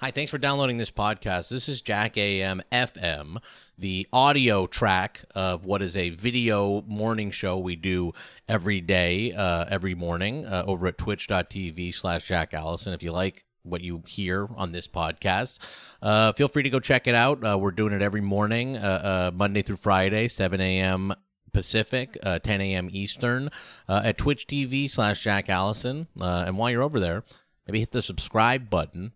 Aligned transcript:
Hi, 0.00 0.12
thanks 0.12 0.30
for 0.30 0.38
downloading 0.38 0.76
this 0.76 0.92
podcast. 0.92 1.48
This 1.48 1.68
is 1.68 1.82
Jack 1.82 2.16
AM 2.16 2.62
FM, 2.70 3.38
the 3.76 4.06
audio 4.12 4.68
track 4.68 5.24
of 5.34 5.64
what 5.64 5.82
is 5.82 5.96
a 5.96 6.10
video 6.10 6.82
morning 6.82 7.32
show 7.32 7.58
we 7.58 7.74
do 7.74 8.12
every 8.48 8.80
day, 8.80 9.32
uh, 9.32 9.64
every 9.68 9.96
morning 9.96 10.46
uh, 10.46 10.62
over 10.68 10.86
at 10.86 10.98
twitch.tv 10.98 11.92
slash 11.92 12.28
Jack 12.28 12.54
Allison. 12.54 12.92
If 12.92 13.02
you 13.02 13.10
like 13.10 13.44
what 13.64 13.80
you 13.80 14.04
hear 14.06 14.48
on 14.54 14.70
this 14.70 14.86
podcast, 14.86 15.58
uh, 16.00 16.32
feel 16.34 16.46
free 16.46 16.62
to 16.62 16.70
go 16.70 16.78
check 16.78 17.08
it 17.08 17.16
out. 17.16 17.44
Uh, 17.44 17.58
we're 17.58 17.72
doing 17.72 17.92
it 17.92 18.00
every 18.00 18.20
morning, 18.20 18.76
uh, 18.76 19.30
uh, 19.32 19.36
Monday 19.36 19.62
through 19.62 19.78
Friday, 19.78 20.28
7 20.28 20.60
a.m. 20.60 21.12
Pacific, 21.52 22.16
uh, 22.22 22.38
10 22.38 22.60
a.m. 22.60 22.88
Eastern, 22.92 23.50
uh, 23.88 24.02
at 24.04 24.16
Twitch 24.16 24.46
TV 24.46 24.88
slash 24.88 25.24
Jack 25.24 25.48
Allison. 25.48 26.06
And 26.20 26.56
while 26.56 26.70
you're 26.70 26.84
over 26.84 27.00
there, 27.00 27.24
maybe 27.66 27.80
hit 27.80 27.90
the 27.90 28.00
subscribe 28.00 28.70
button. 28.70 29.10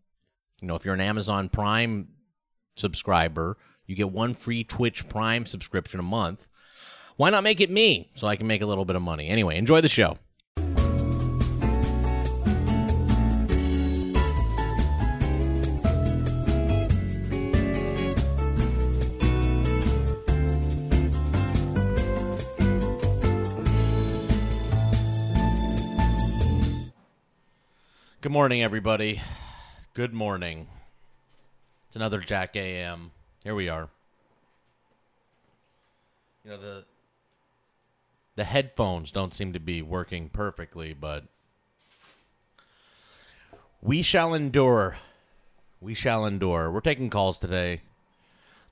You 0.63 0.69
know, 0.69 0.77
if 0.77 0.85
you're 0.85 0.95
an 0.95 1.01
Amazon 1.01 1.49
Prime 1.49 2.07
subscriber, 2.77 3.59
you 3.85 3.97
get 3.97 4.13
one 4.13 4.33
free 4.33 4.63
Twitch 4.63 5.09
Prime 5.09 5.45
subscription 5.45 5.99
a 5.99 6.05
month. 6.05 6.47
Why 7.17 7.31
not 7.31 7.43
make 7.43 7.61
it 7.61 7.69
me 7.69 8.13
so 8.15 8.29
I 8.29 8.37
can 8.37 8.47
make 8.47 8.63
a 8.63 8.67
little 8.67 8.85
bit 8.85 8.95
of 8.95 9.03
money? 9.03 9.27
Anyway, 9.27 9.59
enjoy 9.59 9.81
the 9.81 9.89
show. 9.89 10.19
Good 28.21 28.31
morning, 28.31 28.63
everybody. 28.63 29.21
Good 29.95 30.15
morning. 30.15 30.69
It's 31.87 31.97
another 31.97 32.19
Jack 32.19 32.57
AM. 32.57 33.11
Here 33.45 33.55
we 33.55 33.69
are. 33.69 33.91
You 36.43 36.53
know 36.53 36.57
the 36.57 36.85
the 38.37 38.45
headphones 38.45 39.11
don't 39.11 39.35
seem 39.35 39.53
to 39.53 39.61
be 39.61 39.83
working 39.83 40.31
perfectly, 40.31 40.95
but 40.95 41.25
we 43.83 44.01
shall 44.01 44.33
endure. 44.33 44.97
We 45.79 45.93
shall 45.93 46.25
endure. 46.25 46.71
We're 46.71 46.81
taking 46.81 47.11
calls 47.11 47.39
today. 47.39 47.83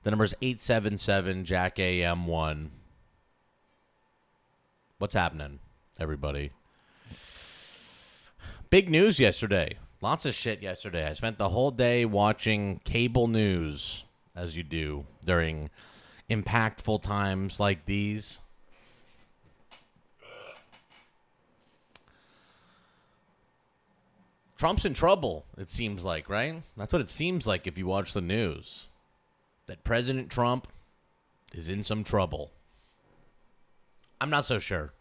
The 0.01 0.09
number 0.09 0.25
is 0.25 0.33
877 0.41 1.45
Jack 1.45 1.77
AM 1.77 2.25
1. 2.25 2.71
What's 4.97 5.13
happening, 5.13 5.59
everybody? 5.99 6.49
Big 8.71 8.89
news 8.89 9.19
yesterday. 9.19 9.77
Lots 10.01 10.25
of 10.25 10.33
shit 10.33 10.63
yesterday. 10.63 11.07
I 11.07 11.13
spent 11.13 11.37
the 11.37 11.49
whole 11.49 11.69
day 11.69 12.05
watching 12.05 12.81
cable 12.83 13.27
news, 13.27 14.03
as 14.35 14.57
you 14.57 14.63
do 14.63 15.05
during 15.23 15.69
impactful 16.27 17.03
times 17.03 17.59
like 17.59 17.85
these. 17.85 18.39
Trump's 24.57 24.85
in 24.85 24.93
trouble, 24.93 25.45
it 25.57 25.69
seems 25.69 26.03
like, 26.03 26.29
right? 26.29 26.63
That's 26.77 26.93
what 26.93 27.01
it 27.01 27.09
seems 27.09 27.45
like 27.45 27.67
if 27.67 27.77
you 27.77 27.85
watch 27.85 28.13
the 28.13 28.21
news. 28.21 28.87
That 29.67 29.83
President 29.83 30.31
Trump 30.31 30.67
is 31.53 31.69
in 31.69 31.83
some 31.83 32.03
trouble. 32.03 32.51
I'm 34.19 34.29
not 34.31 34.45
so 34.45 34.57
sure. 34.57 34.93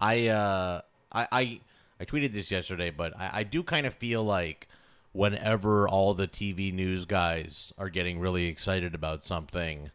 I 0.00 0.28
uh 0.28 0.80
I 1.12 1.26
I, 1.32 1.60
I 2.00 2.04
tweeted 2.04 2.32
this 2.32 2.50
yesterday, 2.50 2.90
but 2.90 3.14
I, 3.18 3.30
I 3.32 3.42
do 3.42 3.62
kind 3.62 3.86
of 3.86 3.94
feel 3.94 4.24
like 4.24 4.66
whenever 5.12 5.86
all 5.86 6.14
the 6.14 6.26
TV 6.26 6.72
news 6.72 7.04
guys 7.04 7.72
are 7.76 7.90
getting 7.90 8.18
really 8.20 8.46
excited 8.46 8.94
about 8.94 9.22
something, 9.22 9.90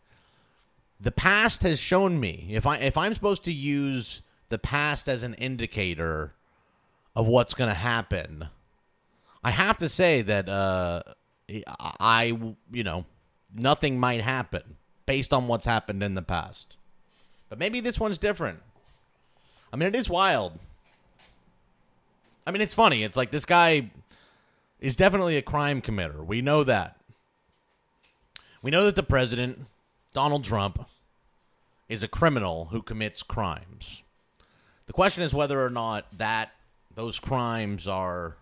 the 0.99 1.11
past 1.11 1.63
has 1.63 1.79
shown 1.79 2.19
me 2.19 2.49
if 2.51 2.67
I 2.67 2.77
if 2.77 2.97
I'm 2.97 3.15
supposed 3.15 3.43
to 3.45 3.51
use 3.51 4.21
the 4.49 4.59
past 4.59 5.09
as 5.09 5.23
an 5.23 5.33
indicator 5.35 6.33
of 7.15 7.27
what's 7.27 7.53
going 7.55 7.69
to 7.69 7.73
happen, 7.73 8.49
I 9.43 9.49
have 9.49 9.77
to 9.77 9.89
say 9.89 10.21
that 10.21 10.47
uh, 10.47 11.01
I 11.99 12.37
you 12.71 12.83
know 12.83 13.05
nothing 13.53 13.99
might 13.99 14.21
happen 14.21 14.77
based 15.07 15.33
on 15.33 15.47
what's 15.47 15.65
happened 15.65 16.03
in 16.03 16.13
the 16.13 16.21
past. 16.21 16.77
But 17.49 17.59
maybe 17.59 17.79
this 17.79 17.99
one's 17.99 18.17
different. 18.17 18.59
I 19.71 19.75
mean, 19.75 19.87
it 19.87 19.95
is 19.95 20.09
wild. 20.09 20.59
I 22.45 22.51
mean, 22.51 22.61
it's 22.61 22.75
funny. 22.75 23.03
It's 23.03 23.17
like 23.17 23.31
this 23.31 23.45
guy 23.45 23.91
is 24.79 24.95
definitely 24.95 25.37
a 25.37 25.41
crime 25.41 25.81
committer. 25.81 26.23
We 26.25 26.41
know 26.41 26.63
that. 26.63 26.97
We 28.61 28.71
know 28.71 28.85
that 28.85 28.95
the 28.95 29.03
president, 29.03 29.65
Donald 30.13 30.43
Trump, 30.43 30.87
is 31.87 32.03
a 32.03 32.07
criminal 32.07 32.65
who 32.65 32.81
commits 32.81 33.23
crimes. 33.23 34.03
The 34.87 34.93
question 34.93 35.23
is 35.23 35.33
whether 35.33 35.63
or 35.63 35.69
not 35.69 36.05
that 36.17 36.51
those 36.93 37.19
crimes 37.19 37.87
are 37.87 38.37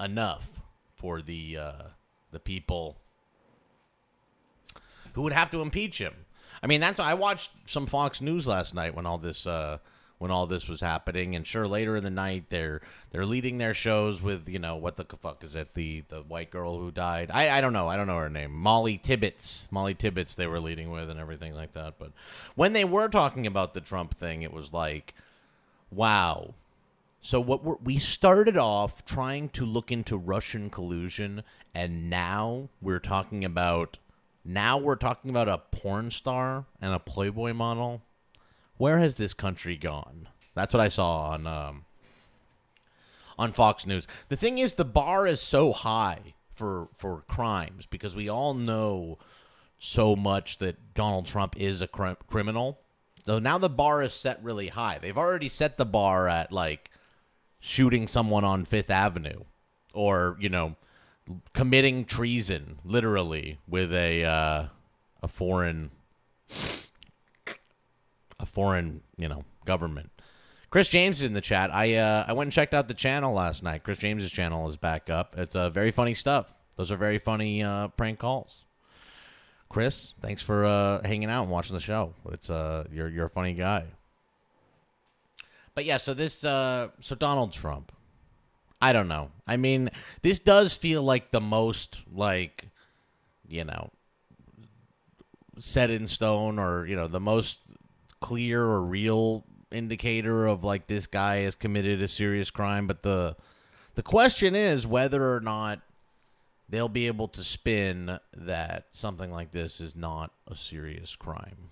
enough 0.00 0.48
for 0.96 1.22
the 1.22 1.56
uh, 1.56 1.82
the 2.30 2.40
people 2.40 2.96
who 5.12 5.22
would 5.22 5.32
have 5.32 5.50
to 5.50 5.60
impeach 5.60 5.98
him. 5.98 6.14
I 6.62 6.66
mean, 6.66 6.80
that's 6.80 7.00
I 7.00 7.14
watched 7.14 7.50
some 7.66 7.86
Fox 7.86 8.20
News 8.20 8.46
last 8.46 8.74
night 8.74 8.94
when 8.94 9.06
all 9.06 9.18
this 9.18 9.46
uh, 9.46 9.78
when 10.22 10.30
all 10.30 10.46
this 10.46 10.68
was 10.68 10.80
happening, 10.80 11.34
and 11.34 11.44
sure, 11.44 11.66
later 11.66 11.96
in 11.96 12.04
the 12.04 12.10
night 12.10 12.44
they're 12.48 12.80
they're 13.10 13.26
leading 13.26 13.58
their 13.58 13.74
shows 13.74 14.22
with 14.22 14.48
you 14.48 14.60
know 14.60 14.76
what 14.76 14.96
the 14.96 15.04
fuck 15.04 15.42
is 15.42 15.56
it 15.56 15.74
the 15.74 16.04
the 16.10 16.20
white 16.20 16.48
girl 16.48 16.78
who 16.78 16.92
died? 16.92 17.28
I 17.34 17.50
I 17.50 17.60
don't 17.60 17.72
know, 17.72 17.88
I 17.88 17.96
don't 17.96 18.06
know 18.06 18.18
her 18.18 18.30
name, 18.30 18.52
Molly 18.52 18.98
Tibbetts, 18.98 19.66
Molly 19.72 19.94
Tibbetts 19.94 20.36
they 20.36 20.46
were 20.46 20.60
leading 20.60 20.92
with 20.92 21.10
and 21.10 21.18
everything 21.18 21.54
like 21.56 21.72
that. 21.72 21.94
But 21.98 22.12
when 22.54 22.72
they 22.72 22.84
were 22.84 23.08
talking 23.08 23.48
about 23.48 23.74
the 23.74 23.80
Trump 23.80 24.16
thing, 24.16 24.42
it 24.42 24.52
was 24.52 24.72
like, 24.72 25.12
wow. 25.90 26.54
So 27.20 27.40
what 27.40 27.82
we 27.82 27.98
started 27.98 28.56
off 28.56 29.04
trying 29.04 29.48
to 29.50 29.66
look 29.66 29.90
into 29.90 30.16
Russian 30.16 30.70
collusion, 30.70 31.42
and 31.74 32.08
now 32.08 32.68
we're 32.80 33.00
talking 33.00 33.44
about 33.44 33.98
now 34.44 34.78
we're 34.78 34.94
talking 34.94 35.30
about 35.30 35.48
a 35.48 35.58
porn 35.58 36.12
star 36.12 36.66
and 36.80 36.94
a 36.94 37.00
Playboy 37.00 37.54
model. 37.54 38.02
Where 38.82 38.98
has 38.98 39.14
this 39.14 39.32
country 39.32 39.76
gone? 39.76 40.26
That's 40.56 40.74
what 40.74 40.80
I 40.80 40.88
saw 40.88 41.30
on 41.30 41.46
um, 41.46 41.84
on 43.38 43.52
Fox 43.52 43.86
News. 43.86 44.08
The 44.28 44.34
thing 44.34 44.58
is, 44.58 44.74
the 44.74 44.84
bar 44.84 45.24
is 45.24 45.40
so 45.40 45.72
high 45.72 46.34
for 46.50 46.88
for 46.96 47.22
crimes 47.28 47.86
because 47.86 48.16
we 48.16 48.28
all 48.28 48.54
know 48.54 49.18
so 49.78 50.16
much 50.16 50.58
that 50.58 50.94
Donald 50.94 51.26
Trump 51.26 51.54
is 51.56 51.80
a 51.80 51.86
cr- 51.86 52.14
criminal. 52.26 52.80
So 53.24 53.38
now 53.38 53.56
the 53.56 53.68
bar 53.68 54.02
is 54.02 54.14
set 54.14 54.42
really 54.42 54.66
high. 54.66 54.98
They've 55.00 55.16
already 55.16 55.48
set 55.48 55.76
the 55.76 55.86
bar 55.86 56.28
at 56.28 56.50
like 56.50 56.90
shooting 57.60 58.08
someone 58.08 58.42
on 58.44 58.64
Fifth 58.64 58.90
Avenue, 58.90 59.44
or 59.94 60.36
you 60.40 60.48
know 60.48 60.74
committing 61.52 62.04
treason, 62.04 62.80
literally, 62.84 63.58
with 63.68 63.92
a 63.92 64.24
uh, 64.24 64.66
a 65.22 65.28
foreign 65.28 65.92
a 68.42 68.46
foreign 68.46 69.02
you 69.16 69.28
know 69.28 69.44
government. 69.64 70.10
Chris 70.70 70.88
James 70.88 71.18
is 71.18 71.24
in 71.24 71.34
the 71.34 71.40
chat. 71.40 71.72
I 71.74 71.96
uh, 71.96 72.24
I 72.26 72.32
went 72.32 72.46
and 72.46 72.52
checked 72.52 72.74
out 72.74 72.88
the 72.88 72.94
channel 72.94 73.34
last 73.34 73.62
night. 73.62 73.82
Chris 73.82 73.98
James's 73.98 74.30
channel 74.30 74.68
is 74.68 74.76
back 74.76 75.10
up. 75.10 75.34
It's 75.36 75.54
uh, 75.54 75.70
very 75.70 75.90
funny 75.90 76.14
stuff. 76.14 76.58
Those 76.76 76.90
are 76.90 76.96
very 76.96 77.18
funny 77.18 77.62
uh, 77.62 77.88
prank 77.88 78.18
calls. 78.18 78.64
Chris, 79.68 80.14
thanks 80.20 80.42
for 80.42 80.64
uh, 80.64 81.06
hanging 81.06 81.30
out 81.30 81.42
and 81.42 81.50
watching 81.50 81.74
the 81.74 81.80
show. 81.80 82.14
It's 82.30 82.50
uh, 82.50 82.84
you're 82.92 83.08
you're 83.08 83.26
a 83.26 83.30
funny 83.30 83.54
guy. 83.54 83.84
But 85.74 85.84
yeah, 85.84 85.96
so 85.96 86.14
this 86.14 86.44
uh, 86.44 86.88
so 87.00 87.14
Donald 87.14 87.52
Trump. 87.52 87.92
I 88.82 88.92
don't 88.92 89.06
know. 89.06 89.30
I 89.46 89.56
mean, 89.56 89.90
this 90.22 90.40
does 90.40 90.74
feel 90.74 91.04
like 91.04 91.30
the 91.30 91.40
most 91.40 92.00
like, 92.12 92.68
you 93.46 93.62
know, 93.62 93.90
set 95.60 95.88
in 95.88 96.08
stone 96.08 96.58
or, 96.58 96.84
you 96.84 96.96
know, 96.96 97.06
the 97.06 97.20
most 97.20 97.60
clear 98.22 98.62
or 98.62 98.80
real 98.80 99.44
indicator 99.70 100.46
of 100.46 100.64
like 100.64 100.86
this 100.86 101.06
guy 101.06 101.38
has 101.38 101.54
committed 101.54 102.00
a 102.00 102.08
serious 102.08 102.50
crime, 102.50 102.86
but 102.86 103.02
the 103.02 103.36
the 103.94 104.02
question 104.02 104.54
is 104.54 104.86
whether 104.86 105.34
or 105.34 105.40
not 105.40 105.80
they'll 106.68 106.88
be 106.88 107.06
able 107.06 107.28
to 107.28 107.44
spin 107.44 108.18
that 108.34 108.86
something 108.94 109.30
like 109.30 109.50
this 109.50 109.80
is 109.80 109.94
not 109.94 110.30
a 110.46 110.56
serious 110.56 111.16
crime. 111.16 111.70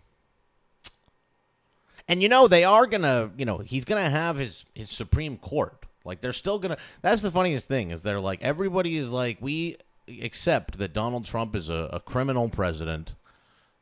And 2.06 2.22
you 2.22 2.28
know 2.28 2.48
they 2.48 2.64
are 2.64 2.86
gonna, 2.86 3.30
you 3.38 3.46
know, 3.46 3.58
he's 3.58 3.84
gonna 3.84 4.10
have 4.10 4.36
his 4.36 4.66
his 4.74 4.90
Supreme 4.90 5.38
Court. 5.38 5.86
Like 6.04 6.20
they're 6.20 6.32
still 6.32 6.58
gonna. 6.58 6.78
That's 7.00 7.22
the 7.22 7.30
funniest 7.30 7.68
thing 7.68 7.92
is 7.92 8.02
they're 8.02 8.20
like 8.20 8.42
everybody 8.42 8.96
is 8.96 9.12
like 9.12 9.38
we 9.40 9.76
accept 10.20 10.78
that 10.78 10.92
Donald 10.92 11.24
Trump 11.24 11.54
is 11.54 11.68
a, 11.68 11.88
a 11.92 12.00
criminal 12.00 12.48
president. 12.48 13.14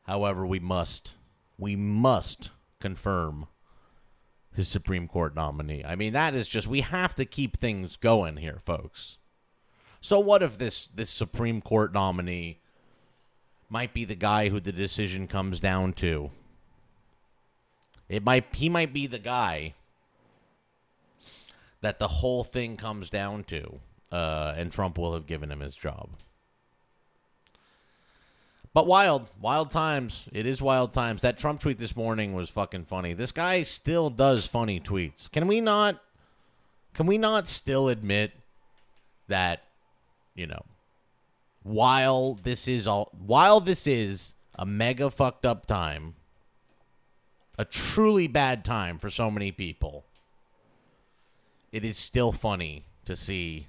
However, 0.03 0.45
we 0.45 0.59
must 0.59 1.15
we 1.57 1.75
must 1.75 2.51
confirm 2.79 3.47
his 4.53 4.67
Supreme 4.67 5.07
Court 5.07 5.35
nominee. 5.35 5.83
I 5.85 5.95
mean 5.95 6.13
that 6.13 6.33
is 6.33 6.47
just 6.47 6.67
we 6.67 6.81
have 6.81 7.15
to 7.15 7.25
keep 7.25 7.57
things 7.57 7.97
going 7.97 8.37
here, 8.37 8.59
folks. 8.65 9.17
So 10.01 10.19
what 10.19 10.43
if 10.43 10.57
this 10.57 10.87
this 10.87 11.09
Supreme 11.09 11.61
Court 11.61 11.93
nominee 11.93 12.59
might 13.69 13.93
be 13.93 14.05
the 14.05 14.15
guy 14.15 14.49
who 14.49 14.59
the 14.59 14.71
decision 14.71 15.27
comes 15.27 15.59
down 15.59 15.93
to? 15.93 16.31
It 18.07 18.23
might 18.23 18.55
he 18.55 18.69
might 18.69 18.93
be 18.93 19.07
the 19.07 19.19
guy 19.19 19.75
that 21.81 21.99
the 21.99 22.07
whole 22.07 22.43
thing 22.43 22.75
comes 22.75 23.09
down 23.09 23.43
to, 23.45 23.79
uh, 24.11 24.53
and 24.57 24.71
Trump 24.71 24.97
will 24.97 25.13
have 25.13 25.27
given 25.27 25.51
him 25.51 25.61
his 25.61 25.75
job. 25.75 26.09
But 28.73 28.85
wild, 28.85 29.31
wild 29.41 29.71
times. 29.71 30.29
It 30.31 30.45
is 30.45 30.61
wild 30.61 30.93
times. 30.93 31.21
That 31.21 31.37
Trump 31.37 31.59
tweet 31.59 31.79
this 31.79 31.95
morning 31.95 32.33
was 32.33 32.49
fucking 32.49 32.85
funny. 32.85 33.13
This 33.13 33.31
guy 33.31 33.63
still 33.63 34.09
does 34.09 34.45
funny 34.45 34.79
tweets. 34.79 35.29
Can 35.31 35.47
we 35.47 35.59
not? 35.59 36.01
Can 36.93 37.07
we 37.07 37.17
not 37.17 37.47
still 37.47 37.87
admit 37.87 38.33
that, 39.27 39.63
you 40.35 40.47
know, 40.47 40.65
while 41.63 42.35
this 42.43 42.67
is 42.67 42.87
all, 42.87 43.11
while 43.25 43.59
this 43.59 43.87
is 43.87 44.33
a 44.57 44.65
mega 44.65 45.09
fucked 45.09 45.45
up 45.45 45.65
time, 45.65 46.15
a 47.57 47.65
truly 47.65 48.27
bad 48.27 48.63
time 48.63 48.97
for 48.97 49.09
so 49.09 49.31
many 49.31 49.51
people, 49.51 50.05
it 51.71 51.83
is 51.83 51.97
still 51.97 52.31
funny 52.31 52.85
to 53.05 53.15
see 53.15 53.67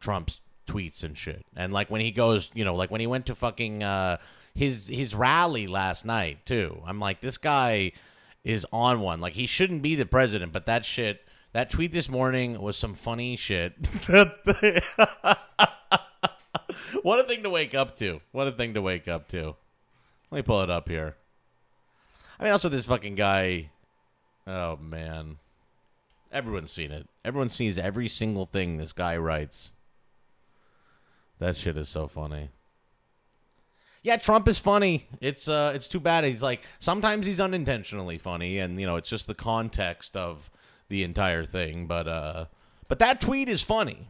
Trump's 0.00 0.40
tweets 0.68 1.02
and 1.02 1.16
shit. 1.16 1.44
And 1.56 1.72
like 1.72 1.90
when 1.90 2.00
he 2.00 2.10
goes, 2.10 2.50
you 2.54 2.64
know, 2.64 2.74
like 2.74 2.90
when 2.90 3.00
he 3.00 3.06
went 3.06 3.26
to 3.26 3.34
fucking 3.34 3.82
uh, 3.82 4.18
his 4.54 4.88
his 4.88 5.14
rally 5.14 5.66
last 5.66 6.04
night 6.04 6.44
too. 6.44 6.82
I'm 6.86 7.00
like, 7.00 7.20
this 7.20 7.38
guy 7.38 7.92
is 8.44 8.66
on 8.72 9.00
one. 9.00 9.20
Like 9.20 9.34
he 9.34 9.46
shouldn't 9.46 9.82
be 9.82 9.94
the 9.94 10.06
president, 10.06 10.52
but 10.52 10.66
that 10.66 10.84
shit, 10.84 11.22
that 11.52 11.70
tweet 11.70 11.92
this 11.92 12.08
morning 12.08 12.60
was 12.60 12.76
some 12.76 12.94
funny 12.94 13.36
shit. 13.36 13.74
what 17.02 17.20
a 17.20 17.24
thing 17.26 17.42
to 17.42 17.50
wake 17.50 17.74
up 17.74 17.96
to. 17.98 18.20
What 18.32 18.48
a 18.48 18.52
thing 18.52 18.74
to 18.74 18.82
wake 18.82 19.08
up 19.08 19.28
to. 19.28 19.56
Let 20.30 20.38
me 20.38 20.42
pull 20.42 20.62
it 20.62 20.70
up 20.70 20.88
here. 20.88 21.16
I 22.38 22.44
mean, 22.44 22.52
also 22.52 22.68
this 22.68 22.86
fucking 22.86 23.14
guy. 23.14 23.70
Oh 24.46 24.76
man, 24.76 25.38
everyone's 26.32 26.72
seen 26.72 26.90
it. 26.90 27.06
Everyone 27.24 27.48
sees 27.48 27.78
every 27.78 28.08
single 28.08 28.46
thing 28.46 28.76
this 28.76 28.92
guy 28.92 29.16
writes. 29.16 29.72
That 31.38 31.56
shit 31.56 31.76
is 31.76 31.88
so 31.88 32.08
funny. 32.08 32.50
Yeah, 34.02 34.16
Trump 34.16 34.48
is 34.48 34.58
funny. 34.58 35.08
It's 35.20 35.48
uh 35.48 35.72
it's 35.74 35.88
too 35.88 36.00
bad. 36.00 36.24
He's 36.24 36.42
like 36.42 36.64
sometimes 36.78 37.26
he's 37.26 37.40
unintentionally 37.40 38.18
funny 38.18 38.58
and 38.58 38.80
you 38.80 38.86
know, 38.86 38.96
it's 38.96 39.10
just 39.10 39.26
the 39.26 39.34
context 39.34 40.16
of 40.16 40.50
the 40.88 41.02
entire 41.02 41.44
thing, 41.44 41.86
but 41.86 42.08
uh 42.08 42.46
but 42.86 42.98
that 43.00 43.20
tweet 43.20 43.48
is 43.48 43.62
funny. 43.62 44.08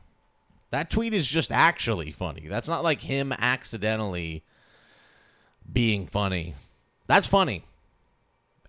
That 0.70 0.90
tweet 0.90 1.14
is 1.14 1.26
just 1.26 1.50
actually 1.50 2.10
funny. 2.10 2.46
That's 2.48 2.68
not 2.68 2.84
like 2.84 3.00
him 3.00 3.32
accidentally 3.32 4.44
being 5.70 6.06
funny. 6.06 6.54
That's 7.06 7.26
funny. 7.26 7.64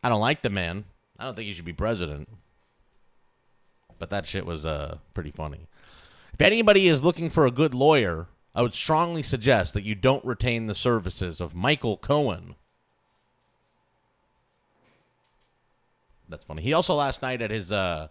I 0.01 0.09
don't 0.09 0.21
like 0.21 0.41
the 0.41 0.49
man. 0.49 0.85
I 1.17 1.25
don't 1.25 1.35
think 1.35 1.47
he 1.47 1.53
should 1.53 1.65
be 1.65 1.73
president. 1.73 2.29
But 3.99 4.09
that 4.09 4.25
shit 4.25 4.45
was 4.45 4.65
uh 4.65 4.97
pretty 5.13 5.31
funny. 5.31 5.67
If 6.33 6.41
anybody 6.41 6.87
is 6.87 7.03
looking 7.03 7.29
for 7.29 7.45
a 7.45 7.51
good 7.51 7.73
lawyer, 7.73 8.27
I 8.53 8.61
would 8.61 8.73
strongly 8.73 9.23
suggest 9.23 9.73
that 9.73 9.83
you 9.83 9.95
don't 9.95 10.25
retain 10.25 10.67
the 10.67 10.75
services 10.75 11.39
of 11.39 11.55
Michael 11.55 11.97
Cohen. 11.97 12.55
That's 16.27 16.45
funny. 16.45 16.61
He 16.61 16.73
also 16.73 16.95
last 16.95 17.21
night 17.21 17.41
at 17.41 17.51
his 17.51 17.71
uh 17.71 18.07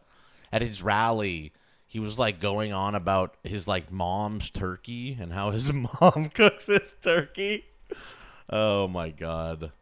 at 0.52 0.62
his 0.62 0.82
rally, 0.82 1.52
he 1.86 2.00
was 2.00 2.18
like 2.18 2.40
going 2.40 2.72
on 2.72 2.94
about 2.94 3.36
his 3.42 3.68
like 3.68 3.92
mom's 3.92 4.50
turkey 4.50 5.16
and 5.20 5.32
how 5.32 5.50
his 5.50 5.72
mom 6.00 6.30
cooks 6.34 6.66
his 6.66 6.94
turkey. 7.00 7.64
Oh 8.50 8.88
my 8.88 9.10
god. 9.10 9.72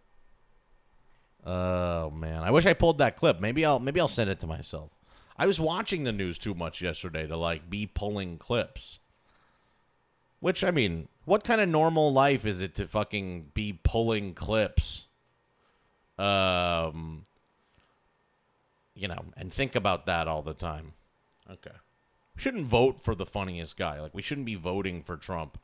Oh 1.44 2.10
man. 2.10 2.42
I 2.42 2.50
wish 2.50 2.66
I 2.66 2.72
pulled 2.72 2.98
that 2.98 3.16
clip. 3.16 3.40
Maybe 3.40 3.64
I'll 3.64 3.78
maybe 3.78 4.00
I'll 4.00 4.08
send 4.08 4.30
it 4.30 4.40
to 4.40 4.46
myself. 4.46 4.90
I 5.38 5.46
was 5.46 5.60
watching 5.60 6.04
the 6.04 6.12
news 6.12 6.38
too 6.38 6.54
much 6.54 6.80
yesterday 6.80 7.26
to 7.26 7.36
like 7.36 7.68
be 7.68 7.86
pulling 7.86 8.38
clips. 8.38 8.98
Which 10.40 10.62
I 10.62 10.70
mean, 10.70 11.08
what 11.24 11.44
kind 11.44 11.60
of 11.60 11.68
normal 11.68 12.12
life 12.12 12.44
is 12.44 12.60
it 12.60 12.74
to 12.76 12.86
fucking 12.86 13.50
be 13.54 13.78
pulling 13.82 14.34
clips? 14.34 15.08
Um, 16.18 17.24
you 18.94 19.08
know, 19.08 19.24
and 19.36 19.52
think 19.52 19.74
about 19.74 20.06
that 20.06 20.28
all 20.28 20.42
the 20.42 20.54
time. 20.54 20.92
Okay. 21.50 21.74
We 22.34 22.42
shouldn't 22.42 22.66
vote 22.66 23.00
for 23.00 23.14
the 23.14 23.26
funniest 23.26 23.76
guy. 23.76 24.00
Like 24.00 24.14
we 24.14 24.22
shouldn't 24.22 24.46
be 24.46 24.54
voting 24.54 25.02
for 25.02 25.16
Trump 25.16 25.58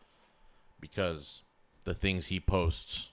because 0.81 1.43
the 1.85 1.95
things 1.95 2.27
he 2.27 2.41
posts 2.41 3.11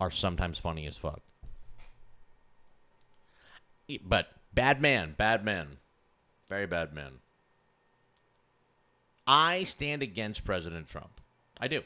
are 0.00 0.10
sometimes 0.10 0.58
funny 0.58 0.86
as 0.86 0.96
fuck. 0.96 1.20
But 4.04 4.28
bad 4.52 4.80
man, 4.80 5.14
bad 5.16 5.44
man. 5.44 5.78
Very 6.48 6.66
bad 6.66 6.92
man. 6.92 7.20
I 9.28 9.64
stand 9.64 10.02
against 10.02 10.44
President 10.44 10.88
Trump. 10.88 11.20
I 11.60 11.68
do. 11.68 11.82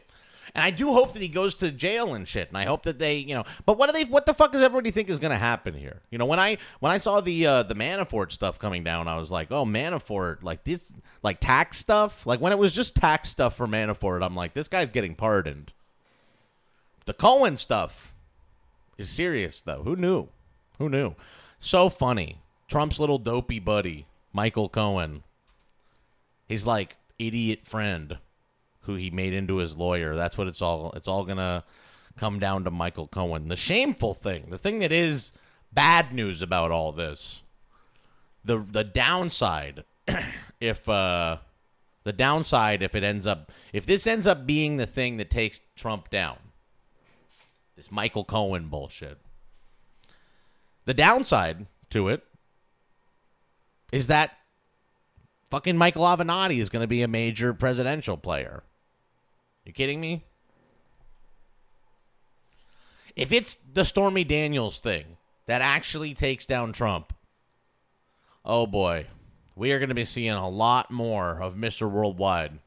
And 0.54 0.64
I 0.64 0.70
do 0.70 0.92
hope 0.92 1.14
that 1.14 1.22
he 1.22 1.28
goes 1.28 1.54
to 1.56 1.70
jail 1.70 2.14
and 2.14 2.26
shit. 2.26 2.48
And 2.48 2.58
I 2.58 2.64
hope 2.64 2.82
that 2.84 2.98
they, 2.98 3.16
you 3.16 3.34
know, 3.34 3.44
but 3.64 3.78
what 3.78 3.88
do 3.88 3.92
they 3.92 4.04
what 4.04 4.26
the 4.26 4.34
fuck 4.34 4.52
does 4.52 4.62
everybody 4.62 4.90
think 4.90 5.08
is 5.08 5.18
going 5.18 5.30
to 5.32 5.38
happen 5.38 5.74
here? 5.74 6.02
You 6.10 6.18
know, 6.18 6.26
when 6.26 6.38
I 6.38 6.58
when 6.80 6.92
I 6.92 6.98
saw 6.98 7.20
the 7.20 7.46
uh 7.46 7.62
the 7.64 7.74
Manafort 7.74 8.32
stuff 8.32 8.58
coming 8.58 8.84
down, 8.84 9.08
I 9.08 9.16
was 9.16 9.30
like, 9.30 9.50
"Oh, 9.50 9.64
Manafort, 9.64 10.42
like 10.42 10.64
this 10.64 10.80
like 11.22 11.40
tax 11.40 11.78
stuff? 11.78 12.26
Like 12.26 12.40
when 12.40 12.52
it 12.52 12.58
was 12.58 12.74
just 12.74 12.94
tax 12.94 13.30
stuff 13.30 13.56
for 13.56 13.66
Manafort, 13.66 14.24
I'm 14.24 14.36
like, 14.36 14.52
this 14.54 14.68
guy's 14.68 14.90
getting 14.90 15.14
pardoned." 15.14 15.72
The 17.06 17.14
Cohen 17.14 17.56
stuff 17.56 18.14
is 18.98 19.08
serious 19.08 19.62
though. 19.62 19.82
Who 19.82 19.96
knew? 19.96 20.28
Who 20.78 20.88
knew? 20.88 21.14
So 21.58 21.88
funny. 21.88 22.38
Trump's 22.68 23.00
little 23.00 23.18
dopey 23.18 23.58
buddy, 23.58 24.06
Michael 24.32 24.68
Cohen. 24.68 25.22
He's 26.48 26.66
like 26.66 26.96
idiot 27.26 27.66
friend 27.66 28.18
who 28.82 28.96
he 28.96 29.10
made 29.10 29.32
into 29.32 29.56
his 29.56 29.76
lawyer. 29.76 30.16
That's 30.16 30.36
what 30.36 30.46
it's 30.46 30.62
all 30.62 30.92
it's 30.92 31.08
all 31.08 31.24
to 31.26 31.64
come 32.16 32.38
down 32.38 32.64
to 32.64 32.70
Michael 32.70 33.08
Cohen. 33.08 33.48
The 33.48 33.56
shameful 33.56 34.14
thing, 34.14 34.46
the 34.50 34.58
thing 34.58 34.80
that 34.80 34.92
is 34.92 35.32
bad 35.72 36.12
news 36.12 36.42
about 36.42 36.70
all 36.70 36.92
this. 36.92 37.42
The 38.44 38.58
the 38.58 38.84
downside 38.84 39.84
if 40.60 40.88
uh 40.88 41.38
the 42.04 42.12
downside 42.12 42.82
if 42.82 42.94
it 42.94 43.04
ends 43.04 43.26
up 43.26 43.52
if 43.72 43.86
this 43.86 44.06
ends 44.06 44.26
up 44.26 44.46
being 44.46 44.76
the 44.76 44.86
thing 44.86 45.16
that 45.18 45.30
takes 45.30 45.60
Trump 45.76 46.10
down. 46.10 46.38
This 47.76 47.90
Michael 47.90 48.24
Cohen 48.24 48.68
bullshit. 48.68 49.18
The 50.84 50.94
downside 50.94 51.66
to 51.90 52.08
it 52.08 52.24
is 53.92 54.08
that 54.08 54.32
fucking 55.52 55.76
Michael 55.76 56.04
Avenatti 56.04 56.60
is 56.62 56.70
going 56.70 56.82
to 56.82 56.86
be 56.86 57.02
a 57.02 57.08
major 57.08 57.52
presidential 57.52 58.16
player. 58.16 58.62
You 59.66 59.74
kidding 59.74 60.00
me? 60.00 60.24
If 63.14 63.32
it's 63.32 63.58
the 63.70 63.84
Stormy 63.84 64.24
Daniels 64.24 64.78
thing 64.78 65.18
that 65.44 65.60
actually 65.60 66.14
takes 66.14 66.46
down 66.46 66.72
Trump, 66.72 67.12
oh 68.46 68.66
boy, 68.66 69.08
we 69.54 69.72
are 69.72 69.78
going 69.78 69.90
to 69.90 69.94
be 69.94 70.06
seeing 70.06 70.32
a 70.32 70.48
lot 70.48 70.90
more 70.90 71.42
of 71.42 71.54
Mr. 71.54 71.88
Worldwide. 71.90 72.58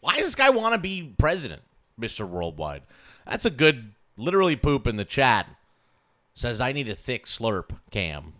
Why 0.00 0.14
does 0.14 0.24
this 0.24 0.34
guy 0.34 0.48
want 0.48 0.74
to 0.74 0.80
be 0.80 1.14
president, 1.18 1.60
Mr. 2.00 2.26
Worldwide? 2.26 2.84
That's 3.26 3.44
a 3.44 3.50
good, 3.50 3.92
literally 4.16 4.56
poop 4.56 4.86
in 4.86 4.96
the 4.96 5.04
chat. 5.04 5.46
Says, 6.32 6.62
I 6.62 6.72
need 6.72 6.88
a 6.88 6.94
thick 6.94 7.26
slurp 7.26 7.76
cam. 7.90 8.32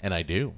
And 0.00 0.12
I 0.12 0.20
do. 0.20 0.56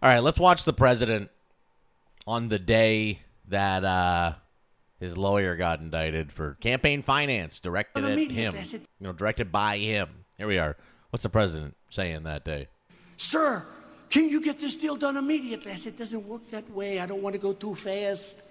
All 0.00 0.08
right, 0.08 0.22
let's 0.22 0.38
watch 0.38 0.62
the 0.62 0.72
president 0.72 1.28
on 2.24 2.48
the 2.48 2.60
day 2.60 3.18
that 3.48 3.84
uh, 3.84 4.34
his 5.00 5.18
lawyer 5.18 5.56
got 5.56 5.80
indicted 5.80 6.30
for 6.30 6.54
campaign 6.60 7.02
finance 7.02 7.58
directed 7.58 8.04
at 8.04 8.16
him. 8.16 8.54
You 8.54 8.80
know, 9.00 9.12
directed 9.12 9.50
by 9.50 9.78
him. 9.78 10.08
Here 10.36 10.46
we 10.46 10.58
are. 10.58 10.76
What's 11.10 11.24
the 11.24 11.28
president 11.28 11.76
saying 11.90 12.22
that 12.24 12.44
day? 12.44 12.68
Sir, 13.16 13.66
can 14.08 14.28
you 14.28 14.40
get 14.40 14.60
this 14.60 14.76
deal 14.76 14.94
done 14.94 15.16
immediately? 15.16 15.72
I 15.72 15.74
said, 15.74 15.94
it 15.94 15.98
doesn't 15.98 16.28
work 16.28 16.46
that 16.50 16.70
way. 16.70 17.00
I 17.00 17.06
don't 17.06 17.22
want 17.22 17.32
to 17.32 17.40
go 17.40 17.52
too 17.52 17.74
fast. 17.74 18.44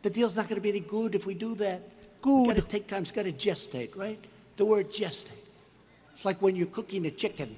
The 0.00 0.08
deal's 0.08 0.36
not 0.36 0.48
going 0.48 0.56
to 0.56 0.62
be 0.62 0.70
any 0.70 0.80
good 0.80 1.14
if 1.14 1.26
we 1.26 1.34
do 1.34 1.54
that. 1.56 1.82
Good. 2.22 2.46
Got 2.46 2.56
to 2.56 2.62
take 2.62 2.86
time. 2.86 3.02
It's 3.02 3.12
got 3.12 3.26
to 3.26 3.32
gestate, 3.32 3.94
right? 3.94 4.18
The 4.56 4.64
word 4.64 4.88
gestate. 4.88 5.32
It's 6.14 6.24
like 6.24 6.40
when 6.40 6.56
you're 6.56 6.66
cooking 6.68 7.04
a 7.04 7.10
chicken. 7.10 7.56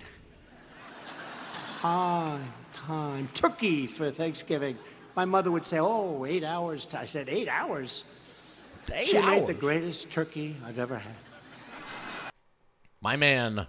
Time 1.79 2.53
time. 2.87 3.29
Turkey 3.35 3.87
for 3.87 4.11
Thanksgiving. 4.11 4.79
My 5.17 5.25
mother 5.25 5.51
would 5.51 5.67
say, 5.67 5.79
Oh, 5.81 6.25
eight 6.25 6.45
hours. 6.45 6.87
I 6.95 7.07
said, 7.07 7.29
Eight 7.29 7.49
hours? 7.49 8.05
Eight 8.93 9.09
she 9.09 9.21
made 9.21 9.47
the 9.47 9.55
greatest 9.55 10.11
turkey 10.11 10.55
I've 10.65 10.79
ever 10.79 10.99
had. 10.99 11.15
My 13.01 13.17
man 13.17 13.67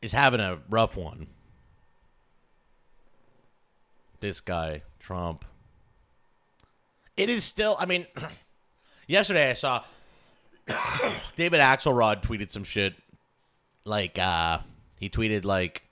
is 0.00 0.12
having 0.12 0.40
a 0.40 0.58
rough 0.68 0.96
one. 0.96 1.28
This 4.18 4.40
guy, 4.40 4.82
Trump. 4.98 5.44
It 7.16 7.28
is 7.28 7.44
still, 7.44 7.76
I 7.78 7.86
mean, 7.86 8.06
yesterday 9.06 9.50
I 9.50 9.54
saw 9.54 9.84
David 11.36 11.60
Axelrod 11.60 12.22
tweeted 12.22 12.50
some 12.50 12.64
shit. 12.64 12.94
Like, 13.84 14.18
uh, 14.18 14.58
he 14.96 15.08
tweeted, 15.08 15.44
like, 15.44 15.84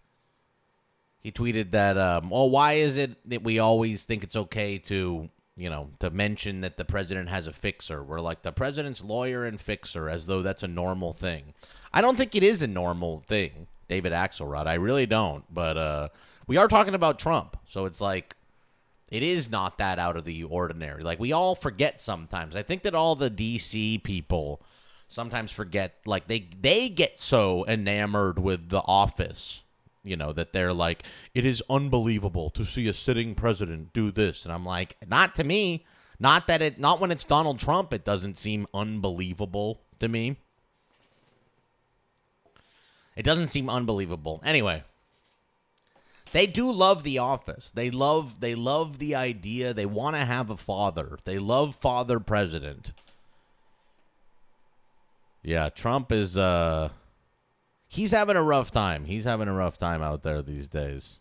he 1.21 1.31
tweeted 1.31 1.73
that, 1.73 1.97
um, 1.99 2.33
oh, 2.33 2.47
why 2.47 2.75
is 2.75 2.97
it 2.97 3.17
that 3.29 3.43
we 3.43 3.59
always 3.59 4.05
think 4.05 4.25
it's 4.25 4.37
okay 4.37 4.79
to, 4.79 5.29
you 5.57 5.71
know, 5.71 5.91
to 6.01 6.11
mention 6.11 6.63
that 6.63 6.77
the 6.77 6.85
president 6.85 7.29
has 7.29 7.47
a 7.47 7.53
fixer? 7.53 8.03
We're 8.03 8.21
like 8.21 8.43
the 8.43 8.53
president's 8.53 9.05
lawyer 9.05 9.45
and 9.45 9.61
fixer, 9.61 10.09
as 10.09 10.27
though 10.27 10.43
that's 10.43 10.63
a 10.63 10.69
normal 10.69 11.13
thing. 11.13 11.55
I 11.93 12.01
don't 12.01 12.17
think 12.17 12.35
it 12.35 12.43
is 12.43 12.63
a 12.63 12.67
normal 12.67 13.23
thing, 13.27 13.67
David 13.89 14.13
Axelrod. 14.13 14.67
I 14.67 14.75
really 14.75 15.07
don't. 15.07 15.45
But 15.53 15.77
uh, 15.77 16.09
we 16.47 16.57
are 16.57 16.69
talking 16.69 16.95
about 16.95 17.19
Trump, 17.19 17.57
so 17.69 17.85
it's 17.85 18.01
like 18.01 18.35
it 19.11 19.23
is 19.23 19.51
not 19.51 19.79
that 19.79 19.99
out 19.99 20.17
of 20.17 20.25
the 20.25 20.45
ordinary. 20.45 21.03
Like 21.03 21.19
we 21.19 21.33
all 21.33 21.55
forget 21.55 22.01
sometimes. 22.01 22.57
I 22.57 22.63
think 22.63 22.83
that 22.85 22.95
all 22.95 23.15
the 23.15 23.31
DC 23.31 24.03
people 24.03 24.63
sometimes 25.09 25.53
forget. 25.53 25.97
Like 26.07 26.29
they 26.29 26.49
they 26.61 26.89
get 26.89 27.21
so 27.21 27.67
enamored 27.67 28.39
with 28.39 28.71
The 28.71 28.83
Office, 28.87 29.63
you 30.03 30.17
know, 30.17 30.33
that 30.33 30.53
they're 30.53 30.73
like, 30.73 31.03
it 31.35 31.45
is 31.45 31.63
unbelievable 31.69 32.51
to 32.51 32.65
see 32.65 32.89
a 32.89 32.93
sitting 32.93 33.35
president 33.35 33.93
do 33.93 34.11
this, 34.11 34.45
and 34.45 34.53
I'm 34.53 34.65
like, 34.65 34.97
not 35.07 35.35
to 35.37 35.45
me. 35.45 35.85
Not 36.23 36.47
that 36.49 36.61
it. 36.61 36.79
Not 36.79 37.01
when 37.01 37.11
it's 37.11 37.25
Donald 37.25 37.59
Trump. 37.59 37.95
It 37.95 38.05
doesn't 38.05 38.37
seem 38.37 38.67
unbelievable 38.75 39.81
to 40.01 40.07
me. 40.07 40.37
It 43.17 43.23
doesn't 43.23 43.49
seem 43.49 43.71
unbelievable. 43.71 44.43
Anyway, 44.45 44.85
they 46.33 46.47
do 46.47 46.71
love 46.71 47.03
the 47.03 47.19
office. 47.19 47.71
They 47.71 47.91
love 47.91 48.41
they 48.41 48.55
love 48.55 48.99
the 48.99 49.15
idea. 49.15 49.73
They 49.73 49.87
want 49.87 50.15
to 50.17 50.25
have 50.25 50.51
a 50.51 50.57
father. 50.57 51.19
They 51.25 51.39
love 51.39 51.77
father 51.77 52.21
president. 52.21 52.93
Yeah, 55.43 55.71
Trump 55.71 56.13
is 56.13 56.37
uh 56.37 56.91
he's 57.91 58.13
having 58.13 58.37
a 58.37 58.43
rough 58.43 58.71
time. 58.71 59.05
He's 59.05 59.25
having 59.25 59.49
a 59.49 59.53
rough 59.53 59.77
time 59.77 60.01
out 60.01 60.23
there 60.23 60.41
these 60.41 60.69
days. 60.69 61.19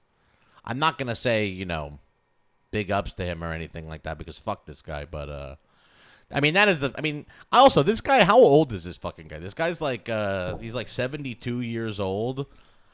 I'm 0.64 0.78
not 0.78 0.98
to 1.08 1.16
say, 1.16 1.48
you 1.48 1.66
know, 1.66 1.98
big 2.70 2.92
ups 2.92 3.16
to 3.16 3.26
him 3.26 3.44
or 3.44 3.52
anything 3.52 3.90
like 3.90 4.04
that 4.04 4.20
because 4.20 4.38
fuck 4.38 4.66
this 4.68 4.82
guy, 4.82 5.04
but 5.04 5.30
uh 5.30 5.56
I 6.32 6.42
mean, 6.42 6.54
that 6.54 6.70
is 6.70 6.80
the. 6.80 6.94
I 6.96 7.02
mean, 7.02 7.26
also, 7.52 7.82
this 7.82 8.02
guy. 8.02 8.24
How 8.24 8.38
old 8.38 8.72
is 8.72 8.84
this 8.84 8.98
fucking 8.98 9.30
guy? 9.30 9.40
This 9.40 9.56
guy's 9.56 9.82
like, 9.82 10.10
uh, 10.10 10.58
he's 10.58 10.76
like 10.76 10.88
seventy-two 10.88 11.62
years 11.62 12.00
old. 12.00 12.46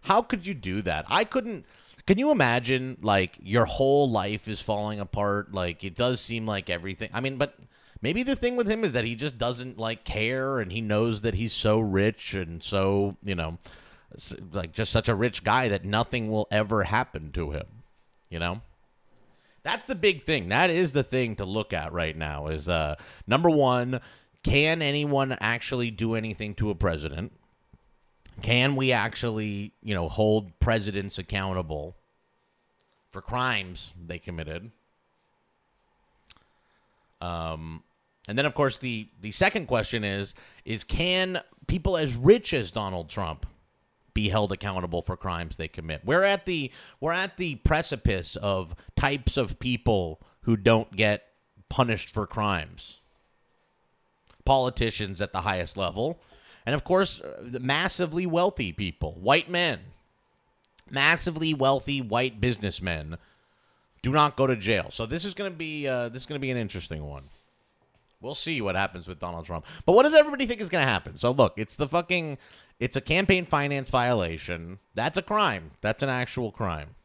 How 0.04 0.22
could 0.22 0.48
you 0.48 0.54
do 0.54 0.82
that? 0.84 1.04
I 1.10 1.26
couldn't. 1.26 1.66
Can 2.08 2.18
you 2.18 2.32
imagine, 2.32 2.98
like, 3.02 3.38
your 3.44 3.66
whole 3.66 4.10
life 4.10 4.48
is 4.48 4.62
falling 4.62 5.02
apart? 5.02 5.54
Like, 5.54 5.84
it 5.84 5.96
does 5.96 6.22
seem 6.22 6.48
like 6.48 6.70
everything. 6.70 7.10
I 7.12 7.20
mean, 7.20 7.36
but 7.36 7.56
maybe 8.06 8.22
the 8.22 8.36
thing 8.36 8.56
with 8.56 8.70
him 8.70 8.84
is 8.84 8.94
that 8.94 9.04
he 9.04 9.16
just 9.16 9.40
doesn't 9.40 9.80
like 9.80 10.04
care, 10.04 10.60
and 10.60 10.72
he 10.72 10.80
knows 10.80 11.24
that 11.24 11.34
he's 11.34 11.54
so 11.54 11.80
rich 11.80 12.36
and 12.36 12.62
so, 12.62 13.18
you 13.24 13.34
know, 13.34 13.58
like 14.54 14.74
just 14.74 14.92
such 14.92 15.10
a 15.10 15.16
rich 15.16 15.44
guy 15.44 15.70
that 15.70 15.84
nothing 15.84 16.30
will 16.30 16.48
ever 16.52 16.84
happen 16.84 17.32
to 17.32 17.50
him. 17.50 17.66
You 18.30 18.38
know. 18.38 18.62
That's 19.64 19.88
the 19.88 19.96
big 19.96 20.24
thing. 20.24 20.50
That 20.50 20.70
is 20.70 20.94
the 20.94 21.02
thing 21.02 21.38
to 21.38 21.46
look 21.46 21.74
at 21.74 21.92
right 21.92 22.16
now 22.16 22.46
is 22.46 22.70
uh 22.70 22.94
number 23.26 23.50
1, 23.50 24.00
can 24.44 24.84
anyone 24.84 25.36
actually 25.42 25.90
do 25.90 26.14
anything 26.14 26.54
to 26.56 26.70
a 26.70 26.76
president? 26.76 27.32
Can 28.44 28.76
we 28.76 28.92
actually, 28.92 29.74
you 29.82 29.96
know, 29.96 30.10
hold 30.10 30.60
presidents 30.60 31.18
accountable 31.18 31.96
for 33.10 33.24
crimes 33.24 33.92
they 34.00 34.20
committed? 34.20 34.70
Um 37.20 37.82
and 38.28 38.38
then 38.38 38.46
of 38.46 38.54
course 38.54 38.78
the 38.78 39.08
the 39.22 39.32
second 39.32 39.68
question 39.68 40.04
is 40.04 40.34
is 40.66 40.84
can 40.84 41.40
people 41.68 41.98
as 41.98 42.16
rich 42.16 42.54
as 42.54 42.72
Donald 42.72 43.10
Trump 43.10 43.46
be 44.16 44.30
held 44.30 44.52
accountable 44.52 45.04
for 45.04 45.16
crimes 45.16 45.58
they 45.58 45.68
commit. 45.68 46.02
We're 46.04 46.24
at 46.24 46.46
the 46.46 46.72
we're 47.00 47.12
at 47.12 47.38
the 47.38 47.56
precipice 47.56 48.36
of 48.38 48.74
types 48.96 49.38
of 49.38 49.60
people 49.60 50.20
who 50.42 50.58
don't 50.58 50.96
get 50.96 51.28
punished 51.70 52.10
for 52.10 52.26
crimes. 52.26 53.02
Politicians 54.46 55.22
at 55.22 55.34
the 55.34 55.42
highest 55.42 55.76
level, 55.76 56.20
and 56.66 56.74
of 56.74 56.84
course, 56.84 57.20
uh, 57.20 57.60
massively 57.60 58.26
wealthy 58.26 58.72
people, 58.72 59.14
white 59.14 59.50
men, 59.50 59.80
massively 60.90 61.54
wealthy 61.54 62.00
white 62.00 62.40
businessmen 62.40 63.18
do 64.02 64.12
not 64.12 64.38
go 64.38 64.46
to 64.48 64.56
jail. 64.56 64.92
So 64.92 65.08
this 65.08 65.26
is 65.26 65.34
going 65.34 65.52
to 65.52 65.58
be 65.58 65.88
uh, 65.88 66.10
this 66.10 66.22
is 66.22 66.26
going 66.26 66.40
to 66.40 66.42
be 66.42 66.52
an 66.52 66.58
interesting 66.58 67.06
one. 67.06 67.24
We'll 68.26 68.34
see 68.34 68.60
what 68.60 68.76
happens 68.76 69.08
with 69.08 69.20
Donald 69.20 69.46
Trump. 69.46 69.66
But 69.86 69.94
what 69.94 70.02
does 70.02 70.16
everybody 70.16 70.48
think 70.48 70.60
is 70.60 70.70
going 70.70 70.84
to 70.84 70.92
happen? 70.92 71.16
So 71.16 71.30
look, 71.30 71.54
it's 71.58 71.76
the 71.76 71.88
fucking 71.88 72.40
it's 72.80 72.96
a 72.96 73.02
campaign 73.02 73.46
finance 73.46 73.90
violation. 73.90 74.80
That's 74.96 75.18
a 75.18 75.22
crime. 75.22 75.72
That's 75.82 76.02
an 76.02 76.10
actual 76.10 76.52
crime. 76.52 76.96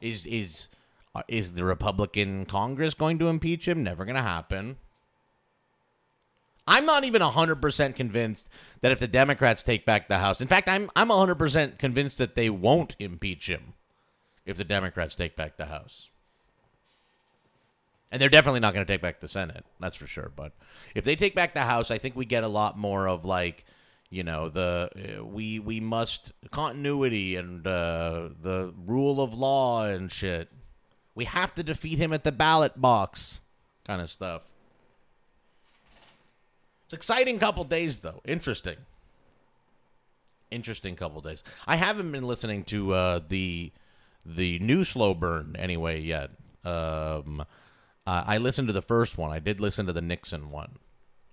Is 0.00 0.26
is 0.26 0.68
uh, 1.14 1.22
is 1.28 1.52
the 1.52 1.62
Republican 1.62 2.44
Congress 2.44 2.92
going 2.92 3.20
to 3.20 3.28
impeach 3.28 3.68
him? 3.68 3.84
Never 3.84 4.04
going 4.04 4.16
to 4.16 4.22
happen. 4.22 4.78
I'm 6.66 6.86
not 6.86 7.04
even 7.04 7.22
100% 7.22 7.94
convinced 7.94 8.48
that 8.80 8.90
if 8.90 8.98
the 8.98 9.06
Democrats 9.06 9.62
take 9.62 9.84
back 9.84 10.08
the 10.08 10.18
House. 10.18 10.40
In 10.40 10.48
fact, 10.48 10.68
I'm 10.68 10.90
I'm 10.96 11.08
100% 11.08 11.78
convinced 11.78 12.18
that 12.18 12.34
they 12.34 12.50
won't 12.50 12.96
impeach 12.98 13.48
him 13.48 13.74
if 14.44 14.56
the 14.56 14.64
Democrats 14.64 15.14
take 15.14 15.36
back 15.36 15.56
the 15.56 15.66
House. 15.66 16.08
And 18.14 18.22
they're 18.22 18.28
definitely 18.28 18.60
not 18.60 18.74
going 18.74 18.86
to 18.86 18.92
take 18.92 19.02
back 19.02 19.18
the 19.18 19.26
Senate. 19.26 19.64
That's 19.80 19.96
for 19.96 20.06
sure. 20.06 20.30
But 20.36 20.52
if 20.94 21.02
they 21.02 21.16
take 21.16 21.34
back 21.34 21.52
the 21.52 21.62
House, 21.62 21.90
I 21.90 21.98
think 21.98 22.14
we 22.14 22.24
get 22.24 22.44
a 22.44 22.48
lot 22.48 22.78
more 22.78 23.08
of 23.08 23.24
like, 23.24 23.64
you 24.08 24.22
know, 24.22 24.48
the 24.48 25.18
uh, 25.18 25.24
we 25.24 25.58
we 25.58 25.80
must 25.80 26.30
continuity 26.52 27.34
and 27.34 27.66
uh, 27.66 28.28
the 28.40 28.72
rule 28.86 29.20
of 29.20 29.34
law 29.34 29.82
and 29.86 30.12
shit. 30.12 30.48
We 31.16 31.24
have 31.24 31.56
to 31.56 31.64
defeat 31.64 31.98
him 31.98 32.12
at 32.12 32.22
the 32.22 32.30
ballot 32.30 32.80
box, 32.80 33.40
kind 33.84 34.00
of 34.00 34.08
stuff. 34.08 34.42
It's 36.84 36.94
exciting 36.94 37.40
couple 37.40 37.64
days 37.64 37.98
though. 37.98 38.20
Interesting. 38.24 38.76
Interesting 40.52 40.94
couple 40.94 41.20
days. 41.20 41.42
I 41.66 41.74
haven't 41.74 42.12
been 42.12 42.28
listening 42.28 42.62
to 42.66 42.94
uh, 42.94 43.20
the 43.26 43.72
the 44.24 44.60
new 44.60 44.84
slow 44.84 45.14
burn 45.14 45.56
anyway 45.58 46.00
yet. 46.00 46.30
Um, 46.64 47.44
uh, 48.06 48.24
I 48.26 48.38
listened 48.38 48.68
to 48.68 48.72
the 48.72 48.82
first 48.82 49.16
one. 49.16 49.32
I 49.32 49.38
did 49.38 49.60
listen 49.60 49.86
to 49.86 49.92
the 49.92 50.02
Nixon 50.02 50.50
one. 50.50 50.78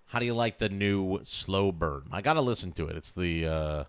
How 0.07 0.19
do 0.19 0.25
you 0.25 0.33
like 0.33 0.57
the 0.57 0.69
new 0.69 1.21
slow 1.23 1.71
burn? 1.71 2.03
I 2.11 2.21
gotta 2.21 2.41
listen 2.41 2.71
to 2.73 2.87
it. 2.87 2.95
It's 2.95 3.11
the 3.11 3.45
uh, 3.45 3.83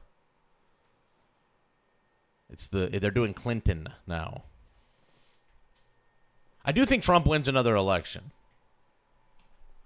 it's 2.50 2.68
the 2.68 2.86
they're 2.86 3.10
doing 3.10 3.34
Clinton 3.34 3.88
now. 4.06 4.44
I 6.64 6.72
do 6.72 6.84
think 6.84 7.02
Trump 7.02 7.26
wins 7.26 7.48
another 7.48 7.74
election. 7.74 8.30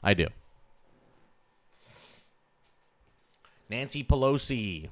I 0.03 0.15
do. 0.15 0.29
Nancy 3.69 4.05
Pelosi 4.05 4.91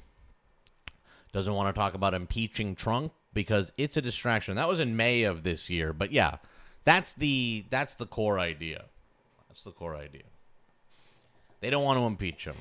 doesn't 1.32 1.52
want 1.52 1.74
to 1.74 1.78
talk 1.78 1.94
about 1.94 2.14
impeaching 2.14 2.74
Trump 2.74 3.12
because 3.32 3.70
it's 3.76 3.96
a 3.96 4.02
distraction. 4.02 4.56
That 4.56 4.68
was 4.68 4.80
in 4.80 4.96
May 4.96 5.24
of 5.24 5.42
this 5.42 5.68
year, 5.68 5.92
but 5.92 6.10
yeah, 6.10 6.38
that's 6.84 7.12
the 7.14 7.64
that's 7.70 7.94
the 7.94 8.06
core 8.06 8.38
idea. 8.38 8.84
That's 9.48 9.62
the 9.62 9.72
core 9.72 9.96
idea. 9.96 10.24
They 11.60 11.70
don't 11.70 11.84
want 11.84 11.98
to 11.98 12.04
impeach 12.04 12.44
him. 12.44 12.56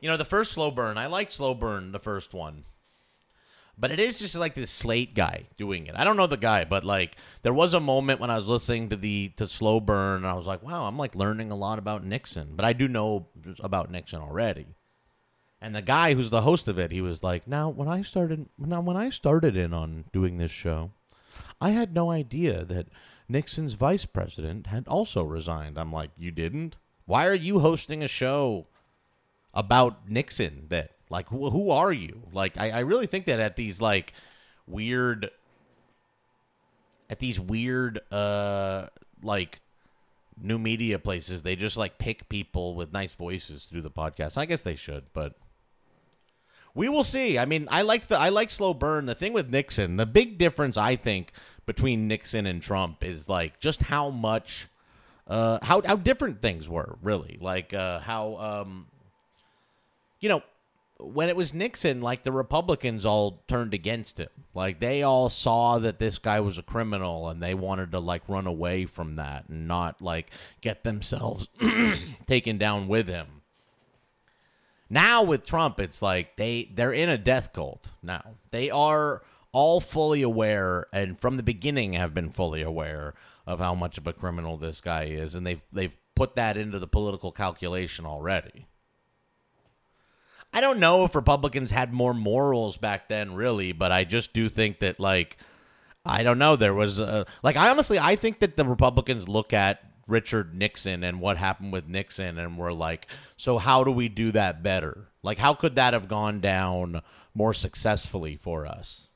You 0.00 0.08
know, 0.08 0.16
the 0.16 0.24
first 0.24 0.52
slow 0.52 0.70
burn, 0.70 0.96
I 0.96 1.06
liked 1.06 1.32
slow 1.32 1.54
burn, 1.54 1.92
the 1.92 1.98
first 1.98 2.32
one. 2.32 2.64
But 3.80 3.92
it 3.92 4.00
is 4.00 4.18
just 4.18 4.34
like 4.34 4.54
this 4.54 4.70
slate 4.70 5.14
guy 5.14 5.46
doing 5.56 5.86
it. 5.86 5.94
I 5.96 6.02
don't 6.02 6.16
know 6.16 6.26
the 6.26 6.36
guy, 6.36 6.64
but 6.64 6.84
like 6.84 7.16
there 7.42 7.52
was 7.52 7.74
a 7.74 7.80
moment 7.80 8.20
when 8.20 8.30
I 8.30 8.36
was 8.36 8.48
listening 8.48 8.88
to 8.88 8.96
the 8.96 9.32
to 9.36 9.46
slow 9.46 9.78
burn 9.78 10.18
and 10.18 10.26
I 10.26 10.34
was 10.34 10.46
like, 10.46 10.62
wow, 10.62 10.86
I'm 10.86 10.96
like 10.96 11.14
learning 11.14 11.52
a 11.52 11.56
lot 11.56 11.78
about 11.78 12.04
Nixon. 12.04 12.54
But 12.56 12.64
I 12.64 12.72
do 12.72 12.88
know 12.88 13.28
about 13.60 13.90
Nixon 13.90 14.20
already. 14.20 14.66
And 15.60 15.74
the 15.74 15.82
guy 15.82 16.14
who's 16.14 16.30
the 16.30 16.42
host 16.42 16.68
of 16.68 16.78
it, 16.78 16.92
he 16.92 17.00
was 17.00 17.22
like, 17.22 17.48
"Now, 17.48 17.68
when 17.68 17.88
I 17.88 18.02
started, 18.02 18.46
now 18.58 18.80
when 18.80 18.96
I 18.96 19.10
started 19.10 19.56
in 19.56 19.74
on 19.74 20.04
doing 20.12 20.38
this 20.38 20.52
show, 20.52 20.92
I 21.60 21.70
had 21.70 21.92
no 21.92 22.10
idea 22.10 22.64
that 22.64 22.86
Nixon's 23.28 23.74
vice 23.74 24.04
president 24.04 24.68
had 24.68 24.86
also 24.86 25.24
resigned." 25.24 25.76
I'm 25.78 25.92
like, 25.92 26.10
"You 26.16 26.30
didn't? 26.30 26.76
Why 27.06 27.26
are 27.26 27.34
you 27.34 27.58
hosting 27.58 28.02
a 28.02 28.08
show 28.08 28.66
about 29.52 30.08
Nixon? 30.08 30.66
That 30.68 30.92
like, 31.10 31.28
who, 31.28 31.50
who 31.50 31.70
are 31.70 31.92
you? 31.92 32.22
Like, 32.32 32.58
I, 32.58 32.70
I 32.70 32.78
really 32.80 33.06
think 33.06 33.26
that 33.26 33.40
at 33.40 33.56
these 33.56 33.80
like 33.80 34.12
weird, 34.66 35.30
at 37.10 37.18
these 37.18 37.40
weird, 37.40 38.00
uh, 38.12 38.86
like 39.22 39.60
new 40.40 40.58
media 40.58 40.98
places. 40.98 41.42
They 41.42 41.56
just 41.56 41.76
like 41.76 41.98
pick 41.98 42.28
people 42.28 42.74
with 42.74 42.92
nice 42.92 43.14
voices 43.14 43.64
through 43.64 43.82
the 43.82 43.90
podcast. 43.90 44.36
I 44.36 44.46
guess 44.46 44.62
they 44.62 44.76
should, 44.76 45.04
but 45.12 45.34
we 46.74 46.88
will 46.88 47.04
see. 47.04 47.38
I 47.38 47.44
mean, 47.44 47.68
I 47.70 47.82
like 47.82 48.08
the 48.08 48.16
I 48.16 48.28
like 48.28 48.50
slow 48.50 48.74
burn. 48.74 49.06
The 49.06 49.14
thing 49.14 49.32
with 49.32 49.50
Nixon, 49.50 49.96
the 49.96 50.06
big 50.06 50.38
difference 50.38 50.76
I 50.76 50.96
think 50.96 51.32
between 51.66 52.08
Nixon 52.08 52.46
and 52.46 52.62
Trump 52.62 53.04
is 53.04 53.28
like 53.28 53.60
just 53.60 53.82
how 53.82 54.10
much 54.10 54.68
uh 55.26 55.58
how 55.62 55.82
how 55.84 55.96
different 55.96 56.40
things 56.40 56.68
were, 56.68 56.96
really. 57.02 57.38
Like 57.40 57.74
uh 57.74 58.00
how 58.00 58.36
um 58.36 58.86
you 60.20 60.28
know, 60.28 60.42
when 61.00 61.28
it 61.28 61.36
was 61.36 61.54
Nixon, 61.54 62.00
like 62.00 62.22
the 62.22 62.32
Republicans 62.32 63.06
all 63.06 63.42
turned 63.46 63.72
against 63.72 64.18
him. 64.18 64.30
Like 64.54 64.80
they 64.80 65.02
all 65.02 65.28
saw 65.28 65.78
that 65.78 65.98
this 65.98 66.18
guy 66.18 66.40
was 66.40 66.58
a 66.58 66.62
criminal 66.62 67.28
and 67.28 67.42
they 67.42 67.54
wanted 67.54 67.92
to 67.92 68.00
like 68.00 68.28
run 68.28 68.46
away 68.46 68.84
from 68.86 69.16
that 69.16 69.48
and 69.48 69.68
not 69.68 70.02
like 70.02 70.30
get 70.60 70.82
themselves 70.82 71.48
taken 72.26 72.58
down 72.58 72.88
with 72.88 73.06
him. 73.06 73.37
Now 74.90 75.22
with 75.22 75.44
Trump, 75.44 75.80
it's 75.80 76.00
like 76.00 76.36
they 76.36 76.70
they're 76.74 76.92
in 76.92 77.08
a 77.08 77.18
death 77.18 77.52
cult 77.52 77.90
now. 78.02 78.34
They 78.50 78.70
are 78.70 79.22
all 79.52 79.80
fully 79.80 80.22
aware 80.22 80.86
and 80.92 81.18
from 81.18 81.36
the 81.36 81.42
beginning 81.42 81.94
have 81.94 82.14
been 82.14 82.30
fully 82.30 82.62
aware 82.62 83.14
of 83.46 83.58
how 83.58 83.74
much 83.74 83.98
of 83.98 84.06
a 84.06 84.12
criminal 84.12 84.56
this 84.56 84.80
guy 84.80 85.04
is 85.04 85.34
and 85.34 85.46
they've 85.46 85.62
they've 85.72 85.96
put 86.14 86.36
that 86.36 86.56
into 86.56 86.78
the 86.78 86.86
political 86.86 87.32
calculation 87.32 88.04
already. 88.04 88.66
I 90.52 90.60
don't 90.60 90.80
know 90.80 91.04
if 91.04 91.14
Republicans 91.14 91.70
had 91.70 91.92
more 91.92 92.14
morals 92.14 92.76
back 92.76 93.08
then, 93.08 93.34
really, 93.34 93.72
but 93.72 93.92
I 93.92 94.04
just 94.04 94.32
do 94.32 94.48
think 94.48 94.80
that, 94.80 94.98
like, 94.98 95.36
I 96.04 96.22
don't 96.22 96.38
know. 96.38 96.56
There 96.56 96.74
was, 96.74 96.98
a, 96.98 97.26
like, 97.42 97.56
I 97.56 97.70
honestly, 97.70 97.98
I 97.98 98.16
think 98.16 98.40
that 98.40 98.56
the 98.56 98.64
Republicans 98.64 99.28
look 99.28 99.52
at 99.52 99.87
Richard 100.08 100.54
Nixon 100.54 101.04
and 101.04 101.20
what 101.20 101.36
happened 101.36 101.72
with 101.72 101.86
Nixon 101.86 102.38
and 102.38 102.58
were 102.58 102.72
like, 102.72 103.06
so 103.36 103.58
how 103.58 103.84
do 103.84 103.92
we 103.92 104.08
do 104.08 104.32
that 104.32 104.62
better? 104.62 105.08
Like, 105.22 105.38
how 105.38 105.54
could 105.54 105.76
that 105.76 105.92
have 105.92 106.08
gone 106.08 106.40
down 106.40 107.02
more 107.34 107.54
successfully 107.54 108.36
for 108.36 108.66
us? 108.66 109.06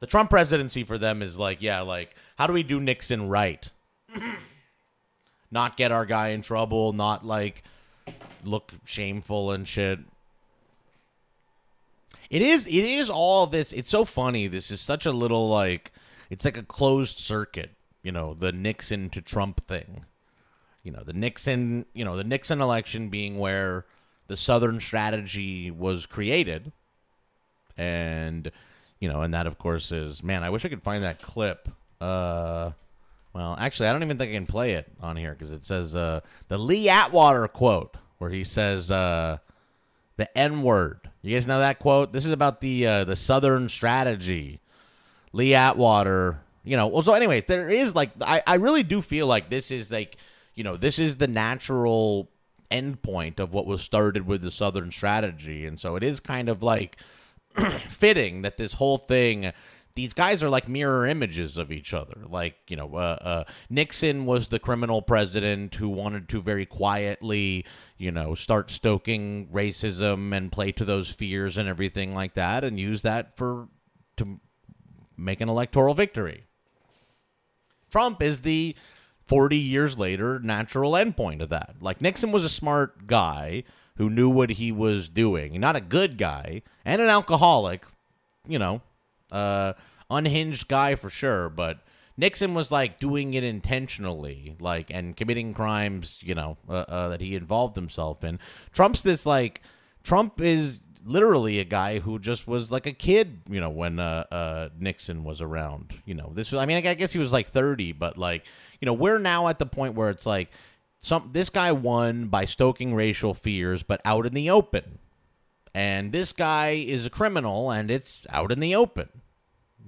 the 0.00 0.06
Trump 0.06 0.30
presidency 0.30 0.84
for 0.84 0.98
them 0.98 1.22
is 1.22 1.38
like, 1.38 1.60
yeah, 1.60 1.80
like, 1.80 2.14
how 2.36 2.46
do 2.46 2.52
we 2.52 2.62
do 2.62 2.78
Nixon 2.78 3.28
right? 3.28 3.68
not 5.50 5.76
get 5.76 5.92
our 5.92 6.06
guy 6.06 6.28
in 6.28 6.42
trouble, 6.42 6.92
not 6.92 7.26
like 7.26 7.62
look 8.44 8.72
shameful 8.84 9.50
and 9.50 9.66
shit. 9.66 9.98
It 12.30 12.42
is 12.42 12.66
it 12.66 12.72
is 12.72 13.08
all 13.08 13.46
this 13.46 13.72
it's 13.72 13.90
so 13.90 14.04
funny. 14.04 14.46
This 14.48 14.70
is 14.70 14.80
such 14.80 15.06
a 15.06 15.12
little 15.12 15.48
like 15.48 15.92
it's 16.30 16.44
like 16.44 16.56
a 16.56 16.62
closed 16.62 17.18
circuit, 17.18 17.70
you 18.08 18.12
know, 18.12 18.32
the 18.32 18.52
Nixon 18.52 19.10
to 19.10 19.20
Trump 19.20 19.66
thing. 19.66 20.06
You 20.82 20.92
know, 20.92 21.02
the 21.04 21.12
Nixon, 21.12 21.84
you 21.92 22.06
know, 22.06 22.16
the 22.16 22.24
Nixon 22.24 22.62
election 22.62 23.10
being 23.10 23.36
where 23.36 23.84
the 24.28 24.36
southern 24.38 24.80
strategy 24.80 25.70
was 25.70 26.06
created. 26.06 26.72
And 27.76 28.50
you 28.98 29.10
know, 29.10 29.20
and 29.20 29.34
that 29.34 29.46
of 29.46 29.58
course 29.58 29.92
is 29.92 30.22
man, 30.22 30.42
I 30.42 30.48
wish 30.48 30.64
I 30.64 30.70
could 30.70 30.82
find 30.82 31.04
that 31.04 31.20
clip. 31.20 31.68
Uh 32.00 32.70
well, 33.34 33.58
actually, 33.60 33.88
I 33.88 33.92
don't 33.92 34.02
even 34.02 34.16
think 34.16 34.30
I 34.30 34.34
can 34.36 34.46
play 34.46 34.72
it 34.72 34.90
on 35.02 35.18
here 35.18 35.32
because 35.32 35.52
it 35.52 35.66
says 35.66 35.94
uh, 35.94 36.20
the 36.48 36.56
Lee 36.56 36.88
Atwater 36.88 37.46
quote 37.46 37.94
where 38.16 38.30
he 38.30 38.42
says 38.42 38.90
uh, 38.90 39.36
the 40.16 40.36
N 40.36 40.62
word. 40.62 41.10
You 41.20 41.36
guys 41.36 41.46
know 41.46 41.58
that 41.58 41.78
quote? 41.78 42.14
This 42.14 42.24
is 42.24 42.30
about 42.30 42.62
the 42.62 42.86
uh, 42.86 43.04
the 43.04 43.16
Southern 43.16 43.68
strategy. 43.68 44.60
Lee 45.34 45.54
Atwater. 45.54 46.40
You 46.68 46.76
know. 46.76 46.86
Well, 46.86 47.02
so 47.02 47.14
anyways, 47.14 47.44
there 47.46 47.68
is 47.68 47.94
like 47.94 48.10
I 48.20 48.42
I 48.46 48.54
really 48.56 48.82
do 48.82 49.00
feel 49.00 49.26
like 49.26 49.50
this 49.50 49.70
is 49.70 49.90
like 49.90 50.16
you 50.54 50.64
know 50.64 50.76
this 50.76 50.98
is 50.98 51.16
the 51.16 51.28
natural 51.28 52.30
endpoint 52.70 53.40
of 53.40 53.54
what 53.54 53.66
was 53.66 53.80
started 53.82 54.26
with 54.26 54.42
the 54.42 54.50
Southern 54.50 54.90
strategy, 54.90 55.66
and 55.66 55.80
so 55.80 55.96
it 55.96 56.02
is 56.02 56.20
kind 56.20 56.48
of 56.48 56.62
like 56.62 56.98
fitting 57.88 58.42
that 58.42 58.56
this 58.56 58.74
whole 58.74 58.98
thing 58.98 59.52
these 59.98 60.14
guys 60.14 60.44
are 60.44 60.48
like 60.48 60.68
mirror 60.68 61.04
images 61.04 61.58
of 61.58 61.72
each 61.72 61.92
other. 61.92 62.22
Like, 62.30 62.54
you 62.68 62.76
know, 62.76 62.94
uh, 62.94 63.18
uh, 63.20 63.44
Nixon 63.68 64.26
was 64.26 64.46
the 64.46 64.60
criminal 64.60 65.02
president 65.02 65.74
who 65.74 65.88
wanted 65.88 66.28
to 66.28 66.40
very 66.40 66.66
quietly, 66.66 67.64
you 67.96 68.12
know, 68.12 68.36
start 68.36 68.70
stoking 68.70 69.48
racism 69.48 70.32
and 70.32 70.52
play 70.52 70.70
to 70.70 70.84
those 70.84 71.10
fears 71.10 71.58
and 71.58 71.68
everything 71.68 72.14
like 72.14 72.34
that 72.34 72.62
and 72.62 72.78
use 72.78 73.02
that 73.02 73.36
for 73.36 73.66
to 74.18 74.38
make 75.16 75.40
an 75.40 75.48
electoral 75.48 75.94
victory. 75.94 76.44
Trump 77.90 78.22
is 78.22 78.40
the 78.42 78.74
40 79.24 79.56
years 79.56 79.98
later 79.98 80.38
natural 80.38 80.92
endpoint 80.92 81.42
of 81.42 81.50
that. 81.50 81.76
Like 81.80 82.00
Nixon 82.00 82.32
was 82.32 82.44
a 82.44 82.48
smart 82.48 83.06
guy 83.06 83.64
who 83.96 84.08
knew 84.08 84.30
what 84.30 84.50
he 84.50 84.72
was 84.72 85.08
doing, 85.08 85.58
not 85.60 85.76
a 85.76 85.80
good 85.80 86.16
guy, 86.16 86.62
and 86.84 87.02
an 87.02 87.08
alcoholic, 87.08 87.84
you 88.46 88.58
know, 88.58 88.80
uh, 89.32 89.72
unhinged 90.08 90.68
guy 90.68 90.94
for 90.94 91.10
sure, 91.10 91.48
but 91.48 91.80
Nixon 92.16 92.54
was 92.54 92.72
like 92.72 92.98
doing 92.98 93.34
it 93.34 93.44
intentionally, 93.44 94.56
like 94.60 94.90
and 94.90 95.16
committing 95.16 95.54
crimes, 95.54 96.18
you 96.22 96.34
know, 96.34 96.56
uh, 96.68 96.72
uh, 96.72 97.08
that 97.08 97.20
he 97.20 97.34
involved 97.34 97.76
himself 97.76 98.24
in. 98.24 98.38
Trump's 98.72 99.02
this 99.02 99.26
like 99.26 99.62
Trump 100.02 100.40
is 100.40 100.80
literally 101.08 101.58
a 101.58 101.64
guy 101.64 101.98
who 101.98 102.18
just 102.18 102.46
was 102.46 102.70
like 102.70 102.86
a 102.86 102.92
kid, 102.92 103.40
you 103.48 103.60
know, 103.60 103.70
when 103.70 103.98
uh, 103.98 104.24
uh, 104.30 104.68
Nixon 104.78 105.24
was 105.24 105.40
around. 105.40 105.94
You 106.04 106.14
know, 106.14 106.32
this 106.34 106.52
was 106.52 106.60
I 106.60 106.66
mean, 106.66 106.76
I 106.86 106.94
guess 106.94 107.12
he 107.12 107.18
was 107.18 107.32
like 107.32 107.48
thirty, 107.48 107.92
but 107.92 108.18
like 108.18 108.44
you 108.80 108.86
know, 108.86 108.92
we're 108.92 109.18
now 109.18 109.48
at 109.48 109.58
the 109.58 109.66
point 109.66 109.94
where 109.94 110.10
it's 110.10 110.26
like 110.26 110.50
some 110.98 111.30
this 111.32 111.50
guy 111.50 111.72
won 111.72 112.26
by 112.28 112.44
stoking 112.44 112.94
racial 112.94 113.34
fears, 113.34 113.82
but 113.82 114.00
out 114.04 114.26
in 114.26 114.34
the 114.34 114.50
open. 114.50 114.98
And 115.74 116.12
this 116.12 116.32
guy 116.32 116.70
is 116.70 117.06
a 117.06 117.10
criminal, 117.10 117.70
and 117.70 117.90
it's 117.90 118.26
out 118.30 118.52
in 118.52 118.60
the 118.60 118.74
open 118.74 119.08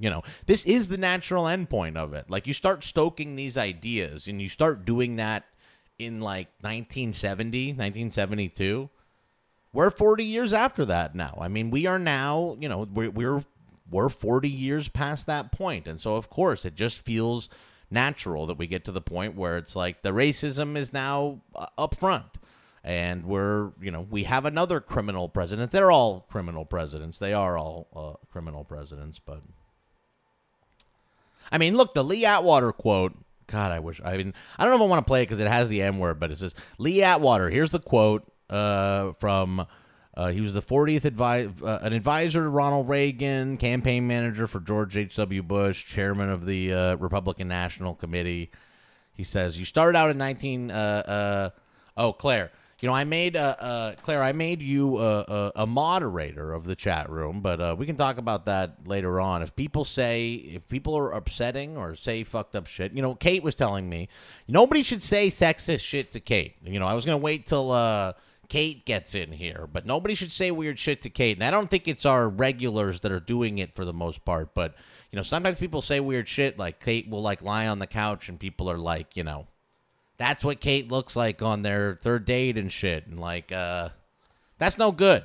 you 0.01 0.09
know 0.09 0.23
this 0.47 0.65
is 0.65 0.89
the 0.89 0.97
natural 0.97 1.45
endpoint 1.45 1.97
of 1.97 2.15
it 2.15 2.31
like 2.31 2.47
you 2.47 2.55
start 2.55 2.83
stoking 2.83 3.37
these 3.37 3.59
ideas 3.59 4.27
and 4.27 4.41
you 4.41 4.49
start 4.49 4.85
doing 4.85 5.17
that 5.17 5.45
in 5.99 6.21
like 6.21 6.47
1970 6.63 7.73
1972 7.73 8.89
we're 9.73 9.91
40 9.91 10.25
years 10.25 10.53
after 10.53 10.85
that 10.85 11.15
now 11.15 11.39
i 11.41 11.49
mean 11.49 11.71
we 11.71 11.87
are 11.87 11.99
now 11.99 12.57
you 12.61 12.69
know 12.69 12.87
we're 12.93 13.11
we're, 13.11 13.45
we're 13.91 14.09
40 14.09 14.49
years 14.49 14.89
past 14.89 15.27
that 15.27 15.53
point 15.53 15.87
and 15.87 16.01
so 16.01 16.17
of 16.17 16.31
course 16.31 16.65
it 16.65 16.75
just 16.75 17.05
feels 17.05 17.49
natural 17.91 18.47
that 18.47 18.59
we 18.59 18.67
get 18.67 18.85
to 18.85 18.93
the 18.93 19.01
point 19.01 19.37
where 19.37 19.57
it's 19.57 19.75
like 19.75 20.03
the 20.03 20.11
racism 20.11 20.77
is 20.77 20.93
now 20.93 21.41
uh, 21.57 21.67
up 21.77 21.97
front 21.97 22.27
and 22.83 23.25
we're 23.25 23.73
you 23.81 23.91
know 23.91 24.07
we 24.11 24.25
have 24.25 24.47
another 24.47 24.81
criminal 24.81 25.29
president 25.29 25.71
they're 25.71 25.91
all 25.91 26.21
criminal 26.31 26.65
presidents 26.65 27.19
they 27.19 27.33
are 27.33 27.59
all 27.59 27.89
uh, 27.95 28.27
criminal 28.31 28.65
presidents 28.65 29.19
but 29.19 29.43
I 31.53 31.59
mean, 31.59 31.77
look, 31.77 31.95
the 31.95 32.05
Lee 32.05 32.25
Atwater 32.25 32.73
quote. 32.73 33.15
God, 33.47 33.73
I 33.73 33.81
wish. 33.81 34.01
I 34.05 34.17
mean, 34.17 34.33
I 34.59 34.65
don't 34.65 34.71
know 34.71 34.85
if 34.85 34.89
I 34.89 34.91
want 34.91 35.05
to 35.05 35.11
play 35.11 35.23
it 35.23 35.27
because 35.27 35.41
it 35.41 35.49
has 35.49 35.69
the 35.69 35.83
M 35.83 35.99
word, 35.99 36.21
but 36.21 36.31
it 36.31 36.39
says 36.39 36.55
Lee 36.79 37.03
Atwater. 37.03 37.51
Here's 37.51 37.73
the 37.73 37.81
quote 37.81 38.31
uh, 38.51 39.13
from. 39.15 39.67
Uh, 40.13 40.33
he 40.33 40.41
was 40.41 40.53
the 40.53 40.61
40th 40.61 41.03
advi- 41.03 41.63
uh, 41.63 41.79
an 41.83 41.93
advisor 41.93 42.43
to 42.43 42.49
Ronald 42.49 42.89
Reagan, 42.89 43.57
campaign 43.57 44.09
manager 44.09 44.49
for 44.49 44.59
George 44.59 44.97
H.W. 44.97 45.43
Bush, 45.45 45.87
chairman 45.87 46.29
of 46.29 46.45
the 46.45 46.75
uh, 46.75 46.97
Republican 46.97 47.47
National 47.47 47.95
Committee. 47.95 48.51
He 49.15 49.23
says, 49.23 49.59
You 49.59 49.65
started 49.65 49.97
out 49.97 50.11
in 50.11 50.19
19. 50.19 50.73
Uh, 50.73 50.75
uh, 50.75 51.51
oh, 51.97 52.13
Claire 52.13 52.51
you 52.81 52.89
know, 52.89 52.95
I 52.95 53.05
made 53.05 53.37
uh, 53.37 53.93
Claire, 54.03 54.23
I 54.23 54.33
made 54.33 54.63
you 54.63 54.99
a, 54.99 55.67
moderator 55.67 56.55
of 56.55 56.65
the 56.65 56.75
chat 56.75 57.11
room, 57.11 57.43
but 57.43 57.77
we 57.77 57.85
can 57.85 57.97
talk 57.97 58.17
about 58.17 58.47
that 58.47 58.89
later 58.89 59.21
on. 59.21 59.43
If 59.43 59.55
people 59.55 59.85
say, 59.85 60.33
if 60.33 60.67
people 60.67 60.97
are 60.97 61.13
upsetting 61.13 61.77
or 61.77 61.95
say 61.95 62.25
fucked 62.25 62.57
up 62.57 62.67
shit, 62.67 62.93
you 62.93 63.03
know, 63.03 63.15
Kate 63.15 63.43
was 63.43 63.55
telling 63.55 63.87
me 63.89 64.09
nobody 64.49 64.83
should 64.83 65.03
say 65.03 65.29
sexist 65.29 65.81
shit 65.81 66.13
to 66.13 66.21
Kate. 66.21 66.57
You 66.65 66.81
know, 66.81 66.87
I 66.87 66.95
was 66.95 67.05
gonna 67.05 67.19
wait 67.19 67.47
till 67.47 67.71
uh, 67.71 68.15
Kate 68.51 68.85
gets 68.85 69.15
in 69.15 69.33
here, 69.33 69.67
but 69.73 69.87
nobody 69.87 70.15
should 70.15 70.31
say 70.33 70.51
weird 70.51 70.79
shit 70.79 71.01
to 71.03 71.09
Kate. 71.11 71.39
And 71.39 71.45
I 71.45 71.51
don't 71.51 71.71
think 71.71 71.89
it's 71.89 72.05
our 72.05 72.29
regulars 72.29 73.01
that 73.01 73.13
are 73.13 73.21
doing 73.21 73.57
it 73.57 73.75
for 73.75 73.87
the 73.87 73.95
most 73.95 74.27
part, 74.27 74.55
but 74.55 74.75
you 75.11 75.17
know, 75.17 75.23
sometimes 75.23 75.59
people 75.59 75.81
say 75.81 76.01
weird 76.01 76.29
shit. 76.29 76.59
Like 76.59 76.81
Kate 76.81 77.09
will 77.09 77.23
like 77.23 77.41
lie 77.41 77.67
on 77.67 77.79
the 77.79 77.87
couch, 77.87 78.29
and 78.29 78.39
people 78.39 78.71
are 78.71 78.79
like, 78.79 79.17
you 79.17 79.25
know 79.25 79.47
that's 80.21 80.45
what 80.45 80.61
Kate 80.61 80.93
looks 80.93 81.17
like 81.17 81.41
on 81.41 81.63
their 81.63 81.99
third 82.03 82.27
date 82.27 82.59
and 82.59 82.71
shit. 82.71 83.07
And 83.07 83.19
like, 83.19 83.51
uh, 83.51 83.89
that's 84.59 84.77
no 84.77 84.93
good. 84.93 85.25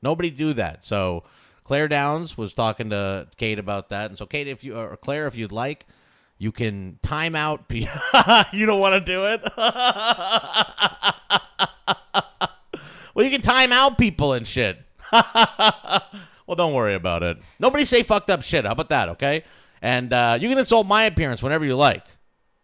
Nobody 0.00 0.30
do 0.30 0.54
that. 0.54 0.82
So 0.86 1.24
Claire 1.64 1.86
Downs 1.86 2.38
was 2.38 2.54
talking 2.54 2.88
to 2.90 3.28
Kate 3.36 3.58
about 3.58 3.90
that. 3.90 4.08
And 4.08 4.16
so 4.16 4.24
Kate, 4.24 4.48
if 4.48 4.64
you 4.64 4.74
or 4.74 4.96
Claire, 4.96 5.26
if 5.26 5.36
you'd 5.36 5.52
like, 5.52 5.86
you 6.38 6.50
can 6.50 6.98
time 7.02 7.36
out. 7.36 7.66
you 7.68 7.86
don't 8.64 8.80
want 8.80 8.94
to 8.94 9.00
do 9.00 9.26
it. 9.26 9.42
well, 13.14 13.24
you 13.24 13.30
can 13.30 13.42
time 13.42 13.72
out 13.72 13.98
people 13.98 14.32
and 14.32 14.46
shit. 14.46 14.78
well, 15.12 16.56
don't 16.56 16.72
worry 16.72 16.94
about 16.94 17.22
it. 17.22 17.38
Nobody 17.58 17.84
say 17.84 18.02
fucked 18.02 18.30
up 18.30 18.42
shit. 18.42 18.64
How 18.64 18.72
about 18.72 18.88
that? 18.90 19.10
Okay. 19.10 19.44
And 19.80 20.12
uh, 20.12 20.38
you 20.40 20.48
can 20.48 20.58
insult 20.58 20.86
my 20.86 21.04
appearance 21.04 21.42
whenever 21.42 21.64
you 21.64 21.76
like. 21.76 22.04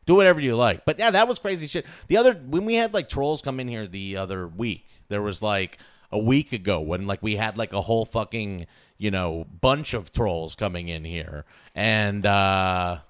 Do 0.06 0.14
whatever 0.14 0.40
you 0.40 0.56
like. 0.56 0.84
But 0.84 0.98
yeah, 0.98 1.10
that 1.10 1.28
was 1.28 1.38
crazy 1.38 1.66
shit. 1.66 1.84
The 2.06 2.16
other 2.16 2.32
when 2.32 2.64
we 2.64 2.74
had 2.74 2.94
like 2.94 3.08
trolls 3.08 3.42
come 3.42 3.60
in 3.60 3.68
here 3.68 3.86
the 3.86 4.16
other 4.16 4.46
week, 4.48 4.86
there 5.08 5.20
was 5.20 5.42
like 5.42 5.78
a 6.10 6.18
week 6.18 6.52
ago 6.52 6.80
when 6.80 7.06
like 7.06 7.22
we 7.22 7.36
had 7.36 7.58
like 7.58 7.74
a 7.74 7.82
whole 7.82 8.06
fucking 8.06 8.66
you 8.96 9.10
know 9.10 9.44
bunch 9.60 9.92
of 9.92 10.10
trolls 10.10 10.54
coming 10.54 10.88
in 10.88 11.04
here, 11.04 11.44
and 11.74 12.24
uh 12.24 13.00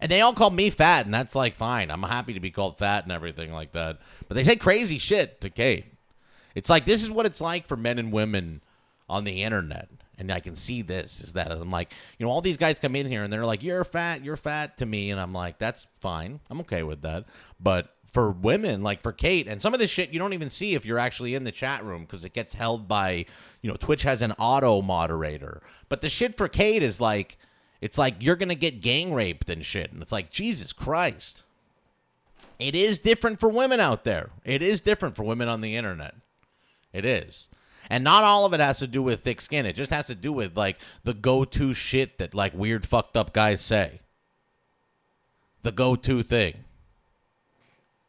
and 0.00 0.12
they 0.12 0.20
all 0.20 0.34
called 0.34 0.54
me 0.54 0.70
fat, 0.70 1.06
and 1.06 1.14
that's 1.14 1.34
like 1.34 1.54
fine. 1.54 1.90
I'm 1.90 2.02
happy 2.02 2.34
to 2.34 2.40
be 2.40 2.50
called 2.50 2.78
fat 2.78 3.02
and 3.02 3.12
everything 3.12 3.52
like 3.52 3.72
that. 3.72 3.98
But 4.28 4.36
they 4.36 4.44
say 4.44 4.56
crazy 4.56 4.98
shit 4.98 5.40
to 5.40 5.50
Kate. 5.50 5.86
It's 6.56 6.70
like 6.70 6.86
this 6.86 7.04
is 7.04 7.10
what 7.10 7.26
it's 7.26 7.40
like 7.40 7.68
for 7.68 7.76
men 7.76 7.98
and 8.00 8.10
women 8.10 8.62
on 9.08 9.24
the 9.24 9.44
internet. 9.44 9.88
And 10.18 10.32
I 10.32 10.40
can 10.40 10.56
see 10.56 10.80
this 10.80 11.20
is 11.20 11.34
that 11.34 11.52
I'm 11.52 11.70
like, 11.70 11.92
you 12.18 12.24
know, 12.24 12.32
all 12.32 12.40
these 12.40 12.56
guys 12.56 12.78
come 12.78 12.96
in 12.96 13.06
here 13.06 13.22
and 13.22 13.30
they're 13.30 13.44
like, 13.44 13.62
"You're 13.62 13.84
fat, 13.84 14.24
you're 14.24 14.38
fat" 14.38 14.78
to 14.78 14.86
me, 14.86 15.10
and 15.10 15.20
I'm 15.20 15.34
like, 15.34 15.58
"That's 15.58 15.86
fine, 16.00 16.40
I'm 16.50 16.60
okay 16.60 16.82
with 16.82 17.02
that." 17.02 17.26
But 17.60 17.94
for 18.10 18.30
women, 18.30 18.82
like 18.82 19.02
for 19.02 19.12
Kate, 19.12 19.46
and 19.46 19.60
some 19.60 19.74
of 19.74 19.80
this 19.80 19.90
shit 19.90 20.08
you 20.08 20.18
don't 20.18 20.32
even 20.32 20.48
see 20.48 20.74
if 20.74 20.86
you're 20.86 20.98
actually 20.98 21.34
in 21.34 21.44
the 21.44 21.52
chat 21.52 21.84
room 21.84 22.02
because 22.02 22.24
it 22.24 22.32
gets 22.32 22.54
held 22.54 22.88
by, 22.88 23.26
you 23.60 23.70
know, 23.70 23.76
Twitch 23.76 24.02
has 24.02 24.22
an 24.22 24.32
auto 24.32 24.80
moderator. 24.80 25.62
But 25.90 26.00
the 26.00 26.08
shit 26.08 26.34
for 26.38 26.48
Kate 26.48 26.82
is 26.82 26.98
like, 26.98 27.36
it's 27.82 27.98
like 27.98 28.14
you're 28.20 28.36
gonna 28.36 28.54
get 28.54 28.80
gang 28.80 29.12
raped 29.12 29.50
and 29.50 29.64
shit, 29.64 29.92
and 29.92 30.00
it's 30.00 30.12
like 30.12 30.30
Jesus 30.30 30.72
Christ. 30.72 31.42
It 32.58 32.74
is 32.74 32.96
different 32.96 33.38
for 33.38 33.50
women 33.50 33.80
out 33.80 34.04
there. 34.04 34.30
It 34.42 34.62
is 34.62 34.80
different 34.80 35.14
for 35.14 35.24
women 35.24 35.48
on 35.48 35.60
the 35.60 35.76
internet. 35.76 36.14
It 36.96 37.04
is. 37.04 37.48
And 37.90 38.02
not 38.02 38.24
all 38.24 38.46
of 38.46 38.54
it 38.54 38.60
has 38.60 38.78
to 38.78 38.86
do 38.86 39.02
with 39.02 39.20
thick 39.20 39.42
skin. 39.42 39.66
It 39.66 39.74
just 39.74 39.90
has 39.90 40.06
to 40.06 40.14
do 40.14 40.32
with 40.32 40.56
like 40.56 40.78
the 41.04 41.12
go-to 41.12 41.74
shit 41.74 42.16
that 42.16 42.34
like 42.34 42.54
weird 42.54 42.86
fucked 42.86 43.18
up 43.18 43.34
guys 43.34 43.60
say. 43.60 44.00
The 45.60 45.72
go-to 45.72 46.22
thing. 46.22 46.64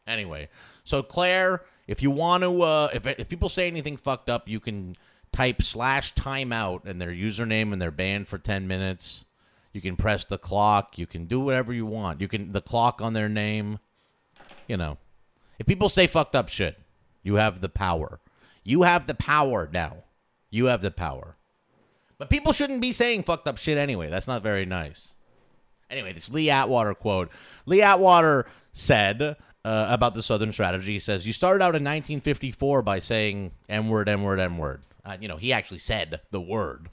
Anyway, 0.08 0.48
so 0.86 1.04
Claire, 1.04 1.64
if 1.86 2.02
you 2.02 2.10
want 2.10 2.44
to 2.44 2.62
uh 2.62 2.90
if 2.94 3.06
if 3.06 3.28
people 3.28 3.50
say 3.50 3.68
anything 3.68 3.98
fucked 3.98 4.30
up, 4.30 4.48
you 4.48 4.62
can 4.62 4.96
type 5.34 5.62
slash 5.62 6.14
timeout 6.14 6.86
and 6.86 7.02
their 7.02 7.12
username 7.12 7.74
and 7.74 7.82
they're 7.82 7.92
banned 7.92 8.30
for 8.30 8.38
10 8.38 8.68
minutes. 8.70 9.26
You 9.74 9.82
can 9.82 9.98
press 9.98 10.24
the 10.24 10.38
clock, 10.38 10.98
you 10.98 11.06
can 11.06 11.26
do 11.26 11.42
whatever 11.42 11.74
you 11.74 11.86
want. 11.86 12.22
You 12.22 12.30
can 12.30 12.54
the 12.54 12.62
clock 12.62 13.02
on 13.02 13.12
their 13.12 13.28
name, 13.28 13.80
you 14.66 14.78
know. 14.78 14.98
If 15.60 15.66
people 15.66 15.90
say 15.90 16.08
fucked 16.08 16.38
up 16.38 16.48
shit, 16.48 16.80
you 17.22 17.36
have 17.36 17.60
the 17.60 17.68
power. 17.68 18.22
You 18.68 18.82
have 18.82 19.08
the 19.08 19.16
power 19.16 19.70
now. 19.72 20.04
You 20.50 20.66
have 20.66 20.82
the 20.82 20.92
power. 20.92 21.38
But 22.18 22.30
people 22.30 22.52
shouldn't 22.52 22.82
be 22.82 22.92
saying 22.92 23.24
fucked 23.24 23.48
up 23.48 23.58
shit 23.58 23.78
anyway. 23.78 24.10
That's 24.10 24.28
not 24.28 24.44
very 24.44 24.66
nice. 24.66 25.14
Anyway, 25.90 26.12
this 26.12 26.30
Lee 26.30 26.50
Atwater 26.50 26.94
quote. 26.94 27.32
Lee 27.66 27.82
Atwater 27.82 28.46
said 28.74 29.22
uh, 29.22 29.36
about 29.64 30.16
the 30.16 30.22
Southern 30.22 30.52
strategy. 30.52 30.92
He 30.92 31.00
says, 31.00 31.26
You 31.26 31.32
started 31.32 31.64
out 31.64 31.76
in 31.76 31.84
1954 31.86 32.82
by 32.82 33.00
saying 33.00 33.52
N 33.70 33.88
word, 33.88 34.10
N 34.10 34.22
word, 34.22 34.38
N 34.38 34.58
word. 34.58 34.82
Uh, 35.06 35.16
you 35.18 35.30
know, 35.30 35.38
he 35.38 35.54
actually 35.54 35.78
said 35.78 36.20
the 36.32 36.42
word. 36.42 36.90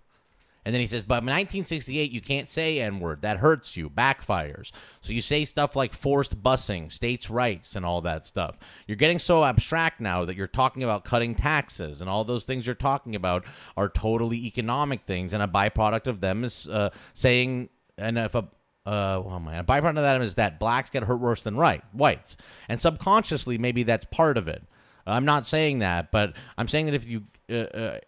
And 0.64 0.72
then 0.72 0.80
he 0.80 0.86
says, 0.86 1.02
but 1.02 1.16
in 1.16 1.26
1968, 1.26 2.10
you 2.10 2.20
can't 2.20 2.48
say 2.48 2.80
N 2.80 2.98
word. 2.98 3.22
That 3.22 3.38
hurts 3.38 3.76
you, 3.76 3.90
backfires. 3.90 4.70
So 5.02 5.12
you 5.12 5.20
say 5.20 5.44
stuff 5.44 5.76
like 5.76 5.92
forced 5.92 6.42
busing, 6.42 6.90
states' 6.90 7.28
rights, 7.28 7.76
and 7.76 7.84
all 7.84 8.00
that 8.02 8.24
stuff. 8.24 8.56
You're 8.86 8.96
getting 8.96 9.18
so 9.18 9.44
abstract 9.44 10.00
now 10.00 10.24
that 10.24 10.36
you're 10.36 10.46
talking 10.46 10.82
about 10.82 11.04
cutting 11.04 11.34
taxes, 11.34 12.00
and 12.00 12.08
all 12.08 12.24
those 12.24 12.44
things 12.44 12.66
you're 12.66 12.74
talking 12.74 13.14
about 13.14 13.44
are 13.76 13.90
totally 13.90 14.46
economic 14.46 15.02
things. 15.04 15.34
And 15.34 15.42
a 15.42 15.48
byproduct 15.48 16.06
of 16.06 16.20
them 16.20 16.44
is 16.44 16.66
uh, 16.68 16.90
saying, 17.12 17.68
and 17.98 18.18
if 18.18 18.34
a 18.34 18.48
uh, 18.86 19.22
oh 19.24 19.38
man, 19.40 19.60
a 19.60 19.64
byproduct 19.64 19.88
of 19.88 19.94
that 19.96 20.20
is 20.20 20.34
that 20.34 20.58
blacks 20.58 20.90
get 20.90 21.04
hurt 21.04 21.20
worse 21.20 21.40
than 21.40 21.56
right 21.56 21.82
whites, 21.92 22.36
and 22.68 22.80
subconsciously 22.80 23.58
maybe 23.58 23.82
that's 23.82 24.04
part 24.06 24.36
of 24.36 24.48
it. 24.48 24.62
I'm 25.06 25.24
not 25.24 25.46
saying 25.46 25.80
that, 25.80 26.10
but 26.10 26.34
I'm 26.56 26.68
saying 26.68 26.86
that 26.86 26.94
if 26.94 27.08
you, 27.08 27.24
uh, 27.50 27.54
uh, 27.54 27.98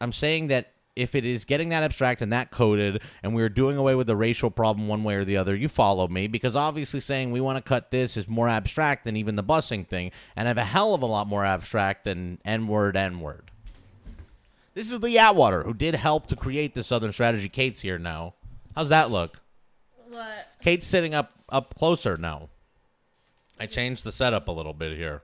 I'm 0.00 0.12
saying 0.12 0.48
that 0.48 0.72
if 0.94 1.14
it 1.14 1.24
is 1.24 1.44
getting 1.44 1.70
that 1.70 1.82
abstract 1.82 2.20
and 2.20 2.32
that 2.32 2.50
coded 2.50 3.00
and 3.22 3.34
we're 3.34 3.48
doing 3.48 3.76
away 3.76 3.94
with 3.94 4.06
the 4.06 4.16
racial 4.16 4.50
problem 4.50 4.88
one 4.88 5.04
way 5.04 5.14
or 5.14 5.24
the 5.24 5.36
other, 5.36 5.54
you 5.54 5.68
follow 5.68 6.06
me 6.06 6.26
because 6.26 6.54
obviously 6.54 7.00
saying 7.00 7.30
we 7.30 7.40
want 7.40 7.56
to 7.56 7.62
cut 7.62 7.90
this 7.90 8.16
is 8.16 8.28
more 8.28 8.48
abstract 8.48 9.04
than 9.04 9.16
even 9.16 9.36
the 9.36 9.44
busing 9.44 9.86
thing 9.86 10.10
and 10.36 10.46
have 10.46 10.58
a 10.58 10.64
hell 10.64 10.94
of 10.94 11.02
a 11.02 11.06
lot 11.06 11.26
more 11.26 11.44
abstract 11.44 12.04
than 12.04 12.38
N 12.44 12.66
word, 12.66 12.96
N 12.96 13.20
word. 13.20 13.50
This 14.74 14.90
is 14.90 15.02
Lee 15.02 15.18
Atwater, 15.18 15.64
who 15.64 15.74
did 15.74 15.94
help 15.94 16.26
to 16.28 16.36
create 16.36 16.74
the 16.74 16.82
Southern 16.82 17.12
strategy. 17.12 17.48
Kate's 17.48 17.80
here 17.80 17.98
now. 17.98 18.34
How's 18.74 18.88
that 18.88 19.10
look? 19.10 19.38
What? 20.08 20.48
Kate's 20.62 20.86
sitting 20.86 21.14
up 21.14 21.32
up 21.48 21.74
closer 21.74 22.16
now. 22.16 22.48
I 23.60 23.66
changed 23.66 24.04
the 24.04 24.12
setup 24.12 24.48
a 24.48 24.52
little 24.52 24.72
bit 24.72 24.96
here. 24.96 25.22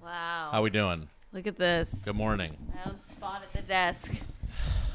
Wow. 0.00 0.50
How 0.52 0.62
we 0.62 0.70
doing? 0.70 1.08
Look 1.32 1.46
at 1.46 1.56
this. 1.56 2.02
Good 2.04 2.16
morning. 2.16 2.56
My 2.72 2.90
own 2.90 3.00
spot 3.02 3.42
at 3.42 3.52
the 3.52 3.66
desk. 3.66 4.22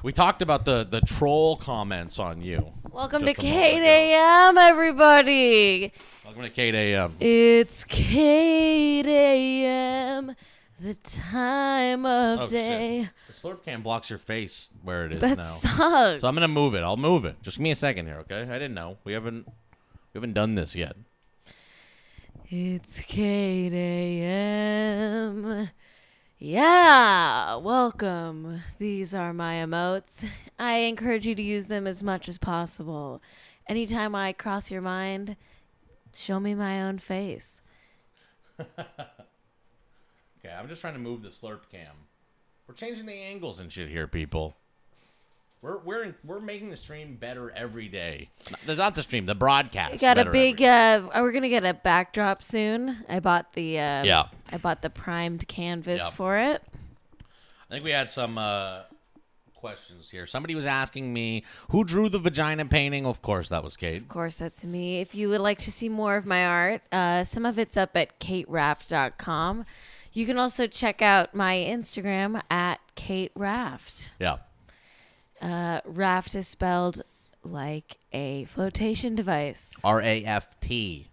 We 0.04 0.12
talked 0.12 0.42
about 0.42 0.66
the 0.66 0.84
the 0.84 1.00
troll 1.02 1.56
comments 1.58 2.18
on 2.18 2.42
you. 2.42 2.74
Welcome 2.92 3.22
to 3.24 3.32
a 3.32 3.36
moment 3.36 3.38
ago. 3.40 3.48
8 3.48 3.82
a.m., 3.84 4.58
everybody. 4.58 5.94
Welcome 6.26 6.42
to 6.44 6.50
Kate 6.50 6.74
AM. 6.74 7.16
It's 7.20 7.86
8 7.88 9.06
a.m., 9.06 10.36
the 10.80 10.96
time 10.96 12.06
of 12.08 12.40
Oh, 12.42 12.48
day. 12.48 13.04
shit. 13.04 13.10
The 13.28 13.34
slurp 13.50 13.64
can 13.64 13.82
blocks 13.84 14.10
your 14.10 14.18
face 14.20 14.72
where 14.84 15.06
it 15.06 15.14
is 15.14 15.22
That 15.22 15.38
now. 15.38 15.46
sucks. 15.46 16.22
So 16.22 16.28
I'm 16.28 16.34
gonna 16.34 16.48
move 16.48 16.74
it. 16.74 16.80
I'll 16.82 16.98
move 16.98 17.24
it. 17.26 17.36
Just 17.44 17.58
give 17.58 17.64
me 17.64 17.70
a 17.72 17.76
second 17.76 18.08
here, 18.08 18.18
okay? 18.22 18.42
I 18.42 18.54
didn't 18.54 18.74
know. 18.74 18.98
We 19.04 19.14
haven't 19.14 19.46
we 19.48 19.54
haven't 20.18 20.34
done 20.34 20.56
this 20.56 20.74
yet. 20.76 20.96
It's 22.50 23.00
8 23.16 23.72
a.m. 23.74 24.30
Yeah, 26.44 27.58
welcome. 27.58 28.64
These 28.80 29.14
are 29.14 29.32
my 29.32 29.58
emotes. 29.58 30.28
I 30.58 30.78
encourage 30.78 31.28
you 31.28 31.36
to 31.36 31.42
use 31.44 31.68
them 31.68 31.86
as 31.86 32.02
much 32.02 32.28
as 32.28 32.40
possible. 32.40 33.22
Anytime 33.68 34.16
I 34.16 34.34
cross 34.34 34.72
your 34.72 34.82
mind, 34.82 35.36
show 36.16 36.40
me 36.40 36.56
my 36.56 36.82
own 36.82 36.98
face. 36.98 37.62
Okay, 40.44 40.52
I'm 40.52 40.68
just 40.68 40.82
trying 40.82 40.96
to 40.96 41.00
move 41.00 41.22
the 41.22 41.30
slurp 41.30 41.70
cam. 41.72 41.94
We're 42.68 42.74
changing 42.74 43.06
the 43.06 43.14
angles 43.14 43.60
and 43.60 43.72
shit 43.72 43.90
here, 43.90 44.08
people. 44.08 44.56
We're 45.62 45.78
we're 45.78 46.16
we're 46.24 46.40
making 46.40 46.72
the 46.72 46.78
stream 46.78 47.18
better 47.18 47.52
every 47.52 47.88
day. 47.88 48.30
Not, 48.66 48.78
not 48.78 48.96
the 48.96 49.04
stream, 49.04 49.28
the 49.28 49.36
broadcast. 49.36 49.92
We 49.92 50.00
got 50.00 50.18
a 50.18 50.26
big. 50.26 50.60
Uh, 50.62 51.08
we're 51.16 51.32
gonna 51.32 51.50
get 51.50 51.64
a 51.64 51.74
backdrop 51.76 52.44
soon. 52.44 53.06
I 53.08 53.20
bought 53.20 53.54
the. 53.54 53.80
Uh, 53.80 54.04
Yeah. 54.04 54.24
I 54.52 54.58
bought 54.58 54.82
the 54.82 54.90
primed 54.90 55.48
canvas 55.48 56.02
Yep. 56.04 56.14
for 56.14 56.38
it. 56.40 56.64
I 57.70 57.74
think 57.76 57.84
we 57.86 57.92
had 57.92 58.10
some 58.10 58.38
uh, 58.40 58.82
questions 59.54 60.10
here. 60.10 60.26
Somebody 60.26 60.56
was 60.56 60.66
asking 60.66 61.14
me 61.14 61.44
who 61.70 61.84
drew 61.84 62.10
the 62.10 62.18
vagina 62.20 62.66
painting. 62.66 63.06
Of 63.06 63.22
course, 63.22 63.50
that 63.50 63.64
was 63.64 63.78
Kate. 63.78 64.02
Of 64.02 64.10
course, 64.10 64.38
that's 64.38 64.66
me. 64.66 65.00
If 65.00 65.14
you 65.14 65.30
would 65.30 65.42
like 65.42 65.60
to 65.60 65.72
see 65.72 65.88
more 65.90 66.16
of 66.18 66.26
my 66.26 66.44
art, 66.44 66.82
uh, 66.92 67.24
some 67.24 67.46
of 67.46 67.60
it's 67.60 67.78
up 67.78 67.96
at 67.96 68.20
kateraft.com. 68.20 69.66
You 70.12 70.26
can 70.26 70.38
also 70.38 70.66
check 70.68 71.02
out 71.02 71.34
my 71.36 71.56
Instagram 71.56 72.42
at 72.50 72.80
Kate 72.96 73.32
Raft. 73.36 74.12
Yeah. 74.20 74.38
Uh, 75.42 75.82
Raft 75.86 76.36
is 76.36 76.48
spelled 76.48 77.02
like 77.44 77.98
a 78.14 78.46
flotation 78.46 79.16
device. 79.16 79.74
R 79.84 80.02
A 80.02 80.24
F 80.24 80.60
T. 80.62 81.08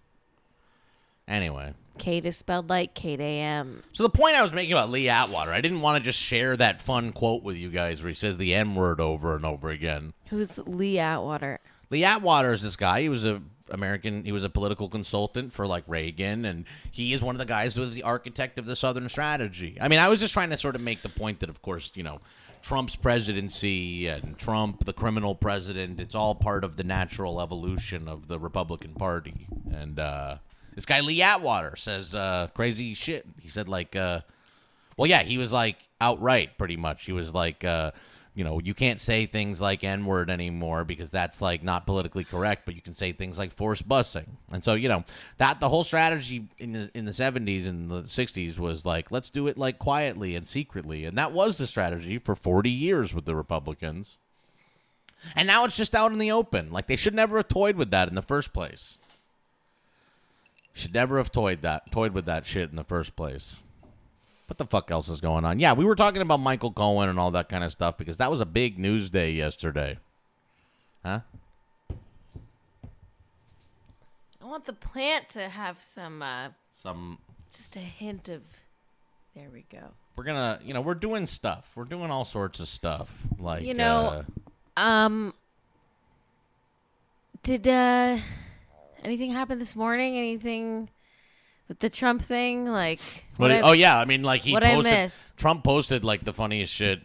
Anyway. 1.26 1.74
Kate 1.98 2.24
is 2.24 2.36
spelled 2.36 2.70
like 2.70 2.94
Kate 2.94 3.20
AM. 3.20 3.82
So 3.92 4.04
the 4.04 4.08
point 4.08 4.36
I 4.36 4.42
was 4.42 4.52
making 4.52 4.72
about 4.72 4.90
Lee 4.90 5.08
Atwater, 5.08 5.50
I 5.50 5.60
didn't 5.60 5.80
want 5.80 6.02
to 6.02 6.04
just 6.04 6.18
share 6.18 6.56
that 6.56 6.80
fun 6.80 7.12
quote 7.12 7.42
with 7.42 7.56
you 7.56 7.70
guys 7.70 8.02
where 8.02 8.08
he 8.08 8.14
says 8.14 8.38
the 8.38 8.54
N 8.54 8.76
word 8.76 9.00
over 9.00 9.34
and 9.34 9.44
over 9.44 9.68
again. 9.70 10.12
Who's 10.28 10.58
Lee 10.58 10.98
Atwater? 10.98 11.58
Lee 11.90 12.04
Atwater 12.04 12.52
is 12.52 12.62
this 12.62 12.76
guy. 12.76 13.02
He 13.02 13.08
was 13.08 13.24
a 13.24 13.42
American. 13.70 14.24
He 14.24 14.32
was 14.32 14.44
a 14.44 14.48
political 14.48 14.88
consultant 14.88 15.52
for 15.52 15.66
like 15.66 15.84
Reagan, 15.86 16.44
and 16.44 16.64
he 16.90 17.12
is 17.12 17.22
one 17.22 17.34
of 17.34 17.38
the 17.38 17.44
guys 17.44 17.74
who 17.74 17.80
was 17.80 17.94
the 17.94 18.02
architect 18.02 18.58
of 18.58 18.66
the 18.66 18.76
Southern 18.76 19.08
Strategy. 19.08 19.76
I 19.80 19.88
mean, 19.88 19.98
I 19.98 20.08
was 20.08 20.20
just 20.20 20.32
trying 20.32 20.50
to 20.50 20.56
sort 20.56 20.76
of 20.76 20.82
make 20.82 21.02
the 21.02 21.08
point 21.08 21.40
that, 21.40 21.50
of 21.50 21.60
course, 21.62 21.92
you 21.94 22.02
know, 22.02 22.20
Trump's 22.62 22.96
presidency 22.96 24.06
and 24.06 24.36
Trump, 24.38 24.84
the 24.84 24.92
criminal 24.92 25.34
president, 25.34 26.00
it's 26.00 26.14
all 26.14 26.34
part 26.34 26.64
of 26.64 26.76
the 26.76 26.84
natural 26.84 27.40
evolution 27.40 28.08
of 28.08 28.28
the 28.28 28.38
Republican 28.38 28.94
Party. 28.94 29.46
And 29.70 29.98
uh, 29.98 30.36
this 30.74 30.86
guy 30.86 31.00
Lee 31.00 31.22
Atwater 31.22 31.76
says 31.76 32.14
uh, 32.14 32.48
crazy 32.54 32.94
shit. 32.94 33.26
He 33.40 33.48
said 33.48 33.68
like. 33.68 33.96
Uh, 33.96 34.20
well, 34.98 35.08
yeah, 35.08 35.22
he 35.22 35.38
was 35.38 35.52
like 35.52 35.76
outright, 36.00 36.58
pretty 36.58 36.76
much. 36.76 37.04
He 37.04 37.12
was 37.12 37.32
like, 37.32 37.64
uh, 37.64 37.92
you 38.38 38.44
know, 38.44 38.60
you 38.60 38.72
can't 38.72 39.00
say 39.00 39.26
things 39.26 39.60
like 39.60 39.82
N 39.82 40.06
word 40.06 40.30
anymore 40.30 40.84
because 40.84 41.10
that's 41.10 41.42
like 41.42 41.64
not 41.64 41.86
politically 41.86 42.22
correct, 42.22 42.66
but 42.66 42.76
you 42.76 42.80
can 42.80 42.94
say 42.94 43.10
things 43.10 43.36
like 43.36 43.52
forced 43.52 43.88
busing. 43.88 44.26
And 44.52 44.62
so, 44.62 44.74
you 44.74 44.88
know, 44.88 45.02
that 45.38 45.58
the 45.58 45.68
whole 45.68 45.82
strategy 45.82 46.46
in 46.56 46.70
the 46.70 46.90
in 46.94 47.04
the 47.04 47.12
seventies 47.12 47.66
and 47.66 47.90
the 47.90 48.06
sixties 48.06 48.56
was 48.56 48.86
like, 48.86 49.10
let's 49.10 49.28
do 49.28 49.48
it 49.48 49.58
like 49.58 49.80
quietly 49.80 50.36
and 50.36 50.46
secretly, 50.46 51.04
and 51.04 51.18
that 51.18 51.32
was 51.32 51.58
the 51.58 51.66
strategy 51.66 52.16
for 52.16 52.36
forty 52.36 52.70
years 52.70 53.12
with 53.12 53.24
the 53.24 53.34
Republicans. 53.34 54.18
And 55.34 55.48
now 55.48 55.64
it's 55.64 55.76
just 55.76 55.96
out 55.96 56.12
in 56.12 56.18
the 56.18 56.30
open. 56.30 56.70
Like 56.70 56.86
they 56.86 56.94
should 56.94 57.14
never 57.14 57.38
have 57.38 57.48
toyed 57.48 57.74
with 57.74 57.90
that 57.90 58.08
in 58.08 58.14
the 58.14 58.22
first 58.22 58.52
place. 58.52 58.98
Should 60.74 60.94
never 60.94 61.18
have 61.18 61.32
toyed 61.32 61.62
that 61.62 61.90
toyed 61.90 62.12
with 62.12 62.26
that 62.26 62.46
shit 62.46 62.70
in 62.70 62.76
the 62.76 62.84
first 62.84 63.16
place. 63.16 63.56
What 64.48 64.56
the 64.56 64.66
fuck 64.66 64.90
else 64.90 65.08
is 65.10 65.20
going 65.20 65.44
on? 65.44 65.58
Yeah, 65.58 65.74
we 65.74 65.84
were 65.84 65.94
talking 65.94 66.22
about 66.22 66.40
Michael 66.40 66.72
Cohen 66.72 67.10
and 67.10 67.18
all 67.20 67.30
that 67.32 67.50
kind 67.50 67.62
of 67.62 67.70
stuff 67.70 67.98
because 67.98 68.16
that 68.16 68.30
was 68.30 68.40
a 68.40 68.46
big 68.46 68.78
news 68.78 69.10
day 69.10 69.30
yesterday. 69.30 69.98
Huh? 71.04 71.20
I 74.42 74.46
want 74.46 74.64
the 74.64 74.72
plant 74.72 75.28
to 75.30 75.48
have 75.50 75.82
some, 75.82 76.22
uh, 76.22 76.48
Some 76.72 77.18
just 77.52 77.76
a 77.76 77.80
hint 77.80 78.28
of. 78.30 78.42
There 79.34 79.48
we 79.52 79.64
go. 79.70 79.90
we're 80.16 80.24
gonna 80.24 80.58
you 80.64 80.72
know, 80.74 80.80
we're 80.80 80.94
doing 80.94 81.26
stuff. 81.26 81.70
We're 81.76 81.84
doing 81.84 82.10
all 82.10 82.24
sorts 82.24 82.58
of 82.58 82.68
stuff. 82.68 83.12
Like 83.38 83.64
You 83.64 83.74
know, 83.74 84.24
uh, 84.76 84.80
Um, 84.80 85.34
did 87.42 87.68
uh 87.68 88.18
anything 89.04 89.30
happen 89.32 89.58
this 89.58 89.76
morning? 89.76 90.16
Anything 90.16 90.88
with 91.68 91.78
the 91.80 91.90
Trump 91.90 92.22
thing? 92.22 92.66
Like, 92.66 93.00
What 93.36 93.50
what 93.50 93.50
I- 93.52 93.60
oh 93.60 93.72
yeah, 93.72 93.98
I 93.98 94.04
mean, 94.04 94.22
like 94.22 94.42
he 94.42 94.52
what'd 94.52 94.68
I 94.68 94.80
miss? 94.80 95.32
Trump 95.36 95.64
posted 95.64 96.04
like 96.04 96.24
the 96.24 96.32
funniest 96.32 96.72
shit. 96.72 97.02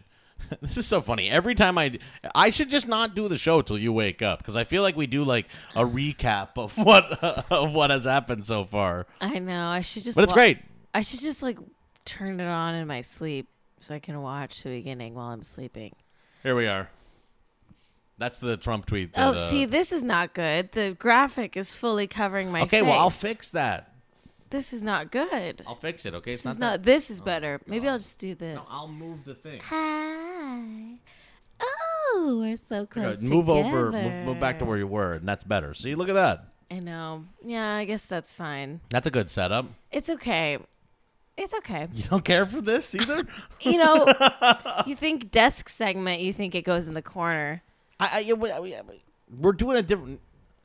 this 0.62 0.78
is 0.78 0.86
so 0.86 1.00
funny. 1.02 1.30
Every 1.30 1.56
time 1.56 1.78
I, 1.78 1.98
I 2.36 2.50
should 2.50 2.70
just 2.70 2.88
not 2.88 3.16
do 3.16 3.28
the 3.28 3.38
show 3.38 3.62
till 3.62 3.78
you 3.78 3.94
wake 3.94 4.22
up 4.22 4.40
because 4.40 4.56
I 4.56 4.66
feel 4.66 4.82
like 4.84 4.96
we 4.98 5.08
do 5.08 5.24
like 5.24 5.48
a 5.76 5.84
recap 5.86 6.50
of 6.58 6.78
what 6.78 7.12
of 7.52 7.74
what 7.74 7.92
has 7.92 8.04
happened 8.04 8.46
so 8.46 8.66
far. 8.66 9.06
I 9.22 9.40
know. 9.40 9.68
I 9.68 9.82
should 9.82 10.04
just. 10.04 10.16
But 10.18 10.24
it's 10.24 10.34
wa- 10.34 10.38
great. 10.38 10.60
I 10.94 11.02
should 11.02 11.22
just 11.22 11.42
like 11.44 11.58
turn 12.06 12.40
it 12.40 12.46
on 12.48 12.76
in 12.76 12.88
my 12.88 13.02
sleep 13.02 13.48
so 13.80 13.96
I 13.96 14.00
can 14.00 14.22
watch 14.22 14.64
the 14.64 14.70
beginning 14.70 15.14
while 15.16 15.28
I'm 15.28 15.44
sleeping. 15.44 15.96
Here 16.44 16.56
we 16.56 16.68
are. 16.68 16.90
That's 18.18 18.40
the 18.40 18.58
Trump 18.58 18.86
tweet. 18.86 19.12
Oh, 19.18 19.32
that, 19.32 19.40
uh, 19.40 19.50
see, 19.50 19.66
this 19.66 19.92
is 19.92 20.04
not 20.04 20.34
good. 20.34 20.72
The 20.74 20.96
graphic 21.00 21.58
is 21.58 21.74
fully 21.74 22.06
covering 22.06 22.52
my 22.52 22.62
Okay, 22.62 22.80
face. 22.82 22.84
well 22.84 23.00
I'll 23.00 23.10
fix 23.10 23.52
that. 23.52 23.93
This 24.54 24.72
is 24.72 24.84
not 24.84 25.12
good. 25.12 25.64
I'll 25.66 25.76
fix 25.76 26.06
it. 26.06 26.14
Okay, 26.14 26.32
this 26.34 26.46
it's 26.46 26.54
is 26.54 26.60
not. 26.60 26.70
not. 26.70 26.84
This 26.84 27.10
is 27.10 27.20
oh, 27.20 27.24
better. 27.24 27.60
Maybe 27.66 27.90
I'll 27.90 27.98
just 27.98 28.20
do 28.20 28.36
this. 28.36 28.56
No, 28.56 28.64
I'll 28.70 28.88
move 28.88 29.26
the 29.26 29.34
thing. 29.34 29.60
Hi. 29.64 31.00
Oh, 31.60 32.38
we're 32.40 32.56
so 32.56 32.86
close. 32.86 33.20
Move 33.20 33.50
over. 33.50 33.92
Move, 33.92 34.26
move 34.26 34.40
back 34.40 34.60
to 34.60 34.66
where 34.66 34.78
you 34.78 34.86
were, 34.86 35.14
and 35.14 35.28
that's 35.28 35.44
better. 35.44 35.74
See, 35.74 35.96
look 35.96 36.08
at 36.08 36.14
that. 36.14 36.46
I 36.70 36.80
know. 36.80 37.26
Yeah, 37.44 37.76
I 37.76 37.86
guess 37.86 38.06
that's 38.06 38.32
fine. 38.32 38.80
That's 38.90 39.08
a 39.08 39.12
good 39.12 39.32
setup. 39.32 39.66
It's 39.92 40.10
okay. 40.10 40.60
It's 41.36 41.56
okay. 41.56 41.88
You 41.92 42.04
don't 42.04 42.24
care 42.24 42.46
for 42.46 42.62
this 42.62 42.94
either. 43.02 43.26
You 43.62 43.78
know, 43.78 44.06
you 44.86 44.96
think 44.96 45.32
desk 45.32 45.68
segment, 45.68 46.22
you 46.22 46.32
think 46.32 46.54
it 46.54 46.62
goes 46.64 46.88
in 46.88 46.94
the 46.94 47.02
corner. 47.02 47.64
I, 48.00 48.10
I, 48.14 48.20
yeah, 48.20 48.34
we- 48.34 48.60
we- 48.60 48.76
we're 49.40 49.54
doing 49.54 49.78
a 49.78 49.82
different, 49.82 50.20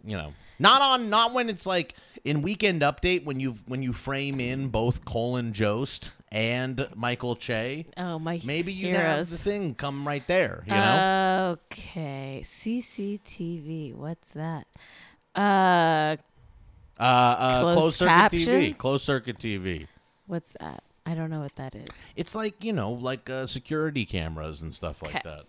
you 0.04 0.18
know, 0.18 0.34
not 0.58 0.82
on, 0.82 1.10
not 1.10 1.32
when 1.32 1.48
it's 1.48 1.66
like 1.66 1.94
in 2.24 2.42
Weekend 2.42 2.82
Update 2.82 3.24
when 3.24 3.40
you 3.40 3.56
when 3.66 3.82
you 3.82 3.92
frame 3.92 4.40
in 4.40 4.68
both 4.68 5.04
Colin 5.04 5.52
Jost 5.52 6.10
and 6.30 6.88
Michael 6.94 7.36
Che. 7.36 7.86
Oh, 7.96 8.18
my 8.18 8.40
Maybe 8.44 8.72
you 8.72 8.88
heroes. 8.88 9.30
have 9.30 9.30
the 9.30 9.36
thing 9.38 9.74
come 9.74 10.06
right 10.06 10.26
there. 10.26 10.62
You 10.66 10.72
know, 10.74 11.56
Okay. 11.72 12.40
CCTV. 12.44 13.94
What's 13.94 14.32
that? 14.32 14.66
Uh, 15.34 16.16
uh, 16.98 17.02
uh, 17.02 17.60
closed 17.62 17.78
closed 17.78 17.96
circuit 17.96 18.32
TV, 18.32 18.76
closed 18.76 19.04
circuit 19.04 19.38
TV. 19.38 19.86
what's 20.26 20.54
that? 20.60 20.82
I 21.06 21.14
don't 21.14 21.30
know 21.30 21.40
what 21.40 21.54
that 21.56 21.74
is. 21.74 21.86
It's 22.16 22.34
like 22.34 22.62
you 22.64 22.72
know, 22.72 22.92
like 22.92 23.30
uh, 23.30 23.46
security 23.46 24.04
cameras 24.04 24.60
and 24.60 24.74
stuff 24.74 25.00
like 25.02 25.22
that. 25.22 25.44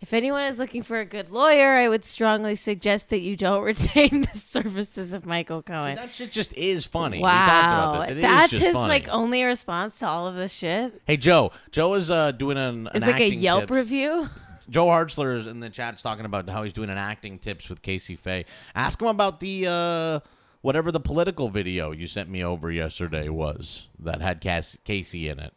If 0.00 0.12
anyone 0.12 0.44
is 0.44 0.58
looking 0.58 0.82
for 0.82 1.00
a 1.00 1.06
good 1.06 1.30
lawyer, 1.30 1.74
I 1.74 1.88
would 1.88 2.04
strongly 2.04 2.54
suggest 2.54 3.08
that 3.08 3.20
you 3.20 3.34
don't 3.36 3.62
retain 3.64 4.22
the 4.22 4.38
services 4.38 5.12
of 5.12 5.24
Michael 5.24 5.60
See, 5.60 5.72
Cohen. 5.72 5.94
that 5.96 6.10
shit 6.12 6.32
just 6.32 6.52
is 6.52 6.84
funny. 6.84 7.20
Wow, 7.20 7.94
about 7.94 8.00
this. 8.02 8.10
It 8.10 8.16
is 8.18 8.22
that's 8.22 8.52
his 8.52 8.72
funny. 8.74 8.88
like 8.88 9.08
only 9.08 9.42
response 9.42 9.98
to 10.00 10.06
all 10.06 10.26
of 10.28 10.34
this 10.34 10.52
shit. 10.52 11.00
Hey 11.06 11.16
Joe, 11.16 11.50
Joe 11.70 11.94
is 11.94 12.10
uh, 12.10 12.32
doing 12.32 12.58
an, 12.58 12.86
an 12.88 12.90
It's 12.94 13.06
like 13.06 13.20
a 13.20 13.28
Yelp 13.28 13.70
review. 13.70 14.28
Joe 14.68 14.86
Hartzler 14.86 15.36
is 15.38 15.46
in 15.46 15.60
the 15.60 15.70
chat's 15.70 16.02
talking 16.02 16.24
about 16.24 16.48
how 16.48 16.62
he's 16.64 16.72
doing 16.72 16.90
an 16.90 16.98
acting 16.98 17.38
tips 17.38 17.68
with 17.68 17.82
Casey 17.82 18.16
Faye. 18.16 18.44
Ask 18.74 19.00
him 19.00 19.08
about 19.08 19.40
the 19.40 19.66
uh, 19.68 20.20
whatever 20.60 20.90
the 20.90 21.00
political 21.00 21.48
video 21.48 21.92
you 21.92 22.06
sent 22.06 22.28
me 22.28 22.42
over 22.42 22.70
yesterday 22.70 23.28
was 23.28 23.86
that 23.98 24.20
had 24.20 24.40
Cass- 24.40 24.76
Casey 24.84 25.28
in 25.28 25.38
it. 25.38 25.54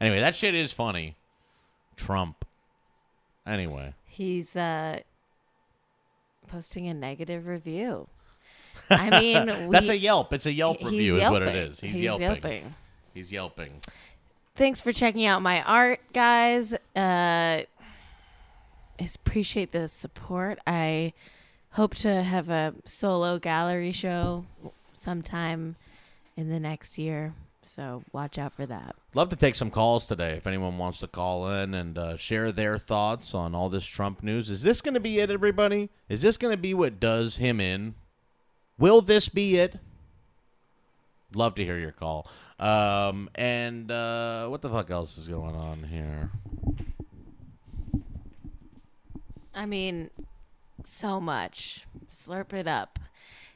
Anyway, 0.00 0.20
that 0.20 0.34
shit 0.34 0.54
is 0.54 0.72
funny. 0.72 1.16
Trump. 1.96 2.44
Anyway, 3.50 3.94
He's 4.06 4.56
uh 4.56 5.00
posting 6.48 6.88
a 6.88 6.94
negative 6.94 7.46
review. 7.46 8.08
I 8.88 9.20
mean, 9.20 9.46
we, 9.68 9.72
that's 9.72 9.88
a 9.88 9.96
Yelp. 9.96 10.32
It's 10.32 10.46
a 10.46 10.52
Yelp 10.52 10.82
review, 10.82 11.20
is 11.20 11.30
what 11.30 11.42
it 11.42 11.54
is. 11.54 11.80
He's, 11.80 11.92
He's 11.94 12.02
yelping. 12.02 12.26
yelping. 12.26 12.74
He's 13.14 13.32
yelping. 13.32 13.80
Thanks 14.56 14.80
for 14.80 14.92
checking 14.92 15.26
out 15.26 15.42
my 15.42 15.62
art, 15.62 16.00
guys. 16.12 16.74
Uh, 16.94 17.62
appreciate 19.16 19.72
the 19.72 19.88
support. 19.88 20.58
I 20.66 21.12
hope 21.72 21.94
to 21.96 22.22
have 22.22 22.50
a 22.50 22.74
solo 22.84 23.38
gallery 23.38 23.92
show 23.92 24.44
sometime 24.92 25.76
in 26.36 26.50
the 26.50 26.60
next 26.60 26.98
year. 26.98 27.34
So 27.62 28.02
watch 28.12 28.38
out 28.38 28.54
for 28.54 28.66
that. 28.66 28.96
Love 29.14 29.28
to 29.28 29.36
take 29.36 29.54
some 29.54 29.70
calls 29.70 30.06
today 30.06 30.32
if 30.32 30.46
anyone 30.46 30.78
wants 30.78 30.98
to 31.00 31.06
call 31.06 31.48
in 31.48 31.74
and 31.74 31.98
uh, 31.98 32.16
share 32.16 32.52
their 32.52 32.78
thoughts 32.78 33.34
on 33.34 33.54
all 33.54 33.68
this 33.68 33.84
Trump 33.84 34.22
news. 34.22 34.50
Is 34.50 34.62
this 34.62 34.80
going 34.80 34.94
to 34.94 35.00
be 35.00 35.20
it, 35.20 35.30
everybody? 35.30 35.90
Is 36.08 36.22
this 36.22 36.36
going 36.36 36.52
to 36.52 36.60
be 36.60 36.74
what 36.74 36.98
does 36.98 37.36
him 37.36 37.60
in? 37.60 37.94
Will 38.78 39.00
this 39.02 39.28
be 39.28 39.56
it? 39.56 39.78
Love 41.34 41.54
to 41.56 41.64
hear 41.64 41.78
your 41.78 41.92
call. 41.92 42.26
Um, 42.58 43.30
and 43.34 43.90
uh, 43.90 44.48
what 44.48 44.62
the 44.62 44.68
fuck 44.68 44.90
else 44.90 45.16
is 45.16 45.28
going 45.28 45.54
on 45.54 45.84
here? 45.84 46.30
I 49.54 49.66
mean, 49.66 50.10
so 50.84 51.20
much. 51.20 51.86
Slurp 52.10 52.52
it 52.52 52.66
up. 52.66 52.98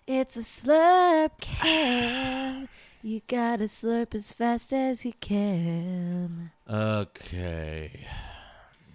It's 0.07 0.37
a 0.37 0.41
slurp 0.41 1.41
can. 1.41 2.69
You 3.05 3.21
gotta 3.29 3.65
slurp 3.65 4.15
as 4.15 4.31
fast 4.33 4.73
as 4.73 5.05
you 5.05 5.13
can. 5.21 6.53
Okay. 6.67 8.07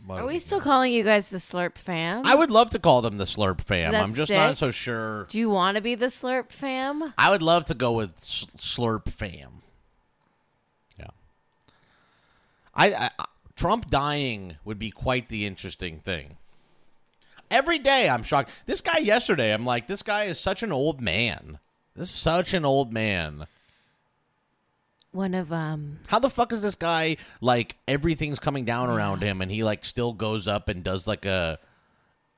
What 0.04 0.22
Are 0.22 0.26
we 0.26 0.34
we 0.34 0.40
still 0.40 0.60
calling 0.60 0.92
you 0.92 1.04
guys 1.04 1.30
the 1.30 1.38
Slurp 1.38 1.78
fam? 1.78 2.26
I 2.26 2.34
would 2.34 2.50
love 2.50 2.72
to 2.72 2.80
call 2.80 3.04
them 3.04 3.20
the 3.20 3.26
Slurp 3.26 3.62
fam. 3.62 3.92
That 3.92 4.02
I'm 4.02 4.16
just 4.16 4.32
not 4.32 4.58
so 4.58 4.72
sure. 4.72 5.26
Do 5.26 5.38
you 5.38 5.52
want 5.52 5.76
to 5.76 5.82
be 5.82 5.94
the 5.94 6.08
Slurp 6.08 6.52
fam? 6.52 7.14
I 7.20 7.30
would 7.30 7.44
love 7.44 7.66
to 7.66 7.76
go 7.76 7.92
with 7.92 8.18
S- 8.18 8.48
Slurp 8.58 9.12
fam. 9.12 9.62
Yeah. 10.98 11.12
I, 12.74 12.92
I 12.92 13.10
I- 13.20 13.26
Trump 13.56 13.92
dying 13.92 14.58
would 14.66 14.80
be 14.80 14.90
quite 14.90 15.30
the 15.30 15.46
interesting 15.46 16.00
thing. 16.00 16.38
Every 17.52 17.78
day 17.78 18.10
I'm 18.10 18.24
shocked. 18.24 18.50
This 18.66 18.82
guy 18.82 18.98
yesterday, 18.98 19.54
I'm 19.54 19.68
like, 19.68 19.86
this 19.86 20.02
guy 20.02 20.24
is 20.24 20.40
such 20.40 20.64
an 20.64 20.72
old 20.72 21.00
man. 21.00 21.60
This 21.96 22.10
is 22.10 22.16
such 22.16 22.56
an 22.56 22.66
old 22.66 22.92
man. 22.92 23.46
One 25.12 25.34
of 25.34 25.52
um 25.52 26.00
How 26.08 26.20
the 26.20 26.30
fuck 26.30 26.52
is 26.54 26.62
this 26.62 26.76
guy 26.76 27.18
like 27.42 27.78
everything's 27.88 28.40
coming 28.40 28.66
down 28.66 28.90
around 28.90 29.24
him 29.24 29.42
and 29.42 29.52
he 29.52 29.64
like 29.64 29.84
still 29.86 30.14
goes 30.14 30.48
up 30.48 30.70
and 30.70 30.84
does 30.84 31.08
like 31.08 31.26
a 31.26 31.60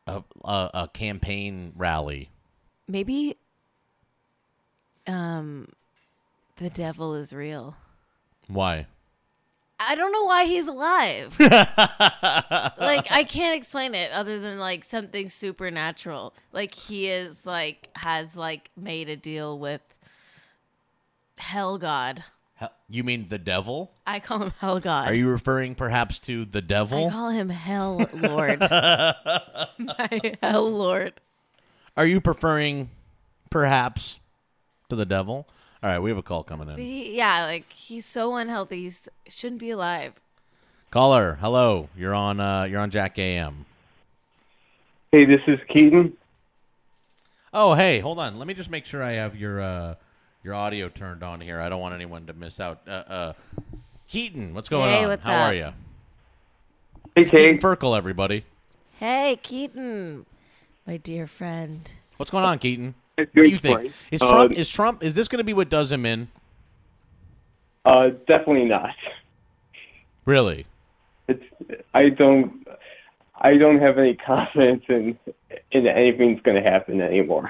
a 0.08 0.24
a, 0.44 0.70
a 0.74 0.88
campaign 0.94 1.74
rally? 1.76 2.30
maybe 2.88 3.38
um 5.08 5.68
the 6.58 6.70
devil 6.70 7.16
is 7.16 7.34
real. 7.34 7.76
Why? 8.48 8.86
I 9.80 9.96
don't 9.96 10.12
know 10.12 10.26
why 10.26 10.46
he's 10.46 10.68
alive. 10.68 11.36
like 11.40 13.12
I 13.12 13.26
can't 13.28 13.58
explain 13.58 13.96
it 13.96 14.12
other 14.12 14.40
than 14.40 14.60
like 14.60 14.84
something 14.84 15.28
supernatural. 15.28 16.36
Like 16.52 16.74
he 16.76 17.08
is 17.08 17.48
like 17.48 17.90
has 17.96 18.38
like 18.38 18.70
made 18.78 19.10
a 19.10 19.16
deal 19.16 19.58
with 19.58 19.82
Hell 21.38 21.80
God. 21.80 22.24
Hell- 22.62 22.72
You 22.88 23.04
mean 23.04 23.26
the 23.28 23.40
devil? 23.40 23.92
I 24.06 24.20
call 24.20 24.40
him 24.44 24.54
Hell 24.60 24.80
God. 24.80 25.10
Are 25.10 25.14
you 25.16 25.28
referring 25.30 25.74
perhaps 25.76 26.20
to 26.20 26.46
the 26.46 26.62
devil? 26.62 27.08
I 27.08 27.10
call 27.10 27.30
him 27.32 27.50
Hell 27.50 28.08
Lord. 28.14 28.60
My 29.80 30.36
Hell 30.42 30.72
Lord. 30.72 31.14
Are 31.98 32.06
you 32.06 32.22
preferring 32.22 32.92
perhaps 33.50 34.20
to 34.90 34.96
the 34.96 35.06
devil? 35.08 35.48
All 35.84 35.90
right, 35.90 35.98
we 36.00 36.12
have 36.12 36.18
a 36.20 36.22
call 36.24 36.44
coming 36.44 36.70
in. 36.70 36.78
he, 36.78 37.18
yeah, 37.18 37.46
like 37.46 37.68
he's 37.72 38.06
so 38.06 38.36
unhealthy. 38.36 38.84
He 38.88 38.92
shouldn't 39.28 39.60
be 39.60 39.72
alive. 39.72 40.14
Caller, 40.92 41.40
hello. 41.42 41.90
You're 41.98 42.14
on 42.14 42.40
uh 42.40 42.64
you're 42.66 42.80
on 42.80 42.92
Jack 42.92 43.18
AM. 43.18 43.66
Hey, 45.12 45.26
this 45.26 45.42
is 45.48 45.60
Keaton. 45.68 46.14
Oh, 47.54 47.74
hey, 47.74 48.00
hold 48.00 48.20
on. 48.20 48.38
Let 48.38 48.48
me 48.48 48.54
just 48.54 48.70
make 48.70 48.86
sure 48.86 49.02
I 49.02 49.14
have 49.14 49.36
your 49.36 49.60
uh 49.62 49.96
your 50.44 50.54
audio 50.54 50.90
turned 50.90 51.24
on 51.24 51.42
here. 51.42 51.60
I 51.60 51.70
don't 51.70 51.82
want 51.82 51.94
anyone 51.96 52.26
to 52.28 52.34
miss 52.34 52.60
out. 52.60 52.82
Uh 52.88 52.92
uh 52.92 53.34
Keaton, 54.08 54.54
what's 54.54 54.70
going 54.70 54.84
on? 54.84 54.90
Hey, 54.90 55.04
on? 55.04 55.10
what's 55.10 55.26
How 55.26 55.34
up? 55.34 55.50
are 55.50 55.54
you? 55.54 55.70
Hey, 57.16 57.24
Keaton 57.24 57.60
Kate. 57.60 57.62
Ferkel, 57.62 57.98
everybody. 57.98 58.46
Hey, 59.00 59.40
Keaton, 59.42 60.26
my 60.86 60.98
dear 60.98 61.28
friend. 61.28 61.92
What's 62.18 62.32
going 62.32 62.44
on, 62.44 62.60
Keaton? 62.60 62.94
What 63.16 63.34
do 63.34 63.44
you 63.44 63.58
think? 63.58 63.80
fine. 63.80 63.94
Is 64.12 64.22
Uh, 64.22 64.30
Trump? 64.32 64.54
Is 64.54 64.70
Trump? 64.70 65.04
Is 65.04 65.14
this 65.14 65.28
going 65.28 65.38
to 65.40 65.44
be 65.44 65.54
what 65.54 65.70
does 65.70 65.92
him 65.92 66.06
in? 66.06 66.28
Uh, 67.86 68.10
definitely 68.28 68.66
not. 68.66 68.94
Really? 70.26 70.66
It's 71.28 71.44
I 71.94 72.10
don't 72.10 72.68
I 73.40 73.58
don't 73.58 73.80
have 73.80 73.98
any 73.98 74.16
confidence 74.26 74.84
in 74.90 75.18
in 75.72 75.88
anything's 75.88 76.42
going 76.42 76.62
to 76.62 76.70
happen 76.70 77.02
anymore. 77.02 77.50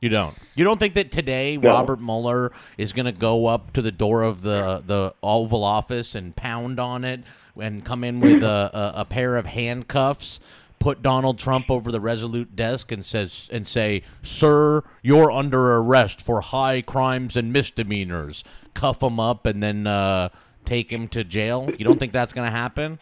You 0.00 0.08
don't. 0.10 0.34
You 0.54 0.64
don't 0.64 0.78
think 0.78 0.94
that 0.94 1.10
today 1.10 1.56
No. 1.56 1.70
Robert 1.70 2.00
Mueller 2.00 2.52
is 2.76 2.92
going 2.92 3.06
to 3.06 3.12
go 3.12 3.46
up 3.46 3.72
to 3.72 3.82
the 3.82 3.92
door 3.92 4.22
of 4.22 4.42
the 4.42 4.82
the 4.84 5.14
Oval 5.22 5.64
Office 5.64 6.14
and 6.14 6.36
pound 6.36 6.78
on 6.78 7.04
it 7.04 7.22
and 7.58 7.84
come 7.84 8.04
in 8.04 8.20
with 8.20 8.42
a, 8.42 8.70
a, 8.96 9.00
a 9.00 9.04
pair 9.06 9.36
of 9.36 9.46
handcuffs, 9.46 10.40
put 10.78 11.02
Donald 11.02 11.38
Trump 11.38 11.70
over 11.70 11.90
the 11.90 12.00
Resolute 12.00 12.54
desk 12.54 12.92
and 12.92 13.04
says 13.04 13.48
and 13.50 13.66
say, 13.66 14.02
"Sir, 14.22 14.82
you're 15.02 15.30
under 15.32 15.76
arrest 15.76 16.20
for 16.20 16.40
high 16.42 16.82
crimes 16.82 17.36
and 17.36 17.52
misdemeanors." 17.52 18.44
Cuff 18.74 19.02
him 19.02 19.18
up 19.18 19.46
and 19.46 19.62
then 19.62 19.86
uh, 19.86 20.28
take 20.66 20.92
him 20.92 21.08
to 21.08 21.24
jail. 21.24 21.70
You 21.78 21.86
don't 21.86 21.98
think 21.98 22.12
that's 22.12 22.34
going 22.34 22.46
to 22.46 22.50
happen? 22.54 22.98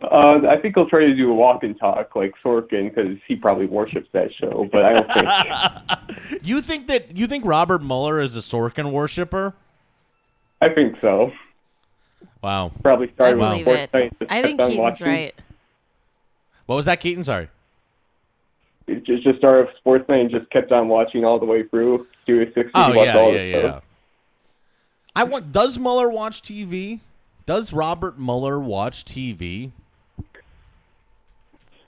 Uh, 0.00 0.40
I 0.48 0.56
think 0.60 0.74
he'll 0.76 0.88
try 0.88 1.00
to 1.00 1.14
do 1.14 1.30
a 1.30 1.34
walk 1.34 1.64
and 1.64 1.78
talk 1.78 2.16
like 2.16 2.32
Sorkin 2.42 2.94
because 2.94 3.18
he 3.28 3.36
probably 3.36 3.66
worships 3.66 4.08
that 4.12 4.32
show, 4.34 4.68
but 4.72 4.82
I 4.84 4.92
don't 4.92 5.12
think 5.12 6.42
You 6.42 6.62
think 6.62 6.86
that 6.86 7.16
you 7.16 7.26
think 7.26 7.44
Robert 7.44 7.82
Mueller 7.82 8.20
is 8.20 8.34
a 8.36 8.40
Sorkin 8.40 8.90
worshiper? 8.92 9.54
I 10.60 10.68
think 10.70 11.00
so. 11.00 11.32
Wow. 12.42 12.72
Probably 12.82 13.08
I 13.08 13.12
started 13.12 13.38
believe 13.38 13.66
with 13.66 13.76
it. 13.76 13.88
Sports 13.90 13.92
Night. 13.92 14.18
just 14.20 14.32
I 14.32 14.42
think 14.42 14.58
kept 14.58 14.62
on 14.62 14.70
Keaton's 14.70 14.80
watching. 15.00 15.06
right. 15.08 15.34
What 16.66 16.76
was 16.76 16.86
that, 16.86 17.00
Keaton? 17.00 17.24
Sorry. 17.24 17.48
It 18.86 19.04
just 19.04 19.22
just 19.24 19.38
started 19.38 19.66
with 19.66 19.76
Sports 19.76 20.08
Night 20.08 20.20
and 20.20 20.30
just 20.30 20.50
kept 20.50 20.72
on 20.72 20.88
watching 20.88 21.24
all 21.24 21.38
the 21.38 21.44
way 21.46 21.64
through. 21.64 22.06
Studio 22.22 22.46
60. 22.54 22.70
Oh 22.74 22.92
yeah, 22.92 23.18
all 23.18 23.32
yeah, 23.34 23.42
yeah. 23.42 23.58
stuff. 23.60 23.84
I 25.14 25.24
want. 25.24 25.52
Does 25.52 25.78
Mueller 25.78 26.08
watch 26.08 26.42
TV? 26.42 27.00
Does 27.46 27.72
Robert 27.72 28.18
Mueller 28.18 28.58
watch 28.58 29.04
TV? 29.04 29.72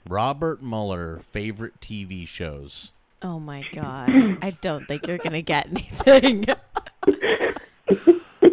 Robert 0.07 0.61
Mueller 0.61 1.21
favorite 1.31 1.79
TV 1.81 2.27
shows. 2.27 2.91
Oh 3.21 3.39
my 3.39 3.63
god. 3.73 4.09
I 4.41 4.55
don't 4.61 4.85
think 4.85 5.07
you're 5.07 5.17
gonna 5.17 5.41
get 5.41 5.67
anything. 5.69 6.45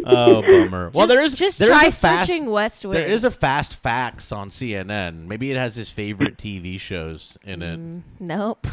Oh 0.05 0.41
bummer. 0.41 0.89
well, 0.93 1.07
Just- 1.07 1.09
there 1.09 1.23
is 1.23 1.33
just 1.33 1.59
there 1.59 1.71
is 1.71 1.77
try 1.77 1.83
a 1.87 1.91
fast, 1.91 2.27
searching 2.27 2.51
West 2.51 2.83
Wing. 2.83 2.93
There 2.93 3.07
is 3.07 3.23
a 3.23 3.31
fast 3.31 3.73
facts 3.77 4.33
on 4.33 4.49
CNN. 4.49 5.27
Maybe 5.27 5.49
it 5.49 5.55
has 5.55 5.77
his 5.77 5.89
favorite 5.89 6.35
TV 6.37 6.77
shows 6.77 7.37
in 7.45 7.61
it. 7.61 7.79
Mm. 7.79 8.01
Nope. 8.19 8.67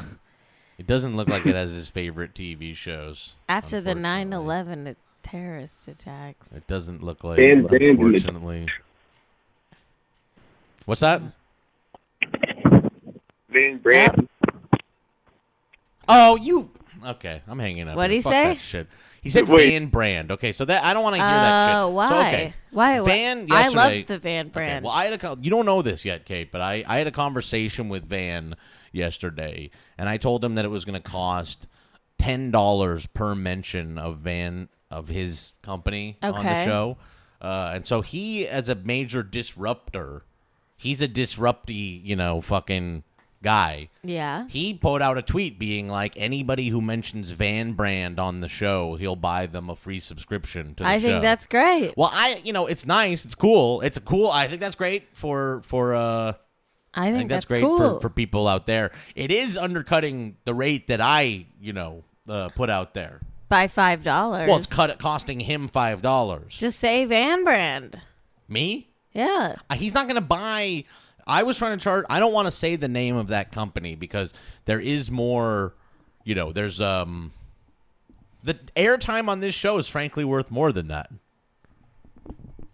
It 0.76 0.88
doesn't 0.88 1.16
look 1.16 1.28
like 1.28 1.46
it 1.46 1.54
has 1.54 1.70
his 1.72 1.88
favorite 1.88 2.34
TV 2.34 2.74
shows. 2.74 3.34
After 3.48 3.80
the 3.80 3.92
unfortunately. 3.92 4.92
9/11 4.92 4.96
terrorist 5.22 5.86
attacks. 5.86 6.50
It 6.52 6.66
doesn't 6.66 7.00
look 7.04 7.22
like, 7.22 7.36
Van 7.36 7.62
Branden. 7.68 7.90
unfortunately. 7.90 8.66
What's 10.86 11.00
that? 11.02 11.22
Van 13.52 13.78
Brand. 13.78 14.28
Oh, 16.08 16.36
you. 16.36 16.70
Okay, 17.04 17.42
I'm 17.48 17.58
hanging 17.58 17.88
up. 17.88 17.96
What 17.96 18.08
did 18.08 18.14
he 18.14 18.20
Fuck 18.20 18.32
say? 18.32 18.44
That 18.48 18.60
shit. 18.60 18.88
He 19.22 19.30
said 19.30 19.48
Wait. 19.48 19.70
Van 19.70 19.86
Brand. 19.86 20.32
Okay, 20.32 20.52
so 20.52 20.64
that 20.64 20.82
I 20.82 20.92
don't 20.94 21.02
want 21.02 21.14
to 21.16 21.20
hear 21.20 21.26
that 21.30 21.66
shit. 21.66 21.76
Oh, 21.76 21.88
why? 21.90 22.08
So, 22.08 22.20
okay. 22.20 22.54
Why? 22.72 23.00
Why? 23.00 23.06
Van 23.06 23.46
I 23.50 23.62
yesterday- 23.62 23.98
love 23.98 24.06
the 24.06 24.18
Van 24.18 24.46
Okay, 24.46 24.52
brand. 24.52 24.84
well, 24.84 24.94
I 24.94 25.06
had 25.06 25.22
a 25.24 25.38
you 25.40 25.50
don't 25.50 25.66
know 25.66 25.82
this 25.82 26.04
yet, 26.04 26.24
Kate, 26.26 26.50
but 26.50 26.60
I 26.60 26.84
I 26.86 26.98
had 26.98 27.06
a 27.06 27.10
conversation 27.12 27.88
with 27.88 28.04
Van 28.08 28.54
yesterday, 28.92 29.70
and 29.98 30.08
I 30.08 30.16
told 30.16 30.44
him 30.44 30.54
that 30.56 30.64
it 30.64 30.68
was 30.68 30.84
going 30.84 31.00
to 31.00 31.08
cost 31.10 31.66
ten 32.18 32.50
dollars 32.50 33.06
per 33.06 33.34
mention 33.34 33.98
of 33.98 34.18
Van 34.18 34.68
of 34.90 35.08
his 35.08 35.52
company 35.62 36.16
on 36.22 36.44
the 36.44 36.64
show, 36.64 36.96
uh, 37.40 37.72
and 37.74 37.86
so 37.86 38.00
he, 38.00 38.46
as 38.48 38.68
a 38.68 38.74
major 38.74 39.22
disruptor, 39.22 40.24
he's 40.76 41.00
a 41.02 41.08
disrupty, 41.08 42.00
you 42.04 42.16
know, 42.16 42.40
fucking 42.40 43.04
guy. 43.42 43.88
yeah. 44.03 44.46
He 44.48 44.74
put 44.74 45.03
out 45.03 45.16
a 45.18 45.22
tweet 45.22 45.59
being 45.59 45.88
like, 45.88 46.12
anybody 46.16 46.68
who 46.68 46.81
mentions 46.81 47.31
Van 47.31 47.72
Brand 47.72 48.18
on 48.20 48.40
the 48.40 48.48
show, 48.48 48.96
he'll 48.96 49.16
buy 49.16 49.46
them 49.46 49.70
a 49.70 49.76
free 49.76 50.00
subscription 50.00 50.74
to 50.76 50.83
the 50.83 50.88
I 50.88 50.98
show. 50.98 51.07
think 51.09 51.22
that's 51.22 51.46
great. 51.46 51.94
well, 51.96 52.11
I 52.12 52.40
you 52.44 52.53
know 52.53 52.66
it's 52.66 52.87
nice, 52.87 53.24
it's 53.24 53.35
cool, 53.35 53.81
it's 53.81 53.96
a 53.96 54.00
cool. 54.00 54.31
I 54.31 54.48
think 54.48 54.61
that's 54.61 54.76
great 54.76 55.09
for 55.14 55.62
for 55.64 55.94
uh. 55.94 56.33
I 56.92 57.03
I 57.03 57.05
think, 57.07 57.18
think 57.18 57.31
that's, 57.31 57.44
that's, 57.44 57.48
great 57.48 57.62
cool. 57.62 57.76
for, 57.79 58.00
for 58.00 58.11
people 58.11 58.48
out 58.48 58.66
there. 58.66 58.90
It 59.14 59.31
is 59.31 59.57
undercutting 59.57 60.37
the 60.44 60.55
rate 60.55 60.88
that 60.88 61.00
I 61.00 61.46
you 61.61 61.72
know 61.72 62.03
uh, 62.29 62.48
put 62.50 62.68
out 62.68 62.94
there. 62.94 63.20
By 63.48 63.68
five 63.68 64.03
dollars. 64.05 64.48
Well, 64.48 64.59
it's 64.59 64.66
cut 64.66 64.98
costing 64.98 65.38
him 65.40 65.68
five 65.68 66.03
dollars. 66.03 66.57
just 66.57 66.79
say 66.81 67.05
Van 67.05 67.44
brand. 67.44 68.00
Me? 68.48 68.88
Yeah. 69.12 69.57
Uh, 69.68 69.74
He's 69.74 69.94
not 69.94 70.07
going 70.07 70.16
to 70.16 70.20
buy. 70.20 70.85
I 71.30 71.44
was 71.44 71.56
trying 71.58 71.78
to 71.78 71.82
charge. 71.82 72.04
I 72.10 72.18
don't 72.18 72.32
want 72.32 72.46
to 72.46 72.52
say 72.52 72.74
the 72.76 72.88
name 72.88 73.16
of 73.16 73.28
that 73.28 73.52
company 73.52 73.94
because 73.94 74.34
there 74.64 74.80
is 74.80 75.10
more. 75.10 75.74
You 76.24 76.34
know, 76.34 76.52
there's 76.52 76.80
um. 76.80 77.32
The 78.42 78.54
airtime 78.74 79.28
on 79.28 79.40
this 79.40 79.54
show 79.54 79.78
is 79.78 79.86
frankly 79.86 80.24
worth 80.24 80.50
more 80.50 80.72
than 80.72 80.88
that. 80.88 81.10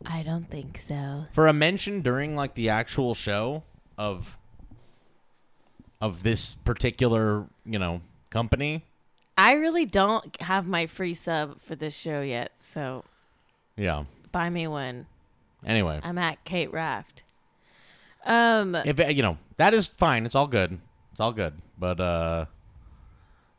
I 0.05 0.23
don't 0.23 0.49
think 0.49 0.81
so. 0.81 1.27
For 1.33 1.49
a 1.49 1.53
mention 1.53 2.01
during 2.01 2.37
like 2.37 2.55
the 2.55 2.69
actual 2.69 3.15
show 3.15 3.63
of 3.99 4.39
of 6.01 6.23
this 6.23 6.55
particular, 6.65 7.47
you 7.65 7.79
know, 7.79 8.01
company. 8.31 8.85
I 9.37 9.53
really 9.53 9.85
don't 9.85 10.41
have 10.41 10.67
my 10.67 10.87
free 10.87 11.15
sub 11.15 11.61
for 11.61 11.75
this 11.75 11.95
show 11.95 12.21
yet, 12.23 12.53
so 12.59 13.05
Yeah. 13.77 14.05
buy 14.33 14.49
me 14.49 14.67
one. 14.67 15.07
Anyway, 15.65 16.01
I'm 16.03 16.17
at 16.19 16.43
Kate 16.45 16.73
Raft. 16.73 17.23
Um, 18.27 18.75
if 18.75 18.99
you 19.17 19.23
know, 19.23 19.39
that 19.57 19.73
is 19.73 19.87
fine. 19.87 20.27
It's 20.27 20.35
all 20.35 20.47
good. 20.49 20.79
It's 21.13 21.21
all 21.21 21.33
good. 21.33 21.55
But 21.79 22.01
uh 22.01 22.47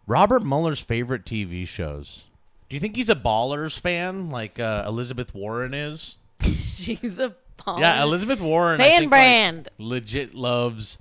Robert 0.05 0.43
Mueller's 0.43 0.79
favorite 0.79 1.25
TV 1.25 1.67
shows. 1.67 2.23
Do 2.69 2.75
you 2.75 2.79
think 2.79 2.95
he's 2.95 3.09
a 3.09 3.15
Ballers 3.15 3.79
fan 3.79 4.29
like 4.29 4.59
uh, 4.59 4.83
Elizabeth 4.87 5.33
Warren 5.33 5.73
is? 5.73 6.17
she's 6.41 7.19
a 7.19 7.35
baller. 7.57 7.79
Yeah, 7.79 8.03
Elizabeth 8.03 8.39
Warren. 8.41 8.79
I 8.81 8.85
Van 8.89 8.99
think, 8.99 9.11
like, 9.11 9.19
Brand. 9.19 9.69
legit 9.77 10.33
loves. 10.33 10.97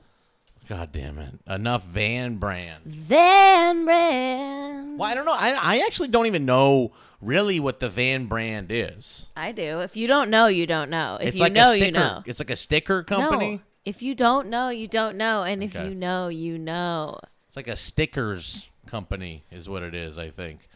God 0.69 0.91
damn 0.91 1.19
it! 1.19 1.35
Enough 1.47 1.85
Van 1.85 2.37
Brand. 2.39 2.85
Van 2.85 3.85
Brand. 3.85 4.99
Well, 4.99 5.09
I 5.09 5.15
don't 5.15 5.25
know. 5.25 5.35
I 5.37 5.57
I 5.61 5.83
actually 5.87 6.09
don't 6.09 6.27
even 6.27 6.45
know 6.45 6.93
really 7.21 7.61
what 7.61 7.81
the 7.81 7.89
Van 7.89 8.27
Brand 8.27 8.69
is. 8.71 9.29
I 9.37 9.53
do. 9.53 9.81
If 9.81 9.97
you 9.97 10.07
don't 10.07 10.31
know, 10.31 10.47
you 10.47 10.67
don't 10.67 10.91
know. 10.91 11.19
If 11.21 11.29
it's 11.29 11.37
you 11.37 11.43
like 11.43 11.53
know, 11.53 11.71
sticker, 11.71 11.85
you 11.85 11.93
know. 11.93 12.23
It's 12.27 12.39
like 12.39 12.51
a 12.51 12.57
sticker 12.57 13.03
company. 13.03 13.57
No. 13.57 13.63
If 13.85 14.03
you 14.03 14.15
don't 14.15 14.49
know, 14.49 14.69
you 14.69 14.89
don't 14.89 15.17
know. 15.17 15.43
And 15.43 15.63
if 15.63 15.75
you 15.75 15.95
know, 15.95 16.29
you 16.29 16.59
know. 16.59 17.21
It's 17.47 17.57
like 17.57 17.69
a 17.69 17.77
stickers 17.77 18.69
company, 18.87 19.45
is 19.51 19.69
what 19.69 19.83
it 19.83 19.95
is. 19.95 20.19
I 20.19 20.31
think. 20.31 20.69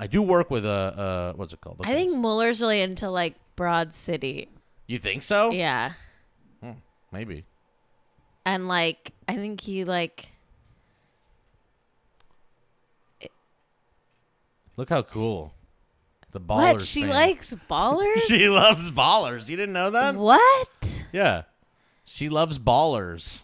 I 0.00 0.06
do 0.06 0.22
work 0.22 0.50
with 0.50 0.64
a 0.64 0.70
uh, 0.70 1.32
what's 1.34 1.52
it 1.52 1.60
called? 1.60 1.80
I 1.84 1.94
think 1.94 2.16
Mueller's 2.16 2.60
really 2.60 2.80
into 2.80 3.10
like 3.10 3.34
Broad 3.56 3.92
City. 3.92 4.48
you 4.86 4.98
think 4.98 5.22
so. 5.22 5.50
Yeah. 5.50 5.92
maybe. 7.12 7.44
And 8.44 8.68
like, 8.68 9.12
I 9.28 9.34
think 9.36 9.60
he 9.60 9.84
like, 9.84 10.30
Look 14.78 14.90
how 14.90 15.02
cool. 15.02 15.52
The 16.30 16.40
ballers. 16.40 16.72
what? 16.74 16.82
She 16.82 17.00
fan. 17.02 17.10
likes 17.10 17.54
ballers? 17.68 18.20
She 18.28 18.48
loves 18.48 18.92
ballers. 18.92 19.48
You 19.48 19.56
didn't 19.56 19.72
know 19.72 19.90
that? 19.90 20.14
what? 20.14 21.02
Yeah. 21.12 21.42
She 22.04 22.28
loves 22.28 22.60
ballers. 22.60 23.40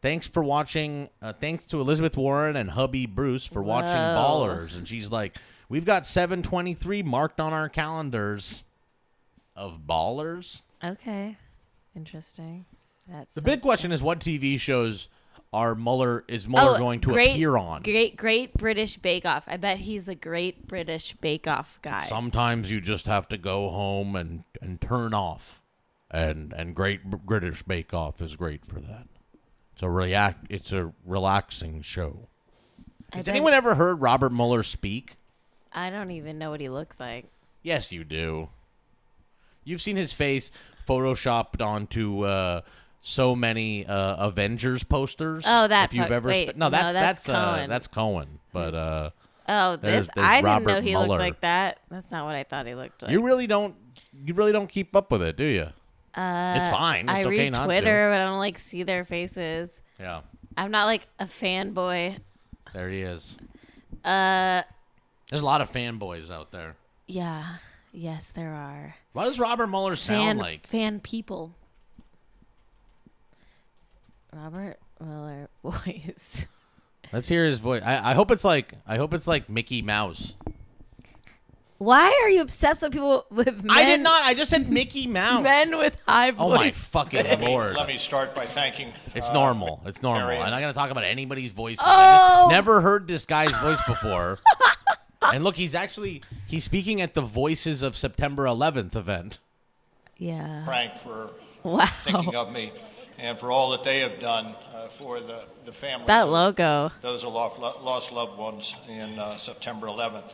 Thanks 0.00 0.26
for 0.26 0.42
watching. 0.42 1.10
Uh, 1.20 1.34
thanks 1.34 1.66
to 1.66 1.80
Elizabeth 1.80 2.16
Warren 2.16 2.56
and 2.56 2.70
hubby 2.70 3.04
Bruce 3.04 3.46
for 3.46 3.62
watching 3.62 3.92
Ballers. 3.94 4.76
And 4.76 4.88
she's 4.88 5.10
like, 5.10 5.36
we've 5.68 5.84
got 5.84 6.06
723 6.06 7.02
marked 7.02 7.40
on 7.40 7.52
our 7.52 7.68
calendars 7.68 8.64
of 9.54 9.80
Ballers. 9.86 10.62
Okay. 10.82 11.36
Interesting. 11.94 12.64
That's 13.06 13.34
The 13.34 13.42
big 13.42 13.60
question 13.60 13.92
is 13.92 14.02
what 14.02 14.18
TV 14.20 14.58
shows 14.58 15.08
are 15.54 15.74
Mueller 15.74 16.24
is 16.28 16.48
Mueller 16.48 16.78
going 16.78 17.00
to 17.02 17.10
Oh, 17.10 17.14
great, 17.14 17.30
appear 17.32 17.56
on? 17.56 17.82
Great, 17.82 18.16
great 18.16 18.52
British 18.54 18.98
Bake 18.98 19.24
Off. 19.24 19.44
I 19.46 19.56
bet 19.56 19.78
he's 19.78 20.08
a 20.08 20.14
great 20.14 20.66
British 20.66 21.14
Bake 21.14 21.46
Off 21.46 21.78
guy. 21.80 22.04
Sometimes 22.06 22.70
you 22.70 22.80
just 22.80 23.06
have 23.06 23.28
to 23.28 23.38
go 23.38 23.70
home 23.70 24.16
and, 24.16 24.44
and 24.60 24.80
turn 24.80 25.14
off. 25.14 25.62
And 26.10 26.52
and 26.52 26.76
Great 26.76 27.04
British 27.04 27.62
Bake 27.64 27.92
Off 27.92 28.20
is 28.22 28.36
great 28.36 28.64
for 28.64 28.80
that. 28.80 29.08
It's 29.72 29.82
a 29.82 29.90
react. 29.90 30.46
It's 30.48 30.70
a 30.70 30.92
relaxing 31.04 31.82
show. 31.82 32.28
I 33.12 33.16
Has 33.16 33.28
anyone 33.28 33.52
ever 33.52 33.74
heard 33.74 34.00
Robert 34.00 34.30
Mueller 34.30 34.62
speak? 34.62 35.16
I 35.72 35.90
don't 35.90 36.12
even 36.12 36.38
know 36.38 36.50
what 36.50 36.60
he 36.60 36.68
looks 36.68 37.00
like. 37.00 37.26
Yes, 37.62 37.90
you 37.90 38.04
do. 38.04 38.48
You've 39.64 39.82
seen 39.82 39.96
his 39.96 40.12
face 40.12 40.52
photoshopped 40.86 41.64
onto 41.64 42.22
uh, 42.22 42.60
so 43.06 43.36
many 43.36 43.86
uh, 43.86 44.28
Avengers 44.28 44.82
posters. 44.82 45.44
Oh, 45.46 45.68
that 45.68 45.90
If 45.90 45.94
you've 45.94 46.06
fu- 46.08 46.12
ever 46.14 46.28
wait, 46.28 46.48
spe- 46.50 46.56
no, 46.56 46.66
no, 46.66 46.70
that's 46.70 46.94
that's 46.94 47.24
that's 47.26 47.28
uh, 47.28 47.54
Cohen. 47.54 47.68
that's 47.70 47.86
Cohen. 47.86 48.38
But 48.52 48.74
uh, 48.74 49.10
Oh, 49.46 49.76
this 49.76 50.08
there's 50.08 50.10
I 50.16 50.40
didn't 50.40 50.64
know 50.66 50.80
he 50.80 50.90
Mueller. 50.90 51.06
looked 51.08 51.20
like 51.20 51.40
that. 51.42 51.78
That's 51.90 52.10
not 52.10 52.24
what 52.24 52.34
I 52.34 52.44
thought 52.44 52.66
he 52.66 52.74
looked 52.74 53.02
like. 53.02 53.12
you 53.12 53.22
really 53.22 53.46
don't 53.46 53.76
you 54.24 54.32
really 54.34 54.52
don't 54.52 54.68
keep 54.68 54.96
up 54.96 55.12
with 55.12 55.22
it, 55.22 55.36
do 55.36 55.44
you? 55.44 55.68
uh, 56.14 56.54
it's 56.58 56.68
fine. 56.70 57.08
I 57.10 57.18
It's 57.18 57.26
okay 57.26 57.38
read 57.38 57.52
not 57.52 57.58
to. 57.60 57.64
Twitter, 57.66 58.08
but 58.10 58.20
I 58.20 58.24
don't 58.24 58.38
like 58.38 58.58
see 58.58 58.82
their 58.84 59.04
faces. 59.04 59.80
Yeah, 60.00 60.22
I'm 60.56 60.70
not 60.70 60.86
like 60.86 61.06
a 61.20 61.26
fanboy. 61.26 62.16
there 62.72 62.88
he 62.88 63.02
is. 63.02 63.36
Uh, 64.04 64.62
There's 65.28 65.42
a 65.42 65.44
lot 65.44 65.60
of 65.60 65.70
fanboys 65.70 66.30
out 66.30 66.50
there. 66.52 66.76
yeah, 67.06 67.56
yes, 67.92 68.30
there 68.32 68.52
are 68.54 68.94
What 69.12 69.24
does 69.24 69.38
Robert 69.38 69.66
Mueller 69.66 69.96
sound 69.96 70.22
fan 70.22 70.38
like? 70.38 70.66
fan 70.66 71.00
people. 71.00 71.54
Robert 74.34 74.78
Miller 75.00 75.48
voice. 75.64 76.46
Let's 77.12 77.28
hear 77.28 77.44
his 77.46 77.58
voice. 77.60 77.82
I, 77.84 78.10
I 78.10 78.14
hope 78.14 78.30
it's 78.30 78.44
like 78.44 78.74
I 78.86 78.96
hope 78.96 79.14
it's 79.14 79.26
like 79.26 79.48
Mickey 79.48 79.82
Mouse. 79.82 80.34
Why 81.78 82.18
are 82.22 82.28
you 82.30 82.40
obsessed 82.40 82.82
with 82.82 82.92
people 82.92 83.26
with 83.30 83.62
men? 83.62 83.76
I 83.76 83.84
did 83.84 84.00
not. 84.00 84.22
I 84.24 84.34
just 84.34 84.50
said 84.50 84.68
Mickey 84.70 85.06
Mouse. 85.06 85.42
Men 85.42 85.76
with 85.76 85.96
high 86.06 86.30
voices. 86.30 86.52
oh 86.52 86.56
my 86.56 86.70
fucking 86.70 87.40
lord! 87.40 87.76
Let 87.76 87.86
me 87.86 87.98
start 87.98 88.34
by 88.34 88.46
thanking. 88.46 88.92
It's 89.14 89.28
uh, 89.28 89.32
normal. 89.34 89.82
It's 89.86 90.02
normal. 90.02 90.26
Marion. 90.26 90.42
I'm 90.42 90.50
not 90.50 90.60
gonna 90.60 90.72
talk 90.72 90.90
about 90.90 91.04
anybody's 91.04 91.52
voice. 91.52 91.78
Oh! 91.80 92.48
Never 92.50 92.80
heard 92.80 93.06
this 93.06 93.24
guy's 93.26 93.54
voice 93.58 93.80
before. 93.86 94.38
and 95.22 95.44
look, 95.44 95.56
he's 95.56 95.74
actually 95.74 96.22
he's 96.46 96.64
speaking 96.64 97.00
at 97.00 97.14
the 97.14 97.22
Voices 97.22 97.82
of 97.82 97.96
September 97.96 98.44
11th 98.44 98.96
event. 98.96 99.38
Yeah. 100.16 100.64
Frank 100.64 100.96
for 100.96 101.30
Wow. 101.64 101.86
thinking 101.86 102.34
of 102.36 102.52
me 102.52 102.72
and 103.18 103.38
for 103.38 103.50
all 103.50 103.70
that 103.70 103.82
they 103.82 104.00
have 104.00 104.18
done 104.20 104.54
uh, 104.74 104.88
for 104.88 105.20
the, 105.20 105.44
the 105.64 105.72
families. 105.72 106.06
That 106.06 106.28
logo. 106.28 106.90
Those 107.00 107.22
who 107.22 107.30
lost, 107.30 107.58
lost 107.58 108.12
loved 108.12 108.38
ones 108.38 108.76
in 108.88 109.18
uh, 109.18 109.36
September 109.36 109.86
11th. 109.86 110.32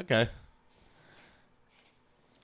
Okay. 0.00 0.28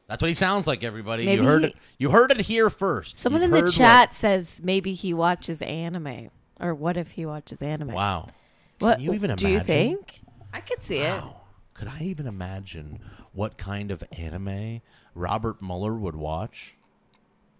That's 0.07 0.23
what 0.23 0.29
he 0.29 0.35
sounds 0.35 0.67
like, 0.67 0.83
everybody. 0.83 1.27
Maybe 1.27 1.43
you 1.43 1.49
heard 1.49 1.63
he- 1.63 1.69
it. 1.69 1.77
You 1.99 2.11
heard 2.11 2.31
it 2.31 2.41
here 2.41 2.71
first. 2.71 3.19
Someone 3.19 3.43
You've 3.43 3.53
in 3.53 3.57
the 3.57 3.61
heard 3.67 3.73
chat 3.73 4.15
says 4.15 4.61
maybe 4.65 4.93
he 4.95 5.13
watches 5.13 5.61
anime. 5.63 6.31
Or 6.61 6.75
what 6.75 6.97
if 6.97 7.11
he 7.13 7.27
watches 7.27 7.61
anime? 7.63 7.89
Wow. 7.89 8.29
What 8.79 9.01
you 9.01 9.13
even 9.13 9.35
do 9.37 9.47
you 9.47 9.55
imagine? 9.55 9.67
think? 9.67 10.21
I 10.53 10.61
could 10.61 10.83
see 10.83 10.99
it. 10.99 11.23
Could 11.75 11.89
I 11.89 12.01
even 12.03 12.27
imagine 12.27 13.01
what 13.33 13.59
kind 13.59 13.91
of 13.91 14.03
anime 14.13 14.81
Robert 15.15 15.61
Mueller 15.63 15.95
would 15.95 16.17
watch? 16.17 16.75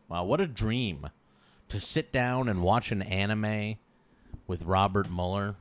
Wow, 0.09 0.25
what 0.25 0.41
a 0.41 0.47
dream 0.47 1.11
to 1.69 1.81
sit 1.81 2.13
down 2.13 2.49
and 2.49 2.63
watch 2.63 2.91
an 2.91 3.03
anime 3.03 3.77
with 4.47 4.63
Robert 4.63 5.11
Mueller. 5.11 5.57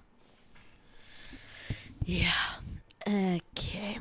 Yeah. 2.06 2.32
Okay. 3.06 3.98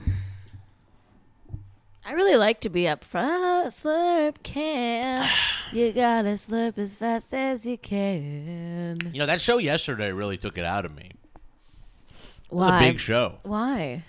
I 2.05 2.12
really 2.12 2.36
like 2.36 2.61
to 2.61 2.68
be 2.68 2.86
up 2.86 3.03
front. 3.03 3.68
Slurp 3.68 4.42
can. 4.42 5.28
You 5.72 5.90
gotta 5.90 6.30
slurp 6.30 6.78
as 6.78 6.94
fast 6.94 7.34
as 7.34 7.66
you 7.66 7.76
can. 7.76 9.01
You 9.12 9.18
know, 9.18 9.26
that 9.26 9.40
show 9.40 9.59
yesterday 9.59 10.12
really 10.12 10.36
took 10.36 10.57
it 10.57 10.64
out 10.64 10.84
of 10.84 10.94
me. 10.94 11.11
Why? 12.51 12.78
big 12.78 13.01
show. 13.01 13.40
Why? 13.42 14.05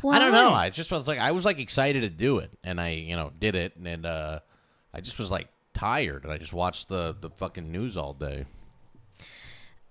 Why? 0.00 0.16
I 0.16 0.18
don't 0.18 0.32
know. 0.32 0.54
I 0.54 0.70
just 0.70 0.90
was 0.90 1.06
like 1.06 1.18
I 1.18 1.32
was 1.32 1.44
like 1.44 1.58
excited 1.58 2.00
to 2.00 2.08
do 2.08 2.38
it 2.38 2.50
and 2.64 2.80
I, 2.80 2.92
you 2.92 3.14
know, 3.14 3.30
did 3.38 3.54
it 3.54 3.76
and 3.76 4.06
uh 4.06 4.40
I 4.94 5.00
just 5.00 5.18
was 5.18 5.30
like 5.30 5.48
tired 5.74 6.24
and 6.24 6.32
I 6.32 6.38
just 6.38 6.52
watched 6.52 6.88
the 6.88 7.14
the 7.20 7.30
fucking 7.30 7.70
news 7.70 7.96
all 7.96 8.12
day. 8.12 8.46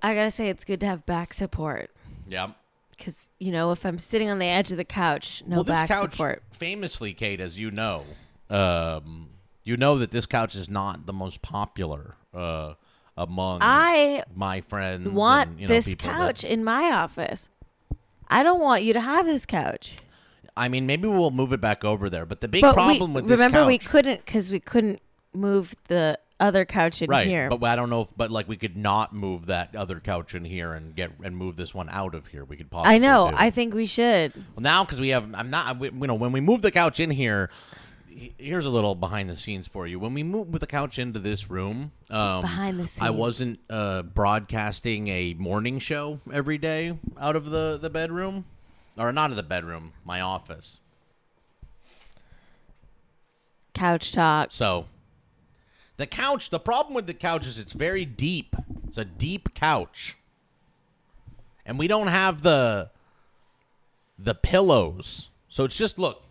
I 0.02 0.16
gotta 0.16 0.32
say, 0.32 0.50
it's 0.50 0.64
good 0.64 0.80
to 0.82 0.86
have 0.86 1.06
back 1.06 1.34
support. 1.34 1.92
Yeah. 2.28 2.52
Because, 2.92 3.30
you 3.40 3.52
know, 3.52 3.72
if 3.72 3.86
I'm 3.86 3.98
sitting 4.00 4.30
on 4.30 4.40
the 4.40 4.46
edge 4.46 4.72
of 4.72 4.78
the 4.78 4.84
couch, 4.86 5.42
no 5.48 5.58
well, 5.58 5.64
back 5.64 5.88
couch, 5.88 6.12
support. 6.12 6.44
famously, 6.52 7.14
Kate, 7.14 7.40
as 7.40 7.58
you 7.58 7.72
know, 7.72 8.04
um, 8.50 9.30
you 9.64 9.78
know 9.78 9.98
that 10.00 10.12
this 10.12 10.26
couch 10.26 10.56
is 10.56 10.70
not 10.70 11.06
the 11.06 11.14
most 11.14 11.42
popular 11.42 12.16
uh, 12.34 12.74
among 13.18 13.60
I 13.62 14.24
my 14.36 14.60
friends. 14.62 15.08
want 15.10 15.52
and, 15.52 15.60
you 15.62 15.68
know, 15.68 15.74
this 15.74 15.86
people 15.86 16.10
that- 16.10 16.18
couch 16.18 16.44
in 16.44 16.64
my 16.64 16.92
office. 16.92 17.50
I 18.28 18.44
don't 18.44 18.60
want 18.60 18.84
you 18.84 18.94
to 18.94 19.02
have 19.02 19.26
this 19.26 19.46
couch. 19.46 19.96
I 20.60 20.68
mean, 20.68 20.86
maybe 20.86 21.08
we'll 21.08 21.32
move 21.32 21.54
it 21.54 21.62
back 21.62 21.86
over 21.86 22.10
there. 22.10 22.26
But 22.26 22.42
the 22.42 22.48
big 22.48 22.62
but 22.62 22.74
problem 22.74 23.14
we, 23.14 23.22
with 23.22 23.30
this 23.30 23.40
remember 23.40 23.60
couch, 23.60 23.68
we 23.68 23.78
couldn't 23.78 24.26
because 24.26 24.52
we 24.52 24.60
couldn't 24.60 25.02
move 25.34 25.74
the 25.88 26.20
other 26.40 26.66
couch 26.66 27.02
in 27.02 27.10
right? 27.10 27.28
here. 27.28 27.50
But 27.50 27.64
I 27.64 27.76
don't 27.76 27.90
know 27.90 28.02
if, 28.02 28.10
but 28.16 28.32
like 28.32 28.48
we 28.48 28.58
could 28.58 28.78
not 28.78 29.14
move 29.14 29.48
that 29.48 29.76
other 29.76 30.00
couch 30.00 30.36
in 30.36 30.46
here 30.46 30.74
and 30.74 30.96
get 30.96 31.12
and 31.24 31.36
move 31.36 31.56
this 31.56 31.74
one 31.74 31.90
out 31.90 32.16
of 32.16 32.28
here. 32.28 32.46
We 32.46 32.58
could 32.58 32.70
possibly. 32.70 32.96
I 32.96 32.98
know. 32.98 33.30
do. 33.30 33.36
I 33.38 33.50
think 33.50 33.74
we 33.74 33.86
should. 33.86 34.34
Well, 34.36 34.62
now 34.62 34.84
because 34.84 35.00
we 35.00 35.10
have, 35.10 35.30
I'm 35.34 35.50
not, 35.50 35.80
we, 35.80 35.90
you 35.90 36.08
know, 36.08 36.16
when 36.16 36.32
we 36.32 36.42
move 36.42 36.62
the 36.62 36.72
couch 36.72 37.00
in 37.00 37.12
here, 37.12 37.50
here's 38.38 38.66
a 38.66 38.70
little 38.70 38.96
behind 38.96 39.30
the 39.30 39.36
scenes 39.36 39.68
for 39.68 39.88
you. 39.88 40.00
When 40.00 40.14
we 40.14 40.24
moved 40.24 40.52
with 40.52 40.62
the 40.62 40.68
couch 40.68 41.00
into 41.00 41.20
this 41.20 41.50
room, 41.50 41.92
um, 42.10 42.42
Behind 42.42 42.80
the 42.80 42.88
scenes, 42.88 43.06
I 43.06 43.12
wasn't 43.12 43.60
uh, 43.70 44.04
broadcasting 44.04 45.08
a 45.10 45.34
morning 45.36 45.80
show 45.80 46.20
every 46.32 46.58
day 46.58 46.98
out 47.20 47.36
of 47.36 47.46
the 47.50 47.78
the 47.82 47.90
bedroom, 47.90 48.46
or 49.00 49.12
not 49.14 49.30
in 49.32 49.38
the 49.38 49.44
bedroom, 49.44 49.94
my 50.04 50.20
office. 50.22 50.82
Couch 53.74 54.12
talk. 54.12 54.50
So, 54.52 54.86
the 55.98 56.06
couch. 56.06 56.50
The 56.50 56.60
problem 56.60 56.94
with 56.94 57.08
the 57.08 57.14
couch 57.14 57.48
is 57.48 57.58
it's 57.58 57.74
very 57.74 58.04
deep. 58.04 58.56
It's 58.88 58.98
a 58.98 59.06
deep 59.06 59.54
couch, 59.54 60.18
and 61.66 61.80
we 61.80 61.88
don't 61.88 62.08
have 62.08 62.42
the 62.42 62.90
the 64.18 64.36
pillows. 64.36 65.30
So 65.48 65.64
it's 65.64 65.78
just 65.78 65.98
look. 65.98 66.24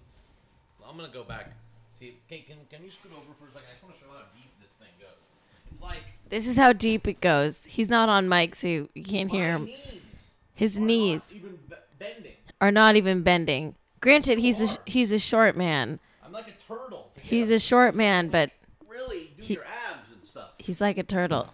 I'm 0.87 0.97
gonna 0.97 1.09
go 1.13 1.25
back. 1.25 1.53
See, 1.99 2.17
can 2.29 2.41
can, 2.47 2.57
can 2.71 2.85
you 2.85 2.91
scoot 2.91 3.13
over 3.13 3.33
for 3.39 3.47
a 3.47 3.53
second? 3.53 3.69
I 3.71 3.73
just 3.73 3.85
want 3.85 3.95
to 3.97 4.01
show 4.01 4.11
how 4.11 4.25
deep 4.35 4.51
this 4.61 4.71
thing 4.79 4.89
goes. 5.01 5.25
It's 5.71 5.81
like 5.81 6.03
This 6.29 6.47
is 6.47 6.57
how 6.57 6.73
deep 6.73 7.09
it 7.09 7.21
goes. 7.21 7.65
He's 7.65 7.89
not 7.89 8.09
on 8.09 8.29
mic, 8.29 8.55
so 8.55 8.69
you 8.69 8.89
can't 9.05 9.31
hear 9.31 9.53
him. 9.53 9.65
knees 9.67 10.35
His 10.55 10.79
knees 10.79 11.35
even 11.35 11.59
be- 11.69 11.77
bending. 11.99 12.33
Are 12.61 12.73
not 12.73 12.97
even 12.97 13.23
bending. 13.23 13.75
Granted, 14.01 14.39
he's 14.39 14.61
a 14.61 14.79
he's 14.85 15.13
a 15.13 15.19
short 15.19 15.57
man. 15.57 15.99
I'm 16.25 16.33
like 16.33 16.49
a 16.49 16.53
turtle. 16.73 17.11
He's 17.21 17.51
up. 17.51 17.57
a 17.57 17.59
short 17.59 17.95
man, 17.95 18.29
but 18.29 18.51
really 18.89 19.33
do 19.37 19.43
he- 19.43 19.55
your 19.55 19.65
abs 19.65 20.09
and 20.13 20.29
stuff. 20.29 20.51
he's 20.59 20.81
like 20.81 20.99
a 20.99 21.03
turtle. 21.03 21.53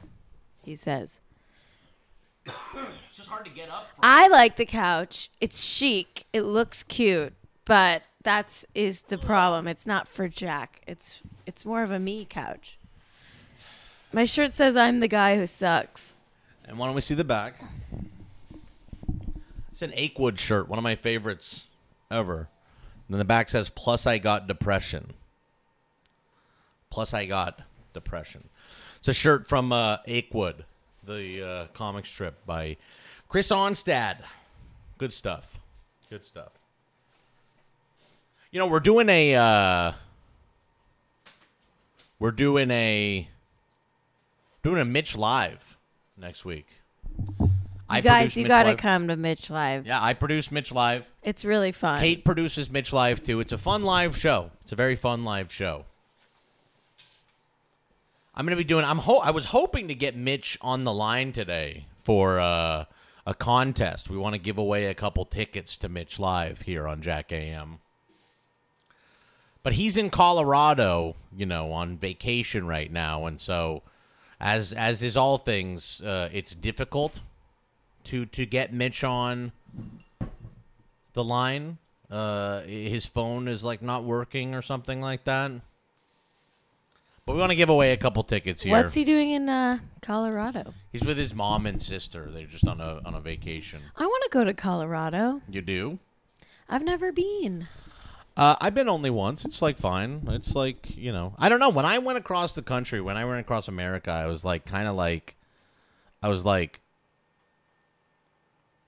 He 0.63 0.77
says. 0.77 1.21
It's 2.47 3.17
just 3.17 3.29
hard 3.29 3.45
to 3.47 3.51
get 3.51 3.71
up. 3.71 3.89
From. 3.89 4.01
I 4.03 4.29
like 4.29 4.57
the 4.57 4.67
couch. 4.67 5.31
It's 5.41 5.63
chic. 5.63 6.27
It 6.33 6.43
looks 6.43 6.83
cute, 6.83 7.33
but 7.65 8.03
that's 8.23 8.67
is 8.75 9.03
the 9.03 9.17
problem. 9.19 9.67
It's 9.67 9.87
not 9.87 10.09
for 10.09 10.29
Jack. 10.29 10.83
It's 10.87 11.23
it's 11.47 11.65
more 11.65 11.83
of 11.83 11.91
a 11.91 11.99
me 11.99 12.27
couch. 12.29 12.77
My 14.13 14.25
shirt 14.25 14.53
says 14.53 14.77
I'm 14.77 15.01
the 15.01 15.09
guy 15.09 15.37
who 15.37 15.47
sucks. 15.47 16.15
And 16.67 16.79
why 16.79 16.87
don't 16.87 16.95
we 16.95 17.01
see 17.01 17.15
the 17.15 17.25
back? 17.25 17.55
It's 19.75 19.83
an 19.83 19.91
Achewood 19.91 20.39
shirt, 20.39 20.69
one 20.69 20.79
of 20.79 20.85
my 20.85 20.95
favorites 20.95 21.67
ever. 22.09 22.37
And 22.37 22.47
then 23.09 23.19
the 23.19 23.25
back 23.25 23.49
says, 23.49 23.71
"Plus 23.71 24.07
I 24.07 24.19
got 24.19 24.47
depression." 24.47 25.15
Plus 26.91 27.13
I 27.13 27.27
got 27.27 27.61
depression. 27.93 28.45
It's 29.01 29.09
a 29.09 29.13
shirt 29.13 29.49
from 29.49 29.73
uh, 29.73 29.97
Achewood, 30.07 30.63
the 31.03 31.43
uh, 31.43 31.67
comic 31.75 32.07
strip 32.07 32.47
by 32.47 32.77
Chris 33.29 33.49
Onstad. 33.49 34.19
Good 34.97 35.13
stuff. 35.13 35.59
Good 36.09 36.25
stuff. 36.25 36.53
You 38.53 38.61
know, 38.61 38.69
we're 38.69 38.79
doing 38.79 39.09
a. 39.09 39.35
Uh, 39.35 39.93
we're 42.21 42.31
doing 42.31 42.71
a. 42.71 43.29
Doing 44.63 44.81
a 44.81 44.85
Mitch 44.85 45.17
live 45.17 45.77
next 46.17 46.45
week. 46.45 46.69
You 47.93 48.01
guys, 48.03 48.37
you 48.37 48.49
gotta 48.49 48.77
come 48.77 49.09
to 49.09 49.17
Mitch 49.17 49.51
Live. 49.51 49.87
Yeah, 49.87 50.03
I 50.03 50.15
produce 50.15 50.51
Mitch 50.51 50.73
live. 50.73 51.05
It's 51.23 51.45
really 51.45 51.73
fun. 51.73 52.01
Kate 52.01 52.25
produces 52.25 52.71
Mitch 52.71 52.93
Live 52.93 53.23
too. 53.23 53.41
It's 53.41 53.53
a 53.53 53.59
fun 53.59 53.85
live 53.85 54.17
show. 54.17 54.51
It's 54.63 54.73
a 54.73 54.77
very 54.77 54.97
fun 54.97 55.25
live 55.25 55.53
show. 55.53 55.85
I'm 58.35 58.47
gonna 58.47 58.57
be 58.57 58.65
doing. 58.65 58.85
I'm. 58.85 58.99
Ho- 58.99 59.19
I 59.19 59.31
was 59.31 59.47
hoping 59.47 59.89
to 59.89 59.95
get 59.95 60.17
Mitch 60.17 60.59
on 60.61 60.85
the 60.85 60.93
line 60.93 61.33
today 61.33 61.87
for 62.03 62.41
uh, 62.41 62.87
a 63.27 63.35
contest. 63.35 64.09
We 64.09 64.17
want 64.17 64.35
to 64.35 64.41
give 64.41 64.59
away 64.59 64.87
a 64.87 64.95
couple 64.95 65.25
tickets 65.25 65.77
to 65.79 65.89
Mitch 65.89 66.19
Live 66.19 66.63
here 66.63 66.89
on 66.89 67.03
Jack 67.03 67.33
AM. 67.33 67.79
But 69.63 69.75
he's 69.75 69.97
in 69.97 70.11
Colorado, 70.11 71.17
you 71.35 71.47
know, 71.47 71.73
on 71.73 71.97
vacation 71.97 72.67
right 72.67 72.91
now, 72.91 73.27
and 73.27 73.41
so, 73.41 73.83
as 74.41 74.73
as 74.73 75.03
is 75.03 75.17
all 75.17 75.39
things, 75.39 76.01
uh, 76.01 76.29
it's 76.33 76.55
difficult 76.55 77.21
to 78.05 78.27
to 78.27 78.47
get 78.47 78.73
Mitch 78.73 79.05
on 79.05 79.53
the 81.13 81.25
line. 81.25 81.79
Uh, 82.11 82.61
his 82.63 83.07
phone 83.07 83.49
is 83.49 83.65
like 83.65 83.83
not 83.83 84.05
working 84.05 84.55
or 84.55 84.63
something 84.63 85.01
like 85.01 85.25
that. 85.25 85.51
But 87.27 87.33
we 87.33 87.41
want 87.41 87.53
to 87.53 87.57
give 87.57 87.71
away 87.71 87.93
a 87.93 87.97
couple 87.97 88.23
tickets 88.23 88.63
here. 88.63 88.73
What's 88.73 88.93
he 88.93 89.03
doing 89.03 89.31
in 89.31 89.49
uh, 89.49 89.79
Colorado? 90.03 90.75
He's 90.93 91.05
with 91.05 91.17
his 91.17 91.35
mom 91.35 91.65
and 91.65 91.81
sister. 91.81 92.31
They're 92.31 92.47
just 92.47 92.67
on 92.67 92.81
a 92.81 93.01
on 93.05 93.15
a 93.15 93.21
vacation. 93.21 93.81
I 93.97 94.05
want 94.05 94.23
to 94.25 94.31
go 94.31 94.45
to 94.45 94.53
Colorado. 94.53 95.41
You 95.49 95.63
do? 95.63 95.99
I've 96.69 96.83
never 96.83 97.13
been. 97.13 97.69
Uh, 98.37 98.57
I've 98.61 98.75
been 98.75 98.89
only 98.89 99.11
once. 99.11 99.45
It's 99.45 99.63
like 99.63 99.79
fine. 99.79 100.25
It's 100.29 100.55
like 100.55 100.97
you 100.97 101.13
know. 101.13 101.35
I 101.39 101.49
don't 101.49 101.61
know. 101.61 101.71
When 101.71 101.87
I 101.87 101.99
went 101.99 102.19
across 102.19 102.55
the 102.55 102.63
country, 102.63 103.01
when 103.01 103.17
I 103.17 103.25
went 103.25 103.41
across 103.41 103.69
America, 103.69 104.11
I 104.11 104.27
was 104.27 104.45
like 104.45 104.67
kind 104.67 104.87
of 104.87 104.95
like, 104.95 105.37
I 106.23 106.29
was 106.29 106.45
like, 106.45 106.81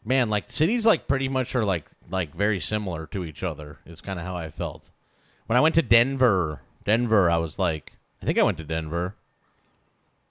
man, 0.07 0.31
like 0.31 0.51
cities 0.51 0.87
like 0.87 1.09
pretty 1.09 1.29
much 1.29 1.55
are 1.55 1.65
like 1.65 1.91
like 2.09 2.35
very 2.35 2.61
similar 2.61 3.07
to 3.09 3.25
each 3.25 3.43
other. 3.43 3.79
Is 3.85 4.01
kind 4.01 4.19
of 4.19 4.25
how 4.25 4.37
I 4.37 4.49
felt. 4.49 4.89
When 5.47 5.57
I 5.57 5.61
went 5.61 5.75
to 5.75 5.83
Denver, 5.83 6.63
Denver, 6.85 7.31
I 7.31 7.37
was 7.37 7.59
like, 7.59 7.93
I 8.23 8.27
think 8.27 8.39
I 8.39 8.43
went 8.43 8.59
to 8.59 8.65
Denver. 8.65 9.15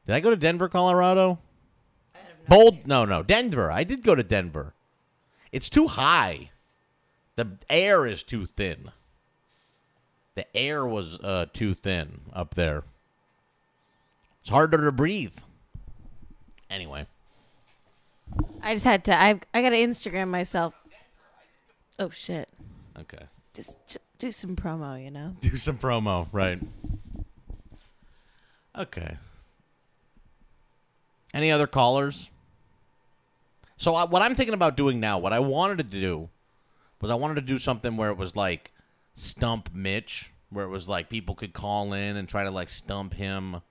Did 0.08 0.16
I 0.16 0.20
go 0.20 0.30
to 0.30 0.36
Denver, 0.36 0.70
Colorado? 0.70 1.40
Bold? 2.48 2.86
No, 2.88 3.06
no, 3.06 3.24
Denver. 3.24 3.72
I 3.72 3.84
did 3.84 4.04
go 4.04 4.16
to 4.16 4.24
Denver. 4.24 4.74
It's 5.52 5.70
too 5.70 5.88
high. 5.88 6.52
The 7.36 7.58
air 7.70 8.06
is 8.06 8.24
too 8.24 8.46
thin. 8.46 8.92
The 10.36 10.46
air 10.56 10.86
was 10.86 11.20
uh, 11.20 11.46
too 11.54 11.74
thin 11.74 12.22
up 12.34 12.56
there. 12.56 12.84
It's 14.42 14.50
harder 14.50 14.86
to 14.86 14.92
breathe. 14.92 15.38
Anyway, 16.70 17.08
I 18.62 18.74
just 18.74 18.86
had 18.86 19.06
to. 19.06 19.20
I 19.20 19.40
I 19.54 19.62
got 19.62 19.70
to 19.70 19.78
Instagram 19.78 20.30
myself. 20.30 20.74
Oh 22.00 22.10
shit! 22.10 22.50
okay. 23.00 23.26
Just 23.54 23.78
j- 23.88 24.00
do 24.18 24.32
some 24.32 24.56
promo, 24.56 25.02
you 25.02 25.12
know. 25.12 25.36
Do 25.42 25.56
some 25.56 25.78
promo, 25.78 26.28
right? 26.32 26.60
Okay. 28.78 29.18
Any 31.34 31.52
other 31.52 31.68
callers? 31.68 32.30
So 33.78 33.96
I, 33.96 34.06
what 34.06 34.22
I'm 34.22 34.36
thinking 34.36 34.54
about 34.54 34.78
doing 34.78 35.00
now, 35.00 35.20
what 35.20 35.34
I 35.34 35.40
wanted 35.40 35.78
to 35.78 35.84
do, 35.84 36.30
was 37.02 37.12
I 37.12 37.16
wanted 37.16 37.36
to 37.36 37.42
do 37.42 37.58
something 37.58 37.98
where 37.98 38.10
it 38.10 38.18
was 38.18 38.36
like 38.36 38.72
stump 39.16 39.70
Mitch, 39.74 40.32
where 40.50 40.66
it 40.66 40.70
was 40.70 40.90
like 40.90 41.10
people 41.10 41.36
could 41.36 41.54
call 41.54 41.94
in 41.94 42.18
and 42.18 42.28
try 42.28 42.44
to 42.44 42.52
like 42.52 42.70
stump 42.70 43.14
him 43.14 43.62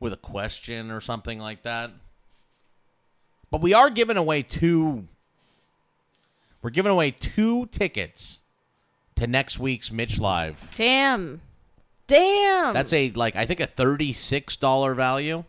with 0.00 0.12
a 0.12 0.18
question 0.18 0.90
or 0.90 1.00
something 1.00 1.38
like 1.38 1.62
that. 1.62 1.90
But 3.50 3.60
we 3.60 3.72
are 3.74 3.90
giving 3.90 4.16
away 4.16 4.42
two. 4.42 5.06
We're 6.62 6.70
giving 6.70 6.92
away 6.92 7.12
two 7.12 7.66
tickets 7.66 8.38
to 9.16 9.26
next 9.26 9.58
week's 9.58 9.90
Mitch 9.92 10.18
Live. 10.18 10.70
Damn. 10.74 11.40
Damn. 12.06 12.74
That's 12.74 12.92
a 12.92 13.10
like 13.12 13.36
I 13.36 13.46
think 13.46 13.60
a 13.60 13.66
thirty 13.66 14.12
six 14.12 14.56
dollar 14.56 14.94
value. 14.94 15.44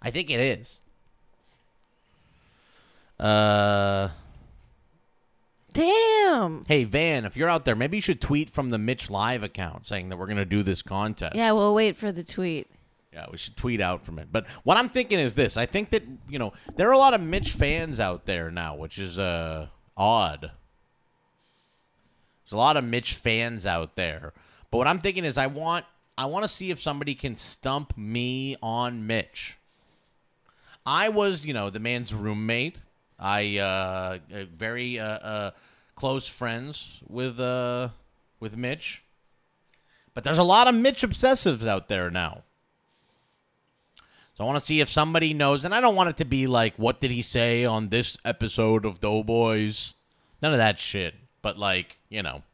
I 0.00 0.10
think 0.10 0.30
it 0.30 0.40
is. 0.40 0.80
Uh, 3.18 4.10
damn. 5.72 6.64
hey 6.68 6.84
Van, 6.84 7.24
if 7.24 7.36
you're 7.36 7.48
out 7.48 7.64
there, 7.64 7.74
maybe 7.74 7.96
you 7.96 8.00
should 8.00 8.20
tweet 8.20 8.48
from 8.48 8.70
the 8.70 8.78
Mitch 8.78 9.10
Live 9.10 9.42
account 9.42 9.86
saying 9.88 10.08
that 10.08 10.16
we're 10.16 10.28
gonna 10.28 10.44
do 10.44 10.62
this 10.62 10.82
contest. 10.82 11.34
Yeah, 11.34 11.50
we'll 11.52 11.74
wait 11.74 11.96
for 11.96 12.12
the 12.12 12.22
tweet. 12.22 12.68
Yeah, 13.18 13.26
we 13.32 13.36
should 13.36 13.56
tweet 13.56 13.80
out 13.80 14.04
from 14.04 14.20
it. 14.20 14.28
But 14.30 14.46
what 14.62 14.76
I'm 14.76 14.88
thinking 14.88 15.18
is 15.18 15.34
this: 15.34 15.56
I 15.56 15.66
think 15.66 15.90
that 15.90 16.04
you 16.28 16.38
know 16.38 16.52
there 16.76 16.88
are 16.88 16.92
a 16.92 16.98
lot 16.98 17.14
of 17.14 17.20
Mitch 17.20 17.50
fans 17.50 17.98
out 17.98 18.26
there 18.26 18.52
now, 18.52 18.76
which 18.76 18.96
is 18.96 19.18
uh 19.18 19.66
odd. 19.96 20.42
There's 20.42 20.52
a 22.52 22.56
lot 22.56 22.76
of 22.76 22.84
Mitch 22.84 23.14
fans 23.14 23.66
out 23.66 23.96
there. 23.96 24.34
But 24.70 24.78
what 24.78 24.86
I'm 24.86 25.00
thinking 25.00 25.24
is 25.24 25.36
I 25.36 25.48
want 25.48 25.84
I 26.16 26.26
want 26.26 26.44
to 26.44 26.48
see 26.48 26.70
if 26.70 26.80
somebody 26.80 27.16
can 27.16 27.34
stump 27.34 27.98
me 27.98 28.56
on 28.62 29.08
Mitch. 29.08 29.58
I 30.86 31.08
was, 31.08 31.44
you 31.44 31.52
know, 31.52 31.70
the 31.70 31.80
man's 31.80 32.14
roommate. 32.14 32.76
I 33.18 33.58
uh, 33.58 34.18
uh 34.32 34.44
very 34.56 35.00
uh, 35.00 35.04
uh 35.04 35.50
close 35.96 36.28
friends 36.28 37.02
with 37.08 37.40
uh 37.40 37.88
with 38.38 38.56
Mitch. 38.56 39.02
But 40.14 40.22
there's 40.22 40.38
a 40.38 40.44
lot 40.44 40.68
of 40.68 40.76
Mitch 40.76 41.02
obsessives 41.02 41.66
out 41.66 41.88
there 41.88 42.12
now. 42.12 42.44
So 44.38 44.44
I 44.44 44.46
want 44.46 44.60
to 44.60 44.64
see 44.64 44.78
if 44.78 44.88
somebody 44.88 45.34
knows, 45.34 45.64
and 45.64 45.74
I 45.74 45.80
don't 45.80 45.96
want 45.96 46.10
it 46.10 46.16
to 46.18 46.24
be 46.24 46.46
like, 46.46 46.76
what 46.76 47.00
did 47.00 47.10
he 47.10 47.22
say 47.22 47.64
on 47.64 47.88
this 47.88 48.16
episode 48.24 48.84
of 48.84 49.00
Doughboys? 49.00 49.94
None 50.40 50.52
of 50.52 50.58
that 50.58 50.78
shit. 50.78 51.16
But 51.42 51.58
like, 51.58 51.98
you 52.08 52.22
know, 52.22 52.44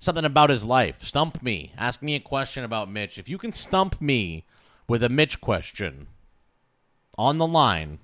something 0.00 0.24
about 0.24 0.48
his 0.48 0.64
life. 0.64 1.04
Stump 1.04 1.42
me. 1.42 1.72
Ask 1.76 2.00
me 2.00 2.14
a 2.14 2.20
question 2.20 2.64
about 2.64 2.90
Mitch. 2.90 3.18
If 3.18 3.28
you 3.28 3.36
can 3.36 3.52
stump 3.52 4.00
me 4.00 4.46
with 4.88 5.02
a 5.02 5.10
Mitch 5.10 5.42
question 5.42 6.06
on 7.18 7.36
the 7.36 7.46
line, 7.46 7.98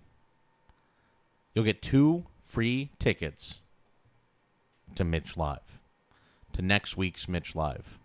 you'll 1.54 1.64
get 1.64 1.80
two 1.80 2.26
free 2.44 2.90
tickets 2.98 3.60
to 4.94 5.04
Mitch 5.04 5.38
Live, 5.38 5.80
to 6.52 6.60
next 6.60 6.98
week's 6.98 7.26
Mitch 7.26 7.56
Live. 7.56 7.98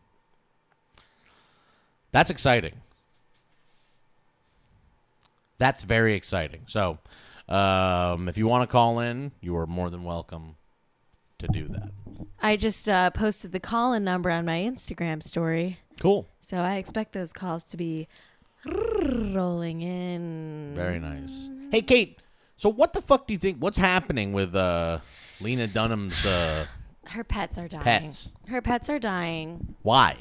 That's 2.13 2.29
exciting. 2.29 2.75
That's 5.60 5.84
very 5.84 6.14
exciting. 6.16 6.62
So, 6.68 6.99
um, 7.49 8.28
if 8.30 8.38
you 8.38 8.47
want 8.47 8.68
to 8.68 8.72
call 8.72 8.99
in, 8.99 9.32
you 9.41 9.55
are 9.58 9.66
more 9.68 9.89
than 9.89 10.03
welcome 10.03 10.55
to 11.39 11.47
do 11.47 11.68
that. 11.70 11.89
I 12.41 12.58
just 12.58 12.88
uh, 12.89 13.10
posted 13.12 13.51
the 13.51 13.60
call-in 13.60 14.03
number 14.03 14.30
on 14.30 14.45
my 14.45 14.60
Instagram 14.60 15.22
story, 15.24 15.80
Cool. 15.99 16.28
so 16.41 16.58
I 16.58 16.76
expect 16.76 17.14
those 17.14 17.34
calls 17.34 17.64
to 17.66 17.78
be 17.78 18.08
rolling 18.66 19.82
in. 19.82 20.74
Very 20.76 20.99
nice. 20.99 21.49
Hey, 21.72 21.82
Kate. 21.82 22.20
So, 22.58 22.70
what 22.70 22.93
the 22.93 23.01
fuck 23.01 23.28
do 23.28 23.34
you 23.34 23.39
think? 23.39 23.58
What's 23.60 23.78
happening 23.78 24.34
with 24.34 24.55
uh, 24.55 24.99
Lena 25.39 25.68
Dunham's? 25.68 26.26
Uh, 26.26 26.66
Her 27.05 27.24
pets 27.24 27.58
are 27.58 27.68
dying. 27.68 27.84
Pets. 27.84 28.32
Her 28.47 28.62
pets 28.62 28.89
are 28.89 28.99
dying. 28.99 29.76
why? 29.84 30.18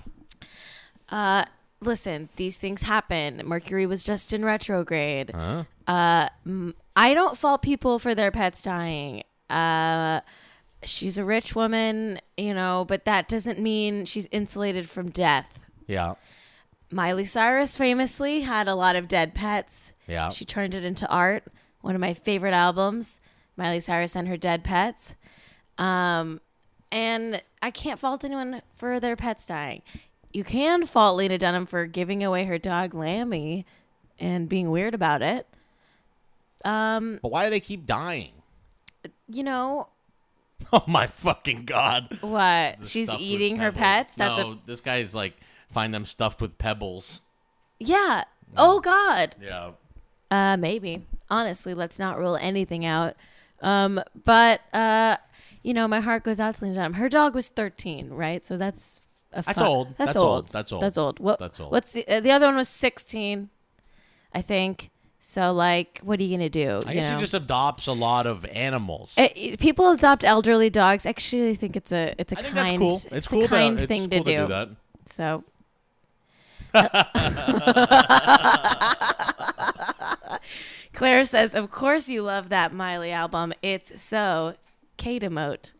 Uh, 1.09 1.45
listen, 1.87 2.29
these 2.37 2.57
things 2.57 2.83
happen. 2.83 3.41
Mercury 3.45 3.87
was 3.87 4.05
just 4.05 4.33
in 4.33 4.45
retrograde. 4.45 5.31
Huh? 5.35 5.65
Uh, 5.87 6.29
m- 6.45 6.75
I 6.95 7.15
don't 7.15 7.37
fault 7.39 7.63
people 7.63 7.99
for 7.99 8.15
their 8.15 8.31
pets 8.31 8.63
dying. 8.63 9.23
Uh, 9.49 10.21
she's 10.85 11.19
a 11.19 11.25
rich 11.25 11.55
woman, 11.55 12.21
you 12.37 12.53
know, 12.55 12.85
but 12.87 13.05
that 13.05 13.29
doesn't 13.29 13.59
mean 13.59 14.05
she's 14.05 14.27
insulated 14.31 14.89
from 14.89 15.11
death. 15.11 15.59
Yeah. 15.87 16.15
Miley 16.91 17.25
Cyrus 17.25 17.77
famously 17.77 18.41
had 18.43 18.69
a 18.69 18.75
lot 18.75 18.97
of 18.97 19.09
dead 19.09 19.35
pets. 19.35 19.93
Yeah. 20.07 20.29
She 20.31 20.45
turned 20.45 20.75
it 20.75 20.85
into 20.85 21.09
art. 21.09 21.45
One 21.81 21.95
of 21.95 22.01
my 22.01 22.15
favorite 22.15 22.55
albums, 22.55 23.21
Miley 23.57 23.81
Cyrus 23.81 24.17
and 24.17 24.27
her 24.29 24.37
dead 24.37 24.65
pets. 24.65 25.15
Um, 25.79 26.41
and 26.91 27.43
I 27.63 27.71
can't 27.71 27.99
fault 28.01 28.25
anyone 28.25 28.63
for 28.77 28.99
their 29.01 29.17
pets 29.17 29.47
dying. 29.47 29.83
You 30.37 30.45
can 30.45 30.85
fault 30.85 31.17
Lena 31.17 31.39
Dunham 31.39 31.65
for 31.65 31.87
giving 31.87 32.23
away 32.23 32.45
her 32.45 32.59
dog 32.59 32.93
Lammy 32.93 33.65
and 34.19 34.51
being 34.51 34.71
weird 34.71 34.93
about 34.93 35.23
it. 35.23 35.47
Um, 36.63 37.21
But 37.23 37.31
why 37.33 37.45
do 37.45 37.51
they 37.51 37.59
keep 37.59 37.87
dying? 37.87 38.33
you 39.29 39.43
know 39.43 39.89
Oh 40.75 40.85
my 40.87 41.07
fucking 41.07 41.65
god! 41.65 42.19
what? 42.21 42.83
The 42.83 42.87
She's 42.87 43.09
eating 43.15 43.57
her 43.57 43.73
pets. 43.73 44.15
That's 44.15 44.37
no. 44.37 44.49
what. 44.49 44.67
This 44.67 44.83
guy's 44.83 45.15
like 45.15 45.33
find 45.71 45.95
them 45.95 46.05
stuffed 46.05 46.43
with 46.43 46.59
pebbles. 46.59 47.23
Yeah. 47.81 48.25
Oh 48.59 48.81
God. 48.81 49.37
Yeah. 49.41 49.71
Uh, 50.31 50.59
maybe. 50.59 51.07
Honestly, 51.31 51.73
let's 51.73 51.99
not 51.99 52.19
rule 52.19 52.37
anything 52.37 52.85
out. 52.85 53.17
Um, 53.63 54.03
but 54.27 54.61
uh, 54.75 55.17
you 55.63 55.73
know, 55.73 55.89
my 55.89 56.01
heart 56.01 56.25
goes 56.25 56.39
out 56.41 56.57
to 56.57 56.65
Lena 56.67 56.75
Dunham. 56.75 56.93
Her 56.95 57.09
dog 57.09 57.35
was 57.35 57.49
thirteen, 57.49 58.11
right? 58.11 58.45
So 58.45 58.59
that's 58.59 59.01
That's 59.45 59.61
old. 59.61 59.89
That's, 59.99 59.99
That's 59.99 60.17
old. 60.17 60.29
old. 60.29 60.49
That's 60.49 60.73
old. 60.73 60.83
That's 60.83 60.99
old. 60.99 61.19
What, 61.21 61.39
That's 61.39 61.61
old. 61.61 61.73
What's 61.73 61.93
the, 61.93 62.07
uh, 62.09 62.21
the 62.21 62.31
other 62.31 62.47
one 62.47 62.57
was 62.57 62.69
sixteen, 62.69 63.51
I 64.35 64.43
think. 64.43 64.91
So 65.19 65.53
like, 65.53 66.01
what 66.05 66.21
are 66.21 66.23
you 66.23 66.37
gonna 66.37 66.49
do? 66.49 66.83
I 66.87 66.93
you 66.93 67.01
guess 67.01 67.11
know? 67.11 67.17
he 67.17 67.21
just 67.21 67.35
adopts 67.35 67.87
a 67.89 67.93
lot 67.93 68.27
of 68.27 68.45
animals. 68.47 69.13
Uh, 69.19 69.29
it- 69.35 69.59
people 69.59 69.91
adopt 69.91 70.25
elderly 70.25 70.71
dogs. 70.71 71.05
Actually, 71.05 71.51
I 71.51 71.55
think 71.55 71.77
it's 71.77 71.93
a 71.93 72.15
it's 72.19 72.33
a 72.33 72.39
I 72.39 72.43
think 72.43 72.55
kind 72.55 72.69
that's 72.69 72.79
cool. 72.79 72.97
It's, 72.97 73.07
it's 73.11 73.27
cool 73.27 73.45
a 73.45 73.49
kind 73.49 73.79
to, 73.79 73.87
thing 73.87 74.09
to 74.11 74.17
cool 74.17 74.25
do. 74.25 74.37
do 74.43 74.47
that. 74.47 74.69
So. 75.07 75.45
Claire 80.93 81.25
says, 81.25 81.55
"Of 81.55 81.71
course 81.71 82.09
you 82.09 82.23
love 82.23 82.49
that 82.51 82.73
Miley 82.73 83.13
album. 83.13 83.53
It's 83.63 84.01
so 84.03 84.55
Kate 84.97 85.23
emote." 85.23 85.73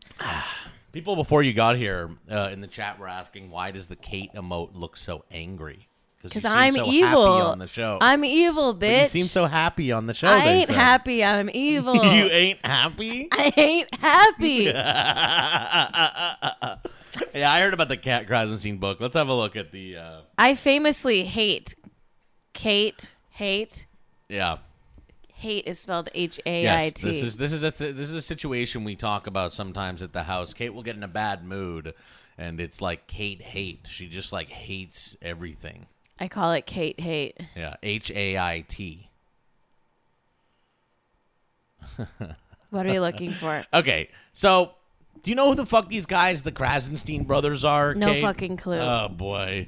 People 0.97 1.15
before 1.15 1.43
you 1.43 1.53
got 1.53 1.77
here 1.77 2.09
uh, 2.27 2.49
in 2.51 2.59
the 2.59 2.65
chat 2.65 2.97
were 2.97 3.07
asking 3.07 3.51
why 3.51 3.69
does 3.69 3.87
the 3.87 3.95
Kate 3.95 4.33
emote 4.33 4.71
look 4.73 4.97
so 4.97 5.25
angry? 5.29 5.87
Because 6.23 6.43
I'm 6.43 6.73
so 6.73 6.87
evil 6.87 7.33
happy 7.35 7.45
on 7.51 7.59
the 7.59 7.67
show. 7.67 7.99
I'm 8.01 8.25
evil, 8.25 8.73
But 8.73 8.87
bitch. 8.87 9.01
you 9.01 9.05
seem 9.09 9.25
so 9.27 9.45
happy 9.45 9.91
on 9.91 10.07
the 10.07 10.15
show. 10.15 10.27
I 10.27 10.43
they 10.43 10.51
ain't 10.53 10.67
said. 10.67 10.75
happy. 10.75 11.23
I'm 11.23 11.49
evil. 11.53 11.93
you 11.97 12.25
ain't 12.25 12.65
happy. 12.65 13.27
I 13.31 13.53
ain't 13.55 13.93
happy. 13.93 14.65
Yeah, 17.33 17.51
I 17.51 17.61
heard 17.61 17.73
about 17.73 17.87
the 17.89 17.97
Cat 17.97 18.27
Krassenstein 18.27 18.79
book. 18.79 18.99
Let's 18.99 19.15
have 19.15 19.27
a 19.27 19.33
look 19.33 19.55
at 19.55 19.71
the. 19.71 19.97
Uh, 19.97 20.21
I 20.37 20.55
famously 20.55 21.23
hate 21.25 21.75
Kate. 22.53 23.13
Hate. 23.29 23.85
yeah. 24.29 24.57
Hate 25.37 25.67
is 25.67 25.77
spelled 25.79 26.09
H 26.15 26.39
A 26.47 26.67
I 26.67 26.83
Yes, 26.85 26.93
this 26.93 27.21
is 27.21 27.37
this 27.37 27.53
is 27.53 27.61
a 27.61 27.69
th- 27.69 27.95
this 27.95 28.09
is 28.09 28.15
a 28.15 28.21
situation 28.23 28.83
we 28.83 28.95
talk 28.95 29.27
about 29.27 29.53
sometimes 29.53 30.01
at 30.01 30.11
the 30.11 30.23
house. 30.23 30.51
Kate 30.51 30.73
will 30.73 30.81
get 30.81 30.95
in 30.95 31.03
a 31.03 31.07
bad 31.07 31.45
mood, 31.45 31.93
and 32.39 32.59
it's 32.59 32.81
like 32.81 33.05
Kate 33.05 33.41
hate. 33.41 33.85
She 33.87 34.07
just 34.07 34.33
like 34.33 34.49
hates 34.49 35.15
everything. 35.21 35.85
I 36.19 36.27
call 36.27 36.53
it 36.53 36.65
Kate 36.65 36.99
hate. 36.99 37.39
Yeah, 37.55 37.75
H 37.83 38.11
A 38.15 38.37
I 38.39 38.65
T. 38.67 39.11
What 42.71 42.87
are 42.87 42.93
you 42.93 43.01
looking 43.07 43.31
for? 43.31 43.63
Okay, 43.71 44.09
so 44.33 44.71
do 45.21 45.29
you 45.29 45.35
know 45.35 45.49
who 45.49 45.55
the 45.55 45.67
fuck 45.67 45.87
these 45.87 46.07
guys, 46.07 46.41
the 46.41 46.51
Krassenstein 46.51 47.27
brothers, 47.27 47.63
are? 47.63 47.93
No 47.93 48.07
Kate? 48.13 48.21
fucking 48.23 48.57
clue. 48.57 48.79
Oh 48.79 49.07
boy, 49.07 49.67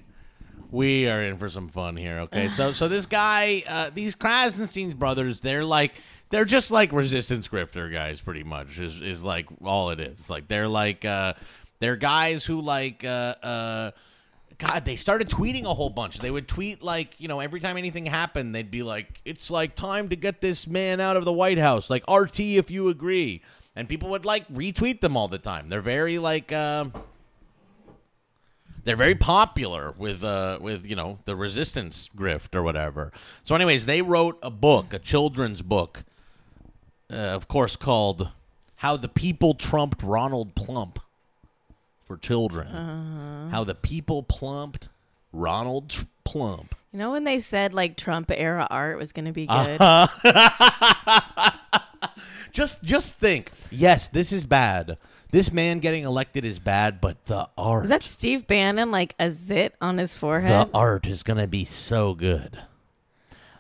we 0.72 1.10
are 1.10 1.22
in 1.24 1.38
for 1.38 1.50
some 1.50 1.68
fun 1.68 1.96
here. 1.96 2.20
Okay, 2.20 2.50
so 2.50 2.72
so 2.72 2.88
this 2.88 3.06
guy, 3.06 3.64
uh, 3.68 3.90
these 3.94 4.16
Krassenstein 4.16 4.96
brothers, 4.98 5.42
they're 5.42 5.66
like 5.66 6.02
they're 6.30 6.46
just 6.46 6.72
like 6.72 6.92
resistance 6.92 7.48
grifter 7.48 7.92
guys, 7.92 8.22
pretty 8.22 8.44
much. 8.44 8.80
Is 8.80 9.02
is 9.02 9.24
like 9.24 9.48
all 9.64 9.90
it 9.90 10.00
is. 10.00 10.30
Like 10.30 10.48
they're 10.48 10.68
like 10.68 11.06
uh, 11.06 11.34
they're 11.80 11.96
guys 11.96 12.46
who 12.46 12.62
like 12.62 13.04
uh, 13.04 13.36
uh, 13.42 13.92
God, 14.60 14.84
they 14.84 14.98
started 14.98 15.30
tweeting 15.30 15.64
a 15.64 15.74
whole 15.74 15.90
bunch. 15.90 16.20
They 16.20 16.30
would 16.30 16.48
tweet 16.48 16.84
like, 16.84 17.16
you 17.18 17.30
know, 17.30 17.40
every 17.40 17.62
time 17.62 17.78
anything 17.78 18.06
happened, 18.06 18.54
they'd 18.54 18.70
be 18.70 18.84
like, 18.84 19.22
"It's 19.24 19.50
like 19.50 19.76
time 19.76 20.10
to 20.10 20.16
get 20.16 20.42
this 20.42 20.68
man 20.68 21.00
out 21.00 21.16
of 21.18 21.26
the 21.26 21.34
White 21.34 21.58
House." 21.58 21.90
Like 21.90 22.04
RT, 22.10 22.40
if 22.42 22.70
you 22.70 22.90
agree, 22.90 23.42
and 23.76 23.88
people 23.88 24.10
would 24.10 24.26
like 24.26 24.48
retweet 24.50 25.00
them 25.00 25.16
all 25.16 25.30
the 25.30 25.38
time. 25.38 25.70
They're 25.70 25.82
very 25.82 26.20
like, 26.20 26.52
uh, 26.52 26.86
they're 28.90 28.96
very 28.96 29.14
popular 29.14 29.94
with 30.00 30.24
uh, 30.24 30.58
with 30.60 30.84
you 30.88 30.96
know 30.96 31.20
the 31.26 31.36
resistance 31.36 32.10
grift 32.18 32.56
or 32.56 32.64
whatever. 32.64 33.12
So, 33.44 33.54
anyways, 33.54 33.86
they 33.86 34.02
wrote 34.02 34.40
a 34.42 34.50
book, 34.50 34.96
a 34.96 34.98
children's 34.98 35.62
book, 35.62 36.04
uh, 37.14 37.16
of 37.16 37.48
course, 37.48 37.76
called 37.76 38.30
"How 38.78 38.98
the 38.98 39.08
People 39.08 39.54
Trumped 39.54 40.02
Ronald 40.02 40.56
Plump." 40.56 40.98
For 42.08 42.18
children, 42.18 43.50
how 43.52 43.64
the 43.64 43.76
people 43.76 44.24
plumped 44.24 44.90
Ronald 45.32 45.92
Tr- 45.92 46.06
Plump. 46.24 46.74
You 46.92 46.98
know 46.98 47.12
when 47.12 47.26
they 47.26 47.40
said 47.40 47.76
like 47.76 47.96
Trump 47.96 48.32
era 48.34 48.66
art 48.72 48.98
was 48.98 49.12
gonna 49.12 49.32
be 49.32 49.46
Uh, 49.48 50.08
good? 50.24 50.24
Just, 52.52 52.82
just 52.82 53.14
think. 53.14 53.52
Yes, 53.70 54.08
this 54.08 54.34
is 54.34 54.48
bad. 54.48 54.98
This 55.32 55.52
man 55.52 55.80
getting 55.80 56.06
elected 56.06 56.44
is 56.44 56.58
bad, 56.58 57.00
but 57.00 57.26
the 57.26 57.48
art, 57.58 57.82
Was 57.82 57.90
that 57.90 58.02
Steve 58.04 58.48
Bannon 58.48 58.90
like 58.90 59.14
a 59.20 59.30
zit 59.30 59.76
on 59.80 59.98
his 60.00 60.16
forehead? 60.16 60.68
the 60.70 60.74
art 60.74 61.06
is 61.06 61.22
gonna 61.22 61.46
be 61.48 61.66
so 61.66 62.16
good. 62.16 62.58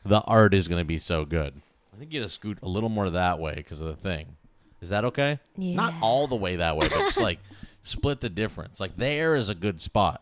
The 0.03 0.21
art 0.21 0.53
is 0.55 0.67
gonna 0.67 0.83
be 0.85 0.97
so 0.97 1.25
good. 1.25 1.53
I 1.93 1.97
think 1.99 2.11
you 2.11 2.21
gotta 2.21 2.31
scoot 2.31 2.57
a 2.63 2.67
little 2.67 2.89
more 2.89 3.09
that 3.11 3.37
way 3.39 3.53
because 3.55 3.81
of 3.81 3.87
the 3.87 3.95
thing. 3.95 4.35
Is 4.81 4.89
that 4.89 5.05
okay? 5.05 5.39
Yeah. 5.57 5.75
Not 5.75 5.93
all 6.01 6.25
the 6.27 6.35
way 6.35 6.55
that 6.55 6.75
way, 6.75 6.87
but 6.87 6.97
just 6.99 7.17
like 7.19 7.39
split 7.83 8.21
the 8.21 8.29
difference. 8.29 8.79
Like 8.79 8.95
there 8.97 9.35
is 9.35 9.49
a 9.49 9.55
good 9.55 9.79
spot. 9.81 10.21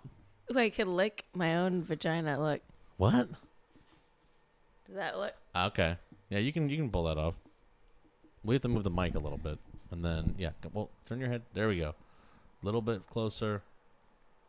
Ooh, 0.54 0.58
I 0.60 0.70
could 0.70 0.88
lick 0.88 1.26
my 1.34 1.56
own 1.58 1.84
vagina. 1.84 2.42
Look, 2.42 2.62
What? 2.98 3.30
does 4.88 4.96
that 4.96 5.18
look? 5.18 5.34
Ah, 5.56 5.68
okay. 5.68 5.96
Yeah, 6.30 6.40
you 6.40 6.52
can 6.52 6.70
you 6.70 6.76
can 6.78 6.90
pull 6.90 7.04
that 7.06 7.18
off. 7.18 7.36
We 8.44 8.56
have 8.56 8.62
to 8.64 8.70
move 8.70 8.84
the 8.84 8.90
mic 8.90 9.16
a 9.16 9.20
little 9.20 9.38
bit, 9.38 9.58
and 9.92 10.04
then 10.04 10.36
yeah. 10.38 10.52
Well, 10.74 10.90
turn 11.08 11.20
your 11.20 11.30
head. 11.30 11.42
There 11.54 11.68
we 11.68 11.80
go. 11.80 11.90
A 12.62 12.66
little 12.66 12.82
bit 12.82 13.08
closer. 13.10 13.62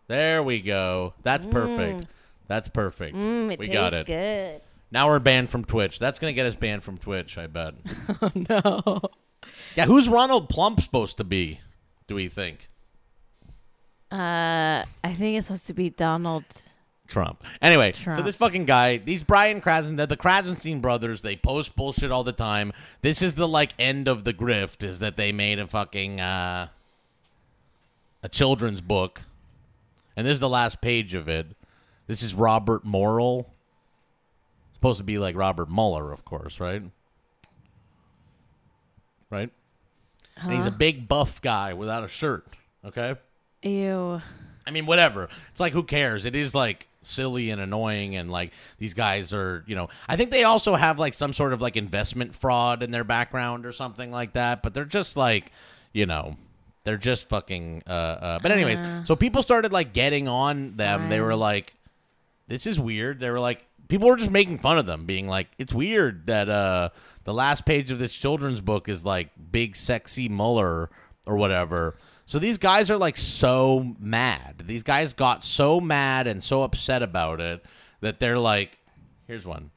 There 0.07 0.43
we 0.43 0.61
go. 0.61 1.15
That's 1.23 1.45
perfect. 1.47 2.07
That's 2.47 2.69
perfect. 2.69 3.15
Mm, 3.15 3.53
it 3.53 3.59
we 3.59 3.67
tastes 3.67 3.73
got 3.73 3.93
it. 3.93 4.07
good. 4.07 4.63
Now 4.91 5.09
we're 5.09 5.19
banned 5.19 5.51
from 5.51 5.65
Twitch. 5.65 5.99
That's 5.99 6.19
gonna 6.19 6.33
get 6.33 6.47
us 6.47 6.55
banned 6.55 6.83
from 6.83 6.97
Twitch. 6.99 7.37
I 7.39 7.47
bet. 7.47 7.75
Oh 8.23 8.31
no. 8.35 9.01
Yeah. 9.77 9.87
Who's 9.87 10.09
Ronald 10.09 10.49
Plump 10.49 10.81
supposed 10.81 11.19
to 11.19 11.25
be? 11.25 11.61
Do 12.07 12.15
we 12.15 12.29
think 12.29 12.69
Uh, 14.11 14.83
I 15.05 15.15
think 15.15 15.37
it's 15.37 15.47
supposed 15.49 15.67
to 15.67 15.75
be 15.75 15.91
Donald. 15.91 16.45
Trump? 17.09 17.43
Anyway, 17.61 17.93
so 17.93 18.23
this 18.23 18.37
fucking 18.37 18.67
guy, 18.67 18.99
these 18.99 19.23
Brian 19.23 19.61
Krasen, 19.61 19.97
the, 19.97 20.07
the 20.07 20.17
Krassenstein 20.17 20.81
brothers, 20.81 21.23
they 21.23 21.35
post 21.35 21.75
bullshit 21.75 22.13
all 22.13 22.23
the 22.23 22.33
time. 22.33 22.73
This 23.01 23.23
is 23.23 23.35
the 23.35 23.49
like 23.49 23.73
end 23.79 24.07
of 24.07 24.25
the 24.25 24.35
grift 24.35 24.85
is 24.87 25.01
that 25.01 25.17
they 25.17 25.33
made 25.33 25.59
a 25.59 25.67
fucking 25.67 26.21
uh 26.21 26.69
a 28.23 28.29
children's 28.29 28.81
book. 28.81 29.23
And 30.17 30.27
this 30.27 30.35
is 30.35 30.41
the 30.41 30.49
last 30.49 30.81
page 30.81 31.15
of 31.15 31.29
it. 31.29 31.47
This 32.07 32.23
is 32.23 32.35
Robert 32.35 32.85
Morrill. 32.85 33.49
Supposed 34.75 34.99
to 34.99 35.05
be 35.05 35.19
like 35.19 35.37
Robert 35.37 35.71
Mueller, 35.71 36.13
of 36.13 36.25
course, 36.25 36.61
right? 36.61 36.83
Right? 39.31 39.51
And 40.37 40.53
he's 40.53 40.67
a 40.67 40.71
big 40.71 41.09
buff 41.09 41.43
guy 41.43 41.75
without 41.75 42.05
a 42.05 42.09
shirt. 42.09 42.47
Okay? 42.85 43.17
Ew. 43.63 44.21
I 44.67 44.71
mean, 44.71 44.87
whatever. 44.87 45.29
It's 45.51 45.61
like, 45.61 45.73
who 45.73 45.83
cares? 45.83 46.25
It 46.25 46.37
is 46.37 46.55
like 46.55 46.87
silly 47.03 47.51
and 47.51 47.61
annoying, 47.61 48.17
and 48.17 48.31
like 48.31 48.53
these 48.79 48.95
guys 48.95 49.33
are, 49.33 49.65
you 49.67 49.75
know. 49.75 49.89
I 50.09 50.17
think 50.17 50.31
they 50.31 50.45
also 50.45 50.75
have 50.75 50.99
like 50.99 51.15
some 51.15 51.33
sort 51.33 51.53
of 51.53 51.61
like 51.61 51.77
investment 51.77 52.35
fraud 52.35 52.83
in 52.83 52.91
their 52.91 53.05
background 53.05 53.67
or 53.67 53.73
something 53.73 54.11
like 54.11 54.35
that. 54.35 54.63
But 54.63 54.75
they're 54.75 54.85
just 54.85 55.17
like, 55.17 55.53
you 55.93 56.07
know, 56.07 56.37
they're 56.85 56.97
just 56.97 57.29
fucking. 57.29 57.83
Uh, 57.87 57.91
uh. 57.91 58.39
But 58.41 58.53
anyways, 58.53 59.07
so 59.07 59.17
people 59.17 59.43
started 59.43 59.73
like 59.73 59.93
getting 59.93 60.29
on 60.29 60.77
them. 60.77 61.09
They 61.09 61.21
were 61.21 61.37
like, 61.37 61.75
this 62.47 62.67
is 62.67 62.79
weird. 62.81 63.21
They 63.21 63.31
were 63.31 63.41
like, 63.41 63.65
people 63.89 64.09
were 64.09 64.17
just 64.17 64.31
making 64.31 64.59
fun 64.59 64.79
of 64.79 64.87
them, 64.87 65.07
being 65.07 65.27
like, 65.27 65.49
it's 65.59 65.73
weird 65.75 66.27
that 66.27 66.49
uh 66.49 66.91
the 67.25 67.35
last 67.35 67.67
page 67.67 67.91
of 67.91 67.99
this 67.99 68.15
children's 68.15 68.63
book 68.63 68.89
is 68.89 69.05
like 69.05 69.29
big 69.53 69.77
sexy 69.77 70.29
Mueller 70.31 70.89
or 71.27 71.37
whatever. 71.37 71.95
So 72.29 72.39
these 72.39 72.59
guys 72.59 72.91
are 72.91 72.99
like 72.99 73.17
so 73.17 73.95
mad. 73.99 74.65
These 74.67 74.83
guys 74.83 75.15
got 75.15 75.43
so 75.43 75.81
mad 75.81 76.27
and 76.27 76.45
so 76.45 76.63
upset 76.63 77.03
about 77.03 77.41
it 77.41 77.65
that 78.03 78.21
they're 78.21 78.39
like, 78.39 78.77
here's 79.27 79.47
one. 79.47 79.71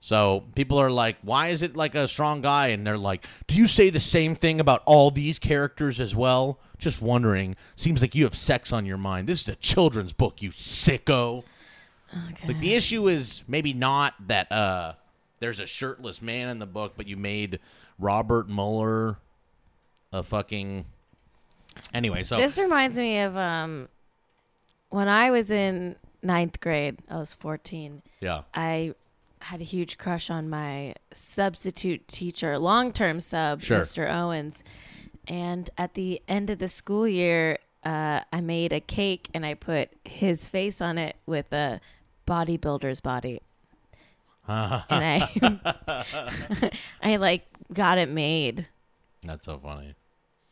So 0.00 0.44
people 0.54 0.76
are 0.76 0.90
like, 0.90 1.16
why 1.22 1.48
is 1.48 1.62
it 1.62 1.76
like 1.76 1.94
a 1.94 2.06
strong 2.06 2.42
guy? 2.42 2.68
And 2.68 2.86
they're 2.86 2.98
like, 2.98 3.24
do 3.46 3.54
you 3.54 3.66
say 3.66 3.88
the 3.88 4.00
same 4.00 4.36
thing 4.36 4.60
about 4.60 4.82
all 4.84 5.10
these 5.10 5.38
characters 5.38 5.98
as 5.98 6.14
well? 6.14 6.60
Just 6.76 7.00
wondering. 7.00 7.56
Seems 7.74 8.02
like 8.02 8.14
you 8.14 8.24
have 8.24 8.34
sex 8.34 8.70
on 8.70 8.84
your 8.84 8.98
mind. 8.98 9.26
This 9.26 9.40
is 9.40 9.48
a 9.48 9.56
children's 9.56 10.12
book, 10.12 10.42
you 10.42 10.50
sicko. 10.50 11.42
Okay. 12.32 12.48
Like 12.48 12.58
the 12.58 12.74
issue 12.74 13.08
is 13.08 13.42
maybe 13.48 13.72
not 13.72 14.12
that 14.28 14.52
uh 14.52 14.92
there's 15.40 15.58
a 15.58 15.66
shirtless 15.66 16.20
man 16.20 16.50
in 16.50 16.58
the 16.58 16.66
book, 16.66 16.92
but 16.98 17.08
you 17.08 17.16
made 17.16 17.60
Robert 17.98 18.46
Mueller 18.46 19.16
a 20.12 20.22
fucking 20.22 20.84
anyway. 21.92 22.24
So 22.24 22.36
This 22.38 22.58
reminds 22.58 22.96
me 22.96 23.18
of 23.20 23.36
um, 23.36 23.88
when 24.90 25.08
I 25.08 25.30
was 25.30 25.50
in 25.50 25.96
ninth 26.22 26.60
grade. 26.60 26.98
I 27.10 27.18
was 27.18 27.32
fourteen. 27.34 28.02
yeah, 28.20 28.42
I 28.54 28.94
had 29.40 29.60
a 29.60 29.64
huge 29.64 29.98
crush 29.98 30.30
on 30.30 30.48
my 30.48 30.94
substitute 31.12 32.08
teacher, 32.08 32.58
long 32.58 32.92
term 32.92 33.20
sub, 33.20 33.60
Sure. 33.62 33.80
Mr. 33.80 34.10
Owens. 34.10 34.64
And 35.28 35.68
at 35.78 35.94
the 35.94 36.22
end 36.28 36.50
of 36.50 36.58
the 36.58 36.68
school 36.68 37.06
year, 37.08 37.58
uh, 37.84 38.20
I 38.32 38.40
made 38.40 38.72
a 38.72 38.80
cake 38.80 39.28
and 39.34 39.44
I 39.44 39.54
put 39.54 39.90
his 40.04 40.48
face 40.48 40.80
on 40.80 40.96
it 40.98 41.16
with 41.26 41.52
a 41.52 41.80
bodybuilder's 42.26 43.00
body. 43.00 43.40
and 44.48 44.84
I, 44.90 46.72
I 47.02 47.16
like 47.16 47.46
got 47.72 47.96
it 47.96 48.10
made, 48.10 48.66
that's 49.22 49.46
so 49.46 49.58
funny. 49.58 49.94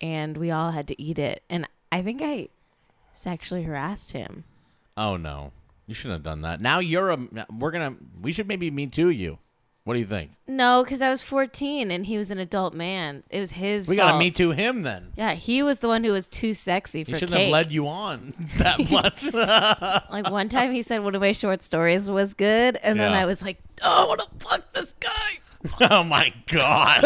And 0.02 0.36
we 0.36 0.50
all 0.50 0.72
had 0.72 0.88
to 0.88 1.00
eat 1.00 1.18
it. 1.18 1.42
And 1.48 1.66
I 1.90 2.02
think 2.02 2.20
I 2.22 2.48
sexually 3.14 3.62
harassed 3.62 4.12
him. 4.12 4.44
Oh 4.96 5.16
no, 5.16 5.52
you 5.86 5.94
shouldn't 5.94 6.14
have 6.16 6.22
done 6.24 6.42
that. 6.42 6.60
Now 6.60 6.78
you're 6.80 7.10
a. 7.10 7.18
We're 7.56 7.70
gonna. 7.70 7.94
We 8.20 8.32
should 8.32 8.48
maybe 8.48 8.70
me 8.70 8.86
too. 8.86 9.08
You. 9.10 9.38
What 9.84 9.94
do 9.94 9.98
you 10.00 10.06
think? 10.06 10.30
No, 10.46 10.84
because 10.84 11.02
I 11.02 11.10
was 11.10 11.22
14 11.22 11.90
and 11.90 12.06
he 12.06 12.16
was 12.16 12.30
an 12.30 12.38
adult 12.38 12.72
man. 12.72 13.24
It 13.30 13.40
was 13.40 13.50
his. 13.50 13.88
We 13.88 13.96
gotta 13.96 14.10
fault. 14.12 14.20
me 14.20 14.30
too 14.30 14.50
him 14.52 14.82
then. 14.82 15.12
Yeah, 15.16 15.32
he 15.32 15.60
was 15.64 15.80
the 15.80 15.88
one 15.88 16.04
who 16.04 16.12
was 16.12 16.28
too 16.28 16.54
sexy 16.54 17.02
for 17.02 17.10
He 17.10 17.16
shouldn't 17.16 17.32
cake. 17.36 17.44
have 17.46 17.52
led 17.52 17.72
you 17.72 17.88
on 17.88 18.32
that 18.58 18.78
much. 18.92 19.32
Like 19.32 20.30
one 20.30 20.48
time 20.48 20.70
he 20.72 20.82
said 20.82 21.02
one 21.02 21.16
of 21.16 21.20
my 21.20 21.32
short 21.32 21.64
stories 21.64 22.08
was 22.08 22.32
good, 22.34 22.76
and 22.76 23.00
then 23.00 23.10
Yeah. 23.10 23.22
I 23.22 23.26
was 23.26 23.42
like, 23.42 23.58
oh, 23.82 24.04
I 24.04 24.06
want 24.06 24.20
to 24.20 24.46
fuck 24.46 24.72
this 24.72 24.94
guy. 25.00 25.38
oh 25.90 26.04
my 26.04 26.32
god. 26.46 27.02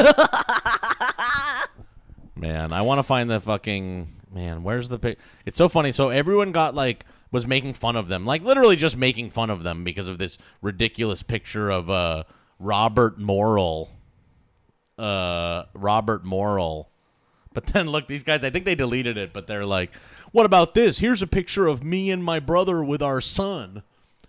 Man, 2.36 2.72
I 2.72 2.82
want 2.82 2.98
to 2.98 3.02
find 3.02 3.30
the 3.30 3.40
fucking 3.40 4.08
man. 4.32 4.62
Where's 4.62 4.88
the 4.88 4.98
pic? 4.98 5.18
It's 5.44 5.58
so 5.58 5.68
funny. 5.68 5.92
So 5.92 6.10
everyone 6.10 6.52
got 6.52 6.74
like 6.74 7.04
was 7.32 7.46
making 7.46 7.74
fun 7.74 7.96
of 7.96 8.08
them, 8.08 8.24
like 8.24 8.42
literally 8.42 8.76
just 8.76 8.96
making 8.96 9.30
fun 9.30 9.50
of 9.50 9.62
them 9.62 9.84
because 9.84 10.08
of 10.08 10.18
this 10.18 10.38
ridiculous 10.62 11.22
picture 11.22 11.70
of 11.70 11.90
uh 11.90 12.24
Robert 12.58 13.18
Morrill. 13.18 13.90
Uh, 14.98 15.64
Robert 15.74 16.24
Morrill 16.24 16.88
But 17.52 17.66
then 17.74 17.88
look, 17.88 18.06
these 18.08 18.22
guys, 18.22 18.42
I 18.44 18.48
think 18.50 18.64
they 18.64 18.74
deleted 18.74 19.18
it, 19.18 19.34
but 19.34 19.46
they're 19.46 19.66
like, 19.66 19.94
what 20.32 20.46
about 20.46 20.72
this? 20.72 20.98
Here's 21.00 21.20
a 21.20 21.26
picture 21.26 21.66
of 21.66 21.84
me 21.84 22.10
and 22.10 22.24
my 22.24 22.40
brother 22.40 22.82
with 22.82 23.02
our 23.02 23.20
son. 23.20 23.82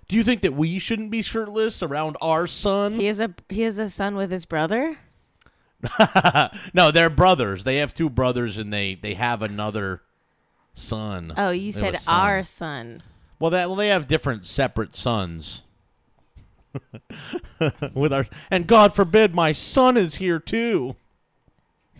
Do 0.09 0.17
you 0.17 0.25
think 0.25 0.41
that 0.41 0.53
we 0.53 0.77
shouldn't 0.79 1.09
be 1.11 1.21
shirtless 1.21 1.81
around 1.81 2.17
our 2.21 2.47
son? 2.47 2.93
He 2.93 3.05
has 3.05 3.19
a 3.21 3.33
he 3.49 3.61
has 3.61 3.79
a 3.79 3.89
son 3.89 4.15
with 4.15 4.31
his 4.31 4.45
brother. 4.45 4.97
no, 6.73 6.91
they're 6.91 7.09
brothers. 7.09 7.63
They 7.63 7.77
have 7.77 7.93
two 7.93 8.09
brothers 8.09 8.57
and 8.57 8.73
they 8.73 8.95
they 8.95 9.13
have 9.13 9.41
another 9.41 10.01
son. 10.73 11.33
Oh, 11.37 11.51
you 11.51 11.71
They 11.71 11.79
said 11.79 11.99
son. 11.99 12.13
our 12.15 12.43
son. 12.43 13.03
Well, 13.39 13.51
that 13.51 13.67
well, 13.67 13.75
they 13.75 13.89
have 13.89 14.07
different 14.07 14.45
separate 14.45 14.95
sons. 14.95 15.63
with 17.93 18.13
our 18.13 18.27
and 18.51 18.67
God 18.67 18.93
forbid 18.93 19.33
my 19.33 19.51
son 19.51 19.97
is 19.97 20.15
here 20.15 20.39
too. 20.39 20.95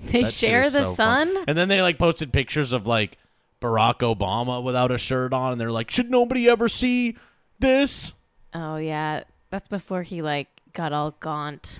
They 0.06 0.24
That 0.24 0.34
share 0.34 0.70
the 0.70 0.84
so 0.84 0.94
fun. 0.94 1.34
son. 1.34 1.44
And 1.48 1.58
then 1.58 1.68
they 1.70 1.82
like 1.82 1.98
posted 1.98 2.32
pictures 2.32 2.74
of 2.74 2.86
like 2.86 3.18
Barack 3.62 4.00
Obama 4.00 4.62
without 4.62 4.92
a 4.92 4.98
shirt 5.00 5.34
on, 5.34 5.54
and 5.54 5.62
they're 5.62 5.72
like, 5.72 5.90
"Should 5.90 6.12
nobody 6.12 6.48
ever 6.48 6.70
see 6.70 7.16
this?" 7.60 8.14
Oh 8.54 8.78
yeah, 8.78 9.24
that's 9.50 9.68
before 9.68 10.04
he 10.04 10.22
like 10.22 10.48
got 10.74 10.94
all 10.94 11.12
gaunt 11.20 11.80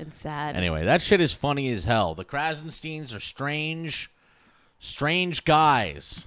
and 0.00 0.12
sad. 0.14 0.56
Anyway, 0.56 0.84
that 0.84 1.02
shit 1.02 1.20
is 1.20 1.32
funny 1.32 1.70
as 1.72 1.84
hell. 1.84 2.14
The 2.14 2.24
Krassensteins 2.24 3.14
are 3.14 3.20
strange, 3.20 4.10
strange 4.78 5.44
guys. 5.44 6.26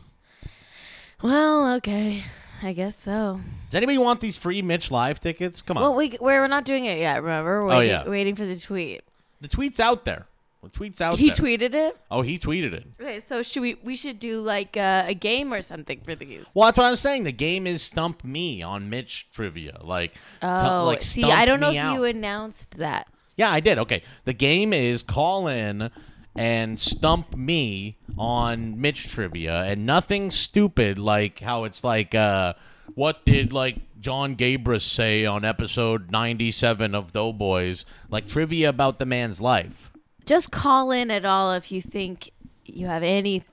Well, 1.22 1.74
okay, 1.76 2.24
I 2.62 2.74
guess 2.74 2.96
so. 2.98 3.40
Does 3.70 3.76
anybody 3.76 3.98
want 3.98 4.20
these 4.20 4.38
free 4.38 4.62
Mitch 4.62 4.92
live 4.92 5.20
tickets? 5.20 5.62
Come 5.62 5.78
on, 5.78 5.84
Well, 5.84 5.96
we 5.96 6.18
we're 6.20 6.48
not 6.48 6.66
doing 6.66 6.86
it 6.86 7.00
yet. 7.00 7.22
Remember? 7.24 7.64
We're 7.66 7.72
Oh, 7.74 7.78
waiting, 7.80 7.92
yeah. 7.92 8.08
waiting 8.10 8.36
for 8.36 8.46
the 8.46 8.60
tweet. 8.60 9.02
the 9.42 9.48
tweet's 9.48 9.80
out 9.80 10.06
there. 10.06 10.26
The 10.62 10.70
tweet's 10.70 11.02
out 11.02 11.20
He 11.20 11.30
there. 11.30 11.36
tweeted 11.36 11.74
it. 11.74 11.98
Oh, 12.10 12.22
he 12.22 12.40
tweeted 12.40 12.72
it. 12.72 12.86
Okay, 13.00 13.20
so 13.20 13.42
should 13.42 13.62
we 13.62 13.76
we 13.84 13.98
should 13.98 14.18
do 14.18 14.40
like 14.42 14.78
uh, 14.78 15.04
a 15.06 15.14
game 15.14 15.54
or 15.54 15.62
something 15.62 16.00
for 16.06 16.16
these? 16.16 16.46
Well, 16.54 16.68
that's 16.68 16.78
what 16.78 16.86
I 16.86 16.90
was 16.92 17.02
saying. 17.02 17.26
The 17.26 17.34
game 17.34 17.68
is 17.68 17.82
stump 17.82 18.24
me 18.24 18.62
on 18.62 18.90
Mitch 18.90 19.30
trivia. 19.34 19.80
Like, 19.84 20.14
t- 20.14 20.20
Oh, 20.44 20.86
like 20.86 21.02
see, 21.02 21.24
I 21.30 21.46
don't 21.46 21.60
know 21.60 21.72
if 21.72 21.78
out. 21.78 21.94
you 21.96 22.06
announced 22.06 22.78
that. 22.78 23.08
Yeah, 23.36 23.52
I 23.52 23.60
did. 23.60 23.78
Okay. 23.80 24.04
The 24.26 24.34
game 24.34 24.74
is 24.74 25.02
call 25.02 25.48
in 25.48 25.90
and 26.36 26.80
stump 26.80 27.36
me 27.36 27.98
on 28.18 28.80
Mitch 28.80 29.12
trivia 29.12 29.64
and 29.64 29.86
nothing 29.86 30.32
stupid 30.32 30.98
like 30.98 31.40
how 31.40 31.64
it's 31.64 31.84
like 31.84 32.16
uh 32.16 32.54
what 32.96 33.24
did 33.26 33.54
like 33.54 33.78
John 34.00 34.36
Gabrus 34.36 34.82
say 34.82 35.26
on 35.26 35.46
episode 35.46 36.12
97 36.12 36.94
of 36.94 37.14
Doughboys? 37.14 37.86
Like 38.10 38.28
trivia 38.28 38.70
about 38.70 39.00
the 39.00 39.06
man's 39.06 39.40
life. 39.40 39.92
Just 40.26 40.52
call 40.52 40.92
in 40.92 41.10
at 41.10 41.26
all 41.26 41.54
if 41.54 41.72
you 41.72 41.82
think 41.82 42.32
you 42.66 42.88
have 42.88 43.04
any 43.04 43.44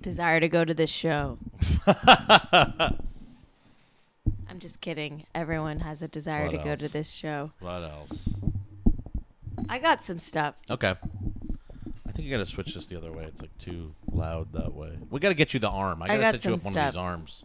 desire 0.00 0.40
to 0.40 0.48
go 0.48 0.64
to 0.64 0.74
this 0.74 0.90
show. 0.90 1.38
I'm 1.86 2.98
just 4.58 4.80
kidding. 4.80 5.26
Everyone 5.34 5.80
has 5.80 6.02
a 6.02 6.08
desire 6.08 6.46
What 6.46 6.52
to 6.52 6.58
go 6.58 6.76
to 6.76 6.88
this 6.88 7.10
show. 7.10 7.52
What 7.60 7.82
else? 7.82 8.28
I 9.68 9.78
got 9.78 10.02
some 10.02 10.18
stuff. 10.18 10.54
Okay. 10.70 10.94
I 12.06 12.12
think 12.12 12.28
you 12.28 12.30
got 12.30 12.44
to 12.44 12.50
switch 12.50 12.74
this 12.74 12.86
the 12.86 12.96
other 12.96 13.12
way. 13.12 13.24
It's 13.24 13.40
like 13.42 13.56
too 13.58 13.94
loud 14.10 14.52
that 14.52 14.74
way. 14.74 14.98
We 15.10 15.20
got 15.20 15.28
to 15.28 15.34
get 15.34 15.54
you 15.54 15.60
the 15.60 15.68
arm. 15.68 16.02
I 16.02 16.06
got 16.06 16.14
to 16.14 16.20
got 16.20 16.34
set 16.34 16.44
you 16.44 16.54
up 16.54 16.64
one 16.64 16.76
of 16.76 16.84
these 16.92 16.96
arms. 16.96 17.44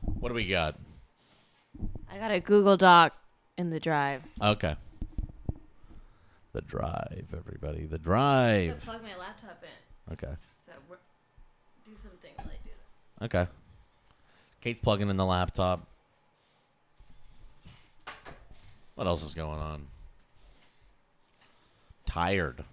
What 0.00 0.28
do 0.28 0.34
we 0.34 0.46
got? 0.46 0.78
I 2.10 2.18
got 2.18 2.30
a 2.30 2.40
Google 2.40 2.76
Doc 2.76 3.14
in 3.56 3.70
the 3.70 3.80
drive. 3.80 4.22
Okay. 4.40 4.76
The 6.52 6.62
drive, 6.62 7.26
everybody. 7.36 7.86
The 7.86 7.98
drive. 7.98 8.80
plug 8.80 9.02
my 9.02 9.16
laptop 9.16 9.62
in. 9.62 10.12
Okay. 10.14 10.34
So 10.64 10.72
do 11.84 11.92
something 11.96 12.30
while 12.36 12.48
I 12.48 12.64
do 12.64 12.70
that. 13.18 13.24
Okay. 13.26 13.50
Kate's 14.60 14.80
plugging 14.82 15.10
in 15.10 15.16
the 15.16 15.26
laptop. 15.26 15.86
What 18.94 19.06
else 19.06 19.22
is 19.22 19.34
going 19.34 19.58
on? 19.58 19.86
Tired. 22.06 22.64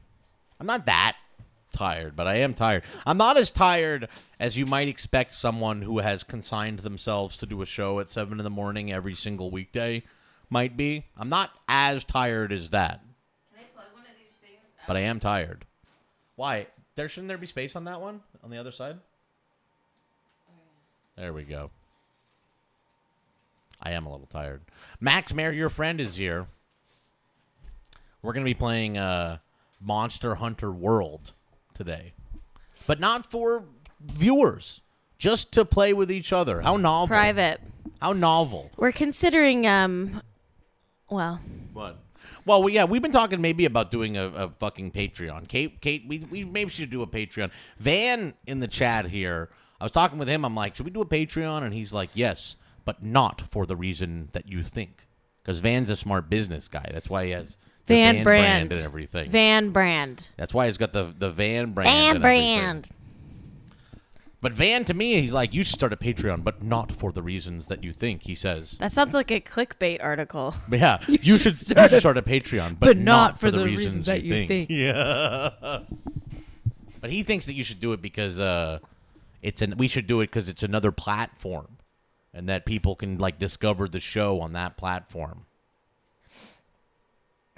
I'm 0.59 0.67
not 0.67 0.85
that 0.85 1.17
tired, 1.73 2.15
but 2.15 2.27
I 2.27 2.35
am 2.35 2.53
tired. 2.53 2.83
I'm 3.05 3.17
not 3.17 3.35
as 3.37 3.51
tired 3.51 4.07
as 4.39 4.55
you 4.57 4.65
might 4.65 4.87
expect 4.87 5.33
someone 5.33 5.81
who 5.81 5.99
has 5.99 6.23
consigned 6.23 6.79
themselves 6.79 7.35
to 7.37 7.45
do 7.45 7.61
a 7.61 7.65
show 7.65 7.99
at 7.99 8.09
7 8.09 8.37
in 8.39 8.43
the 8.43 8.49
morning 8.49 8.91
every 8.93 9.15
single 9.15 9.49
weekday 9.51 10.03
might 10.49 10.77
be. 10.77 11.05
I'm 11.17 11.29
not 11.29 11.51
as 11.67 12.03
tired 12.05 12.51
as 12.53 12.69
that, 12.69 13.01
Can 13.51 13.63
I 13.65 13.75
plug 13.75 13.85
one 13.93 14.03
of 14.03 14.09
these 14.17 14.37
things? 14.41 14.59
but 14.87 14.95
I 14.95 15.01
am 15.01 15.19
tired. 15.19 15.65
Why? 16.35 16.67
There 16.95 17.09
shouldn't 17.09 17.29
there 17.29 17.37
be 17.39 17.47
space 17.47 17.75
on 17.75 17.85
that 17.85 17.99
one? 17.99 18.21
On 18.43 18.49
the 18.51 18.57
other 18.57 18.71
side? 18.71 18.99
There 21.17 21.33
we 21.33 21.43
go. 21.43 21.71
I 23.81 23.91
am 23.91 24.05
a 24.05 24.11
little 24.11 24.27
tired. 24.27 24.61
Max 24.99 25.33
Mayer, 25.33 25.51
your 25.51 25.69
friend, 25.69 25.99
is 25.99 26.15
here. 26.15 26.47
We're 28.23 28.31
going 28.31 28.45
to 28.45 28.49
be 28.49 28.57
playing 28.57 28.97
uh, 28.97 29.39
Monster 29.81 30.35
Hunter 30.35 30.71
World 30.71 31.33
today, 31.73 32.13
but 32.87 32.99
not 33.01 33.29
for 33.29 33.65
viewers, 34.01 34.79
just 35.17 35.51
to 35.51 35.65
play 35.65 35.91
with 35.91 36.09
each 36.09 36.31
other. 36.31 36.61
How 36.61 36.77
novel! 36.77 37.07
Private. 37.07 37.59
How 38.01 38.13
novel! 38.13 38.71
We're 38.77 38.93
considering 38.93 39.67
um 39.67 40.21
well, 41.09 41.39
What? 41.73 41.99
Well, 42.45 42.63
we, 42.63 42.73
yeah, 42.73 42.85
we've 42.85 43.01
been 43.01 43.11
talking 43.11 43.41
maybe 43.41 43.65
about 43.65 43.91
doing 43.91 44.17
a, 44.17 44.25
a 44.27 44.49
fucking 44.49 44.91
Patreon. 44.91 45.47
Kate, 45.47 45.79
Kate, 45.81 46.03
we, 46.07 46.19
we 46.19 46.43
maybe 46.43 46.69
should 46.69 46.89
do 46.89 47.01
a 47.01 47.07
Patreon. 47.07 47.51
Van 47.77 48.33
in 48.47 48.59
the 48.59 48.67
chat 48.67 49.07
here. 49.07 49.49
I 49.79 49.83
was 49.83 49.91
talking 49.91 50.17
with 50.17 50.27
him. 50.27 50.43
I'm 50.43 50.55
like, 50.55 50.75
should 50.75 50.85
we 50.85 50.91
do 50.91 51.01
a 51.01 51.05
Patreon? 51.05 51.63
And 51.63 51.73
he's 51.73 51.93
like, 51.93 52.09
yes, 52.13 52.55
but 52.83 53.03
not 53.03 53.41
for 53.41 53.65
the 53.65 53.75
reason 53.75 54.29
that 54.33 54.47
you 54.47 54.63
think. 54.63 55.07
Because 55.41 55.59
Van's 55.59 55.89
a 55.89 55.95
smart 55.95 56.29
business 56.29 56.67
guy. 56.67 56.89
That's 56.91 57.09
why 57.09 57.25
he 57.25 57.31
has 57.31 57.57
the 57.85 57.95
Van, 57.95 58.23
brand. 58.23 58.71
and 58.71 58.81
everything. 58.81 59.29
Van 59.29 59.71
brand. 59.71 60.27
That's 60.37 60.53
why 60.53 60.67
he's 60.67 60.77
got 60.77 60.93
the 60.93 61.13
the 61.17 61.29
Van 61.29 61.73
brand. 61.73 61.89
Van 61.89 62.15
and 62.15 62.21
brand. 62.21 62.89
But 64.43 64.51
Van 64.51 64.83
to 64.85 64.93
me, 64.93 65.21
he's 65.21 65.31
like, 65.31 65.53
you 65.53 65.63
should 65.63 65.75
start 65.75 65.93
a 65.93 65.95
Patreon, 65.95 66.43
but 66.43 66.61
not 66.61 66.91
for 66.91 67.13
the 67.13 67.21
reasons 67.21 67.67
that 67.67 67.81
you 67.81 67.93
think. 67.93 68.23
He 68.23 68.35
says. 68.35 68.77
That 68.77 68.91
sounds 68.91 69.13
like 69.13 69.31
a 69.31 69.39
clickbait 69.39 70.03
article. 70.03 70.53
But 70.67 70.79
yeah, 70.79 70.97
you, 71.07 71.37
should, 71.37 71.53
you 71.53 71.87
should 71.87 71.99
start 71.99 72.17
a 72.17 72.21
Patreon, 72.21 72.77
but, 72.77 72.97
not, 72.97 73.39
for, 73.39 73.51
the, 73.51 73.63
reasons, 73.63 74.05
that 74.07 74.23
you 74.23 74.45
think. 74.45 74.69
Yeah. 74.73 75.79
but 76.99 77.09
he 77.09 77.23
thinks 77.23 77.45
that 77.45 77.53
you 77.53 77.63
should 77.63 77.79
do 77.79 77.93
it 77.93 78.01
because 78.01 78.37
uh, 78.37 78.79
it's 79.41 79.61
an. 79.61 79.75
We 79.77 79.87
should 79.87 80.07
do 80.07 80.19
it 80.19 80.25
because 80.25 80.49
it's 80.49 80.63
another 80.63 80.91
platform, 80.91 81.77
and 82.33 82.49
that 82.49 82.65
people 82.65 82.97
can 82.97 83.17
like 83.17 83.39
discover 83.39 83.87
the 83.87 84.01
show 84.01 84.41
on 84.41 84.51
that 84.53 84.75
platform. 84.75 85.45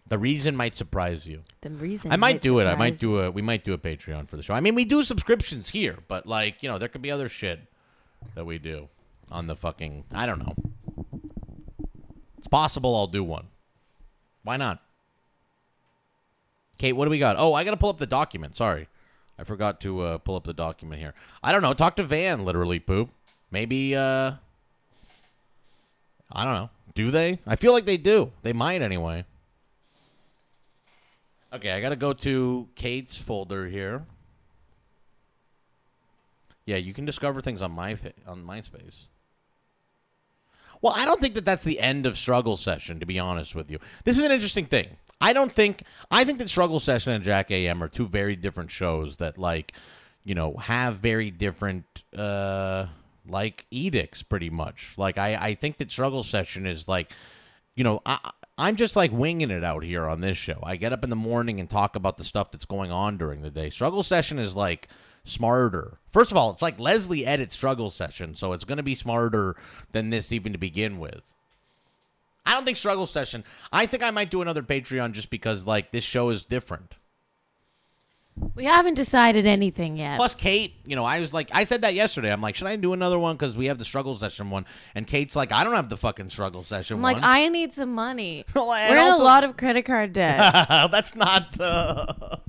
The 0.07 0.17
reason 0.19 0.55
might 0.55 0.75
surprise 0.77 1.25
you. 1.25 1.41
The 1.61 1.71
reason 1.71 2.11
I 2.11 2.15
might 2.15 2.41
do 2.41 2.59
it. 2.59 2.65
I 2.65 2.75
might 2.75 2.99
do 2.99 3.19
a. 3.19 3.31
We 3.31 3.41
might 3.41 3.63
do 3.63 3.73
a 3.73 3.77
Patreon 3.77 4.27
for 4.27 4.37
the 4.37 4.43
show. 4.43 4.53
I 4.53 4.59
mean, 4.59 4.75
we 4.75 4.85
do 4.85 5.03
subscriptions 5.03 5.69
here, 5.71 5.97
but 6.07 6.27
like 6.27 6.61
you 6.61 6.69
know, 6.69 6.77
there 6.77 6.87
could 6.87 7.01
be 7.01 7.09
other 7.09 7.27
shit 7.27 7.59
that 8.35 8.45
we 8.45 8.59
do 8.59 8.87
on 9.31 9.47
the 9.47 9.55
fucking. 9.55 10.03
I 10.13 10.25
don't 10.27 10.39
know. 10.39 10.55
It's 12.37 12.47
possible 12.47 12.95
I'll 12.95 13.07
do 13.07 13.23
one. 13.23 13.47
Why 14.43 14.57
not? 14.57 14.79
Kate, 16.77 16.93
what 16.93 17.05
do 17.05 17.09
we 17.09 17.17
got? 17.17 17.35
Oh, 17.39 17.53
I 17.55 17.63
got 17.63 17.71
to 17.71 17.77
pull 17.77 17.89
up 17.89 17.97
the 17.97 18.05
document. 18.05 18.55
Sorry, 18.55 18.87
I 19.39 19.43
forgot 19.43 19.81
to 19.81 20.01
uh, 20.01 20.17
pull 20.19 20.35
up 20.35 20.43
the 20.43 20.53
document 20.53 21.01
here. 21.01 21.15
I 21.41 21.51
don't 21.51 21.63
know. 21.63 21.73
Talk 21.73 21.95
to 21.95 22.03
Van. 22.03 22.45
Literally, 22.45 22.79
poop. 22.79 23.09
Maybe. 23.49 23.95
uh 23.95 24.33
I 26.31 26.43
don't 26.43 26.53
know. 26.53 26.69
Do 26.93 27.11
they? 27.11 27.39
I 27.47 27.55
feel 27.55 27.71
like 27.71 27.85
they 27.85 27.97
do. 27.97 28.31
They 28.43 28.53
might 28.53 28.81
anyway. 28.81 29.25
Okay, 31.55 31.71
I 31.71 31.79
gotta 31.79 31.95
go 31.95 32.11
to 32.11 32.67
Kate's 32.75 33.15
folder 33.15 33.65
here. 33.65 34.05
Yeah, 36.65 36.75
you 36.75 36.93
can 36.93 37.05
discover 37.05 37.41
things 37.41 37.61
on 37.61 37.71
my 37.71 37.97
on 38.27 38.43
MySpace. 38.43 39.03
Well, 40.81 40.91
I 40.97 41.05
don't 41.05 41.21
think 41.21 41.33
that 41.35 41.45
that's 41.45 41.63
the 41.63 41.79
end 41.79 42.05
of 42.05 42.17
struggle 42.17 42.57
session. 42.57 42.99
To 42.99 43.05
be 43.05 43.19
honest 43.19 43.55
with 43.55 43.71
you, 43.71 43.79
this 44.03 44.17
is 44.17 44.25
an 44.25 44.33
interesting 44.33 44.65
thing. 44.65 44.97
I 45.21 45.31
don't 45.31 45.51
think 45.51 45.83
I 46.11 46.25
think 46.25 46.39
that 46.39 46.49
struggle 46.49 46.81
session 46.81 47.13
and 47.13 47.23
Jack 47.23 47.51
AM 47.51 47.81
are 47.81 47.87
two 47.87 48.07
very 48.07 48.35
different 48.35 48.69
shows 48.69 49.15
that 49.17 49.37
like, 49.37 49.71
you 50.25 50.35
know, 50.35 50.57
have 50.57 50.95
very 50.95 51.31
different 51.31 52.03
uh 52.17 52.87
like 53.29 53.65
edicts 53.71 54.23
pretty 54.23 54.49
much. 54.49 54.95
Like 54.97 55.17
I 55.17 55.35
I 55.35 55.55
think 55.55 55.77
that 55.77 55.89
struggle 55.89 56.23
session 56.23 56.65
is 56.65 56.89
like 56.89 57.13
you 57.75 57.85
know, 57.85 58.01
I, 58.05 58.31
I'm 58.57 58.77
just 58.77 58.95
like 58.95 59.11
winging 59.11 59.51
it 59.51 59.63
out 59.63 59.83
here 59.83 60.05
on 60.05 60.21
this 60.21 60.37
show. 60.37 60.59
I 60.63 60.77
get 60.77 60.93
up 60.93 61.03
in 61.03 61.09
the 61.09 61.15
morning 61.15 61.59
and 61.59 61.69
talk 61.69 61.95
about 61.95 62.17
the 62.17 62.23
stuff 62.23 62.51
that's 62.51 62.65
going 62.65 62.91
on 62.91 63.17
during 63.17 63.41
the 63.41 63.51
day. 63.51 63.69
Struggle 63.69 64.03
session 64.03 64.39
is 64.39 64.55
like 64.55 64.87
smarter. 65.25 65.97
First 66.11 66.31
of 66.31 66.37
all, 66.37 66.51
it's 66.51 66.61
like 66.61 66.79
Leslie 66.79 67.25
edits 67.25 67.55
struggle 67.55 67.89
session, 67.89 68.35
so 68.35 68.53
it's 68.53 68.63
going 68.63 68.77
to 68.77 68.83
be 68.83 68.95
smarter 68.95 69.57
than 69.91 70.09
this 70.09 70.31
even 70.31 70.53
to 70.53 70.57
begin 70.57 70.99
with. 70.99 71.21
I 72.45 72.53
don't 72.53 72.63
think 72.63 72.77
struggle 72.77 73.07
session. 73.07 73.43
I 73.73 73.87
think 73.87 74.03
I 74.03 74.11
might 74.11 74.29
do 74.29 74.41
another 74.41 74.63
Patreon 74.63 75.11
just 75.11 75.29
because 75.29 75.67
like 75.67 75.91
this 75.91 76.03
show 76.03 76.29
is 76.29 76.45
different. 76.45 76.93
We 78.53 78.65
haven't 78.65 78.95
decided 78.95 79.45
anything 79.45 79.97
yet. 79.97 80.17
Plus, 80.17 80.35
Kate, 80.35 80.73
you 80.85 80.95
know, 80.95 81.05
I 81.05 81.21
was 81.21 81.33
like, 81.33 81.49
I 81.53 81.63
said 81.63 81.81
that 81.81 81.93
yesterday. 81.93 82.31
I'm 82.31 82.41
like, 82.41 82.55
should 82.55 82.67
I 82.67 82.75
do 82.75 82.91
another 82.91 83.17
one 83.17 83.35
because 83.37 83.55
we 83.55 83.67
have 83.67 83.77
the 83.77 83.85
struggle 83.85 84.15
session 84.17 84.49
one? 84.49 84.65
And 84.93 85.07
Kate's 85.07 85.35
like, 85.35 85.53
I 85.53 85.63
don't 85.63 85.73
have 85.73 85.87
the 85.87 85.95
fucking 85.95 86.29
struggle 86.29 86.63
session 86.63 86.97
I'm 86.97 87.01
one. 87.01 87.13
like, 87.13 87.23
I 87.23 87.47
need 87.47 87.73
some 87.73 87.93
money. 87.93 88.45
Well, 88.55 88.67
We're 88.67 88.97
in 88.97 89.13
a 89.13 89.23
lot 89.23 89.43
of 89.43 89.57
credit 89.57 89.83
card 89.83 90.13
debt. 90.13 90.67
That's 90.91 91.15
not. 91.15 91.59
Uh... 91.59 92.37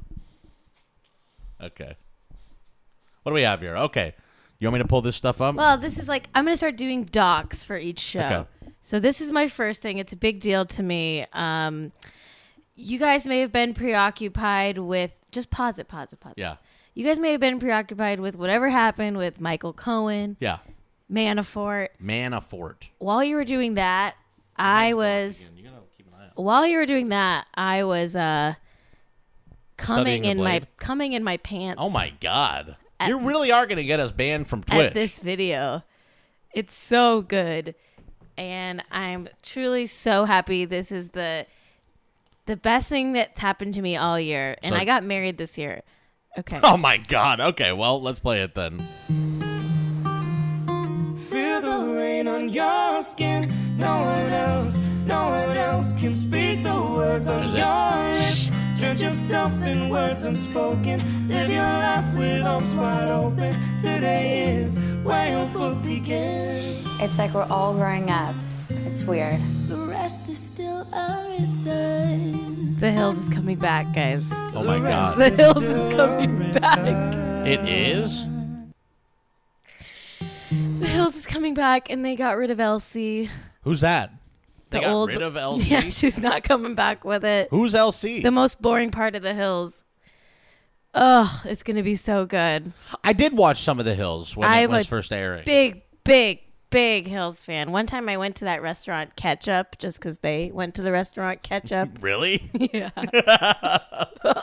Okay. 1.58 1.96
What 3.22 3.30
do 3.30 3.34
we 3.34 3.42
have 3.42 3.60
here? 3.60 3.76
Okay. 3.78 4.14
You 4.58 4.68
want 4.68 4.74
me 4.74 4.78
to 4.82 4.88
pull 4.88 5.00
this 5.00 5.16
stuff 5.16 5.40
up? 5.40 5.54
well, 5.54 5.78
this 5.78 5.98
is 5.98 6.08
like 6.08 6.28
I'm 6.34 6.44
gonna 6.44 6.56
start 6.56 6.76
doing 6.76 7.04
docs 7.04 7.64
for 7.64 7.76
each 7.78 7.98
show. 7.98 8.20
Okay. 8.20 8.44
So 8.82 9.00
this 9.00 9.20
is 9.20 9.32
my 9.32 9.48
first 9.48 9.82
thing. 9.82 9.98
It's 9.98 10.12
a 10.12 10.16
big 10.16 10.40
deal 10.40 10.64
to 10.66 10.82
me. 10.82 11.26
Um, 11.32 11.92
you 12.76 12.98
guys 12.98 13.26
may 13.26 13.40
have 13.40 13.52
been 13.52 13.74
preoccupied 13.74 14.78
with 14.78 15.12
just 15.32 15.50
pause 15.50 15.78
it, 15.78 15.88
pause 15.88 16.12
it, 16.12 16.20
pause 16.20 16.34
it. 16.36 16.40
yeah. 16.40 16.56
You 16.94 17.04
guys 17.04 17.18
may 17.18 17.32
have 17.32 17.40
been 17.40 17.58
preoccupied 17.58 18.20
with 18.20 18.36
whatever 18.36 18.68
happened 18.70 19.18
with 19.18 19.40
Michael 19.40 19.72
Cohen, 19.74 20.36
Yeah. 20.40 20.58
Manafort. 21.12 21.88
Manafort. 22.02 22.88
While 22.98 23.22
you 23.22 23.36
were 23.36 23.44
doing 23.44 23.74
that, 23.74 24.14
I 24.56 24.94
was 24.94 25.50
You 25.56 25.64
gotta 25.64 25.76
keep 25.96 26.06
an 26.08 26.14
eye 26.14 26.30
while 26.34 26.66
you 26.66 26.78
were 26.78 26.86
doing 26.86 27.08
that, 27.10 27.46
I 27.54 27.84
was 27.84 28.16
uh 28.16 28.54
coming 29.76 30.24
in 30.24 30.38
my 30.38 30.62
coming 30.78 31.12
in 31.12 31.22
my 31.22 31.36
pants. 31.38 31.80
Oh 31.82 31.90
my 31.90 32.12
god. 32.20 32.76
At- 32.98 33.08
you 33.10 33.20
really 33.20 33.52
are 33.52 33.66
gonna 33.66 33.84
get 33.84 34.00
us 34.00 34.12
banned 34.12 34.48
from 34.48 34.62
Twitch. 34.62 34.78
at 34.86 34.94
this 34.94 35.18
video. 35.20 35.82
It's 36.54 36.74
so 36.74 37.20
good. 37.22 37.74
And 38.38 38.82
I'm 38.90 39.28
truly 39.42 39.86
so 39.86 40.24
happy. 40.24 40.64
This 40.64 40.90
is 40.92 41.10
the 41.10 41.46
the 42.46 42.56
best 42.56 42.88
thing 42.88 43.12
that's 43.12 43.38
happened 43.38 43.74
to 43.74 43.82
me 43.82 43.96
all 43.96 44.18
year. 44.18 44.56
And 44.62 44.74
So- 44.74 44.80
I 44.80 44.84
got 44.84 45.04
married 45.04 45.36
this 45.38 45.58
year. 45.58 45.82
Okay. 46.38 46.60
Oh 46.62 46.76
my 46.76 46.98
god. 46.98 47.40
Okay, 47.40 47.72
well, 47.72 48.00
let's 48.02 48.20
play 48.20 48.42
it 48.42 48.54
then. 48.54 48.80
Feel 51.30 51.60
the 51.60 51.94
rain 51.96 52.28
on 52.28 52.48
your 52.50 53.02
skin. 53.02 53.52
No 53.78 54.02
one 54.02 54.32
else, 54.32 54.76
no 55.06 55.30
one 55.30 55.56
else 55.56 55.96
can 55.96 56.14
speak 56.14 56.62
the 56.62 56.74
words 56.74 57.28
on 57.28 57.42
Is 57.42 57.54
your 57.56 58.50
lips. 58.50 58.80
Drown 58.80 58.96
yourself 58.98 59.62
in 59.62 59.88
words 59.88 60.24
unspoken. 60.24 61.00
Live 61.28 61.48
your 61.48 61.62
life 61.62 62.14
with 62.14 62.42
arms 62.44 62.74
wide 62.74 63.08
open. 63.10 63.54
Today 63.80 64.56
is 64.56 64.76
where 65.02 65.30
your 65.30 65.46
book 65.48 65.82
begins. 65.82 66.76
It's 67.00 67.18
like 67.18 67.32
we're 67.32 67.44
all 67.50 67.72
growing 67.74 68.10
up. 68.10 68.34
It's 68.86 69.04
weird. 69.04 69.40
The 69.68 69.76
rest 69.76 70.28
is 70.28 70.38
still 70.38 70.86
unwritten. 70.92 72.78
The 72.80 72.90
Hills 72.92 73.18
is 73.18 73.28
coming 73.28 73.58
back, 73.58 73.92
guys. 73.94 74.26
Oh 74.54 74.62
my 74.64 74.78
god. 74.78 75.18
The 75.18 75.30
Hills 75.30 75.62
is 75.64 75.94
coming 75.94 76.52
back. 76.52 76.78
It 77.46 77.68
is? 77.68 78.26
The 80.80 80.86
Hills 80.86 81.16
is 81.16 81.26
coming 81.26 81.54
back 81.54 81.90
and 81.90 82.04
they 82.04 82.16
got 82.16 82.36
rid 82.38 82.50
of 82.50 82.58
LC. 82.58 83.28
Who's 83.62 83.80
that? 83.82 84.12
They 84.70 84.78
The 84.78 84.84
got 84.84 84.92
old 84.92 85.10
rid 85.10 85.22
of 85.22 85.34
LC? 85.36 85.70
Yeah, 85.70 85.80
she's 85.88 86.18
not 86.18 86.42
coming 86.44 86.74
back 86.74 87.04
with 87.04 87.24
it. 87.24 87.48
Who's 87.50 87.74
LC? 87.74 88.22
The 88.22 88.30
most 88.30 88.62
boring 88.62 88.90
part 88.90 89.14
of 89.14 89.22
the 89.22 89.34
Hills. 89.34 89.82
Ugh, 90.94 91.28
it's 91.44 91.62
gonna 91.62 91.82
be 91.82 91.96
so 91.96 92.24
good. 92.24 92.72
I 93.04 93.12
did 93.12 93.34
watch 93.34 93.60
some 93.62 93.78
of 93.78 93.84
the 93.84 93.94
Hills 93.94 94.34
when 94.36 94.48
it 94.50 94.52
I'm 94.52 94.70
was 94.70 94.86
first 94.86 95.12
airing. 95.12 95.44
big, 95.44 95.82
big, 96.04 96.40
big 96.76 97.06
Hills 97.06 97.42
fan. 97.42 97.72
One 97.72 97.86
time 97.86 98.06
I 98.06 98.18
went 98.18 98.36
to 98.36 98.44
that 98.44 98.60
restaurant 98.60 99.16
Ketchup 99.16 99.78
just 99.78 99.98
because 99.98 100.18
they 100.18 100.50
went 100.52 100.74
to 100.74 100.82
the 100.82 100.92
restaurant 100.92 101.42
Ketchup. 101.42 101.88
Really? 102.02 102.50
yeah. 102.72 102.90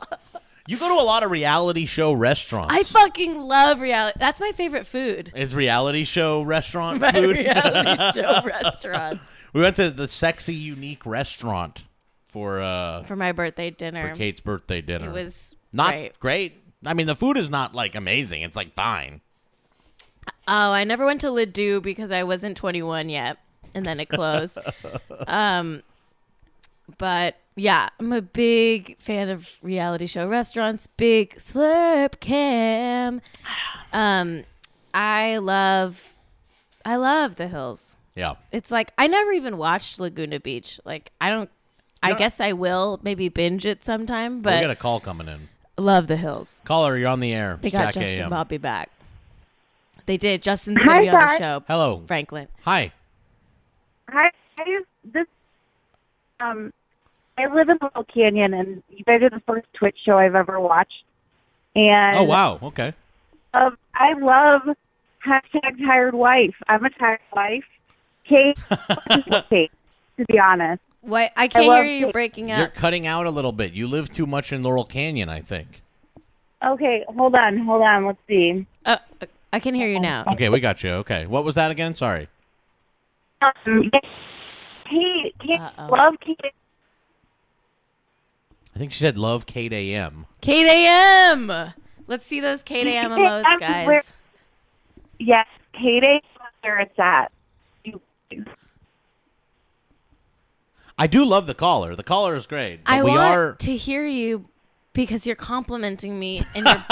You 0.65 0.77
go 0.77 0.87
to 0.87 1.01
a 1.01 1.03
lot 1.03 1.23
of 1.23 1.29
reality 1.29 1.85
show 1.85 2.13
restaurants. 2.13 2.73
I 2.73 2.83
fucking 2.83 3.37
love 3.37 3.81
reality. 3.81 4.17
That's 4.17 4.39
my 4.39 4.53
favorite 4.53 4.87
food. 4.87 5.29
it's 5.35 5.53
reality 5.53 6.05
show 6.05 6.41
restaurant 6.41 7.01
My 7.01 7.11
food. 7.11 7.35
reality 7.35 8.21
show 8.21 8.41
restaurant 8.45 9.19
we 9.51 9.59
went 9.59 9.75
to 9.75 9.91
the 9.91 10.07
sexy 10.07 10.55
unique 10.55 11.05
restaurant 11.05 11.83
for 12.29 12.61
uh 12.61 13.03
for 13.03 13.17
my 13.17 13.33
birthday 13.33 13.71
dinner. 13.71 14.11
for 14.11 14.15
Kate's 14.15 14.39
birthday 14.39 14.79
dinner. 14.79 15.09
It 15.09 15.13
was 15.13 15.53
not 15.73 15.91
great. 15.91 16.19
great. 16.21 16.63
I 16.85 16.93
mean, 16.93 17.07
the 17.07 17.15
food 17.15 17.37
is 17.37 17.49
not 17.49 17.75
like 17.75 17.95
amazing. 17.95 18.41
It's 18.43 18.55
like 18.55 18.73
fine. 18.73 19.19
Oh, 20.47 20.71
I 20.71 20.83
never 20.83 21.05
went 21.05 21.21
to 21.21 21.31
Les 21.31 21.45
Deux 21.45 21.79
because 21.81 22.11
I 22.11 22.23
wasn't 22.23 22.57
21 22.57 23.09
yet, 23.09 23.37
and 23.73 23.85
then 23.85 23.99
it 23.99 24.09
closed. 24.09 24.57
um, 25.27 25.83
but 26.97 27.35
yeah, 27.55 27.89
I'm 27.99 28.11
a 28.11 28.21
big 28.21 28.97
fan 28.99 29.29
of 29.29 29.49
reality 29.61 30.07
show 30.07 30.27
restaurants. 30.27 30.87
Big 30.87 31.35
slurp 31.35 32.19
cam. 32.19 33.21
Um, 33.95 34.43
I 34.91 35.37
love, 35.37 36.15
I 36.83 36.95
love 36.95 37.35
the 37.35 37.47
hills. 37.47 37.95
Yeah. 38.15 38.33
It's 38.51 38.71
like 38.71 38.91
I 38.97 39.05
never 39.05 39.31
even 39.31 39.57
watched 39.57 39.99
Laguna 39.99 40.39
Beach. 40.39 40.79
Like 40.83 41.11
I 41.21 41.29
don't. 41.29 41.47
I 42.01 42.15
guess 42.15 42.41
I 42.41 42.53
will 42.53 42.99
maybe 43.03 43.29
binge 43.29 43.67
it 43.67 43.85
sometime, 43.85 44.41
But 44.41 44.55
we 44.55 44.61
got 44.61 44.71
a 44.71 44.75
call 44.75 44.99
coming 44.99 45.27
in. 45.27 45.47
love 45.77 46.07
the 46.07 46.17
hills. 46.17 46.59
Caller, 46.65 46.97
you're 46.97 47.07
on 47.07 47.19
the 47.19 47.31
air. 47.31 47.59
They 47.61 47.69
got 47.69 47.93
Jack 47.93 48.03
Justin 48.03 48.23
AM. 48.23 48.29
Bobby 48.31 48.57
back. 48.57 48.89
They 50.05 50.17
did. 50.17 50.41
Justin's 50.41 50.81
gonna 50.83 51.01
be 51.01 51.09
on 51.09 51.15
the 51.37 51.41
show. 51.43 51.63
Hello. 51.67 52.03
Franklin. 52.05 52.47
Hi. 52.63 52.91
Hi, 54.09 54.29
I 54.57 54.81
this, 55.05 55.25
um, 56.39 56.71
I 57.37 57.47
live 57.47 57.69
in 57.69 57.77
Laurel 57.81 58.03
Canyon, 58.13 58.53
and 58.53 58.83
you 58.89 59.03
guys 59.05 59.21
are 59.21 59.29
the 59.29 59.41
first 59.47 59.67
Twitch 59.73 59.97
show 60.05 60.17
I've 60.17 60.35
ever 60.35 60.59
watched. 60.59 61.03
And 61.75 62.17
Oh 62.17 62.23
wow. 62.23 62.59
Okay. 62.61 62.93
um, 63.53 63.77
I 63.95 64.13
love 64.13 64.61
hashtag 65.25 65.83
tired 65.85 66.13
wife. 66.13 66.53
I'm 66.67 66.83
a 66.85 66.89
tired 66.91 67.19
wife. 67.35 67.63
Kate, 68.27 68.57
Kate, 69.49 69.71
to 70.17 70.25
be 70.25 70.39
honest. 70.39 70.81
What? 71.01 71.31
I 71.35 71.47
can't 71.47 71.65
love 71.67 71.83
hear 71.83 71.91
you 71.93 72.07
it. 72.07 72.13
breaking 72.13 72.51
up. 72.51 72.59
You're 72.59 72.67
cutting 72.67 73.07
out 73.07 73.25
a 73.25 73.29
little 73.31 73.51
bit. 73.51 73.73
You 73.73 73.87
live 73.87 74.09
too 74.13 74.25
much 74.25 74.53
in 74.53 74.63
Laurel 74.63 74.85
Canyon, 74.85 75.27
I 75.29 75.41
think. 75.41 75.81
Okay, 76.65 77.03
hold 77.09 77.35
on, 77.35 77.57
hold 77.57 77.81
on. 77.81 78.05
Let's 78.05 78.19
see. 78.27 78.65
Uh, 78.85 78.97
I 79.53 79.59
can 79.59 79.75
hear 79.75 79.87
you 79.87 79.99
now. 79.99 80.25
Okay, 80.33 80.49
we 80.49 80.59
got 80.59 80.83
you. 80.83 80.89
Okay. 80.93 81.27
What 81.27 81.43
was 81.43 81.53
that 81.55 81.69
again? 81.69 81.93
Sorry. 81.93 82.27
Um, 83.41 83.53
Kate, 84.89 85.35
Kate, 85.39 85.59
Uh-oh. 85.61 85.87
love 85.91 86.15
Kate. 86.25 86.39
I 88.75 88.79
think 88.79 88.91
she 88.91 88.97
said 88.97 89.15
love 89.15 89.45
Kate 89.45 89.71
AM. 89.71 90.25
Kate 90.41 90.65
AM. 90.65 91.71
Let's 92.07 92.25
see 92.25 92.39
those 92.39 92.63
Kate 92.63 92.87
AM 92.87 93.11
Kate 93.11 93.19
emotes, 93.19 93.59
guys. 93.59 93.87
where- 93.87 94.01
Yes, 95.19 95.45
Kate 95.73 96.03
is 96.03 96.21
where 96.63 96.79
it's 96.79 96.97
at. 96.97 97.31
I 100.97 101.07
do 101.07 101.23
love 101.25 101.45
the 101.47 101.53
caller. 101.53 101.95
The 101.95 102.03
caller 102.03 102.35
is 102.35 102.47
great. 102.47 102.85
But 102.85 102.91
I 102.93 103.03
we 103.03 103.11
want 103.11 103.21
are 103.21 103.53
to 103.53 103.75
hear 103.75 104.05
you 104.07 104.45
because 104.93 105.25
you're 105.27 105.35
complimenting 105.35 106.17
me 106.19 106.43
and 106.55 106.65
you're 106.67 106.83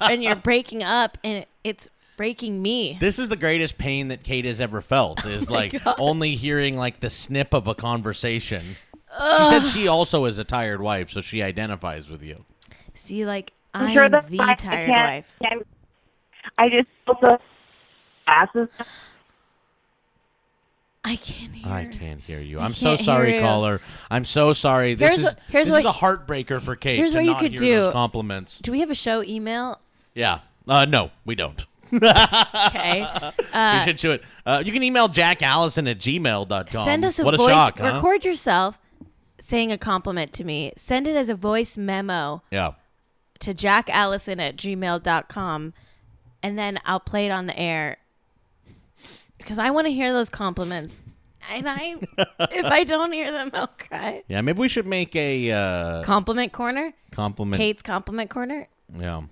and 0.00 0.22
you're 0.22 0.36
breaking 0.50 0.82
up 0.82 1.18
and 1.24 1.44
it's 1.64 1.88
breaking 2.18 2.60
me. 2.60 2.98
This 3.00 3.18
is 3.18 3.30
the 3.30 3.36
greatest 3.36 3.78
pain 3.78 4.08
that 4.08 4.22
Kate 4.22 4.44
has 4.44 4.60
ever 4.60 4.82
felt. 4.82 5.22
Oh 5.24 5.28
Is 5.30 5.48
like 5.48 5.74
only 5.98 6.34
hearing 6.36 6.76
like 6.76 7.00
the 7.00 7.08
snip 7.08 7.54
of 7.54 7.66
a 7.66 7.74
conversation. 7.74 8.76
She 9.10 9.46
said 9.48 9.60
she 9.64 9.88
also 9.88 10.26
is 10.26 10.36
a 10.36 10.44
tired 10.44 10.82
wife, 10.82 11.08
so 11.10 11.22
she 11.22 11.42
identifies 11.42 12.10
with 12.10 12.22
you. 12.22 12.44
See, 12.92 13.24
like 13.24 13.54
I'm 13.72 13.86
I'm, 13.86 13.94
sure 13.94 14.08
that's 14.10 14.26
the 14.28 14.36
fine. 14.36 14.48
I 14.50 14.54
tired 14.54 14.86
can't- 14.88 15.08
wife. 15.08 15.36
can't- 15.42 15.66
I 16.58 16.68
just 16.68 16.88
also 17.06 17.38
asses. 18.26 18.68
I 21.04 21.16
can't 21.16 21.54
hear. 21.54 21.72
I 21.72 21.84
can't 21.86 22.20
hear 22.20 22.40
you. 22.40 22.58
I 22.58 22.64
I'm 22.64 22.72
so 22.74 22.96
sorry, 22.96 23.36
you. 23.36 23.40
caller. 23.40 23.80
I'm 24.10 24.24
so 24.24 24.52
sorry. 24.52 24.94
This 24.94 25.08
Here's 25.20 25.32
is 25.32 25.36
here's 25.48 25.66
this 25.68 25.72
what- 25.72 25.80
is 25.80 25.86
a 25.86 25.92
heartbreaker 25.92 26.60
for 26.60 26.76
Kate. 26.76 26.96
here's 26.96 27.12
to 27.12 27.18
what 27.18 27.24
you 27.26 27.34
could 27.36 27.54
do. 27.54 27.90
compliments. 27.92 28.58
Do 28.58 28.72
we 28.72 28.80
have 28.80 28.90
a 28.90 28.94
show 28.94 29.22
email? 29.22 29.80
Yeah. 30.14 30.40
Uh, 30.66 30.84
no, 30.84 31.10
we 31.24 31.34
don't. 31.34 31.64
Okay. 31.92 33.06
we 33.54 33.86
should 33.86 33.96
do 33.96 34.12
it. 34.12 34.22
Uh, 34.44 34.62
you 34.64 34.72
can 34.72 34.82
email 34.82 35.08
jackallison 35.08 35.90
at 35.90 35.98
gmail.com. 35.98 36.84
Send 36.84 37.04
us 37.04 37.18
a 37.18 37.24
what 37.24 37.36
voice. 37.36 37.50
a 37.50 37.54
shock, 37.54 37.78
huh? 37.78 37.94
Record 37.94 38.24
yourself 38.24 38.78
saying 39.40 39.72
a 39.72 39.78
compliment 39.78 40.32
to 40.32 40.44
me. 40.44 40.72
Send 40.76 41.06
it 41.06 41.16
as 41.16 41.28
a 41.28 41.34
voice 41.34 41.76
memo 41.76 42.42
Yeah. 42.50 42.72
to 43.40 43.54
jackallison 43.54 44.40
at 44.40 44.56
gmail.com 44.56 45.72
and 46.42 46.58
then 46.58 46.78
I'll 46.84 47.00
play 47.00 47.26
it 47.26 47.30
on 47.30 47.46
the 47.46 47.58
air 47.58 47.98
because 49.38 49.58
I 49.58 49.70
want 49.70 49.86
to 49.86 49.92
hear 49.92 50.12
those 50.12 50.28
compliments. 50.28 51.02
And 51.50 51.68
I, 51.68 51.96
if 52.50 52.64
I 52.66 52.84
don't 52.84 53.12
hear 53.12 53.30
them, 53.32 53.50
I'll 53.54 53.68
cry. 53.68 54.22
Yeah, 54.28 54.40
maybe 54.42 54.58
we 54.58 54.68
should 54.68 54.86
make 54.86 55.14
a 55.16 55.50
uh, 55.52 56.02
Compliment 56.02 56.52
corner, 56.52 56.92
compliment. 57.12 57.58
Kate's 57.58 57.82
compliment 57.82 58.28
corner. 58.28 58.68
Yeah. 58.98 59.22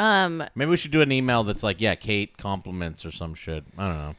Um. 0.00 0.42
Maybe 0.54 0.70
we 0.70 0.76
should 0.76 0.90
do 0.90 1.02
an 1.02 1.12
email 1.12 1.44
that's 1.44 1.62
like, 1.62 1.80
yeah, 1.80 1.94
Kate 1.94 2.36
compliments 2.38 3.04
or 3.04 3.10
some 3.12 3.34
shit. 3.34 3.64
I 3.78 3.86
don't 3.88 3.96
know. 3.98 4.14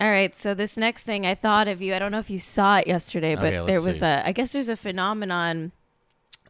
All 0.00 0.10
right. 0.10 0.34
So 0.36 0.54
this 0.54 0.76
next 0.76 1.04
thing, 1.04 1.26
I 1.26 1.34
thought 1.34 1.68
of 1.68 1.82
you. 1.82 1.94
I 1.94 1.98
don't 1.98 2.12
know 2.12 2.18
if 2.20 2.30
you 2.30 2.38
saw 2.38 2.78
it 2.78 2.86
yesterday, 2.86 3.34
but 3.34 3.46
Okay, 3.46 3.60
let's 3.60 3.66
there 3.70 3.82
was 3.82 4.00
see. 4.00 4.06
a. 4.06 4.22
I 4.24 4.32
guess 4.32 4.52
there's 4.52 4.68
a 4.68 4.76
phenomenon 4.76 5.72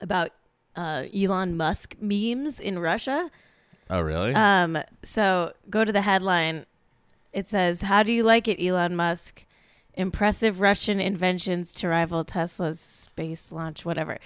about 0.01 0.30
uh, 0.76 1.05
Elon 1.14 1.57
Musk 1.57 1.96
memes 2.01 2.59
in 2.61 2.78
Russia. 2.78 3.30
Oh, 3.88 4.01
really? 4.01 4.34
Um, 4.34 4.78
so 5.03 5.53
go 5.68 5.84
to 5.84 5.92
the 5.92 6.03
headline. 6.03 6.66
It 7.32 7.46
says, 7.48 7.82
"How 7.82 8.03
do 8.03 8.12
you 8.12 8.22
like 8.22 8.48
it, 8.48 8.61
Elon 8.64 8.96
Musk? 8.96 9.44
Impressive 9.94 10.61
Russian 10.61 11.01
inventions 11.01 11.74
to 11.74 11.88
rival 11.88 12.24
Tesla's 12.24 12.80
space 12.80 13.53
launch, 13.53 13.84
whatever." 13.84 14.18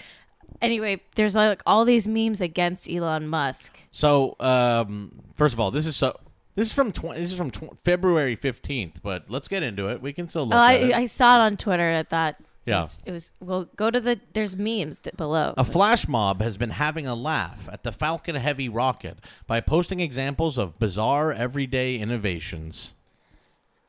Anyway, 0.63 1.01
there's 1.17 1.35
like 1.37 1.63
all 1.67 1.85
these 1.85 2.07
memes 2.09 2.41
against 2.41 2.89
Elon 2.91 3.29
Musk. 3.29 3.79
so, 3.91 4.37
um, 4.41 5.13
first 5.35 5.53
of 5.55 5.61
all, 5.61 5.71
this 5.71 5.87
is 5.87 5.97
so. 5.97 6.19
This 6.57 6.69
is 6.69 6.73
from 6.73 6.93
tw- 6.93 7.15
this 7.17 7.33
is 7.33 7.37
from 7.37 7.51
tw- 7.51 7.77
February 7.85 8.37
fifteenth, 8.37 9.01
but 9.03 9.25
let's 9.29 9.49
get 9.49 9.63
into 9.65 9.89
it. 9.89 10.01
We 10.01 10.13
can 10.13 10.29
still 10.29 10.45
look 10.47 10.55
Oh, 10.55 10.59
at 10.63 10.71
I, 10.71 10.75
it. 10.75 10.95
I 10.95 11.07
saw 11.07 11.37
it 11.37 11.41
on 11.41 11.57
Twitter. 11.57 11.91
I 11.93 12.05
thought 12.05 12.37
it 12.39 12.47
Yeah. 12.71 12.83
was, 12.83 12.97
it 13.05 13.11
was 13.11 13.33
well. 13.41 13.69
Go 13.77 13.91
to 13.91 14.01
the 14.01 14.21
there's 14.35 14.55
memes 14.55 15.01
below. 15.17 15.55
A 15.57 15.65
flash 15.65 16.07
mob 16.07 16.41
has 16.41 16.57
been 16.57 16.71
having 16.71 17.09
a 17.09 17.15
laugh 17.17 17.69
at 17.73 17.83
the 17.83 17.91
Falcon 17.91 18.37
Heavy 18.37 18.69
rocket 18.69 19.19
by 19.49 19.61
posting 19.61 19.99
examples 19.99 20.57
of 20.57 20.79
bizarre 20.79 21.33
everyday 21.33 21.97
innovations. 21.97 22.95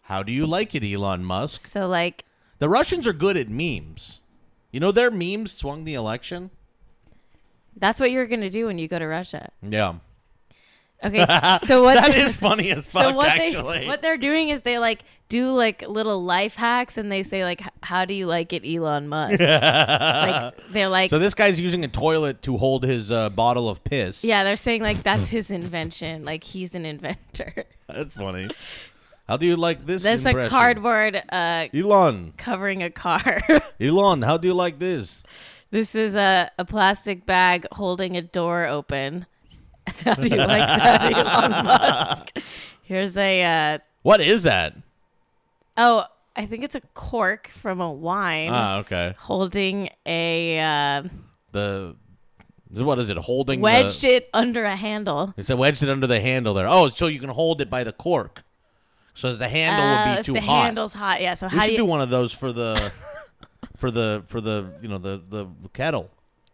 How 0.03 0.23
do 0.23 0.31
you 0.31 0.45
like 0.47 0.73
it, 0.75 0.83
Elon 0.83 1.23
Musk? 1.23 1.61
So 1.67 1.87
like 1.87 2.25
The 2.57 2.67
Russians 2.69 3.05
are 3.05 3.13
good 3.13 3.37
at 3.37 3.47
memes. 3.47 4.21
You 4.75 4.81
know 4.81 4.91
their 4.91 5.09
memes 5.09 5.53
swung 5.53 5.85
the 5.85 5.93
election? 5.93 6.49
that's 7.77 7.97
what 7.97 8.11
you're 8.11 8.25
gonna 8.27 8.49
do 8.49 8.65
when 8.65 8.77
you 8.77 8.89
go 8.89 8.99
to 8.99 9.05
Russia. 9.07 9.49
Yeah. 9.61 9.93
Okay, 11.01 11.19
s- 11.29 11.65
so 11.65 11.81
what? 11.81 11.93
that 11.95 12.13
is 12.13 12.35
funny 12.35 12.71
as 12.71 12.85
fuck, 12.91 13.03
so 13.03 13.13
what 13.13 13.29
actually. 13.29 13.79
they 13.79 13.87
what 13.87 14.01
they're 14.01 14.17
doing 14.17 14.49
is 14.49 14.63
they 14.63 14.77
like 14.77 15.03
do 15.29 15.53
like 15.53 15.81
little 15.87 16.21
life 16.21 16.55
hacks 16.55 16.97
and 16.97 17.09
they 17.09 17.23
say 17.23 17.45
like 17.45 17.61
how 17.83 18.03
do 18.03 18.13
you 18.13 18.27
like 18.27 18.51
it 18.51 18.65
Elon 18.65 19.07
Musk 19.07 19.39
like 19.39 20.53
they're 20.71 20.89
like 20.89 21.09
so 21.09 21.19
this 21.19 21.33
guy's 21.33 21.57
using 21.57 21.85
a 21.85 21.89
toilet 21.89 22.41
to 22.41 22.57
hold 22.57 22.83
his 22.83 23.13
uh, 23.13 23.29
bottle 23.29 23.69
of 23.69 23.81
piss. 23.85 24.25
yeah 24.25 24.43
they're 24.43 24.57
saying 24.57 24.81
like 24.81 25.03
that's 25.03 25.29
his 25.29 25.51
invention 25.51 26.25
like 26.25 26.43
he's 26.43 26.75
an 26.75 26.85
inventor 26.85 27.63
That's 27.87 28.13
funny. 28.13 28.49
How 29.27 29.37
do 29.37 29.45
you 29.45 29.55
like 29.55 29.85
this? 29.85 30.03
that's 30.03 30.25
a 30.25 30.47
cardboard 30.49 31.21
uh 31.29 31.67
Elon. 31.73 32.33
covering 32.37 32.83
a 32.83 32.89
car 32.91 33.41
Elon, 33.79 34.21
how 34.21 34.37
do 34.37 34.47
you 34.47 34.53
like 34.53 34.79
this? 34.79 35.23
this 35.71 35.95
is 35.95 36.15
a, 36.15 36.49
a 36.59 36.63
plastic 36.65 37.25
bag 37.25 37.65
holding 37.73 38.15
a 38.15 38.21
door 38.21 38.65
open 38.67 39.25
how 40.05 40.13
do 40.13 40.27
you 40.27 40.35
like 40.35 40.79
that 40.79 41.13
Elon 41.15 41.65
Musk 41.65 42.37
here's 42.83 43.17
a 43.17 43.43
uh 43.43 43.77
What 44.03 44.21
is 44.21 44.43
that? 44.43 44.75
oh 45.77 46.05
I 46.35 46.45
think 46.45 46.63
it's 46.63 46.75
a 46.75 46.81
cork 46.93 47.47
from 47.49 47.79
a 47.81 47.91
wine 47.91 48.49
Ah, 48.51 48.77
okay. 48.79 49.15
holding 49.17 49.89
a 50.05 50.59
uh, 50.59 51.03
The 51.51 51.95
what 52.71 52.99
is 52.99 53.09
it? 53.09 53.15
Holding 53.17 53.61
wedged 53.61 54.01
the, 54.01 54.15
it 54.15 54.29
under 54.33 54.65
a 54.65 54.75
handle. 54.75 55.33
It's 55.37 55.49
a 55.49 55.55
wedged 55.55 55.81
it 55.81 55.87
under 55.89 56.07
the 56.07 56.19
handle 56.19 56.53
there. 56.53 56.67
Oh, 56.67 56.89
so 56.89 57.07
you 57.07 57.19
can 57.21 57.29
hold 57.29 57.61
it 57.61 57.69
by 57.69 57.85
the 57.85 57.93
cork. 57.93 58.43
So 59.15 59.33
the 59.35 59.47
handle 59.49 59.83
Uh, 59.85 60.05
would 60.07 60.17
be 60.17 60.23
too 60.23 60.33
the 60.33 60.41
hot. 60.41 60.57
The 60.59 60.63
handle's 60.65 60.93
hot, 60.93 61.21
yeah. 61.21 61.33
So 61.35 61.47
we 61.47 61.55
how 61.57 61.61
should 61.63 61.67
do 61.67 61.71
you... 61.73 61.77
do 61.79 61.85
one 61.85 62.01
of 62.01 62.09
those 62.09 62.31
for 62.33 62.51
the 62.51 62.91
for 63.77 63.89
the 63.91 64.23
for 64.27 64.39
the 64.41 64.73
you 64.81 64.87
know 64.89 64.97
the 64.97 65.21
the 65.29 65.47
kettle. 65.73 66.09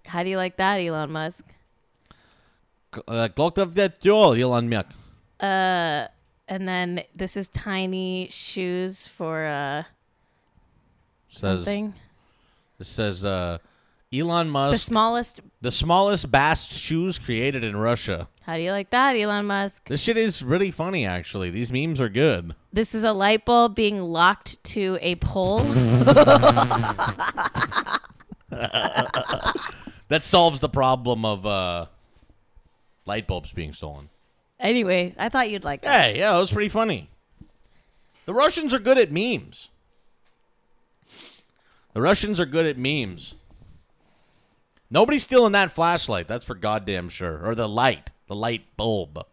how 0.05 0.24
do 0.24 0.30
you 0.30 0.38
like 0.38 0.57
that, 0.57 0.78
Elon 0.78 1.12
Musk? 1.12 1.45
Uh, 3.07 3.30
Klok 3.36 3.57
of 3.57 3.74
that 3.76 3.99
jol, 4.01 4.34
Elon 4.34 4.70
Musk. 4.70 4.88
Uh, 5.39 6.07
and 6.47 6.68
then 6.68 7.03
this 7.16 7.36
is 7.38 7.47
tiny 7.47 8.28
shoes 8.30 9.07
for 9.07 9.45
uh 9.45 9.84
Says 11.30 11.41
something. 11.41 11.93
it 12.80 12.86
says 12.86 13.24
uh, 13.24 13.57
Elon 14.14 14.49
Musk. 14.49 14.74
The 14.74 14.78
smallest. 14.80 15.39
The 15.62 15.72
smallest 15.72 16.32
bast 16.32 16.72
shoes 16.72 17.18
created 17.20 17.64
in 17.64 17.78
Russia. 17.78 18.28
How 18.41 18.55
do 18.55 18.62
you 18.62 18.72
like 18.72 18.89
that, 18.89 19.16
Elon 19.16 19.45
Musk? 19.45 19.88
This 19.88 20.01
shit 20.01 20.18
is 20.18 20.43
really 20.43 20.72
funny, 20.72 21.05
actually. 21.05 21.49
These 21.51 21.72
memes 21.72 22.01
are 22.01 22.09
good. 22.09 22.55
This 22.74 22.95
is 22.95 23.03
a 23.03 23.14
light 23.14 23.45
bulb 23.45 23.76
being 23.76 23.99
locked 23.99 24.64
to 24.66 24.97
a 25.01 25.16
pole. 25.16 25.64
That 30.09 30.24
solves 30.24 30.59
the 30.59 30.68
problem 30.68 31.24
of 31.24 31.45
uh, 31.45 31.86
light 33.05 33.28
bulbs 33.28 33.51
being 33.53 33.72
stolen. 33.72 34.09
anyway, 34.59 35.16
I 35.18 35.30
thought 35.30 35.49
you'd 35.49 35.64
like 35.64 35.84
that. 35.84 36.01
Hey, 36.12 36.20
yeah, 36.20 36.36
it 36.36 36.39
was 36.39 36.51
pretty 36.51 36.68
funny. 36.68 37.09
The 38.26 38.34
Russians 38.34 38.74
are 38.74 38.80
good 38.80 38.97
at 38.97 39.09
memes. 39.09 39.70
The 41.93 42.01
Russians 42.01 42.41
are 42.41 42.45
good 42.45 42.66
at 42.66 42.78
memes. 42.78 43.36
Nobody's 44.91 45.23
stealing 45.23 45.53
that 45.53 45.71
flashlight. 45.71 46.27
That's 46.27 46.45
for 46.45 46.53
goddamn 46.55 47.09
sure. 47.09 47.39
Or 47.43 47.55
the 47.55 47.69
light. 47.69 48.11
The 48.27 48.35
light 48.35 48.63
bulb. 48.77 49.25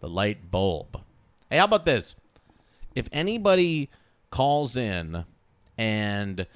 The 0.00 0.08
light 0.08 0.50
bulb. 0.50 1.00
Hey, 1.50 1.58
how 1.58 1.64
about 1.64 1.84
this? 1.84 2.14
If 2.94 3.08
anybody 3.12 3.90
calls 4.30 4.76
in 4.76 5.24
and 5.76 6.46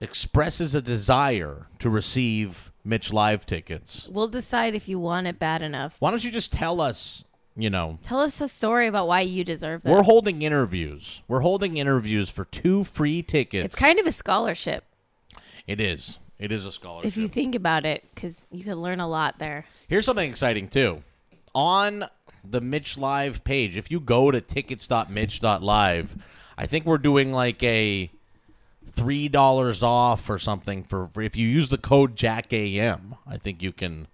expresses 0.00 0.74
a 0.74 0.80
desire 0.82 1.66
to 1.80 1.90
receive 1.90 2.70
Mitch 2.84 3.12
Live 3.12 3.44
tickets, 3.46 4.08
We'll 4.10 4.28
decide 4.28 4.74
if 4.74 4.88
you 4.88 4.98
want 5.00 5.26
it 5.26 5.38
bad 5.38 5.60
enough. 5.62 5.96
why 5.98 6.10
don't 6.10 6.22
you 6.22 6.30
just 6.30 6.52
tell 6.52 6.80
us, 6.80 7.24
you 7.56 7.68
know, 7.68 7.98
Tell 8.04 8.20
us 8.20 8.40
a 8.40 8.46
story 8.48 8.86
about 8.86 9.08
why 9.08 9.22
you 9.22 9.42
deserve 9.42 9.82
that. 9.82 9.90
We're 9.90 10.02
holding 10.04 10.42
interviews. 10.42 11.20
We're 11.26 11.40
holding 11.40 11.76
interviews 11.76 12.30
for 12.30 12.44
two 12.44 12.84
free 12.84 13.22
tickets. 13.22 13.64
it's 13.64 13.76
kind 13.76 13.98
of 13.98 14.06
a 14.06 14.12
scholarship 14.12 14.84
It 15.66 15.80
is. 15.80 16.18
It 16.38 16.52
is 16.52 16.64
a 16.64 16.72
scholarship. 16.72 17.08
if 17.08 17.16
you 17.16 17.26
think 17.28 17.54
about 17.54 17.84
it, 17.84 18.04
because 18.14 18.46
you 18.50 18.64
can 18.64 18.80
learn 18.80 19.00
a 19.00 19.08
lot 19.08 19.38
there. 19.38 19.64
Here's 19.88 20.04
something 20.04 20.28
exciting 20.28 20.68
too. 20.68 21.02
On 21.54 22.04
the 22.48 22.60
Mitch 22.60 22.96
Live 22.96 23.42
page, 23.44 23.76
if 23.76 23.90
you 23.90 23.98
go 24.00 24.30
to 24.30 24.40
tickets.mitch.live, 24.40 26.16
I 26.56 26.66
think 26.66 26.86
we're 26.86 26.98
doing 26.98 27.32
like 27.32 27.62
a 27.62 28.10
three 28.90 29.28
dollars 29.28 29.82
off 29.82 30.28
or 30.30 30.38
something 30.38 30.84
for, 30.84 31.08
for 31.12 31.22
if 31.22 31.36
you 31.36 31.46
use 31.46 31.68
the 31.68 31.78
code 31.78 32.16
JackAM. 32.16 33.16
I 33.26 33.36
think 33.36 33.62
you 33.62 33.72
can. 33.72 34.06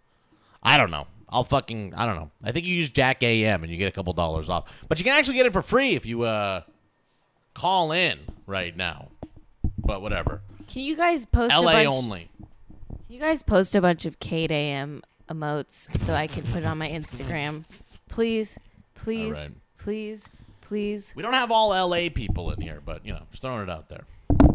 I 0.63 0.77
don't 0.77 0.91
know. 0.91 1.07
I'll 1.29 1.45
fucking 1.45 1.95
I 1.95 2.07
don't 2.07 2.17
know. 2.17 2.31
I 2.43 2.53
think 2.53 2.65
you 2.65 2.75
use 2.75 2.89
Jack 2.91 3.23
AM 3.23 3.63
and 3.63 3.71
you 3.73 3.77
get 3.79 3.89
a 3.89 3.93
couple 3.93 4.13
dollars 4.13 4.49
off. 4.49 4.65
But 4.89 4.99
you 4.99 5.05
can 5.05 5.15
actually 5.15 5.37
get 5.37 5.47
it 5.47 5.53
for 5.53 5.63
free 5.63 5.95
if 5.95 6.07
you 6.07 6.23
uh 6.23 6.63
call 7.55 7.93
in 7.93 8.19
right 8.47 8.75
now. 8.77 9.09
But 9.79 10.01
whatever. 10.01 10.41
Can 10.69 10.83
you 10.83 10.97
guys 10.97 11.27
post 11.27 11.55
a 11.55 11.61
LA 11.61 11.73
bunch? 11.73 11.89
only. 11.89 12.31
Can 12.39 12.99
you 13.09 13.21
guys 13.21 13.43
post 13.43 13.75
a 13.75 13.81
bunch 13.81 14.07
of 14.07 14.19
Kate 14.19 14.51
AM 14.51 15.03
emotes 15.29 15.95
so 15.99 16.15
I 16.15 16.27
can 16.27 16.43
put 16.45 16.59
it 16.59 16.67
on 16.67 16.79
my 16.79 16.89
Instagram, 16.89 17.65
please, 18.09 18.59
please, 18.95 19.33
right. 19.33 19.51
please, 19.79 20.29
please. 20.61 21.13
We 21.17 21.23
don't 21.23 21.35
have 21.35 21.51
all 21.51 21.69
LA 21.71 22.09
people 22.13 22.51
in 22.51 22.61
here, 22.61 22.81
but 22.85 23.05
you 23.05 23.13
know, 23.13 23.23
just 23.31 23.43
throwing 23.43 23.63
it 23.63 23.71
out 23.71 23.89
there. 23.89 24.05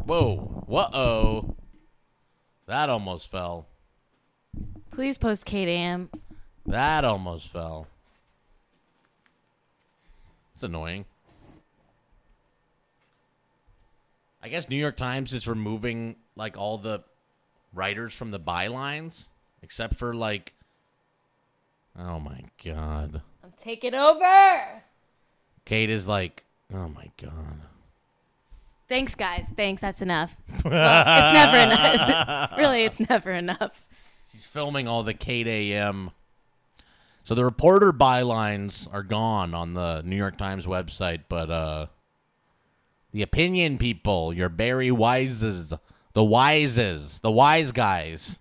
Whoa. 0.06 0.64
Whoa 0.68 0.90
oh. 0.94 1.56
That 2.68 2.90
almost 2.90 3.32
fell. 3.32 3.68
Please 4.92 5.18
post 5.18 5.46
Kate 5.46 5.68
AM. 5.68 6.10
That 6.66 7.04
almost 7.04 7.48
fell. 7.50 7.88
It's 10.54 10.64
annoying. 10.64 11.06
I 14.42 14.50
guess 14.50 14.70
New 14.70 14.78
York 14.78 14.98
Times 14.98 15.34
is 15.34 15.48
removing 15.48 16.16
like 16.36 16.58
all 16.58 16.78
the 16.78 17.04
writers 17.74 18.14
from 18.14 18.32
the 18.32 18.40
bylines, 18.40 19.28
except 19.62 19.96
for 19.96 20.14
like 20.14 20.54
Oh 21.98 22.20
my 22.20 22.42
god. 22.64 23.22
I'm 23.44 23.54
taking 23.58 23.94
over. 23.94 24.84
Kate 25.66 25.90
is 25.90 26.08
like, 26.08 26.44
oh 26.74 26.88
my 26.88 27.12
god. 27.22 27.62
Thanks, 28.88 29.14
guys. 29.16 29.52
Thanks. 29.56 29.82
That's 29.82 30.02
enough. 30.02 30.40
Well, 30.66 30.74
it's 30.74 31.34
never 31.34 31.58
enough. 31.72 32.52
really, 32.58 32.84
it's 32.86 33.00
never 33.00 33.32
enough. 33.32 33.86
She's 34.32 34.46
filming 34.48 34.88
all 34.88 35.04
the 35.04 35.14
Kate 35.14 35.48
AM. 35.48 36.12
So 37.24 37.36
the 37.36 37.46
reporter 37.46 37.92
bylines 37.94 38.88
are 38.92 39.04
gone 39.04 39.54
on 39.54 39.74
the 39.76 40.02
New 40.04 40.16
York 40.16 40.38
Times 40.38 40.66
website, 40.66 41.22
but 41.30 41.52
uh 41.52 41.86
the 43.12 43.22
opinion 43.22 43.78
people, 43.78 44.34
your 44.34 44.50
Bari 44.50 44.90
Weisses, 44.90 45.78
the 46.14 46.22
Wises, 46.22 47.22
the 47.22 47.32
wise 47.32 47.72
guys, 47.72 48.40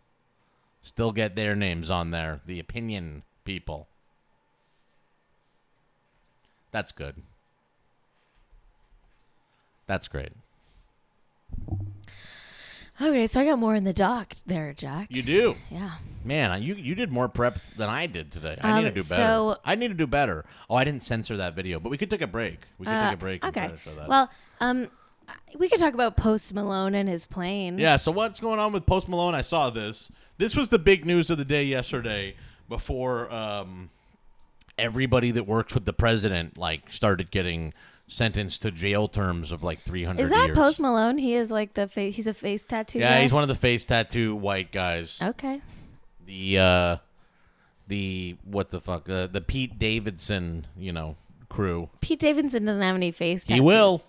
still 0.83 1.12
get 1.12 1.37
their 1.37 1.55
names 1.55 1.91
on 1.91 2.11
there. 2.11 2.41
The 2.47 2.59
opinion 2.59 3.23
people. 3.45 3.89
That's 6.71 6.93
good. 6.93 7.16
That's 9.87 10.07
great. 10.07 10.33
Okay, 13.01 13.27
so 13.27 13.41
I 13.41 13.45
got 13.45 13.59
more 13.59 13.75
in 13.75 13.85
the 13.85 13.93
dock 13.93 14.35
there, 14.45 14.75
Jack. 14.75 15.09
You 15.11 15.23
do. 15.23 15.57
Yeah. 15.71 15.93
Man, 16.25 16.62
you 16.62 16.75
you 16.75 16.95
did 16.95 17.11
more 17.11 17.29
prep 17.29 17.59
than 17.77 17.89
I 17.89 18.07
did 18.07 18.33
today. 18.33 18.57
I 18.61 18.81
need 18.81 18.89
Um, 18.89 18.95
to 18.95 19.03
do 19.03 19.09
better. 19.09 19.23
so- 19.23 19.57
I 19.64 19.75
need 19.77 19.89
to 19.89 19.95
do 19.95 20.07
better. 20.07 20.45
Oh, 20.69 20.75
I 20.77 20.85
didn't 20.85 21.03
censor 21.03 21.37
that 21.39 21.55
video, 21.55 21.79
but 21.81 21.91
we 21.91 21.97
could 21.99 22.11
take 22.11 22.23
a 22.23 22.27
break. 22.27 22.61
We 22.79 22.87
could 22.87 22.93
Uh, 22.95 23.05
take 23.07 23.14
a 23.14 23.19
break. 23.19 23.45
okay. 23.45 23.69
try 23.69 23.77
show 23.85 23.95
that. 23.95 24.09
Well, 24.09 24.31
um, 24.61 24.89
we 25.59 25.69
could 25.69 25.79
talk 25.79 25.95
about 25.95 26.16
Post 26.16 26.53
Malone 26.55 26.95
and 26.95 27.09
his 27.09 27.27
plane. 27.27 27.79
yeah. 27.79 27.97
So 27.97 28.11
what's 28.11 28.41
going 28.41 28.59
on 28.59 28.73
with 28.73 28.85
Post 28.87 29.09
Malone? 29.09 29.35
I 29.35 29.43
saw 29.43 29.71
this. 29.71 30.11
This 30.39 30.55
was 30.57 30.69
the 30.71 30.79
big 30.79 31.05
news 31.07 31.31
of 31.31 31.39
the 31.39 31.45
day 31.45 31.64
yesterday 31.64 32.35
before 32.69 33.33
um, 33.33 33.91
everybody 34.79 35.31
that 35.33 35.45
works 35.47 35.75
with 35.75 35.85
the 35.85 35.93
president 35.93 36.57
like 36.59 36.91
started 36.93 37.31
getting 37.31 37.73
sentenced 38.07 38.62
to 38.62 38.71
jail 38.71 39.07
terms 39.09 39.53
of 39.53 39.62
like 39.62 39.83
300 39.83 40.23
Is 40.23 40.31
that 40.31 40.47
years. 40.47 40.57
Post 40.57 40.81
Malone? 40.81 41.19
He 41.19 41.35
is 41.35 41.51
like 41.51 41.75
the 41.75 41.87
face. 41.87 42.16
He's 42.16 42.27
a 42.27 42.33
face 42.35 42.64
tattoo. 42.64 43.01
yeah, 43.01 43.16
guy? 43.16 43.23
he's 43.23 43.33
one 43.33 43.43
of 43.43 43.49
the 43.49 43.55
face 43.55 43.85
tattoo 43.85 44.35
white 44.35 44.73
guys. 44.73 45.19
Okay. 45.21 45.61
The 46.29 46.59
uh 46.59 46.97
the 47.87 48.37
what 48.45 48.68
the 48.68 48.83
fuck? 48.83 49.09
Uh, 49.09 49.26
the 49.29 49.41
Pete 49.41 49.79
Davidson, 49.79 50.66
you 50.76 50.93
know, 50.93 51.16
crew. 51.49 51.89
Pete 52.03 52.20
Davidson 52.20 52.66
doesn't 52.66 52.83
have 52.83 52.95
any 52.97 53.11
face 53.11 53.47
tattoos. 53.47 53.55
He 53.57 53.61
will. 53.62 54.03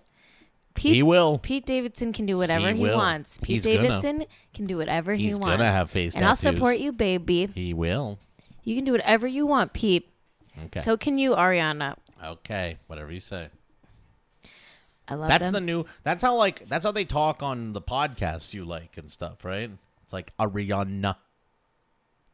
Pete, 0.74 0.96
He 0.96 1.04
will. 1.04 1.40
Pete 1.40 1.66
Davidson 1.66 2.12
can 2.12 2.26
do 2.26 2.38
whatever 2.38 2.72
He 2.72 2.80
he, 2.80 2.94
wants. 2.94 3.38
Pete 3.38 3.48
He's 3.48 3.66
gonna. 3.66 3.88
Davidson 3.88 4.26
can 4.54 4.68
do 4.68 4.76
whatever 4.76 5.14
He's 5.14 5.34
he 5.34 5.40
wants. 5.40 5.48
He's 5.48 5.58
gonna 5.58 5.72
have 5.72 5.90
face 5.90 6.16
And 6.16 6.26
I'll 6.26 6.36
support 6.36 6.80
you, 6.80 6.92
baby. 6.92 7.50
He 7.56 7.74
will. 7.74 8.20
You 8.66 8.76
can 8.76 8.84
do 8.84 8.92
whatever 8.92 9.26
you 9.26 9.46
want, 9.46 9.72
Pete. 9.72 10.10
Okay. 10.66 10.82
So 10.82 10.98
can 10.98 11.18
you, 11.18 11.36
Ariana. 11.36 11.96
okay, 12.22 12.80
whatever 12.88 13.14
you 13.14 13.22
say. 13.22 13.48
I 15.08 15.16
love 15.16 15.30
That's 15.30 15.46
them. 15.46 15.54
the 15.54 15.62
new. 15.62 15.86
That's 16.04 16.22
how 16.22 16.36
like. 16.36 16.68
That's 16.68 16.86
how 16.86 16.92
they 16.92 17.06
talk 17.06 17.42
on 17.42 17.72
the 17.72 17.82
podcasts 17.82 18.54
you 18.54 18.66
like 18.66 18.98
and 18.98 19.10
stuff, 19.10 19.46
right? 19.46 19.72
It's 20.04 20.12
like 20.12 20.36
Ariana. 20.38 21.16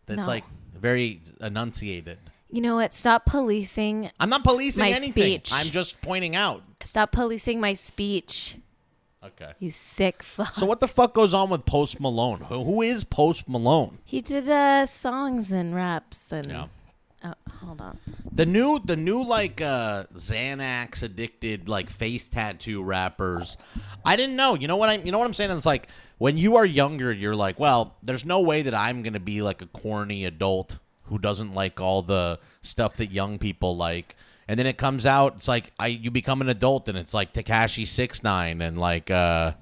That's 0.06 0.20
No. 0.22 0.28
like 0.28 0.44
very 0.74 1.22
enunciated. 1.42 2.20
you 2.52 2.62
know 2.62 2.76
what? 2.76 2.94
Stop 2.94 3.26
policing. 3.26 4.12
I'm 4.20 4.30
not 4.30 4.44
policing 4.44 4.82
My 4.84 4.90
anything. 4.92 5.12
speech. 5.12 5.52
I'm 5.52 5.68
just 5.68 6.02
pointing 6.02 6.36
out. 6.36 6.62
Stop 6.84 7.12
policing 7.12 7.60
my 7.60 7.74
speech. 7.74 8.58
Okay. 9.24 9.54
You 9.60 9.72
sick 9.72 10.22
fuck. 10.22 10.54
So 10.54 10.66
what 10.68 10.80
the 10.80 10.88
fuck 10.88 11.14
goes 11.16 11.34
on 11.34 11.50
with 11.50 11.66
Post 11.66 12.00
Malone? 12.00 12.42
Who, 12.42 12.64
who 12.64 12.82
is 12.84 13.04
Post 13.04 13.50
Malone? 13.50 13.98
He 14.06 14.22
did 14.22 14.48
uh, 14.50 14.86
songs 14.86 15.52
and 15.52 15.74
raps 15.74 16.32
and. 16.32 16.46
Yeah. 16.46 16.68
Oh, 17.26 17.34
hold 17.66 17.82
on. 17.82 17.98
The 18.32 18.46
new, 18.46 18.80
the 18.80 18.96
new 18.96 19.24
like 19.24 19.60
uh 19.62 20.04
Xanax 20.14 21.02
addicted 21.02 21.68
like 21.68 21.90
face 21.90 22.28
tattoo 22.28 22.84
rappers. 22.84 23.58
I 24.04 24.16
didn't 24.16 24.36
know. 24.36 24.54
You 24.54 24.68
know 24.68 24.78
what 24.78 24.90
I? 24.90 24.98
You 24.98 25.12
know 25.12 25.18
what 25.18 25.26
I'm 25.26 25.34
saying? 25.34 25.52
It's 25.52 25.66
like 25.66 25.88
when 26.18 26.38
you 26.38 26.58
are 26.58 26.66
younger, 26.66 27.12
you're 27.12 27.36
like, 27.36 27.60
well, 27.60 27.96
there's 28.04 28.26
no 28.26 28.42
way 28.42 28.62
that 28.62 28.76
I'm 28.76 29.02
gonna 29.02 29.20
be 29.20 29.42
like 29.42 29.62
a 29.62 29.68
corny 29.68 30.26
adult 30.26 30.78
who 31.04 31.18
doesn't 31.18 31.54
like 31.54 31.80
all 31.80 32.02
the 32.02 32.40
stuff 32.62 32.98
that 32.98 33.12
young 33.12 33.40
people 33.40 33.76
like. 33.76 34.16
And 34.48 34.60
then 34.60 34.68
it 34.68 34.78
comes 34.78 35.06
out, 35.08 35.38
it's 35.38 35.48
like 35.48 35.74
I 35.80 35.88
you 35.88 36.12
become 36.12 36.42
an 36.42 36.50
adult, 36.50 36.88
and 36.88 36.98
it's 36.98 37.14
like 37.14 37.34
Tekashi 37.34 37.88
Six 37.88 38.22
Nine 38.22 38.62
and 38.62 38.78
like 38.78 39.10
uh, 39.10 39.54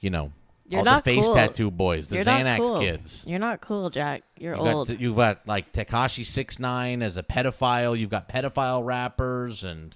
you 0.00 0.10
know, 0.10 0.32
You're 0.68 0.78
all 0.80 0.84
not 0.84 1.04
the 1.04 1.14
face 1.14 1.26
cool. 1.26 1.34
tattoo 1.34 1.70
boys, 1.70 2.08
the 2.08 2.16
You're 2.16 2.24
Xanax 2.24 2.58
not 2.58 2.68
cool. 2.68 2.78
kids. 2.80 3.24
You're 3.26 3.38
not 3.38 3.60
cool, 3.60 3.90
Jack. 3.90 4.22
You're 4.38 4.54
You've 4.56 4.66
old. 4.66 4.88
got, 4.88 5.00
you've 5.00 5.16
got 5.16 5.46
like 5.46 5.72
Tekashi 5.72 6.24
Six 6.24 6.58
Nine 6.58 7.02
as 7.02 7.16
a 7.16 7.22
pedophile. 7.22 7.98
You've 7.98 8.10
got 8.10 8.28
pedophile 8.28 8.84
rappers, 8.84 9.64
and 9.64 9.94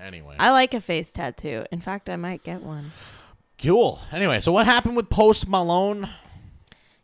anyway, 0.00 0.36
I 0.38 0.50
like 0.50 0.74
a 0.74 0.80
face 0.80 1.10
tattoo. 1.10 1.64
In 1.72 1.80
fact, 1.80 2.08
I 2.08 2.16
might 2.16 2.44
get 2.44 2.62
one. 2.62 2.92
cool. 3.60 3.98
Anyway, 4.12 4.40
so 4.40 4.52
what 4.52 4.66
happened 4.66 4.96
with 4.96 5.10
Post 5.10 5.48
Malone? 5.48 6.08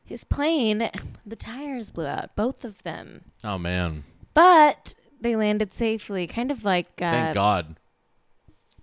His 0.05 0.25
plane, 0.25 0.91
the 1.25 1.37
tires 1.37 1.91
blew 1.91 2.05
out, 2.07 2.37
both 2.37 2.65
of 2.65 2.83
them. 2.83 3.23
Oh 3.43 3.57
man, 3.59 4.05
But 4.35 4.95
they 5.21 5.35
landed 5.37 5.73
safely. 5.73 6.27
Kind 6.27 6.51
of 6.51 6.65
like, 6.65 6.89
uh, 7.01 7.11
thank 7.11 7.35
God. 7.35 7.77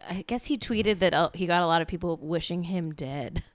I 0.09 0.24
guess 0.26 0.45
he 0.45 0.57
tweeted 0.57 0.99
that 0.99 1.13
uh, 1.13 1.30
he 1.36 1.45
got 1.45 1.61
a 1.61 1.67
lot 1.67 1.82
of 1.84 1.88
people 1.88 2.17
wishing 2.17 2.63
him 2.63 2.93
dead. 2.93 3.43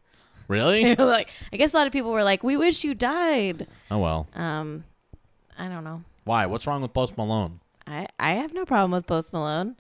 Really? 0.48 0.94
Like, 0.98 1.30
I 1.52 1.56
guess 1.56 1.72
a 1.74 1.76
lot 1.76 1.86
of 1.86 1.92
people 1.92 2.10
were 2.12 2.24
like, 2.24 2.42
"We 2.42 2.56
wish 2.56 2.84
you 2.84 2.94
died." 2.94 3.66
oh 3.90 3.98
well. 3.98 4.26
Um, 4.34 4.84
I 5.58 5.68
don't 5.68 5.84
know. 5.84 6.02
Why? 6.24 6.46
What's 6.46 6.66
wrong 6.66 6.82
with 6.82 6.92
Post 6.94 7.16
Malone? 7.16 7.60
I 7.86 8.06
I 8.18 8.32
have 8.34 8.52
no 8.54 8.64
problem 8.64 8.90
with 8.92 9.06
Post 9.06 9.32
Malone. 9.32 9.76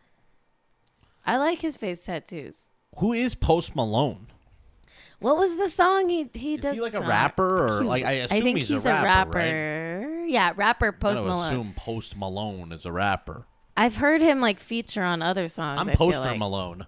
I 1.26 1.36
like 1.38 1.60
his 1.62 1.76
face 1.76 2.04
tattoos. 2.04 2.68
Who 2.98 3.12
is 3.12 3.34
Post 3.34 3.74
Malone? 3.74 4.26
What 5.20 5.38
was 5.38 5.56
the 5.56 5.68
song 5.70 6.08
he 6.10 6.28
he 6.34 6.54
Is 6.54 6.60
does? 6.60 6.74
he 6.76 6.80
like 6.82 6.92
a 6.94 6.98
song? 6.98 7.06
rapper 7.08 7.64
or 7.64 7.78
Cute. 7.78 7.88
like 7.88 8.04
I 8.04 8.12
assume 8.12 8.42
think 8.42 8.58
he's, 8.58 8.68
he's 8.68 8.84
a 8.84 8.90
rapper, 8.90 9.38
right? 9.38 9.44
rapper. 9.52 10.24
Yeah, 10.26 10.52
rapper 10.56 10.92
Post 10.92 11.22
Malone. 11.24 11.38
I 11.38 11.50
Malone. 11.50 11.60
assume 11.60 11.74
Post 11.76 12.16
Malone 12.16 12.72
is 12.72 12.84
a 12.84 12.92
rapper. 12.92 13.46
I've 13.76 13.96
heard 13.96 14.20
him 14.20 14.40
like 14.40 14.60
feature 14.60 15.02
on 15.02 15.22
other 15.22 15.48
songs. 15.48 15.80
I'm 15.80 15.88
I 15.88 15.94
Poster 15.94 16.22
like. 16.30 16.38
Malone. 16.38 16.86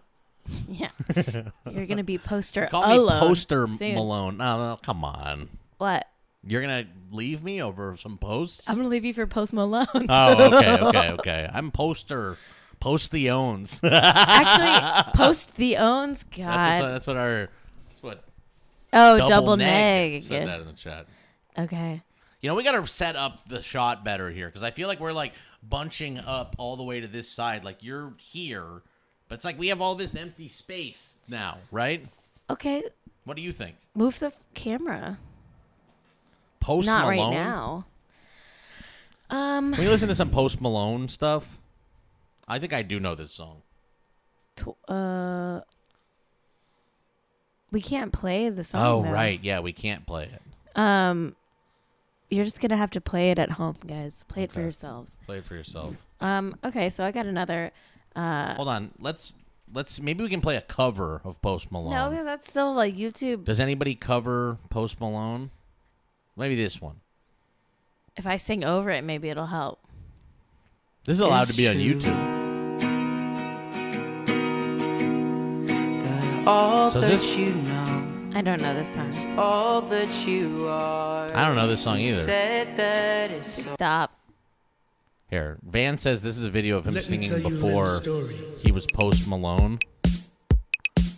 Yeah, 0.68 0.90
you're 1.70 1.86
gonna 1.86 2.04
be 2.04 2.18
poster. 2.18 2.66
Call 2.66 2.88
me 2.88 2.96
alone 2.96 3.20
Poster 3.20 3.66
soon. 3.66 3.94
Malone. 3.94 4.36
No, 4.36 4.58
no, 4.58 4.78
come 4.82 5.04
on. 5.04 5.48
What? 5.78 6.06
You're 6.44 6.60
gonna 6.60 6.86
leave 7.10 7.42
me 7.42 7.62
over 7.62 7.96
some 7.96 8.18
posts? 8.18 8.68
I'm 8.68 8.76
gonna 8.76 8.88
leave 8.88 9.04
you 9.04 9.14
for 9.14 9.26
Post 9.26 9.52
Malone. 9.52 9.86
Oh, 10.08 10.54
okay, 10.54 10.70
okay, 10.80 11.10
okay. 11.12 11.50
I'm 11.52 11.70
poster. 11.70 12.36
Post 12.78 13.10
the 13.10 13.30
owns. 13.30 13.80
Actually, 13.82 15.12
Post 15.14 15.56
the 15.56 15.76
owns. 15.78 16.24
God. 16.24 16.82
that's 16.82 17.06
what 17.06 17.16
our. 17.16 17.48
That's 17.88 18.02
what. 18.02 18.24
oh, 18.92 19.26
double, 19.28 19.56
neg. 19.56 20.24
Said 20.24 20.46
that 20.46 20.60
in 20.60 20.66
the 20.66 20.72
chat. 20.72 21.06
Okay. 21.58 22.02
You 22.40 22.50
know, 22.50 22.54
we 22.54 22.62
got 22.62 22.72
to 22.72 22.86
set 22.86 23.16
up 23.16 23.48
the 23.48 23.62
shot 23.62 24.04
better 24.04 24.30
here 24.30 24.46
because 24.46 24.62
I 24.62 24.70
feel 24.70 24.88
like 24.88 25.00
we're 25.00 25.12
like 25.12 25.32
bunching 25.62 26.18
up 26.18 26.54
all 26.58 26.76
the 26.76 26.84
way 26.84 27.00
to 27.00 27.08
this 27.08 27.28
side. 27.28 27.64
Like 27.64 27.82
you're 27.82 28.14
here, 28.18 28.82
but 29.28 29.36
it's 29.36 29.44
like 29.44 29.58
we 29.58 29.68
have 29.68 29.80
all 29.80 29.94
this 29.94 30.14
empty 30.14 30.48
space 30.48 31.16
now, 31.28 31.58
right? 31.70 32.06
Okay. 32.50 32.82
What 33.24 33.36
do 33.36 33.42
you 33.42 33.52
think? 33.52 33.76
Move 33.94 34.18
the 34.18 34.26
f- 34.26 34.38
camera. 34.54 35.18
Post 36.60 36.86
Not 36.86 37.02
Malone. 37.14 37.34
right 37.34 37.42
now. 37.42 37.86
Um. 39.30 39.74
Can 39.74 39.82
we 39.84 39.90
listen 39.90 40.08
to 40.08 40.14
some 40.14 40.30
Post 40.30 40.60
Malone 40.60 41.08
stuff? 41.08 41.58
I 42.46 42.58
think 42.60 42.72
I 42.72 42.82
do 42.82 43.00
know 43.00 43.14
this 43.14 43.32
song. 43.32 43.62
uh. 44.88 45.60
We 47.72 47.80
can't 47.80 48.12
play 48.12 48.48
the 48.48 48.62
song. 48.64 48.80
Oh, 48.86 49.02
though. 49.02 49.10
right. 49.10 49.40
Yeah, 49.42 49.58
we 49.60 49.72
can't 49.72 50.06
play 50.06 50.24
it. 50.32 50.42
Um. 50.80 51.34
You're 52.30 52.44
just 52.44 52.60
gonna 52.60 52.76
have 52.76 52.90
to 52.92 53.00
play 53.00 53.30
it 53.30 53.38
at 53.38 53.52
home, 53.52 53.76
guys. 53.86 54.24
Play 54.28 54.44
it 54.44 54.52
for 54.52 54.60
yourselves. 54.60 55.16
Play 55.26 55.38
it 55.38 55.44
for 55.44 55.54
yourself. 55.54 55.94
Um. 56.20 56.56
Okay. 56.64 56.88
So 56.90 57.04
I 57.04 57.10
got 57.10 57.26
another. 57.26 57.72
Uh. 58.16 58.54
Hold 58.54 58.68
on. 58.68 58.90
Let's 58.98 59.36
let's 59.72 60.00
maybe 60.00 60.24
we 60.24 60.30
can 60.30 60.40
play 60.40 60.56
a 60.56 60.60
cover 60.62 61.20
of 61.24 61.40
Post 61.42 61.70
Malone. 61.70 61.92
No, 61.92 62.08
because 62.10 62.24
that's 62.24 62.48
still 62.48 62.74
like 62.74 62.96
YouTube. 62.96 63.44
Does 63.44 63.60
anybody 63.60 63.94
cover 63.94 64.58
Post 64.70 65.00
Malone? 65.00 65.50
Maybe 66.36 66.56
this 66.56 66.80
one. 66.80 67.00
If 68.16 68.26
I 68.26 68.36
sing 68.38 68.64
over 68.64 68.90
it, 68.90 69.04
maybe 69.04 69.28
it'll 69.28 69.46
help. 69.46 69.78
This 71.04 71.14
is 71.14 71.20
allowed 71.20 71.44
to 71.44 71.50
It's 71.50 71.56
be 71.56 71.68
on. 71.68 71.76
YouTube. 71.76 72.36
All 76.46 76.90
So 76.90 77.00
is 77.00 77.04
that 77.06 77.10
this- 77.12 77.36
you 77.36 77.50
know, 77.52 78.30
I 78.34 78.40
don't 78.40 78.60
know 78.62 78.72
this 78.74 78.94
song. 78.94 79.38
all 79.38 79.80
that 79.82 80.26
you 80.26 80.66
are. 80.68 81.34
I 81.34 81.44
don't 81.44 81.56
know 81.56 81.66
this 81.66 81.80
song 81.82 81.98
either. 81.98 82.20
Said 82.22 82.76
that 82.76 83.30
it's 83.32 83.64
Stop. 83.72 84.15
Here, 85.28 85.58
Van 85.62 85.98
says 85.98 86.22
this 86.22 86.38
is 86.38 86.44
a 86.44 86.50
video 86.50 86.76
of 86.78 86.86
him 86.86 86.94
Let 86.94 87.04
singing 87.04 87.28
tell 87.28 87.38
you 87.40 87.46
a 87.48 87.50
before 87.50 88.00
he 88.62 88.70
was 88.70 88.86
Post 88.94 89.26
Malone. 89.26 89.78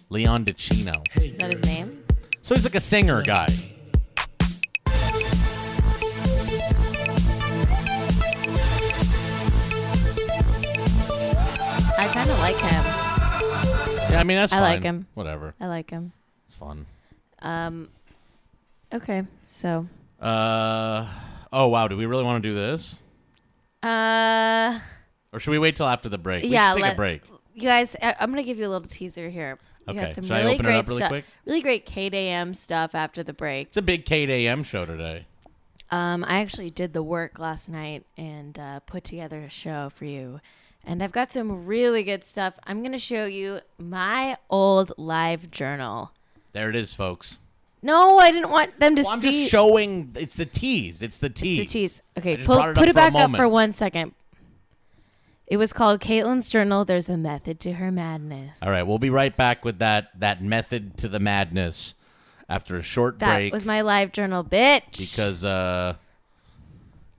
Leon 0.08 0.46
DeCino. 0.46 0.94
Hey, 1.10 1.26
Is 1.28 1.36
that 1.38 1.52
his 1.52 1.62
name? 1.64 2.04
So 2.40 2.54
he's 2.54 2.64
like 2.64 2.74
a 2.74 2.80
singer 2.80 3.20
guy. 3.22 3.48
I 12.00 12.08
kind 12.12 12.30
of 12.30 12.38
like 12.38 12.56
him. 12.56 12.84
Yeah, 14.10 14.20
I 14.20 14.24
mean 14.24 14.36
that's 14.36 14.52
I 14.52 14.60
fine. 14.60 14.74
like 14.74 14.82
him. 14.82 15.06
Whatever. 15.14 15.54
I 15.60 15.66
like 15.66 15.90
him. 15.90 16.12
It's 16.46 16.56
fun. 16.56 16.86
Um. 17.40 17.88
Okay. 18.92 19.24
So. 19.44 19.86
Uh 20.20 21.06
oh 21.52 21.68
wow, 21.68 21.88
do 21.88 21.96
we 21.96 22.06
really 22.06 22.24
want 22.24 22.42
to 22.42 22.48
do 22.48 22.54
this? 22.54 23.00
Uh. 23.82 24.80
Or 25.32 25.40
should 25.40 25.50
we 25.50 25.58
wait 25.58 25.76
till 25.76 25.86
after 25.86 26.08
the 26.08 26.18
break? 26.18 26.42
We 26.42 26.50
yeah. 26.50 26.70
should 26.70 26.76
take 26.76 26.82
let- 26.82 26.92
a 26.94 26.96
break. 26.96 27.22
You 27.54 27.62
guys, 27.62 27.96
I, 28.00 28.14
I'm 28.20 28.30
gonna 28.30 28.44
give 28.44 28.58
you 28.58 28.68
a 28.68 28.70
little 28.70 28.86
teaser 28.86 29.28
here. 29.28 29.58
We 29.86 29.94
Okay, 29.98 30.12
some 30.12 30.24
should 30.24 30.32
I 30.32 30.40
really 30.40 30.54
open 30.54 30.66
it 30.66 30.68
great 30.68 30.78
up 30.78 30.86
really 30.86 30.96
stuff. 30.98 31.08
quick? 31.08 31.24
Really 31.44 31.60
great 31.62 31.86
Kate 31.86 32.14
AM 32.14 32.54
stuff 32.54 32.94
after 32.94 33.22
the 33.24 33.32
break. 33.32 33.68
It's 33.68 33.76
a 33.76 33.82
big 33.82 34.04
Kate 34.04 34.30
AM 34.30 34.62
show 34.62 34.84
today. 34.86 35.26
Um, 35.90 36.24
I 36.24 36.40
actually 36.40 36.70
did 36.70 36.92
the 36.92 37.02
work 37.02 37.38
last 37.38 37.68
night 37.68 38.04
and 38.16 38.58
uh, 38.58 38.80
put 38.80 39.04
together 39.04 39.40
a 39.40 39.48
show 39.48 39.90
for 39.90 40.04
you. 40.04 40.40
And 40.84 41.02
I've 41.02 41.12
got 41.12 41.32
some 41.32 41.66
really 41.66 42.02
good 42.02 42.22
stuff. 42.24 42.54
I'm 42.64 42.80
going 42.80 42.92
to 42.92 42.98
show 42.98 43.24
you 43.24 43.60
my 43.78 44.36
old 44.50 44.92
live 44.96 45.50
journal. 45.50 46.12
There 46.52 46.70
it 46.70 46.76
is, 46.76 46.94
folks. 46.94 47.38
No, 47.82 48.18
I 48.18 48.30
didn't 48.32 48.50
want 48.50 48.78
them 48.80 48.96
to 48.96 49.02
Well, 49.02 49.12
I'm 49.12 49.20
see. 49.20 49.40
just 49.42 49.50
showing. 49.50 50.12
It's 50.16 50.36
the 50.36 50.46
tease. 50.46 51.02
It's 51.02 51.18
the 51.18 51.30
tease. 51.30 51.58
the 51.60 51.64
tease. 51.66 52.02
Okay, 52.18 52.36
pull, 52.38 52.60
it 52.60 52.74
put 52.74 52.88
it 52.88 52.94
back 52.94 53.14
up 53.14 53.34
for 53.36 53.48
one 53.48 53.72
second. 53.72 54.14
It 55.46 55.56
was 55.56 55.72
called 55.72 56.00
Caitlin's 56.00 56.48
Journal. 56.48 56.84
There's 56.84 57.08
a 57.08 57.16
method 57.16 57.58
to 57.60 57.74
her 57.74 57.90
madness. 57.90 58.58
All 58.62 58.70
right, 58.70 58.82
we'll 58.82 58.98
be 58.98 59.10
right 59.10 59.34
back 59.34 59.64
with 59.64 59.78
that 59.78 60.10
that 60.20 60.42
method 60.42 60.98
to 60.98 61.08
the 61.08 61.20
madness 61.20 61.94
after 62.48 62.76
a 62.76 62.82
short 62.82 63.18
That 63.20 63.34
break 63.34 63.52
That 63.52 63.56
was 63.56 63.64
my 63.64 63.80
live 63.80 64.12
journal, 64.12 64.44
bitch. 64.44 64.98
because 64.98 65.44
uh, 65.44 65.94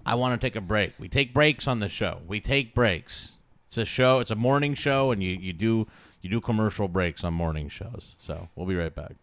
I 0.06 0.16
want 0.16 0.40
to 0.40 0.46
take 0.46 0.56
a 0.56 0.62
break. 0.62 0.94
We 1.00 1.08
take 1.08 1.34
breaks 1.34 1.68
on 1.68 1.80
the 1.80 1.90
show. 1.90 2.20
We 2.28 2.40
take 2.40 2.76
breaks. 2.76 3.38
It's 3.68 3.78
a 3.78 3.86
show. 3.86 4.20
It's 4.20 4.32
a 4.32 4.36
morning 4.36 4.74
show, 4.76 5.12
and 5.12 5.24
you, 5.24 5.32
you 5.32 5.54
do 5.54 5.88
you 6.22 6.30
do 6.30 6.42
commercial 6.42 6.88
breaks 6.88 7.24
on 7.24 7.34
morning 7.34 7.70
shows. 7.70 8.16
So 8.20 8.50
we'll 8.56 8.68
be 8.68 8.76
right 8.76 8.94
back. 8.94 9.14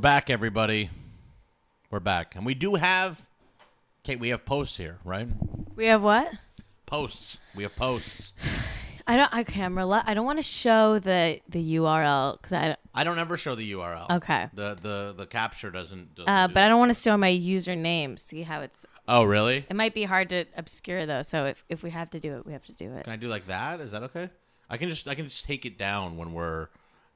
Back, 0.00 0.30
everybody. 0.30 0.90
We're 1.90 2.00
back, 2.00 2.36
and 2.36 2.46
we 2.46 2.54
do 2.54 2.76
have. 2.76 3.26
Kate, 4.02 4.18
we 4.20 4.30
have 4.30 4.44
posts 4.44 4.76
here, 4.76 4.98
right? 5.04 5.28
we 5.76 5.86
have 5.86 6.02
what? 6.02 6.32
Posts. 6.86 7.38
We 7.54 7.62
have 7.64 7.76
posts. 7.76 8.32
I 9.06 9.16
don't. 9.16 9.32
Okay, 9.40 9.62
I'm 9.62 9.74
rela- 9.74 10.04
I 10.06 10.14
don't 10.14 10.24
want 10.26 10.38
to 10.38 10.42
show 10.44 10.98
the 10.98 11.40
the 11.48 11.76
URL 11.76 12.36
because 12.40 12.52
I. 12.52 12.66
don't- 12.68 12.78
I 12.94 13.04
don't 13.04 13.18
ever 13.18 13.36
show 13.36 13.54
the 13.54 13.72
URL. 13.72 14.10
Okay. 14.16 14.48
The 14.54 14.76
the 14.80 15.14
the 15.16 15.26
capture 15.26 15.70
doesn't. 15.70 16.14
doesn't 16.14 16.28
Uh, 16.32 16.46
do 16.46 16.54
but 16.54 16.62
I 16.64 16.68
don't 16.68 16.78
want 16.78 16.94
to 16.94 17.00
show 17.00 17.16
my 17.16 17.30
username. 17.30 18.18
See 18.18 18.42
how 18.42 18.60
it's. 18.60 18.86
Oh, 19.08 19.24
really? 19.24 19.64
It 19.68 19.74
might 19.76 19.94
be 19.94 20.04
hard 20.04 20.28
to 20.30 20.44
obscure 20.56 21.06
though. 21.06 21.22
So 21.22 21.46
if 21.46 21.64
if 21.68 21.82
we 21.82 21.90
have 21.90 22.10
to 22.10 22.20
do 22.20 22.36
it, 22.36 22.46
we 22.46 22.52
have 22.52 22.64
to 22.66 22.72
do 22.72 22.92
it. 22.92 23.04
Can 23.04 23.12
I 23.12 23.16
do 23.16 23.28
like 23.28 23.46
that? 23.48 23.80
Is 23.80 23.90
that 23.92 24.02
okay? 24.04 24.30
I 24.68 24.76
can 24.76 24.88
just 24.88 25.06
I 25.08 25.14
can 25.14 25.28
just 25.28 25.44
take 25.44 25.64
it 25.66 25.76
down 25.78 26.16
when 26.16 26.32
we're 26.32 26.68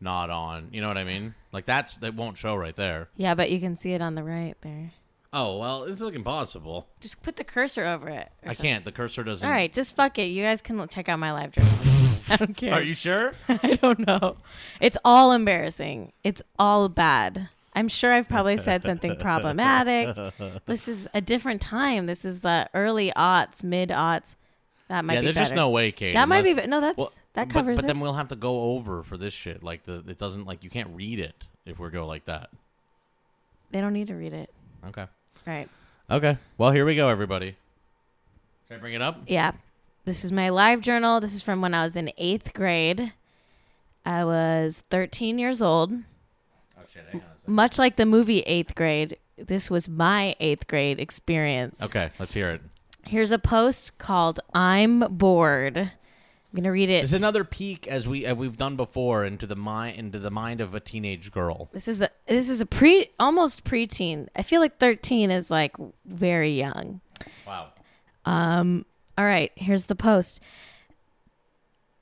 not 0.05 0.31
on. 0.31 0.69
You 0.71 0.81
know 0.81 0.89
what 0.89 0.99
I 0.99 1.05
mean? 1.05 1.35
Like 1.51 1.65
that's 1.65 1.95
that 1.95 2.15
won't 2.15 2.39
show 2.39 2.55
right 2.55 2.77
there. 2.77 3.09
Yeah, 3.17 3.35
but 3.35 3.51
you 3.51 3.59
can 3.59 3.77
see 3.77 3.93
it 3.93 4.01
on 4.01 4.15
the 4.15 4.23
right 4.23 4.55
there. 4.61 4.93
Oh 5.33 5.59
well, 5.59 5.83
it's 5.85 6.01
like 6.01 6.15
impossible. 6.15 6.87
Just 7.01 7.23
put 7.23 7.35
the 7.37 7.43
cursor 7.43 7.85
over 7.85 8.09
it. 8.09 8.31
I 8.45 8.49
something. 8.49 8.63
can't. 8.63 8.85
The 8.85 8.93
cursor 8.93 9.25
doesn't. 9.25 9.45
All 9.45 9.53
right, 9.53 9.73
just 9.73 9.97
fuck 9.97 10.19
it. 10.21 10.27
You 10.27 10.45
guys 10.45 10.63
can 10.63 10.87
check 10.87 11.09
out 11.09 11.19
my 11.19 11.33
live 11.33 11.51
journal. 11.51 11.73
I 12.29 12.37
don't 12.37 12.57
care. 12.57 12.73
Are 12.75 12.83
you 12.83 12.95
sure? 12.95 13.35
I 13.49 13.75
don't 13.75 14.07
know. 14.07 14.37
It's 14.81 14.97
all 15.05 15.33
embarrassing. 15.33 16.13
It's 16.23 16.41
all 16.59 16.89
bad. 16.89 17.49
I'm 17.75 17.89
sure 17.89 18.13
I've 18.13 18.29
probably 18.29 18.57
said 18.57 18.85
something 18.85 19.17
problematic. 19.17 20.17
This 20.65 20.87
is 20.87 21.09
a 21.13 21.21
different 21.21 21.61
time. 21.61 22.07
This 22.07 22.25
is 22.25 22.43
the 22.43 22.69
early 22.73 23.13
aughts, 23.17 23.65
mid 23.65 23.89
aughts. 23.89 24.37
That 24.89 25.05
might 25.05 25.15
be 25.15 25.17
yeah, 25.17 25.21
be 25.23 25.25
there's 25.33 25.49
just 25.49 25.55
no 25.57 25.71
way, 25.71 25.91
Kate. 25.91 26.15
That 26.15 26.29
might 26.29 26.45
be 26.45 26.55
be- 26.55 26.67
no, 26.69 26.81
that's- 26.81 27.11
that 27.35 27.51
covers 27.51 27.77
but, 27.77 27.83
but 27.83 27.85
it. 27.85 27.95
then 27.95 28.01
we'll 28.01 28.15
have 28.15 28.29
to 28.29 28.37
go 28.37 28.73
over 28.73 29.03
for 29.03 29.17
this 29.17 29.35
shit. 29.35 29.63
Like 29.63 29.85
the 29.85 30.05
it 30.09 30.19
doesn't 30.19 30.47
like 30.47 30.65
you 30.65 30.71
can't 30.71 30.91
read 30.95 31.21
it 31.21 31.45
if 31.67 31.79
we 31.79 31.89
go 31.91 32.07
like 32.07 32.25
that. 32.25 32.51
They 33.71 33.81
don't 33.81 33.93
need 33.93 34.09
to 34.09 34.15
read 34.15 34.33
it. 34.33 34.51
Okay. 34.87 35.07
Right. 35.47 35.69
Okay. 36.11 36.39
Well, 36.59 36.71
here 36.71 36.85
we 36.85 36.95
go, 36.97 37.09
everybody. 37.09 37.57
Should 38.69 38.77
I 38.77 38.81
bring 38.81 38.95
it 38.95 39.03
up? 39.03 39.23
Yeah. 39.27 39.53
This 40.05 40.25
is 40.25 40.33
my 40.33 40.51
live 40.51 40.81
journal. 40.81 41.21
This 41.21 41.35
is 41.35 41.43
from 41.43 41.61
when 41.61 41.75
I 41.75 41.85
was 41.85 41.97
in 41.97 42.11
eighth 42.19 42.53
grade. 42.55 43.13
I 44.05 44.25
was 44.25 44.83
13 44.91 45.39
years 45.39 45.63
old. 45.63 45.93
Oh 45.93 46.83
shit! 46.93 47.05
Hang 47.11 47.23
on. 47.23 47.55
Much 47.55 47.79
like 47.79 47.97
the 47.97 48.07
movie 48.07 48.41
Eighth 48.41 48.75
Grade, 48.75 49.17
this 49.37 49.71
was 49.71 49.89
my 49.89 50.35
eighth 50.41 50.67
grade 50.67 51.01
experience. 51.01 51.83
Okay, 51.83 52.11
let's 52.19 52.35
hear 52.35 52.51
it. 52.51 52.61
Here's 53.07 53.31
a 53.31 53.39
post 53.39 53.99
called 53.99 54.41
"I'm 54.55 55.01
bored." 55.01 55.93
I'm 56.55 56.63
gonna 56.63 56.71
read 56.71 56.89
it. 56.89 57.03
It's 57.03 57.13
another 57.13 57.43
peek 57.43 57.89
as 57.89 58.07
we 58.07 58.25
as 58.25 58.37
we've 58.37 58.57
done 58.57 58.77
before 58.77 59.25
into 59.25 59.45
the 59.45 59.57
mind 59.57 59.97
into 59.99 60.21
the 60.21 60.31
mind 60.31 60.61
of 60.61 60.73
a 60.73 60.79
teenage 60.79 61.33
girl. 61.33 61.69
This 61.73 61.89
is 61.89 62.01
a 62.01 62.11
this 62.29 62.49
is 62.49 62.61
a 62.61 62.67
pre 62.67 63.11
almost 63.19 63.65
preteen. 63.65 64.29
I 64.37 64.43
feel 64.43 64.61
like 64.61 64.79
13 64.79 65.33
is 65.33 65.51
like 65.51 65.75
very 66.05 66.57
young. 66.57 67.01
Wow. 67.45 67.71
Um 68.25 68.87
all 69.19 69.25
right, 69.25 69.51
here's 69.57 69.87
the 69.87 69.97
post. 69.97 70.41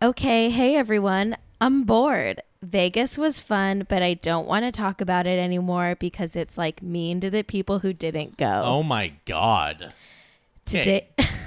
Okay, 0.02 0.50
hey 0.50 0.76
everyone. 0.76 1.38
I'm 1.58 1.84
bored. 1.84 2.42
Vegas 2.60 3.16
was 3.16 3.38
fun, 3.38 3.86
but 3.88 4.02
I 4.02 4.14
don't 4.14 4.46
want 4.46 4.66
to 4.66 4.72
talk 4.72 5.00
about 5.00 5.26
it 5.26 5.38
anymore 5.38 5.96
because 5.98 6.36
it's 6.36 6.58
like 6.58 6.82
mean 6.82 7.20
to 7.20 7.30
the 7.30 7.42
people 7.42 7.78
who 7.78 7.94
didn't 7.94 8.36
go. 8.36 8.62
Oh 8.66 8.82
my 8.82 9.14
god. 9.24 9.94
Today, 10.66 11.08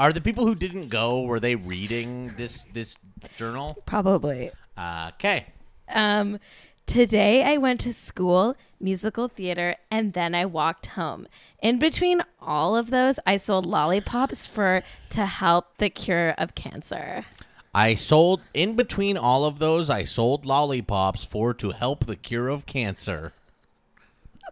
Are 0.00 0.14
the 0.14 0.20
people 0.22 0.46
who 0.46 0.54
didn't 0.54 0.88
go 0.88 1.20
were 1.20 1.38
they 1.38 1.56
reading 1.56 2.32
this 2.38 2.62
this 2.72 2.96
journal? 3.36 3.76
probably. 3.84 4.50
Okay. 4.78 5.48
Um, 5.90 6.38
today 6.86 7.44
I 7.44 7.58
went 7.58 7.80
to 7.80 7.92
school, 7.92 8.56
musical 8.80 9.28
theater, 9.28 9.76
and 9.90 10.14
then 10.14 10.34
I 10.34 10.46
walked 10.46 10.86
home. 10.86 11.26
In 11.62 11.78
between 11.78 12.22
all 12.40 12.76
of 12.76 12.90
those, 12.90 13.18
I 13.26 13.36
sold 13.36 13.66
lollipops 13.66 14.46
for 14.46 14.82
to 15.10 15.26
help 15.26 15.76
the 15.76 15.90
cure 15.90 16.30
of 16.38 16.54
cancer. 16.54 17.26
I 17.74 17.94
sold 17.94 18.40
in 18.54 18.76
between 18.76 19.18
all 19.18 19.44
of 19.44 19.58
those. 19.58 19.90
I 19.90 20.04
sold 20.04 20.46
lollipops 20.46 21.26
for 21.26 21.52
to 21.52 21.72
help 21.72 22.06
the 22.06 22.16
cure 22.16 22.48
of 22.48 22.64
cancer. 22.64 23.34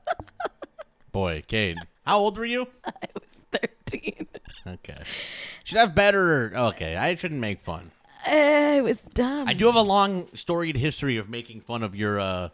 Boy, 1.11 1.43
Cade, 1.49 1.79
how 2.09 2.19
old 2.21 2.39
were 2.39 2.45
you? 2.47 2.67
I 2.85 2.93
was 3.15 3.43
13. 3.87 4.27
Okay, 4.67 5.03
should 5.65 5.79
have 5.79 5.95
better. 5.95 6.53
Okay, 6.57 6.97
I 6.97 7.15
shouldn't 7.15 7.41
make 7.41 7.61
fun. 7.61 7.91
Eh, 8.27 8.77
it 8.79 8.83
was 8.83 9.03
dumb. 9.15 9.47
I 9.49 9.53
do 9.55 9.67
have 9.67 9.75
a 9.77 9.81
long 9.83 10.27
storied 10.35 10.77
history 10.77 11.17
of 11.19 11.29
making 11.29 11.61
fun 11.61 11.83
of 11.83 11.95
your 11.95 12.19
uh, 12.21 12.49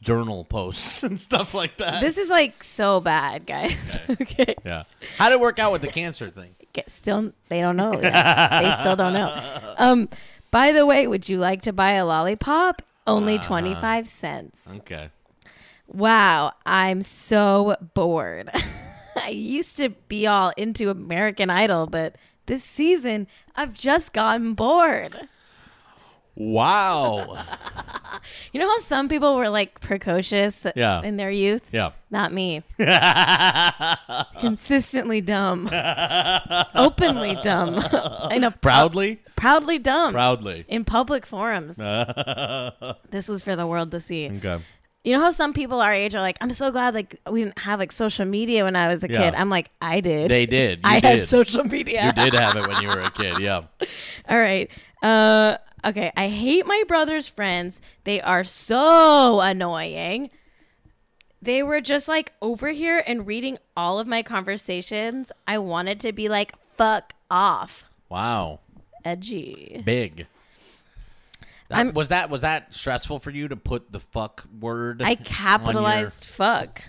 journal 0.00 0.44
posts 0.44 1.02
and 1.06 1.20
stuff 1.20 1.52
like 1.54 1.76
that. 1.78 2.00
This 2.00 2.16
is 2.18 2.30
like 2.30 2.64
so 2.64 3.00
bad, 3.00 3.46
guys. 3.46 3.98
Okay. 4.08 4.54
yeah. 4.64 4.84
How 5.18 5.28
did 5.28 5.34
it 5.34 5.40
work 5.40 5.58
out 5.58 5.70
with 5.72 5.82
the 5.82 5.88
cancer 5.88 6.30
thing? 6.30 6.54
Get- 6.72 6.90
Still, 6.90 7.32
they 7.48 7.60
don't 7.60 7.76
know. 7.76 7.92
yet. 8.00 8.50
they 8.62 8.72
still 8.80 8.96
don't 8.96 9.12
know. 9.12 9.74
Um, 9.78 10.08
by 10.50 10.72
the 10.72 10.86
way, 10.86 11.06
would 11.06 11.28
you 11.28 11.38
like 11.38 11.62
to 11.62 11.72
buy 11.72 11.92
a 11.92 12.06
lollipop? 12.06 12.82
Only 13.06 13.34
Uh-huh. 13.34 13.46
25 13.48 14.08
cents. 14.08 14.68
Okay. 14.78 15.10
Wow, 15.88 16.52
I'm 16.64 17.02
so 17.02 17.76
bored. 17.94 18.50
I 19.16 19.28
used 19.30 19.76
to 19.78 19.90
be 20.08 20.26
all 20.26 20.52
into 20.56 20.90
American 20.90 21.50
Idol, 21.50 21.86
but 21.86 22.16
this 22.46 22.64
season 22.64 23.26
I've 23.56 23.72
just 23.74 24.12
gotten 24.12 24.54
bored. 24.54 25.28
Wow. 26.34 27.44
You 28.52 28.60
know 28.60 28.68
how 28.68 28.78
some 28.80 29.08
people 29.08 29.34
were 29.36 29.48
like 29.48 29.80
precocious 29.80 30.66
Yeah. 30.76 31.00
in 31.02 31.16
their 31.16 31.30
youth? 31.30 31.62
yeah. 31.72 31.92
Not 32.10 32.32
me. 32.34 32.62
Consistently 34.40 35.20
dumb. 35.22 35.68
Openly 36.74 37.36
dumb. 37.42 37.76
in 38.30 38.44
a 38.44 38.50
Proudly. 38.50 39.20
proudly 39.36 39.78
dumb. 39.78 40.12
Proudly. 40.12 40.64
in 40.68 40.84
public 40.84 41.24
forums. 41.26 41.76
this 41.76 43.26
was 43.28 43.42
for 43.42 43.56
the 43.56 43.66
world 43.66 43.90
to 43.92 44.00
see. 44.00 44.30
Okay. 44.36 44.62
You 45.04 45.12
know 45.16 45.20
how 45.20 45.30
some 45.32 45.52
people 45.52 45.80
our 45.80 45.92
age 45.92 46.14
are 46.14 46.20
like, 46.20 46.38
I'm 46.40 46.52
so 46.52 46.70
glad 46.70 46.94
like 46.94 47.18
we 47.28 47.42
didn't 47.42 47.58
have 47.58 47.80
like 47.80 47.90
social 47.90 48.24
media 48.24 48.62
when 48.64 48.76
I 48.76 48.86
was 48.88 49.02
a 49.02 49.10
Yeah. 49.10 49.18
kid. 49.18 49.34
I'm 49.34 49.50
like, 49.50 49.70
I 49.80 50.00
did. 50.00 50.30
They 50.30 50.46
did. 50.46 50.78
You 50.84 50.90
I 50.90 51.00
did. 51.00 51.18
had 51.20 51.28
social 51.28 51.64
media. 51.64 52.06
You 52.06 52.12
did 52.12 52.34
have 52.34 52.56
it 52.56 52.68
when 52.68 52.82
you 52.82 52.88
were 52.88 53.00
a 53.00 53.10
kid. 53.10 53.38
Yeah. 53.40 53.62
All 54.28 54.38
right. 54.38 54.70
Uh 55.02 55.56
okay, 55.84 56.12
I 56.16 56.28
hate 56.28 56.66
my 56.66 56.84
brother's 56.86 57.26
friends. 57.26 57.80
They 58.04 58.20
are 58.20 58.44
so 58.44 59.40
annoying. 59.40 60.30
They 61.40 61.64
were 61.64 61.80
just 61.80 62.06
like 62.06 62.32
over 62.40 62.68
here 62.68 63.02
and 63.04 63.26
reading 63.26 63.58
all 63.76 63.98
of 63.98 64.06
my 64.06 64.22
conversations. 64.22 65.32
I 65.48 65.58
wanted 65.58 65.98
to 66.00 66.12
be 66.12 66.28
like, 66.28 66.54
fuck 66.76 67.14
off. 67.28 67.84
Wow. 68.08 68.60
Edgy. 69.04 69.82
Big. 69.84 70.28
That- 71.72 71.78
I'm- 71.78 71.92
was 71.94 72.08
that 72.08 72.30
was 72.30 72.42
that 72.42 72.74
stressful 72.74 73.18
for 73.18 73.30
you 73.30 73.48
to 73.48 73.56
put 73.56 73.90
the 73.92 74.00
fuck 74.00 74.44
word? 74.60 75.02
I 75.02 75.10
on 75.12 75.16
your- 75.18 75.24
capitalized 75.24 76.24
fuck. 76.26 76.82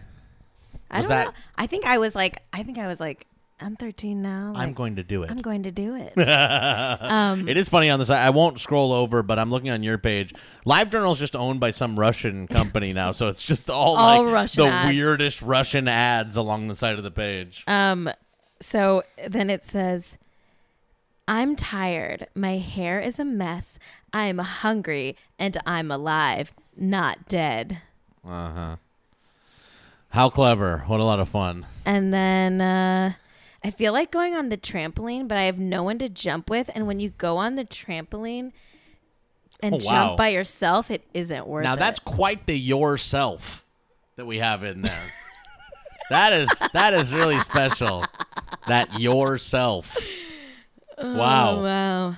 I 0.91 0.97
Was 0.97 1.07
don't 1.07 1.09
that- 1.17 1.25
know. 1.27 1.33
I 1.57 1.67
think 1.67 1.85
I 1.85 1.97
was 1.97 2.15
like 2.15 2.43
I 2.53 2.63
think 2.63 2.77
I 2.77 2.87
was 2.87 2.99
like 2.99 3.25
I'm 3.59 3.77
13 3.77 4.21
now. 4.21 4.51
I'm 4.57 4.73
going 4.73 4.97
to 4.97 5.03
do 5.03 5.23
it. 5.23 5.31
I'm 5.31 5.41
going 5.41 5.63
to 5.63 5.71
do 5.71 5.95
it. 5.95 6.11
it 6.17 7.55
is 7.57 7.69
funny 7.69 7.89
on 7.89 7.97
the 7.97 8.05
side. 8.05 8.25
I 8.25 8.29
won't 8.31 8.59
scroll 8.59 8.91
over, 8.91 9.23
but 9.23 9.39
I'm 9.39 9.51
looking 9.51 9.69
on 9.69 9.83
your 9.83 9.97
page. 9.97 10.33
LiveJournal's 10.65 11.17
just 11.19 11.33
owned 11.35 11.61
by 11.61 11.71
some 11.71 11.97
Russian 11.97 12.45
company 12.47 12.91
now, 12.91 13.11
so 13.13 13.29
it's 13.29 13.41
just 13.41 13.69
all, 13.69 13.95
All 13.95 14.23
like 14.23 14.33
Russian 14.33 14.65
the 14.65 14.69
ads. 14.71 14.89
weirdest 14.89 15.41
Russian 15.41 15.87
ads 15.87 16.35
along 16.35 16.67
the 16.67 16.75
side 16.75 16.97
of 16.97 17.03
the 17.05 17.11
page. 17.11 17.63
Um, 17.67 18.09
so 18.59 19.03
then 19.29 19.49
it 19.49 19.63
says, 19.63 20.17
I'm 21.27 21.55
tired. 21.55 22.27
My 22.35 22.57
hair 22.57 22.99
is 22.99 23.17
a 23.19 23.25
mess. 23.25 23.79
I'm 24.11 24.39
hungry 24.39 25.15
and 25.39 25.57
I'm 25.65 25.89
alive, 25.91 26.51
not 26.75 27.27
dead. 27.27 27.79
Uh 28.27 28.51
huh. 28.51 28.75
How 30.09 30.29
clever! 30.29 30.83
What 30.87 30.99
a 30.99 31.03
lot 31.03 31.19
of 31.19 31.27
fun. 31.29 31.65
And 31.85 32.13
then 32.13 32.61
uh, 32.61 33.13
I 33.63 33.71
feel 33.71 33.93
like 33.93 34.11
going 34.11 34.35
on 34.35 34.49
the 34.49 34.57
trampoline, 34.57 35.27
but 35.27 35.37
I 35.37 35.43
have 35.43 35.57
no 35.57 35.81
one 35.81 35.97
to 35.99 36.09
jump 36.09 36.49
with. 36.49 36.69
And 36.75 36.85
when 36.85 36.99
you 36.99 37.09
go 37.11 37.37
on 37.37 37.55
the 37.55 37.65
trampoline 37.65 38.51
and 39.61 39.75
Oh, 39.75 39.77
wow. 39.77 40.07
jump 40.07 40.17
by 40.17 40.27
yourself, 40.29 40.91
it 40.91 41.03
isn't 41.13 41.47
worth 41.47 41.63
Now 41.63 41.73
it. 41.73 41.75
Now, 41.77 41.85
that's 41.85 41.99
quite 41.99 42.45
the 42.45 42.59
yourself 42.59 43.65
that 44.17 44.25
we 44.27 44.37
have 44.37 44.63
in 44.63 44.81
there. 44.83 45.03
that 46.11 46.31
is 46.33 46.49
that 46.73 46.93
is 46.93 47.13
really 47.13 47.39
special. 47.39 48.05
That 48.67 48.99
yourself. 48.99 49.97
Wow. 50.97 51.51
Oh, 51.59 51.63
wow. 51.63 52.15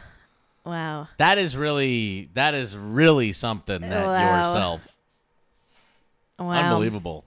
Wow. 0.66 1.08
That 1.18 1.38
is 1.38 1.56
really 1.56 2.30
that 2.34 2.54
is 2.54 2.76
really 2.76 3.34
something 3.34 3.82
that 3.82 4.06
Wow. 4.06 4.20
yourself. 4.20 4.88
Wow. 6.40 6.52
Unbelievable. 6.52 7.24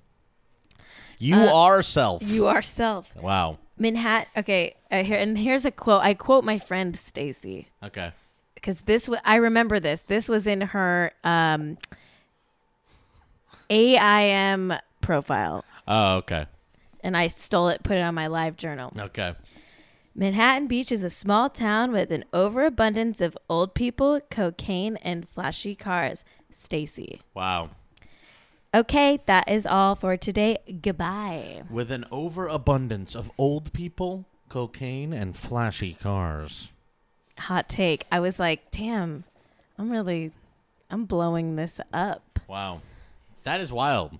You 1.18 1.36
Uh, 1.36 1.54
are 1.54 1.82
self. 1.82 2.22
You 2.22 2.46
are 2.46 2.62
self. 2.62 3.14
wow. 3.16 3.58
Manhattan. 3.78 4.28
Okay, 4.36 4.74
uh, 4.90 5.02
here 5.04 5.16
and 5.18 5.38
here's 5.38 5.64
a 5.64 5.70
quote. 5.70 6.02
I 6.02 6.14
quote 6.14 6.44
my 6.44 6.58
friend 6.58 6.96
Stacy. 6.96 7.68
Okay. 7.82 8.12
because 8.54 8.80
this 8.82 9.06
w- 9.06 9.20
I 9.24 9.36
remember 9.36 9.78
this. 9.78 10.02
This 10.02 10.28
was 10.28 10.46
in 10.48 10.60
her 10.62 11.12
um, 11.22 11.78
AIM 13.70 14.74
profile, 15.00 15.64
Oh, 15.86 16.16
okay. 16.16 16.46
and 17.02 17.16
I 17.16 17.28
stole 17.28 17.68
it, 17.68 17.82
put 17.82 17.96
it 17.96 18.00
on 18.00 18.14
my 18.14 18.26
live 18.26 18.56
journal. 18.56 18.92
Okay. 18.98 19.34
Manhattan 20.18 20.66
Beach 20.66 20.90
is 20.90 21.04
a 21.04 21.10
small 21.10 21.48
town 21.48 21.92
with 21.92 22.10
an 22.10 22.24
overabundance 22.32 23.20
of 23.20 23.38
old 23.48 23.72
people, 23.72 24.20
cocaine, 24.32 24.96
and 24.96 25.28
flashy 25.28 25.76
cars. 25.76 26.24
Stacy. 26.50 27.20
Wow. 27.34 27.70
Okay, 28.74 29.20
that 29.26 29.48
is 29.48 29.64
all 29.64 29.94
for 29.94 30.16
today. 30.16 30.58
Goodbye. 30.82 31.62
With 31.70 31.92
an 31.92 32.04
overabundance 32.10 33.14
of 33.14 33.30
old 33.38 33.72
people, 33.72 34.24
cocaine, 34.48 35.12
and 35.12 35.36
flashy 35.36 35.94
cars. 35.94 36.72
Hot 37.38 37.68
take. 37.68 38.04
I 38.10 38.18
was 38.18 38.40
like, 38.40 38.72
damn, 38.72 39.22
I'm 39.78 39.88
really, 39.88 40.32
I'm 40.90 41.04
blowing 41.04 41.54
this 41.54 41.80
up. 41.92 42.40
Wow. 42.48 42.80
That 43.44 43.60
is 43.60 43.70
wild. 43.70 44.18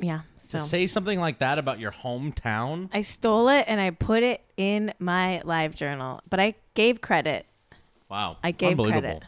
Yeah. 0.00 0.20
So 0.36 0.58
To 0.58 0.64
say 0.64 0.86
something 0.86 1.20
like 1.20 1.38
that 1.38 1.58
about 1.58 1.78
your 1.78 1.92
hometown. 1.92 2.88
I 2.92 3.02
stole 3.02 3.48
it 3.48 3.64
and 3.68 3.80
I 3.80 3.90
put 3.90 4.22
it 4.22 4.42
in 4.56 4.92
my 4.98 5.42
live 5.44 5.74
journal, 5.74 6.20
but 6.28 6.40
I 6.40 6.54
gave 6.74 7.00
credit. 7.00 7.46
Wow. 8.08 8.38
I 8.42 8.50
gave 8.50 8.76
credit. 8.76 9.22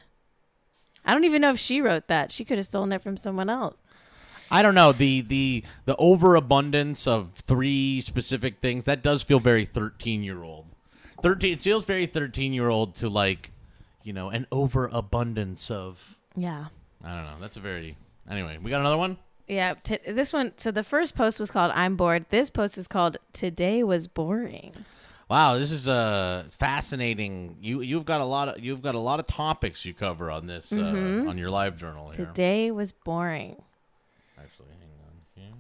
I 1.05 1.12
don't 1.12 1.24
even 1.24 1.43
know 1.43 1.51
if 1.51 1.59
she 1.59 1.81
wrote 1.81 2.09
that. 2.09 2.31
She 2.31 2.44
could 2.44 2.59
have 2.59 2.66
stolen 2.66 2.93
it 2.93 3.03
from 3.03 3.16
someone 3.16 3.49
else. 3.51 3.81
I 4.51 4.62
don't 4.62 4.74
know 4.74 4.93
the 4.93 5.23
the 5.23 5.65
the 5.86 5.97
overabundance 5.97 7.07
of 7.07 7.32
three 7.36 8.01
specific 8.03 8.61
things 8.61 8.85
that 8.85 9.03
does 9.03 9.23
feel 9.23 9.40
very 9.40 9.65
thirteen 9.65 10.23
year 10.23 10.43
old. 10.43 10.66
Thirteen 11.23 11.55
it 11.55 11.61
feels 11.61 11.85
very 11.85 12.07
thirteen 12.07 12.53
year 12.53 12.69
old 12.69 12.94
to 12.97 13.09
like, 13.09 13.53
you 14.03 14.12
know, 14.12 14.28
an 14.28 14.47
overabundance 14.53 15.70
of. 15.70 16.19
Yeah. 16.36 16.66
I 17.03 17.15
don't 17.15 17.24
know. 17.24 17.36
That's 17.40 17.57
a 17.57 17.61
very 17.61 17.97
anyway. 18.31 18.59
We 18.62 18.70
got 18.70 18.81
another 18.81 18.99
one. 18.99 19.16
Yeah. 19.52 19.74
T- 19.82 19.98
this 20.06 20.32
one. 20.32 20.52
So 20.56 20.70
the 20.70 20.82
first 20.82 21.14
post 21.14 21.38
was 21.38 21.50
called 21.50 21.72
"I'm 21.74 21.96
bored." 21.96 22.24
This 22.30 22.48
post 22.50 22.78
is 22.78 22.88
called 22.88 23.18
"Today 23.32 23.82
was 23.82 24.06
boring." 24.06 24.72
Wow, 25.28 25.58
this 25.58 25.72
is 25.72 25.88
uh, 25.88 26.44
fascinating. 26.50 27.56
You 27.60 27.80
you've 27.80 28.04
got 28.04 28.20
a 28.20 28.24
lot 28.24 28.48
of 28.48 28.64
you've 28.64 28.82
got 28.82 28.94
a 28.94 29.00
lot 29.00 29.20
of 29.20 29.26
topics 29.26 29.84
you 29.84 29.94
cover 29.94 30.30
on 30.30 30.46
this 30.46 30.72
uh, 30.72 30.76
on 30.76 31.38
your 31.38 31.50
live 31.50 31.76
journal 31.76 32.10
here. 32.10 32.26
Today 32.26 32.70
was 32.70 32.92
boring. 32.92 33.62
Actually, 34.38 34.68
hang 34.80 34.90
on 35.06 35.12
here. 35.44 35.54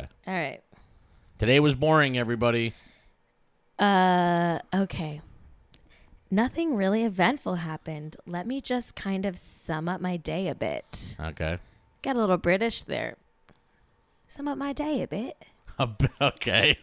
Okay. 0.00 0.08
All 0.26 0.34
right. 0.34 0.60
Today 1.38 1.60
was 1.60 1.74
boring, 1.74 2.18
everybody. 2.18 2.74
Uh. 3.78 4.58
Okay. 4.74 5.20
Nothing 6.34 6.74
really 6.74 7.04
eventful 7.04 7.54
happened. 7.54 8.16
Let 8.26 8.44
me 8.44 8.60
just 8.60 8.96
kind 8.96 9.24
of 9.24 9.36
sum 9.36 9.88
up 9.88 10.00
my 10.00 10.16
day 10.16 10.48
a 10.48 10.54
bit. 10.56 11.14
Okay. 11.20 11.58
Got 12.02 12.16
a 12.16 12.18
little 12.18 12.38
British 12.38 12.82
there. 12.82 13.14
Sum 14.26 14.48
up 14.48 14.58
my 14.58 14.72
day 14.72 15.02
a 15.02 15.06
bit. 15.06 15.44
okay. 16.20 16.76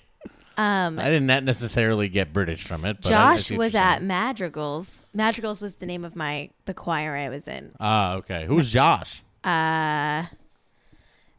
Um, 0.55 0.97
I 0.97 1.09
didn't 1.09 1.43
necessarily 1.43 2.07
get 2.07 2.31
British 2.31 2.65
from 2.65 2.85
it. 2.85 3.01
But 3.01 3.11
I- 3.11 3.33
I 3.33 3.35
Josh 3.35 3.51
was 3.51 3.75
at. 3.75 4.01
Madrigals. 4.01 5.01
Madrigals 5.13 5.59
was 5.59 5.75
the 5.75 5.85
name 5.85 6.05
of 6.05 6.15
my 6.15 6.49
the 6.63 6.73
choir 6.73 7.17
I 7.17 7.27
was 7.27 7.45
in. 7.45 7.73
Ah, 7.77 8.13
okay. 8.13 8.45
Who's 8.45 8.71
Josh? 8.71 9.21
Uh, 9.43 10.27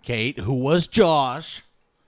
Kate. 0.02 0.38
Who 0.38 0.52
was 0.52 0.86
Josh? 0.86 1.62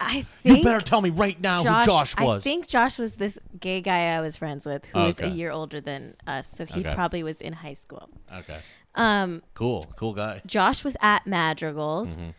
I 0.05 0.27
You 0.43 0.63
better 0.63 0.81
tell 0.81 1.01
me 1.01 1.11
right 1.11 1.41
now 1.41 1.63
Josh, 1.63 1.85
who 1.87 1.91
Josh 1.91 2.17
was. 2.19 2.41
I 2.41 2.43
think 2.43 2.69
Josh 2.69 2.99
was 2.99 3.15
this 3.17 3.39
gay 3.59 3.81
guy 3.81 4.15
I 4.17 4.21
was 4.21 4.37
friends 4.37 4.67
with, 4.67 4.87
who 4.87 4.99
was 5.01 5.21
a 5.21 5.29
year 5.29 5.51
older 5.51 5.81
than 5.81 6.15
us, 6.27 6.47
so 6.49 6.65
he 6.67 6.81
Okay. 6.81 6.95
probably 6.95 7.23
was 7.23 7.41
in 7.41 7.53
high 7.55 7.75
school. 7.75 8.09
Okay. 8.33 8.59
Um, 8.95 9.43
Cool. 9.55 9.83
Cool 9.97 10.13
guy. 10.13 10.41
Josh 10.47 10.85
was 10.85 10.97
at 11.01 11.27
Madrigals. 11.27 12.11
Mm-hmm. 12.11 12.31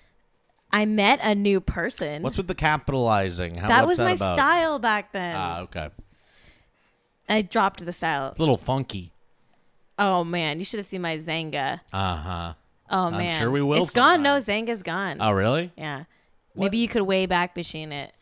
I 0.71 0.85
met 0.85 1.19
a 1.23 1.35
new 1.35 1.59
person. 1.61 2.21
What's 2.21 2.37
with 2.37 2.47
the 2.47 2.55
capitalizing? 2.55 3.55
How, 3.55 3.67
that 3.69 3.87
was 3.87 3.99
my 3.99 4.11
about? 4.11 4.35
style 4.35 4.79
back 4.79 5.11
then. 5.13 5.35
Ah, 5.37 5.59
okay. 5.61 5.89
I 7.27 7.41
dropped 7.41 7.83
the 7.85 7.91
style. 7.91 8.29
It's 8.29 8.39
a 8.39 8.41
little 8.41 8.57
funky. 8.57 9.11
Oh 9.97 10.23
man, 10.23 10.59
you 10.59 10.65
should 10.65 10.77
have 10.77 10.87
seen 10.87 11.01
my 11.01 11.17
Xanga. 11.17 11.79
Uh 11.93 12.15
huh. 12.17 12.53
Oh 12.89 13.05
I'm 13.07 13.13
man, 13.17 13.39
sure 13.39 13.49
we 13.49 13.61
will 13.61 13.83
It's 13.83 13.91
gone. 13.93 14.21
No, 14.21 14.37
Xanga's 14.37 14.83
gone. 14.83 15.17
Oh, 15.19 15.31
really? 15.31 15.71
Yeah. 15.77 16.03
Maybe 16.55 16.77
you 16.77 16.87
could 16.87 17.03
way 17.03 17.25
back 17.25 17.55
machine 17.55 17.91
it, 17.91 18.13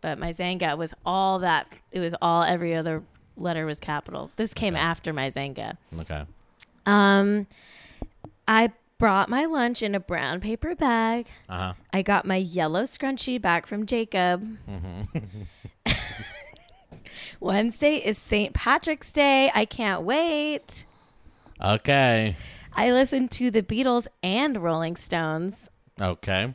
but 0.00 0.18
my 0.18 0.30
Xanga 0.30 0.76
was 0.76 0.94
all 1.04 1.38
that. 1.40 1.80
It 1.92 2.00
was 2.00 2.14
all 2.20 2.42
every 2.42 2.74
other 2.74 3.02
letter 3.36 3.66
was 3.66 3.80
capital. 3.80 4.30
This 4.36 4.54
came 4.54 4.74
after 4.76 5.12
my 5.12 5.28
Xanga. 5.28 5.76
Okay. 5.98 6.24
Um, 6.86 7.46
I 8.48 8.72
brought 8.98 9.28
my 9.28 9.44
lunch 9.44 9.82
in 9.82 9.94
a 9.94 10.00
brown 10.00 10.40
paper 10.40 10.74
bag. 10.74 11.26
Uh 11.48 11.56
huh. 11.58 11.72
I 11.92 12.02
got 12.02 12.24
my 12.26 12.36
yellow 12.36 12.84
scrunchie 12.84 13.40
back 13.40 13.66
from 13.66 13.86
Jacob. 13.86 14.56
Mm-hmm. 14.68 15.20
Wednesday 17.40 17.96
is 17.96 18.18
St. 18.18 18.54
Patrick's 18.54 19.12
Day. 19.12 19.50
I 19.54 19.64
can't 19.64 20.02
wait. 20.02 20.84
Okay. 21.62 22.36
I 22.74 22.92
listened 22.92 23.30
to 23.32 23.50
the 23.50 23.62
Beatles 23.62 24.06
and 24.22 24.62
Rolling 24.62 24.96
Stones. 24.96 25.70
Okay. 26.00 26.54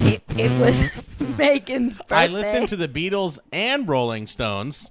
It, 0.00 0.22
it 0.36 0.60
was 0.60 0.84
Megan's 1.38 1.98
birthday. 1.98 2.14
I 2.16 2.26
listened 2.26 2.68
to 2.70 2.76
the 2.76 2.88
Beatles 2.88 3.38
and 3.52 3.88
Rolling 3.88 4.26
Stones. 4.26 4.90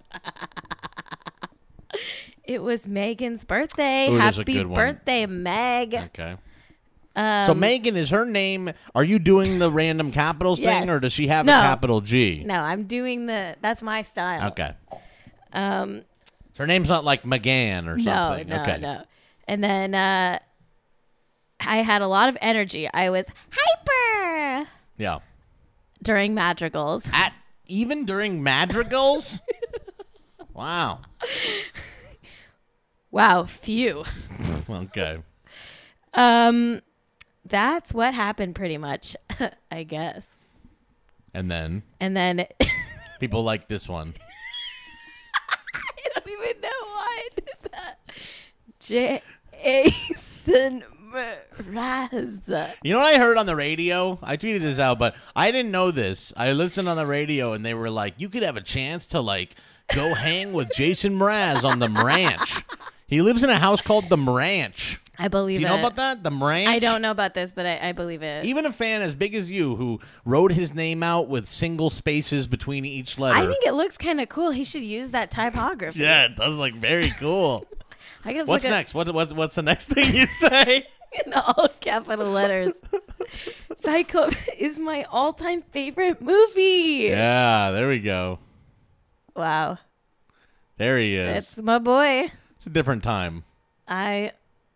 It 2.43 2.61
was 2.61 2.88
Megan's 2.88 3.43
birthday. 3.43 4.07
Ooh, 4.07 4.17
there's 4.19 4.38
a 4.38 4.41
Happy 4.41 4.53
good 4.53 4.67
one. 4.67 4.76
birthday, 4.76 5.26
Meg. 5.26 5.95
Okay. 5.95 6.35
Um, 7.15 7.45
so 7.47 7.53
Megan 7.55 7.95
is 7.95 8.09
her 8.11 8.26
name. 8.26 8.72
Are 8.93 9.03
you 9.03 9.17
doing 9.19 9.57
the 9.57 9.72
random 9.72 10.11
capitals 10.11 10.59
Yes. 10.59 10.81
thing, 10.81 10.89
or 10.89 10.99
does 10.99 11.13
she 11.13 11.27
have 11.27 11.45
No. 11.45 11.57
a 11.57 11.61
capital 11.61 12.01
G? 12.01 12.43
No, 12.45 12.55
I'm 12.61 12.84
doing 12.84 13.26
the. 13.26 13.55
That's 13.61 13.81
my 13.81 14.01
style. 14.03 14.49
Okay. 14.51 14.73
Um. 15.53 16.03
So 16.53 16.63
her 16.63 16.67
name's 16.67 16.89
not 16.89 17.03
like 17.03 17.23
McGann 17.23 17.88
or 17.88 17.97
No, 17.97 18.03
something. 18.03 18.47
no, 18.49 18.61
okay. 18.61 18.77
no. 18.77 19.03
And 19.47 19.63
then 19.63 19.95
uh, 19.95 20.39
I 21.61 21.77
had 21.77 22.01
a 22.01 22.07
lot 22.07 22.30
of 22.30 22.38
energy. 22.41 22.88
I 22.93 23.09
was 23.09 23.27
hyper 23.49 23.91
Yeah. 24.97 25.19
during 26.01 26.34
madrigals. 26.34 27.07
At 27.13 27.34
even 27.67 28.05
during 28.05 28.41
madrigals. 28.43 29.41
wow. 30.53 31.01
Wow, 33.11 33.43
phew. 33.45 34.03
Okay. 34.67 35.19
Um, 36.15 36.81
that's 37.45 37.93
what 37.93 38.15
happened 38.15 38.55
pretty 38.55 38.80
much, 38.80 39.15
I 39.72 39.84
guess. 39.84 40.34
And 41.35 41.51
then 41.51 41.84
And 41.99 42.17
then 42.17 42.47
people 43.19 43.43
like 43.43 43.67
this 43.67 43.88
one. 43.88 44.15
I 45.53 46.09
don't 46.15 46.27
even 46.27 46.61
know 46.61 46.69
why 46.69 47.22
I 47.22 47.30
did 47.35 47.72
that. 47.72 47.99
Jason 48.80 50.84
Mraz. 51.11 52.76
You 52.84 52.94
know 52.94 52.99
what 52.99 53.14
I 53.15 53.18
heard 53.18 53.38
on 53.38 53.45
the 53.45 53.56
radio? 53.56 54.19
I 54.22 54.38
tweeted 54.38 54.61
this 54.61 54.80
out, 54.80 54.99
but 54.99 55.15
I 55.36 55.52
didn't 55.52 55.72
know 55.72 55.91
this. 55.91 56.34
I 56.36 56.52
listened 56.52 56.90
on 56.90 56.98
the 56.98 57.06
radio 57.06 57.53
and 57.53 57.65
they 57.65 57.73
were 57.73 57.90
like, 57.90 58.15
you 58.18 58.30
could 58.30 58.44
have 58.44 58.57
a 58.57 58.61
chance 58.61 59.06
to 59.07 59.22
like 59.22 59.56
go 59.94 60.14
hang 60.15 60.53
with 60.53 60.72
Jason 60.76 61.18
Mraz 61.18 61.64
on 61.64 61.80
the 61.80 61.90
ranch. 61.90 62.64
He 63.07 63.22
lives 63.22 63.44
in 63.44 63.49
a 63.49 63.60
house 63.60 63.82
called 63.82 64.10
the 64.10 64.18
Ranch. 64.18 64.99
I 65.18 65.27
believe 65.30 65.60
Do 65.60 65.61
you 65.61 65.68
it. 65.68 65.69
know 65.69 65.80
about 65.80 65.95
that? 65.95 66.23
The 66.23 66.32
Ranch? 66.32 66.68
I 66.68 66.80
don't 66.80 67.02
know 67.02 67.11
about 67.11 67.34
this, 67.36 67.53
but 67.53 67.65
I, 67.65 67.90
I 67.90 67.91
believe 67.94 68.22
it. 68.22 68.44
Even 68.45 68.65
a 68.65 68.73
fan 68.73 69.02
as 69.02 69.15
big 69.15 69.34
as 69.36 69.49
you 69.52 69.76
who 69.77 70.02
wrote 70.26 70.52
his 70.52 70.73
name 70.73 71.03
out 71.03 71.30
with 71.30 71.48
single 71.48 71.90
spaces 71.90 72.48
between 72.48 72.84
each 72.84 73.18
letter. 73.18 73.38
I 73.38 73.45
think 73.45 73.64
it 73.65 73.73
looks 73.73 73.98
kind 73.98 74.19
of 74.19 74.27
cool. 74.27 74.52
He 74.52 74.64
should 74.65 74.82
use 74.82 75.11
that 75.11 75.32
typography. 75.32 75.99
yeah, 75.99 76.26
it 76.26 76.36
does 76.36 76.57
look 76.57 76.73
very 76.73 77.11
cool. 77.11 77.65
What's 78.23 78.65
next? 78.65 78.95
What, 78.95 79.14
what 79.14 79.34
what's 79.34 79.56
the 79.56 79.61
next 79.61 79.86
thing 79.90 80.15
you 80.15 80.26
say? 80.40 80.88
in 81.26 81.34
all 81.34 81.68
capital 81.80 82.30
letters. 82.32 82.74
Fight 83.82 84.08
Club 84.10 84.34
is 84.60 84.80
my 84.80 85.04
all-time 85.04 85.62
favorite 85.72 86.22
movie. 86.22 87.08
yeah, 87.10 87.72
there 87.72 87.88
we 87.88 88.00
go. 88.00 88.40
Wow, 89.36 89.80
There 90.78 90.98
he 90.98 91.16
is. 91.16 91.38
it's 91.38 91.62
my 91.62 91.78
boy. 91.80 92.32
it's 92.56 92.66
a 92.66 92.70
different 92.70 93.04
time. 93.04 93.44
I 93.88 94.32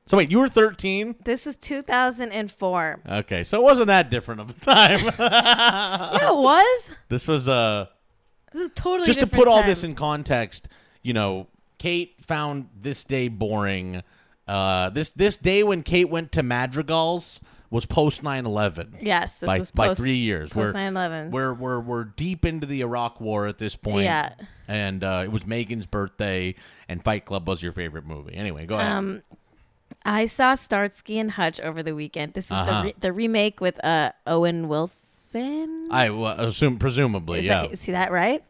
So 0.05 0.17
wait, 0.17 0.29
you 0.29 0.39
were 0.39 0.49
13? 0.49 1.15
this 1.23 1.47
is 1.47 1.55
2004. 1.55 2.99
Okay, 3.09 3.43
so 3.43 3.57
it 3.59 3.63
wasn't 3.63 3.87
that 3.87 4.09
different 4.09 4.41
of 4.41 4.49
a 4.49 4.53
time. 4.53 4.99
yeah, 5.19 6.29
it 6.31 6.35
was. 6.35 6.89
this 7.07 7.27
was 7.27 7.47
uh 7.47 7.85
This 8.51 8.63
is 8.65 8.71
totally 8.75 9.05
just 9.05 9.19
to 9.21 9.27
put 9.27 9.47
all 9.47 9.63
this 9.63 9.83
in 9.83 9.95
context, 9.95 10.67
you 11.03 11.13
know, 11.13 11.47
Kate 11.77 12.15
found 12.25 12.67
this 12.81 13.03
day 13.05 13.29
boring. 13.29 14.03
Uh 14.49 14.89
this 14.89 15.09
this 15.09 15.37
day 15.37 15.63
when 15.63 15.83
Kate 15.83 16.09
went 16.09 16.31
to 16.33 16.41
Madrigal's 16.43 17.39
was 17.71 17.85
post 17.85 18.23
9/11. 18.23 18.95
Yes, 18.99 19.37
this 19.39 19.47
by, 19.47 19.59
was 19.59 19.69
by 19.69 19.87
post- 19.89 20.01
3 20.01 20.15
years. 20.15 20.51
post 20.51 20.73
We're- 20.73 20.89
9/11. 20.91 21.29
We're 21.29 21.53
we're 21.53 21.79
we're 21.79 22.03
deep 22.05 22.43
into 22.45 22.65
the 22.65 22.81
Iraq 22.81 23.21
war 23.21 23.45
at 23.45 23.59
this 23.59 23.75
point. 23.75 24.05
Yeah. 24.05 24.33
And 24.67 25.03
uh, 25.03 25.21
it 25.23 25.31
was 25.31 25.45
Megan's 25.45 25.85
birthday 25.85 26.55
and 26.87 27.03
Fight 27.03 27.25
Club 27.25 27.47
was 27.47 27.61
your 27.61 27.73
favorite 27.73 28.05
movie. 28.05 28.33
Anyway, 28.33 28.65
go 28.65 28.75
ahead. 28.75 28.91
Um, 28.91 29.21
I 30.05 30.25
saw 30.27 30.55
Starsky 30.55 31.19
and 31.19 31.31
Hutch 31.31 31.59
over 31.59 31.83
the 31.83 31.93
weekend. 31.93 32.33
This 32.33 32.45
is 32.47 32.51
Uh-huh. 32.53 32.81
the 32.81 32.87
re- 32.87 32.95
the 32.99 33.13
remake 33.13 33.61
with 33.61 33.83
uh 33.85 34.11
Owen 34.25 34.67
Wilson. 34.67 35.89
I 35.91 36.09
well, 36.09 36.39
assume 36.39 36.79
presumably, 36.79 37.39
Is, 37.39 37.45
yeah. 37.45 37.61
that, 37.63 37.71
is 37.71 37.83
he 37.83 37.91
that 37.91 38.11
right? 38.11 38.43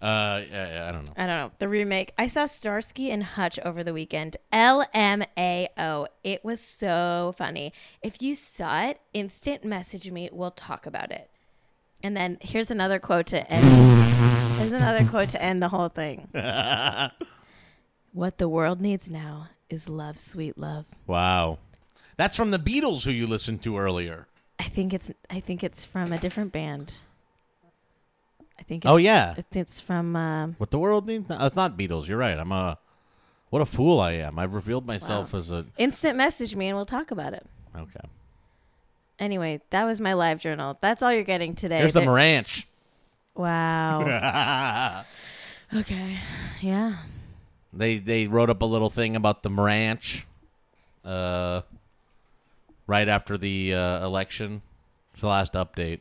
Uh, 0.00 0.42
yeah, 0.50 0.86
I 0.88 0.92
don't 0.92 1.06
know. 1.06 1.12
I 1.16 1.26
don't 1.26 1.36
know. 1.36 1.50
The 1.58 1.68
remake. 1.68 2.12
I 2.16 2.28
saw 2.28 2.46
Starsky 2.46 3.10
and 3.10 3.22
Hutch 3.22 3.58
over 3.64 3.82
the 3.82 3.92
weekend. 3.92 4.36
LMAO. 4.52 6.06
It 6.22 6.44
was 6.44 6.60
so 6.60 7.34
funny. 7.36 7.72
If 8.00 8.22
you 8.22 8.34
saw 8.36 8.84
it, 8.84 9.00
instant 9.12 9.64
message 9.64 10.10
me. 10.10 10.30
We'll 10.32 10.52
talk 10.52 10.86
about 10.86 11.10
it. 11.10 11.30
And 12.00 12.16
then 12.16 12.38
here's 12.40 12.70
another 12.70 13.00
quote 13.00 13.26
to 13.28 13.50
end. 13.50 13.64
here's 14.58 14.72
another 14.72 15.04
quote 15.04 15.30
to 15.30 15.42
end 15.42 15.60
the 15.60 15.68
whole 15.68 15.88
thing. 15.88 16.28
what 18.12 18.38
the 18.38 18.48
world 18.48 18.80
needs 18.80 19.10
now 19.10 19.48
is 19.68 19.88
love, 19.88 20.16
sweet 20.16 20.56
love. 20.56 20.84
Wow. 21.08 21.58
That's 22.16 22.36
from 22.36 22.52
the 22.52 22.58
Beatles 22.58 23.04
who 23.04 23.10
you 23.10 23.26
listened 23.26 23.62
to 23.62 23.78
earlier. 23.78 24.28
I 24.60 24.64
think 24.64 24.92
it's 24.92 25.10
I 25.30 25.40
think 25.40 25.62
it's 25.64 25.84
from 25.84 26.12
a 26.12 26.18
different 26.18 26.52
band. 26.52 26.98
I 28.58 28.62
think. 28.64 28.84
Oh, 28.86 28.96
yeah. 28.96 29.34
it- 29.36 29.46
it's 29.54 29.80
from. 29.80 30.16
Um, 30.16 30.54
What 30.58 30.70
the 30.70 30.78
world 30.78 31.06
needs? 31.06 31.28
No, 31.28 31.44
it's 31.46 31.56
not 31.56 31.76
Beatles. 31.76 32.06
You're 32.08 32.18
right. 32.18 32.38
I'm 32.38 32.52
a 32.52 32.78
what 33.50 33.62
a 33.62 33.66
fool 33.66 33.98
I 34.00 34.12
am. 34.12 34.38
I've 34.38 34.54
revealed 34.54 34.86
myself 34.86 35.32
Wow. 35.32 35.38
as 35.38 35.52
a 35.52 35.64
instant 35.78 36.16
message 36.16 36.54
me 36.54 36.66
and 36.68 36.76
we'll 36.76 36.84
talk 36.84 37.10
about 37.10 37.32
it. 37.32 37.46
okay. 37.76 38.00
Anyway, 39.18 39.60
that 39.70 39.84
was 39.84 40.00
my 40.00 40.12
live 40.12 40.38
journal. 40.38 40.76
That's 40.80 41.02
all 41.02 41.12
you're 41.12 41.24
getting 41.24 41.54
today. 41.54 41.78
Here's 41.78 41.92
the 41.94 42.08
ranch. 42.08 42.68
Wow. 43.34 45.04
okay. 45.76 46.16
Yeah. 46.60 46.96
They 47.72 47.98
they 47.98 48.26
wrote 48.26 48.50
up 48.50 48.62
a 48.62 48.64
little 48.66 48.90
thing 48.90 49.16
about 49.16 49.42
the 49.42 49.50
ranch, 49.50 50.26
uh, 51.04 51.62
right 52.86 53.08
after 53.08 53.36
the 53.38 53.74
uh, 53.74 54.04
election. 54.04 54.62
It's 55.12 55.20
the 55.20 55.28
last 55.28 55.52
update. 55.54 56.00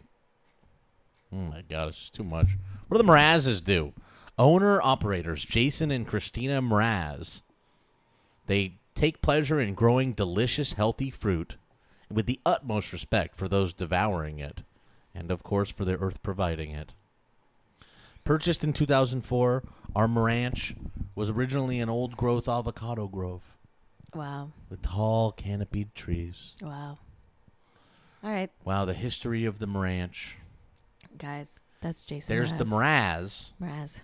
Oh 1.34 1.36
my 1.38 1.62
god, 1.70 1.90
it's 1.90 2.00
just 2.00 2.14
too 2.14 2.24
much. 2.24 2.48
What 2.88 2.98
do 2.98 3.04
the 3.04 3.12
Mrazes 3.12 3.64
do? 3.64 3.94
Owner 4.38 4.82
operators 4.82 5.44
Jason 5.44 5.92
and 5.92 6.08
Christina 6.08 6.62
Mraz. 6.62 7.42
They 8.46 8.74
take 8.96 9.22
pleasure 9.22 9.60
in 9.60 9.74
growing 9.74 10.14
delicious, 10.14 10.74
healthy 10.74 11.10
fruit 11.10 11.58
with 12.10 12.26
the 12.28 12.40
utmost 12.46 12.94
respect 12.94 13.36
for 13.36 13.48
those 13.48 13.74
devouring 13.74 14.40
it, 14.40 14.62
and 15.14 15.30
of 15.32 15.44
course 15.44 15.70
for 15.70 15.84
the 15.86 15.98
earth 15.98 16.24
providing 16.24 16.72
it. 16.72 16.94
Purchased 18.24 18.64
in 18.64 18.74
2004, 18.74 19.64
our 19.96 20.08
ranch 20.08 20.76
was 21.16 21.30
originally 21.30 21.80
an 21.80 21.90
old 21.90 22.16
growth 22.16 22.48
avocado 22.48 23.08
grove 23.08 23.42
Wow. 24.14 24.52
with 24.70 24.82
tall 24.82 25.32
canopied 25.32 25.94
trees. 25.96 26.54
Wow. 26.62 26.98
All 28.24 28.30
right, 28.32 28.50
Wow, 28.64 28.86
the 28.86 28.94
history 28.94 29.46
of 29.46 29.60
the 29.60 29.68
ranch. 29.68 30.38
Guys. 31.18 31.60
That's 31.82 32.06
Jason. 32.06 32.36
There's 32.36 32.54
the 32.54 32.64
Mraz. 32.64 33.52
Mraz. 33.62 33.62
Mraz. 33.62 34.00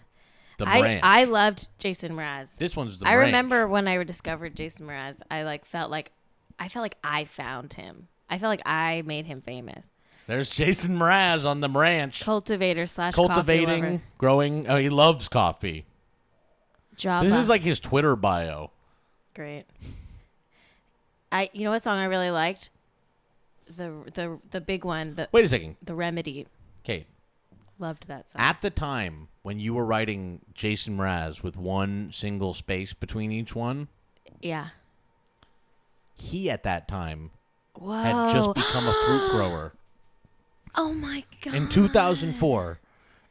The 0.59 0.67
I. 0.67 0.99
I 1.03 1.23
loved 1.25 1.67
Jason 1.79 2.13
Mraz. 2.13 2.55
This 2.57 2.75
one's 2.75 2.99
the 2.99 3.07
I 3.07 3.13
remember 3.13 3.67
when 3.67 3.87
I 3.87 4.01
discovered 4.03 4.55
Jason 4.55 4.87
Mraz, 4.87 5.21
I 5.31 5.43
like 5.43 5.65
felt 5.65 5.89
like 5.89 6.11
I 6.59 6.69
felt 6.69 6.83
like 6.83 6.97
I 7.03 7.25
found 7.25 7.73
him. 7.73 8.07
I 8.29 8.37
felt 8.37 8.49
like 8.49 8.61
I 8.65 9.03
made 9.05 9.25
him 9.25 9.41
famous. 9.41 9.87
There's 10.27 10.49
Jason 10.51 10.97
Mraz 10.97 11.45
on 11.45 11.59
the 11.59 11.69
ranch. 11.69 12.23
Cultivator 12.23 12.87
slash 12.87 13.13
Cultivating, 13.13 14.01
growing. 14.17 14.67
Oh, 14.69 14.77
he 14.77 14.89
loves 14.89 15.27
coffee. 15.27 15.85
Java. 16.95 17.27
This 17.27 17.35
is 17.35 17.49
like 17.49 17.61
his 17.61 17.79
Twitter 17.79 18.15
bio. 18.15 18.71
great. 19.33 19.65
I 21.31 21.49
you 21.53 21.63
know 21.63 21.71
what 21.71 21.81
song 21.83 21.97
I 21.97 22.05
really 22.05 22.29
liked? 22.29 22.69
The 23.75 23.91
the 24.13 24.39
the 24.51 24.61
big 24.61 24.85
one. 24.85 25.15
The 25.15 25.27
Wait 25.31 25.45
a 25.45 25.49
second. 25.49 25.77
the 25.81 25.95
remedy. 25.95 26.47
Loved 27.83 28.07
that 28.07 28.29
song. 28.29 28.39
at 28.39 28.61
the 28.61 28.69
time 28.69 29.27
when 29.41 29.59
you 29.59 29.73
were 29.73 29.83
writing 29.83 30.39
Jason 30.53 30.95
Mraz 30.97 31.43
with 31.43 31.57
one 31.57 32.11
single 32.13 32.53
space 32.53 32.93
between 32.93 33.29
each 33.29 33.53
one, 33.53 33.89
yeah. 34.41 34.69
he 36.15 36.49
at 36.49 36.63
that 36.63 36.87
time 36.87 37.31
Whoa. 37.77 37.91
had 37.91 38.31
just 38.31 38.53
become 38.53 38.87
a 38.87 38.93
fruit 39.05 39.31
grower. 39.31 39.73
Oh 40.75 40.93
my 40.93 41.25
god. 41.41 41.55
In 41.55 41.67
2004, 41.67 42.79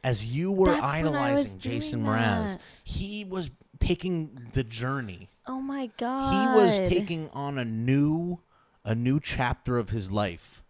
as 0.03 0.27
you 0.27 0.51
were 0.51 0.67
That's 0.67 0.93
when 0.93 1.07
I 1.07 1.33
was 1.33 1.55
idolizing 1.55 1.59
Jason 1.59 2.03
Mraz, 2.03 2.59
he 2.83 3.25
was 3.25 3.49
taking 3.79 4.51
the 4.53 4.63
journey. 4.63 5.29
Oh 5.47 5.61
my 5.61 5.89
god. 5.97 6.31
He 6.31 6.55
was 6.55 6.77
taking 6.89 7.27
on 7.29 7.57
a 7.57 7.65
new 7.65 8.37
a 8.85 8.93
new 8.93 9.19
chapter 9.19 9.79
of 9.79 9.89
his 9.89 10.11
life 10.11 10.61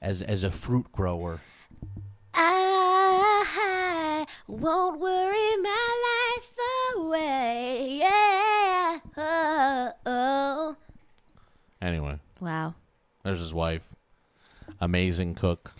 as 0.00 0.22
as 0.22 0.42
a 0.42 0.50
fruit 0.50 0.90
grower. 0.90 1.40
I 2.34 4.26
won't 4.46 5.00
worry 5.00 5.56
my 5.62 6.36
life 6.36 6.52
away. 6.96 7.98
Yeah. 8.00 8.98
Oh, 9.16 9.92
oh. 10.06 10.76
Anyway, 11.80 12.18
Wow. 12.40 12.74
there's 13.24 13.40
his 13.40 13.52
wife. 13.54 13.82
Amazing 14.80 15.34
cook. 15.34 15.72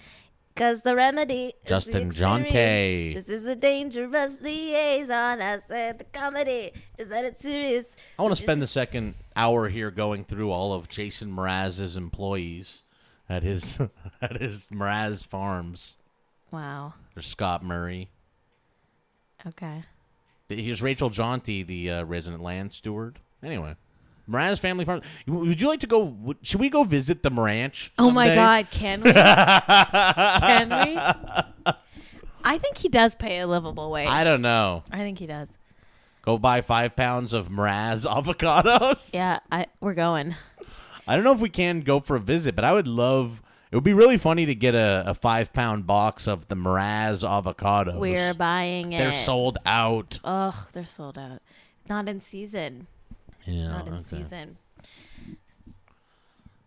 Cause 0.55 0.83
the 0.83 0.95
remedy 0.95 1.55
is 1.63 1.69
Justin 1.69 2.09
the 2.09 2.15
Jonte. 2.15 3.15
This 3.15 3.31
is 3.31 3.47
a 3.47 3.57
dangerous 3.57 4.37
liaison. 4.43 5.41
I 5.41 5.59
said 5.67 5.97
the 5.99 6.05
comedy 6.05 6.73
is 6.99 7.09
that 7.09 7.25
it's 7.25 7.41
serious. 7.41 7.97
I 8.19 8.23
want 8.23 8.37
to 8.37 8.43
spend 8.43 8.61
the 8.61 8.67
second 8.67 9.15
hour 9.35 9.71
here 9.71 9.91
going 9.91 10.25
through 10.25 10.51
all 10.51 10.75
of 10.75 10.91
Jason 10.91 11.35
Mraz's 11.35 11.97
employees 11.97 12.83
at 13.31 13.43
his 13.43 13.81
at 14.21 14.43
his 14.43 14.67
Mraz 14.67 15.27
Farms. 15.27 15.97
Wow. 16.53 16.95
There's 17.15 17.27
Scott 17.27 17.65
Murray. 17.65 18.11
Okay. 19.47 19.83
Here's 20.49 20.83
Rachel 20.83 21.09
Jaunty, 21.11 21.63
the 21.63 21.91
uh, 21.91 22.05
resident 22.05 22.43
land 22.43 22.73
steward. 22.73 23.19
Anyway, 23.43 23.75
Mraz 24.31 24.61
Family 24.61 24.85
Farm. 24.85 25.01
Would 25.27 25.61
you 25.61 25.67
like 25.69 25.81
to 25.81 25.87
go? 25.87 26.01
would- 26.05 26.37
Should 26.43 26.61
we 26.61 26.69
go 26.69 26.85
visit 26.85 27.23
the 27.23 27.31
ranch? 27.31 27.91
Oh 27.99 28.11
my 28.11 28.35
god, 28.35 28.71
can 28.71 29.01
we? 29.03 29.13
can 29.15 30.69
we? 30.69 31.73
I 32.45 32.59
think 32.59 32.77
he 32.77 32.89
does 32.89 33.15
pay 33.15 33.41
a 33.41 33.47
livable 33.47 33.91
wage. 33.91 34.09
I 34.09 34.25
don't 34.25 34.43
know. 34.43 34.83
I 34.93 34.99
think 34.99 35.19
he 35.19 35.27
does. 35.27 35.57
Go 36.23 36.39
buy 36.39 36.61
five 36.61 36.95
pounds 36.95 37.33
of 37.33 37.49
Mraz 37.49 38.05
avocados. 38.07 39.13
Yeah, 39.15 39.39
I 39.51 39.67
we're 39.81 39.95
going. 39.95 40.37
I 41.09 41.15
don't 41.17 41.25
know 41.25 41.33
if 41.33 41.41
we 41.41 41.49
can 41.49 41.81
go 41.81 41.99
for 41.99 42.15
a 42.15 42.21
visit, 42.21 42.55
but 42.55 42.65
I 42.65 42.73
would 42.73 42.87
love. 42.87 43.43
It 43.73 43.77
would 43.77 43.85
be 43.85 43.95
really 43.95 44.19
funny 44.19 44.45
to 44.45 44.55
get 44.55 44.75
a, 44.75 45.03
a 45.07 45.15
five 45.15 45.55
pound 45.55 45.87
box 45.87 46.29
of 46.29 46.47
the 46.49 46.55
Mraz 46.55 47.27
avocados. 47.27 47.99
We're 47.99 48.35
buying 48.35 48.93
it. 48.93 48.99
They're 48.99 49.13
sold 49.13 49.57
out. 49.65 50.19
Ugh, 50.23 50.55
they're 50.75 50.85
sold 50.85 51.17
out. 51.17 51.41
Not 51.89 52.07
in 52.07 52.21
season. 52.21 52.87
Yeah. 53.47 53.69
Not 53.69 53.89
in 53.89 53.95
okay. 53.95 54.03
season. 54.05 54.59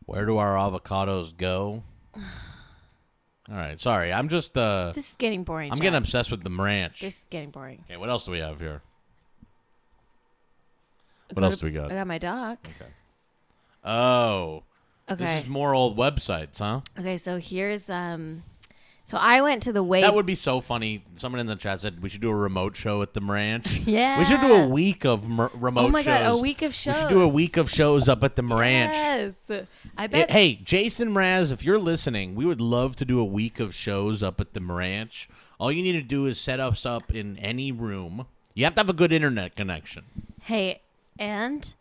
Where 0.07 0.26
do 0.26 0.38
our 0.38 0.56
avocados 0.56 1.38
go? 1.38 1.84
All 2.15 2.22
right. 3.56 3.80
Sorry, 3.80 4.11
I'm 4.11 4.27
just. 4.27 4.57
uh 4.57 4.91
This 4.95 5.11
is 5.11 5.15
getting 5.15 5.44
boring. 5.44 5.72
I'm 5.72 5.77
Jack. 5.77 5.84
getting 5.84 5.98
obsessed 5.98 6.32
with 6.32 6.44
the 6.44 6.49
ranch. 6.49 7.02
This 7.02 7.22
is 7.22 7.27
getting 7.30 7.52
boring. 7.52 7.84
Okay, 7.88 7.98
what 7.98 8.10
else 8.10 8.26
do 8.26 8.32
we 8.32 8.40
have 8.40 8.60
here? 8.60 8.82
What 11.34 11.41
Go 11.41 11.45
else 11.45 11.56
to- 11.56 11.60
do 11.61 11.65
we 11.68 11.72
got? 11.72 11.91
I 11.91 11.95
got 11.95 12.07
my 12.07 12.18
doc. 12.18 12.68
Oh, 13.84 14.64
Okay. 15.10 15.23
this 15.26 15.44
is 15.44 15.49
more 15.49 15.73
old 15.73 15.98
websites, 15.98 16.60
huh? 16.60 16.82
Okay, 16.99 17.18
so 17.18 17.38
here's 17.38 17.90
um 17.90 18.44
so 19.07 19.18
I 19.22 19.41
went 19.41 19.61
to 19.64 19.72
the 19.72 19.84
wait 19.84 20.02
That 20.02 20.15
would 20.15 20.26
be 20.26 20.34
so 20.34 20.60
funny. 20.61 21.06
Someone 21.18 21.40
in 21.40 21.45
the 21.45 21.56
chat 21.56 21.80
said 21.80 22.02
we 22.02 22.10
should 22.10 22.22
do 22.22 22.32
a 22.32 22.36
remote 22.36 22.76
show 22.76 23.03
at 23.03 23.14
the 23.14 23.22
ranch. 23.22 23.82
Yeah. 23.86 24.18
we 24.18 24.26
should 24.26 24.41
do 24.41 24.52
a 24.52 24.68
week 24.68 25.06
of 25.06 25.30
mer- 25.30 25.52
remote. 25.53 25.86
Oh 25.86 25.90
my 25.90 26.02
God, 26.02 26.23
a 26.26 26.36
week 26.36 26.64
of 26.64 26.73
shows. 26.73 26.95
We 26.95 27.02
should 27.02 27.10
do 27.10 27.22
a 27.22 27.27
week 27.27 27.56
of 27.56 27.69
shows 27.69 28.10
up 28.10 28.23
at 28.23 28.36
the 28.36 28.41
ranch. 28.41 28.94
Yes. 28.95 29.52
I 29.95 30.07
bet 30.07 30.32
Hey, 30.32 30.56
Jason 30.56 31.14
Mraz, 31.14 31.52
if 31.52 31.64
you're 31.64 31.77
listening, 31.77 32.34
we 32.34 32.45
would 32.48 32.60
love 32.60 32.95
to 32.95 33.06
do 33.06 33.19
a 33.19 33.26
week 33.26 33.60
of 33.60 33.76
shows 33.76 34.23
up 34.23 34.41
at 34.41 34.53
the 34.53 34.60
ranch. 34.61 35.30
All 35.60 35.72
you 35.72 35.84
need 35.84 35.94
to 35.94 36.02
do 36.02 36.26
is 36.26 36.41
set 36.41 36.60
us 36.60 36.84
up 36.84 37.14
in 37.14 37.38
any 37.38 37.72
room. 37.72 38.26
You 38.56 38.64
have 38.65 38.73
to 38.73 38.80
have 38.80 38.90
a 38.90 38.94
good 38.94 39.11
internet 39.11 39.56
connection. 39.56 40.06
Hey, 40.41 40.82
and 41.19 41.76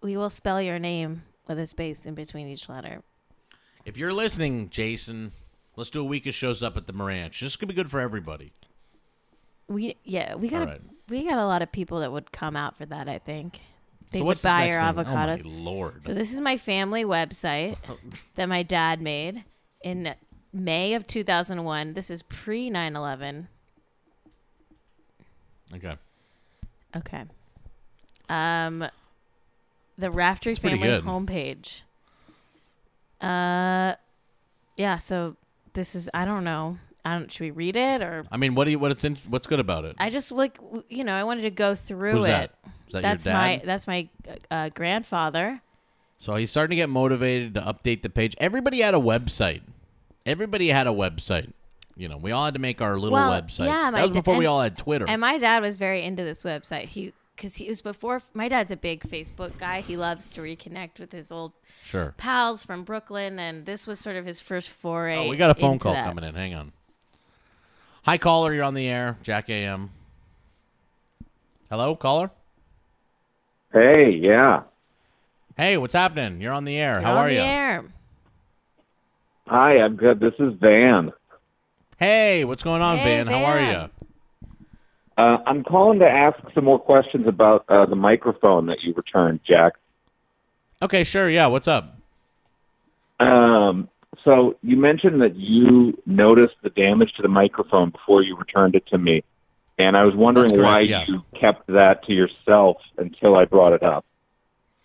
we 0.00 0.16
will 0.16 0.30
spell 0.30 0.62
your 0.62 0.78
name 0.78 1.22
with 1.50 1.58
a 1.58 1.66
space 1.66 2.06
in 2.06 2.14
between 2.14 2.46
each 2.46 2.68
letter. 2.68 3.02
If 3.84 3.98
you're 3.98 4.12
listening, 4.12 4.70
Jason, 4.70 5.32
let's 5.76 5.90
do 5.90 6.00
a 6.00 6.04
week 6.04 6.26
of 6.26 6.34
shows 6.34 6.62
up 6.62 6.76
at 6.76 6.86
the 6.86 6.92
ranch. 6.92 7.40
This 7.40 7.56
could 7.56 7.68
be 7.68 7.74
good 7.74 7.90
for 7.90 8.00
everybody. 8.00 8.52
We 9.68 9.96
yeah, 10.04 10.36
we 10.36 10.48
got 10.48 10.62
a, 10.62 10.66
right. 10.66 10.80
we 11.08 11.24
got 11.24 11.38
a 11.38 11.46
lot 11.46 11.60
of 11.60 11.70
people 11.70 12.00
that 12.00 12.12
would 12.12 12.32
come 12.32 12.56
out 12.56 12.76
for 12.76 12.86
that, 12.86 13.08
I 13.08 13.18
think. 13.18 13.60
They 14.10 14.18
so 14.18 14.24
would 14.24 14.28
what's 14.28 14.42
buy 14.42 14.66
next 14.66 14.78
our 14.78 14.92
thing? 14.92 15.04
avocados. 15.04 15.42
Oh 15.44 15.48
my 15.48 15.56
lord! 15.56 16.04
So 16.04 16.14
this 16.14 16.32
is 16.32 16.40
my 16.40 16.56
family 16.56 17.04
website 17.04 17.76
that 18.36 18.48
my 18.48 18.62
dad 18.62 19.00
made 19.00 19.44
in 19.82 20.14
May 20.52 20.94
of 20.94 21.06
2001. 21.06 21.94
This 21.94 22.10
is 22.10 22.22
pre 22.22 22.70
9/11. 22.70 23.46
okay. 25.74 25.96
Okay. 26.96 27.24
Um 28.28 28.88
the 30.00 30.10
Raftery 30.10 30.54
family 30.56 30.88
homepage. 30.88 31.82
Uh 33.20 33.94
yeah, 34.76 34.96
so 34.98 35.36
this 35.74 35.94
is 35.94 36.08
I 36.14 36.24
don't 36.24 36.44
know. 36.44 36.78
I 37.04 37.18
don't 37.18 37.30
should 37.30 37.44
we 37.44 37.50
read 37.50 37.76
it 37.76 38.02
or 38.02 38.24
I 38.30 38.36
mean, 38.36 38.54
what 38.54 38.64
do 38.64 38.70
you? 38.70 38.78
What's 38.78 39.04
in, 39.04 39.16
What's 39.28 39.46
good 39.46 39.60
about 39.60 39.84
it? 39.84 39.96
I 39.98 40.10
just 40.10 40.32
like 40.32 40.58
you 40.88 41.04
know, 41.04 41.14
I 41.14 41.24
wanted 41.24 41.42
to 41.42 41.50
go 41.50 41.74
through 41.74 42.12
Who's 42.12 42.24
it. 42.24 42.28
that? 42.28 42.54
Is 42.88 42.92
that 42.94 43.02
that's 43.02 43.26
your 43.26 43.34
my 43.34 43.62
that's 43.64 43.86
my 43.86 44.08
uh, 44.50 44.68
grandfather. 44.70 45.60
So 46.18 46.34
he's 46.34 46.50
starting 46.50 46.76
to 46.76 46.82
get 46.82 46.88
motivated 46.90 47.54
to 47.54 47.60
update 47.62 48.02
the 48.02 48.10
page. 48.10 48.34
Everybody 48.38 48.80
had 48.80 48.94
a 48.94 48.98
website. 48.98 49.62
Everybody 50.26 50.68
had 50.68 50.86
a 50.86 50.90
website. 50.90 51.52
You 51.96 52.08
know, 52.08 52.16
we 52.18 52.32
all 52.32 52.44
had 52.46 52.54
to 52.54 52.60
make 52.60 52.80
our 52.80 52.98
little 52.98 53.12
Well, 53.12 53.30
websites. 53.30 53.66
yeah, 53.66 53.90
that 53.90 54.02
was 54.02 54.10
da- 54.12 54.20
before 54.20 54.36
we 54.36 54.46
all 54.46 54.60
had 54.60 54.76
Twitter. 54.76 55.06
And 55.08 55.20
my 55.20 55.38
dad 55.38 55.62
was 55.62 55.76
very 55.78 56.02
into 56.02 56.22
this 56.24 56.42
website. 56.42 56.86
He 56.86 57.12
because 57.40 57.56
he 57.56 57.68
was 57.68 57.80
before 57.80 58.20
my 58.34 58.48
dad's 58.48 58.70
a 58.70 58.76
big 58.76 59.00
Facebook 59.00 59.56
guy. 59.58 59.80
He 59.80 59.96
loves 59.96 60.28
to 60.30 60.42
reconnect 60.42 61.00
with 61.00 61.10
his 61.10 61.32
old 61.32 61.52
sure. 61.82 62.14
pals 62.18 62.66
from 62.66 62.84
Brooklyn, 62.84 63.38
and 63.38 63.64
this 63.64 63.86
was 63.86 63.98
sort 63.98 64.16
of 64.16 64.26
his 64.26 64.40
first 64.40 64.68
foray. 64.68 65.16
Oh, 65.16 65.28
we 65.30 65.38
got 65.38 65.50
a 65.50 65.54
phone 65.54 65.78
call 65.78 65.94
that. 65.94 66.04
coming 66.04 66.22
in. 66.22 66.34
Hang 66.34 66.52
on. 66.52 66.72
Hi, 68.02 68.18
caller. 68.18 68.52
You're 68.52 68.64
on 68.64 68.74
the 68.74 68.86
air. 68.86 69.16
Jack 69.22 69.48
AM. 69.48 69.88
Hello, 71.70 71.96
caller. 71.96 72.30
Hey, 73.72 74.10
yeah. 74.20 74.64
Hey, 75.56 75.78
what's 75.78 75.94
happening? 75.94 76.42
You're 76.42 76.52
on 76.52 76.64
the 76.66 76.76
air. 76.76 76.94
You're 76.94 77.02
How 77.02 77.12
on 77.12 77.24
are 77.24 77.28
the 77.28 77.34
you? 77.34 77.40
air. 77.40 77.84
Hi, 79.46 79.78
I'm 79.78 79.96
good. 79.96 80.20
This 80.20 80.34
is 80.38 80.52
Van. 80.60 81.12
Hey, 81.98 82.44
what's 82.44 82.62
going 82.62 82.82
on, 82.82 82.98
Hey, 82.98 83.24
Van? 83.24 83.26
How 83.28 83.44
are 83.44 83.60
you? 83.60 83.90
Uh, 85.20 85.36
I'm 85.46 85.62
calling 85.64 85.98
to 85.98 86.08
ask 86.08 86.38
some 86.54 86.64
more 86.64 86.78
questions 86.78 87.26
about 87.28 87.66
uh, 87.68 87.84
the 87.84 87.94
microphone 87.96 88.64
that 88.66 88.78
you 88.82 88.94
returned, 88.94 89.40
Jack. 89.46 89.74
Okay, 90.80 91.04
sure. 91.04 91.28
Yeah, 91.28 91.46
what's 91.46 91.68
up? 91.68 91.98
Um, 93.18 93.90
so 94.24 94.56
you 94.62 94.78
mentioned 94.78 95.20
that 95.20 95.36
you 95.36 96.00
noticed 96.06 96.54
the 96.62 96.70
damage 96.70 97.12
to 97.16 97.22
the 97.22 97.28
microphone 97.28 97.90
before 97.90 98.22
you 98.22 98.34
returned 98.34 98.74
it 98.74 98.86
to 98.86 98.96
me, 98.96 99.22
and 99.78 99.94
I 99.94 100.04
was 100.04 100.14
wondering 100.14 100.50
correct, 100.52 100.62
why 100.62 100.80
yeah. 100.80 101.04
you 101.06 101.22
kept 101.38 101.66
that 101.66 102.02
to 102.04 102.14
yourself 102.14 102.78
until 102.96 103.36
I 103.36 103.44
brought 103.44 103.74
it 103.74 103.82
up. 103.82 104.06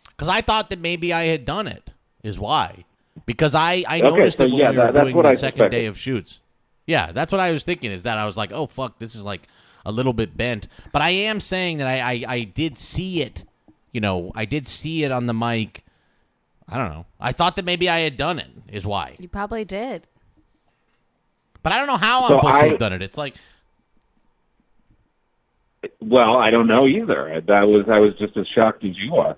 Because 0.10 0.28
I 0.28 0.42
thought 0.42 0.70
that 0.70 0.80
maybe 0.80 1.14
I 1.14 1.26
had 1.26 1.46
done 1.46 1.68
it. 1.68 1.92
Is 2.24 2.38
why. 2.38 2.84
Because 3.26 3.56
I 3.56 3.86
I 3.88 4.00
Okay, 4.02 4.18
noticed 4.18 4.38
so 4.40 4.44
it 4.44 4.48
when 4.52 4.60
yeah, 4.60 4.72
we 4.72 4.78
were 4.80 4.92
that- 4.92 5.02
doing 5.04 5.16
the 5.16 5.30
I 5.30 5.36
second 5.36 5.40
suspected. 5.60 5.70
day 5.70 5.86
of 5.86 5.98
shoots. 5.98 6.40
Yeah, 6.88 7.14
that's 7.14 7.32
what 7.32 7.40
I 7.40 7.52
was 7.52 7.64
thinking. 7.64 7.92
Is 7.92 8.04
that 8.04 8.18
I 8.18 8.26
was 8.26 8.36
like, 8.36 8.52
oh 8.52 8.68
fuck, 8.68 9.00
this 9.00 9.16
is 9.16 9.24
like 9.24 9.44
a 9.86 9.92
little 9.92 10.14
bit 10.14 10.36
bent. 10.36 10.68
But 10.92 11.02
I 11.02 11.10
am 11.12 11.40
saying 11.40 11.78
that 11.78 11.88
I 11.88 12.00
I, 12.00 12.24
I 12.28 12.44
did 12.44 12.78
see 12.78 13.22
it. 13.22 13.44
You 13.92 14.02
know, 14.02 14.32
I 14.36 14.46
did 14.46 14.68
see 14.68 15.04
it 15.04 15.12
on 15.12 15.26
the 15.28 15.34
mic. 15.34 15.84
I 16.68 16.78
don't 16.78 16.90
know. 16.90 17.06
I 17.20 17.32
thought 17.32 17.56
that 17.58 17.66
maybe 17.66 17.88
I 17.90 18.00
had 18.00 18.18
done 18.18 18.40
it. 18.40 18.48
Is 18.72 18.86
why. 18.86 19.16
You 19.20 19.28
probably 19.28 19.64
did. 19.66 20.08
But 21.64 21.72
I 21.74 21.78
don't 21.78 21.88
know 21.88 21.98
how 21.98 22.24
I'm 22.24 22.30
So 22.30 22.36
supposed 22.38 22.60
to 22.60 22.66
I- 22.66 22.70
have 22.70 22.80
done 22.80 22.94
it. 22.94 23.02
It's 23.02 23.18
like 23.18 23.36
Well, 26.02 26.36
I 26.38 26.50
don't 26.50 26.68
know 26.68 26.88
either. 26.88 27.42
That 27.48 27.68
was 27.68 27.86
I 27.90 28.00
was 28.00 28.14
just 28.20 28.36
as 28.38 28.48
shocked 28.54 28.84
as 28.84 28.98
you 28.98 29.16
are. 29.16 29.38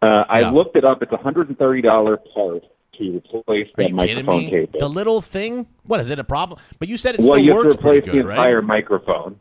Uh, 0.00 0.24
I 0.28 0.40
Yeah. 0.40 0.50
looked 0.50 0.76
it 0.76 0.84
up. 0.84 1.02
It's 1.02 1.12
a 1.12 1.16
hundred 1.16 1.48
and 1.48 1.58
thirty 1.58 1.82
dollar 1.82 2.16
part 2.16 2.64
to 2.98 3.22
replace 3.34 3.68
are 3.78 3.84
that 3.84 3.92
microphone 3.92 4.38
me? 4.44 4.50
cable. 4.50 4.78
The 4.78 4.88
little 4.88 5.20
thing? 5.20 5.66
What 5.84 6.00
is 6.00 6.10
it 6.10 6.18
a 6.18 6.24
problem? 6.24 6.60
But 6.78 6.88
you 6.88 6.96
said 6.96 7.14
it 7.14 7.20
well, 7.20 7.32
still 7.34 7.38
you 7.38 7.52
have 7.52 7.62
to 7.62 7.68
works 7.68 7.78
replace 7.78 8.02
pretty 8.04 8.18
the 8.22 8.28
entire 8.30 8.56
right? 8.60 8.64
microphone. 8.66 9.40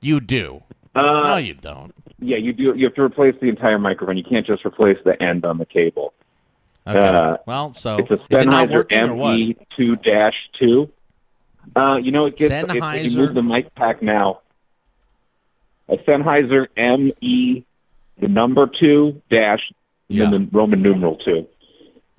You 0.00 0.20
do. 0.20 0.62
Uh, 0.94 1.00
no, 1.26 1.36
you 1.36 1.54
don't. 1.54 1.94
Yeah, 2.18 2.36
you 2.36 2.52
do. 2.52 2.74
You 2.76 2.84
have 2.86 2.94
to 2.94 3.02
replace 3.02 3.34
the 3.40 3.48
entire 3.48 3.78
microphone. 3.78 4.16
You 4.16 4.24
can't 4.24 4.46
just 4.46 4.64
replace 4.64 4.98
the 5.04 5.20
end 5.22 5.44
on 5.44 5.58
the 5.58 5.66
cable. 5.66 6.12
Okay. 6.86 6.98
Uh, 6.98 7.36
well, 7.46 7.74
so 7.74 7.98
it's 7.98 8.10
a 8.10 8.14
is 8.14 8.20
it 8.30 8.46
not 8.46 8.68
Sennheiser 8.68 8.72
working 8.72 8.98
or 9.00 9.14
what? 9.14 9.32
ME 9.34 9.56
two 9.76 9.96
dash 9.96 10.34
two. 10.58 10.90
Uh, 11.76 11.96
you 11.96 12.10
know, 12.10 12.26
it 12.26 12.36
gets 12.36 12.50
you 12.72 13.18
move 13.18 13.34
the 13.34 13.42
mic 13.42 13.74
pack 13.74 14.02
now. 14.02 14.40
A 15.88 15.96
Sennheiser 15.98 16.66
ME, 16.76 17.64
the 18.20 18.28
number 18.28 18.66
two 18.80 19.20
dash, 19.30 19.60
and 20.08 20.18
Yeah. 20.18 20.30
then 20.30 20.48
the 20.50 20.56
Roman 20.58 20.82
numeral 20.82 21.16
two. 21.16 21.46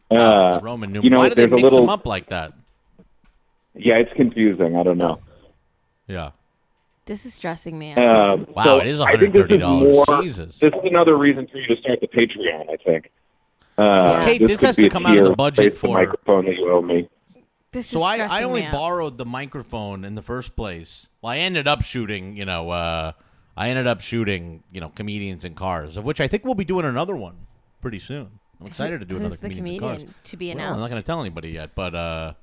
Uh, 0.10 0.16
Uh, 0.16 0.60
Roman 0.62 0.92
numeral. 0.92 1.04
you 1.06 1.10
know, 1.10 1.20
Why 1.20 1.30
do 1.30 1.36
they 1.36 1.42
there's 1.44 1.52
a 1.52 1.56
mix 1.56 1.64
little- 1.64 1.80
them 1.82 1.90
up 1.90 2.06
like 2.06 2.28
that? 2.28 2.54
yeah, 3.76 3.96
it's 3.96 4.14
confusing. 4.14 4.76
I 4.78 4.84
don't 4.84 4.98
know. 4.98 5.20
Yeah. 6.08 6.32
This 7.12 7.26
is 7.26 7.34
stressing 7.34 7.78
me 7.78 7.92
out. 7.92 7.98
Um, 7.98 8.48
Wow, 8.56 8.64
so 8.64 8.80
it 8.80 8.88
is 8.88 9.02
I 9.02 9.18
think 9.18 9.34
this 9.34 9.44
is 9.48 9.52
$130. 9.62 10.08
more- 10.08 10.22
Jesus. 10.24 10.60
This 10.60 10.74
is 10.74 10.80
another 10.86 11.18
reason 11.18 11.46
for 11.46 11.58
you 11.58 11.68
to 11.68 11.76
start 11.82 12.00
the 12.00 12.08
Patreon. 12.08 12.70
I 12.72 12.78
think. 12.78 13.12
Uh, 13.78 14.22
Kate, 14.24 14.40
this 14.48 14.62
could 14.62 14.68
has 14.68 14.76
to 14.78 14.88
come 14.88 15.06
out 15.06 15.18
of 15.18 15.26
the 15.26 15.36
budget 15.36 15.74
replace 15.74 15.74
the 15.82 15.88
for- 15.88 15.94
microphone 15.98 16.46
that 16.46 16.56
you 16.56 16.72
owe 16.72 16.82
me. 16.82 17.10
this 17.74 17.88
So 17.88 17.98
is 17.98 18.04
I, 18.06 18.40
I 18.40 18.44
only 18.44 18.62
borrowed 18.72 19.18
the 19.18 19.26
microphone 19.26 20.06
in 20.06 20.16
the 20.16 20.22
first 20.22 20.56
place. 20.56 21.10
Well, 21.22 21.34
I 21.34 21.40
ended 21.40 21.68
up 21.68 21.82
shooting, 21.82 22.38
you 22.38 22.46
know, 22.46 22.70
uh, 22.70 23.12
I 23.58 23.68
ended 23.72 23.88
up 23.88 24.00
shooting, 24.00 24.64
you 24.72 24.80
know, 24.80 24.88
comedians 24.96 25.44
in 25.44 25.54
cars, 25.54 25.98
of 25.98 26.06
which 26.06 26.22
I 26.22 26.30
think 26.30 26.46
we'll 26.46 26.56
be 26.56 26.64
doing 26.64 26.86
another 26.86 27.18
one 27.18 27.36
pretty 27.82 28.00
soon. 28.00 28.30
I'm 28.62 28.68
excited 28.68 29.02
to 29.02 29.06
do 29.06 29.16
Who's 29.16 29.34
another 29.34 29.36
the 29.36 29.50
comedians 29.50 29.58
in 29.58 29.80
comedian 29.82 30.08
cars. 30.08 30.16
to 30.24 30.38
be 30.38 30.48
Well, 30.48 30.52
announced? 30.60 30.76
I'm 30.76 30.80
not 30.80 30.90
going 30.92 31.02
to 31.02 31.06
tell 31.06 31.20
anybody 31.20 31.50
yet, 31.50 31.76
but 31.76 31.94
uh, 31.94 32.34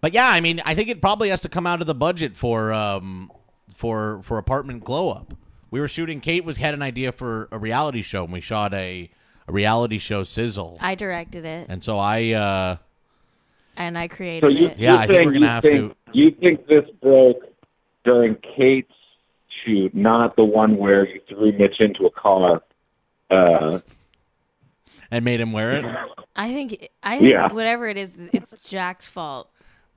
but 0.00 0.12
yeah, 0.14 0.28
I 0.28 0.40
mean, 0.40 0.60
I 0.64 0.74
think 0.74 0.88
it 0.88 1.00
probably 1.00 1.28
has 1.30 1.40
to 1.42 1.48
come 1.48 1.66
out 1.66 1.80
of 1.80 1.86
the 1.86 1.94
budget 1.94 2.36
for 2.36 2.72
um 2.72 3.30
for 3.74 4.20
for 4.22 4.38
apartment 4.38 4.84
glow 4.84 5.10
up. 5.10 5.34
We 5.70 5.80
were 5.80 5.88
shooting. 5.88 6.20
Kate 6.20 6.44
was 6.44 6.56
had 6.56 6.74
an 6.74 6.82
idea 6.82 7.12
for 7.12 7.48
a 7.50 7.58
reality 7.58 8.02
show, 8.02 8.24
and 8.24 8.32
we 8.32 8.40
shot 8.40 8.72
a 8.74 9.10
a 9.48 9.52
reality 9.52 9.98
show 9.98 10.24
sizzle, 10.24 10.76
I 10.80 10.96
directed 10.96 11.44
it 11.44 11.66
and 11.68 11.82
so 11.84 11.98
I. 11.98 12.32
uh 12.32 12.76
and 13.76 13.96
I 13.98 14.08
created 14.08 14.42
So 14.42 14.48
you, 14.48 14.68
it. 14.68 14.78
Yeah, 14.78 14.96
I 14.96 15.06
think 15.06 15.26
we're 15.26 15.32
gonna 15.34 15.48
have 15.48 15.62
think, 15.62 15.92
to- 15.92 16.18
You 16.18 16.30
think 16.30 16.66
this 16.66 16.84
broke 17.02 17.42
during 18.04 18.36
Kate's 18.56 18.90
shoot, 19.64 19.94
not 19.94 20.34
the 20.34 20.44
one 20.44 20.78
where 20.78 21.06
you 21.06 21.20
threw 21.28 21.52
Mitch 21.52 21.78
into 21.80 22.06
a 22.06 22.10
car? 22.10 22.62
Uh, 23.30 23.80
and 25.10 25.24
made 25.24 25.40
him 25.40 25.52
wear 25.52 25.72
it. 25.72 25.84
I 26.34 26.52
think 26.52 26.88
I 27.02 27.18
think 27.18 27.30
Yeah. 27.32 27.52
whatever 27.52 27.86
it 27.86 27.96
is, 27.96 28.18
it's 28.32 28.52
Jack's 28.68 29.06
fault. 29.06 29.50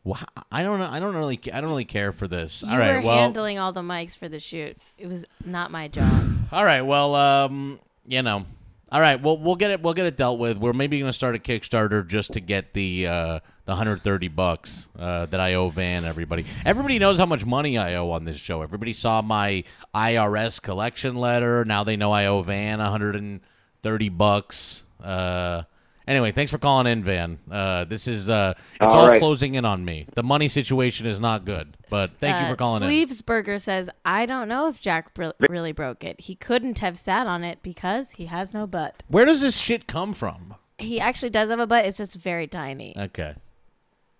Wow, 0.03 0.23
I 0.51 0.63
don't 0.63 0.79
know. 0.79 0.87
I 0.89 0.99
don't 0.99 1.13
really. 1.15 1.39
I 1.53 1.59
don't 1.61 1.69
really 1.69 1.85
care 1.85 2.11
for 2.11 2.27
this. 2.27 2.63
You 2.63 2.71
all 2.71 2.77
right. 2.77 2.95
were 2.95 3.01
Well. 3.07 3.17
handling 3.19 3.59
all 3.59 3.73
the 3.73 3.81
mics 3.81 4.17
for 4.17 4.29
the 4.29 4.39
shoot. 4.39 4.77
It 4.97 5.07
was 5.07 5.25
not 5.45 5.71
my 5.71 5.87
job. 5.87 6.23
All 6.51 6.63
right. 6.63 6.81
Well. 6.81 7.15
Um. 7.15 7.79
You 8.07 8.21
know. 8.23 8.45
All 8.91 9.01
right. 9.01 9.21
Well, 9.21 9.37
we'll 9.37 9.55
get 9.57 9.69
it. 9.71 9.81
We'll 9.83 9.93
get 9.93 10.07
it 10.07 10.17
dealt 10.17 10.39
with. 10.39 10.57
We're 10.57 10.73
maybe 10.73 10.97
going 10.97 11.09
to 11.09 11.13
start 11.13 11.35
a 11.35 11.37
Kickstarter 11.37 12.07
just 12.07 12.33
to 12.33 12.39
get 12.39 12.73
the 12.73 13.05
uh, 13.07 13.39
the 13.65 13.73
130 13.73 14.29
bucks 14.29 14.87
uh, 14.97 15.25
that 15.27 15.39
I 15.39 15.53
owe 15.55 15.69
Van. 15.69 16.05
Everybody. 16.05 16.45
Everybody 16.65 16.97
knows 16.97 17.19
how 17.19 17.27
much 17.27 17.45
money 17.45 17.77
I 17.77 17.95
owe 17.95 18.09
on 18.11 18.23
this 18.25 18.37
show. 18.39 18.61
Everybody 18.63 18.93
saw 18.93 19.21
my 19.21 19.63
IRS 19.93 20.59
collection 20.61 21.15
letter. 21.17 21.65
Now 21.65 21.83
they 21.83 21.97
know 21.97 22.11
I 22.11 22.25
owe 22.25 22.41
Van 22.41 22.79
130 22.79 24.09
bucks. 24.09 24.81
Uh. 25.03 25.63
Anyway, 26.09 26.31
thanks 26.31 26.51
for 26.51 26.57
calling 26.57 26.87
in, 26.87 27.03
Van. 27.03 27.37
Uh, 27.51 27.85
this 27.85 28.07
is 28.07 28.29
uh, 28.29 28.55
it's 28.57 28.81
All 28.81 29.01
all 29.01 29.07
right. 29.09 29.19
closing 29.19 29.53
in 29.53 29.63
on 29.63 29.85
me. 29.85 30.07
The 30.15 30.23
money 30.23 30.49
situation 30.49 31.05
is 31.05 31.19
not 31.19 31.45
good, 31.45 31.77
but 31.91 32.09
thank 32.09 32.35
you 32.41 32.47
Uh, 32.47 32.49
for 32.49 32.55
calling 32.55 32.81
in. 32.81 32.89
Sleevesburger 32.89 33.61
says, 33.61 33.91
I 34.03 34.25
don't 34.25 34.47
know 34.49 34.67
if 34.67 34.79
Jack 34.79 35.13
br- 35.13 35.29
really 35.47 35.71
broke 35.71 36.03
it. 36.03 36.21
He 36.21 36.33
couldn't 36.33 36.79
have 36.79 36.97
sat 36.97 37.27
on 37.27 37.43
it 37.43 37.59
because 37.61 38.11
he 38.11 38.25
has 38.25 38.55
no 38.55 38.65
butt. 38.65 39.03
Where 39.07 39.23
does 39.23 39.41
this 39.41 39.59
shit 39.59 39.85
come 39.85 40.13
from? 40.13 40.55
He 40.79 40.99
actually 40.99 41.29
does 41.29 41.51
have 41.51 41.59
a 41.59 41.67
butt. 41.67 41.85
It's 41.85 41.97
just 41.97 42.15
very 42.15 42.47
tiny, 42.47 42.95
Okay. 42.97 43.35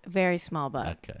very 0.06 0.38
small 0.38 0.70
butt. 0.70 0.96
Okay. 1.02 1.18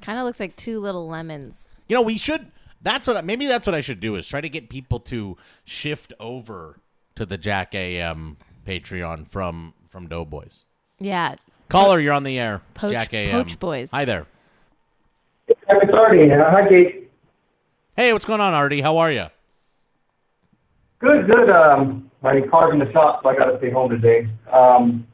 Kind 0.00 0.18
of 0.18 0.24
looks 0.24 0.40
like 0.40 0.56
two 0.56 0.80
little 0.80 1.06
lemons. 1.06 1.68
You 1.88 1.94
know, 1.94 2.02
we 2.02 2.18
should. 2.18 2.50
That's 2.80 3.06
what. 3.06 3.16
I, 3.16 3.20
maybe 3.20 3.46
that's 3.46 3.66
what 3.68 3.74
I 3.76 3.80
should 3.80 4.00
do 4.00 4.16
is 4.16 4.26
try 4.26 4.40
to 4.40 4.48
get 4.48 4.68
people 4.68 4.98
to 4.98 5.36
shift 5.64 6.12
over 6.18 6.80
to 7.14 7.24
the 7.24 7.38
Jack 7.38 7.72
AM 7.76 8.38
Patreon 8.66 9.28
from 9.28 9.74
from 9.92 10.08
Doughboys. 10.08 10.64
Yeah. 10.98 11.36
Caller, 11.68 12.00
you're 12.00 12.14
on 12.14 12.24
the 12.24 12.38
air. 12.38 12.62
It's 12.72 12.80
Poach- 12.80 12.92
Jack 12.92 13.14
AM. 13.14 13.30
Poach 13.44 13.60
Boys. 13.60 13.90
Hi 13.92 14.04
there. 14.06 14.26
It's 15.46 15.60
Artie. 15.92 16.28
Hi, 16.30 16.68
Kate. 16.68 17.10
Hey, 17.96 18.12
what's 18.12 18.24
going 18.24 18.40
on, 18.40 18.54
Artie? 18.54 18.80
How 18.80 18.96
are 18.96 19.12
you? 19.12 19.26
Good, 21.00 21.26
good. 21.26 21.50
Um, 21.50 22.10
my 22.22 22.40
car's 22.50 22.72
in 22.72 22.78
the 22.78 22.90
shop, 22.92 23.20
so 23.22 23.28
I 23.28 23.36
got 23.36 23.46
to 23.50 23.58
stay 23.58 23.70
home 23.70 23.90
today. 23.90 24.28
Um, 24.50 25.06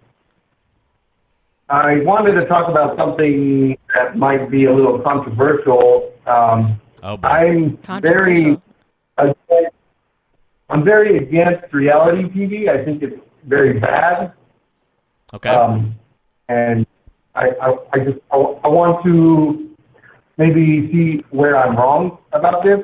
I 1.70 2.00
wanted 2.04 2.32
to 2.34 2.44
talk 2.46 2.68
about 2.68 2.96
something 2.96 3.76
that 3.94 4.16
might 4.16 4.50
be 4.50 4.66
a 4.66 4.74
little 4.74 5.00
controversial. 5.00 6.12
Um, 6.26 6.80
Oh, 7.00 7.16
boy. 7.16 7.28
I'm 7.28 7.78
very, 8.02 8.56
against, 9.18 9.72
I'm 10.68 10.84
very 10.84 11.16
against 11.18 11.72
reality 11.72 12.24
TV. 12.24 12.68
I 12.68 12.84
think 12.84 13.02
it's 13.04 13.14
very 13.46 13.78
bad. 13.78 14.32
Okay. 15.34 15.50
Um, 15.50 15.94
and 16.48 16.86
I, 17.34 17.48
I, 17.60 17.76
I 17.92 17.98
just, 17.98 18.18
I, 18.30 18.36
I 18.36 18.68
want 18.68 19.04
to 19.04 19.76
maybe 20.36 20.90
see 20.92 21.24
where 21.30 21.56
I'm 21.56 21.76
wrong 21.76 22.18
about 22.32 22.64
this. 22.64 22.80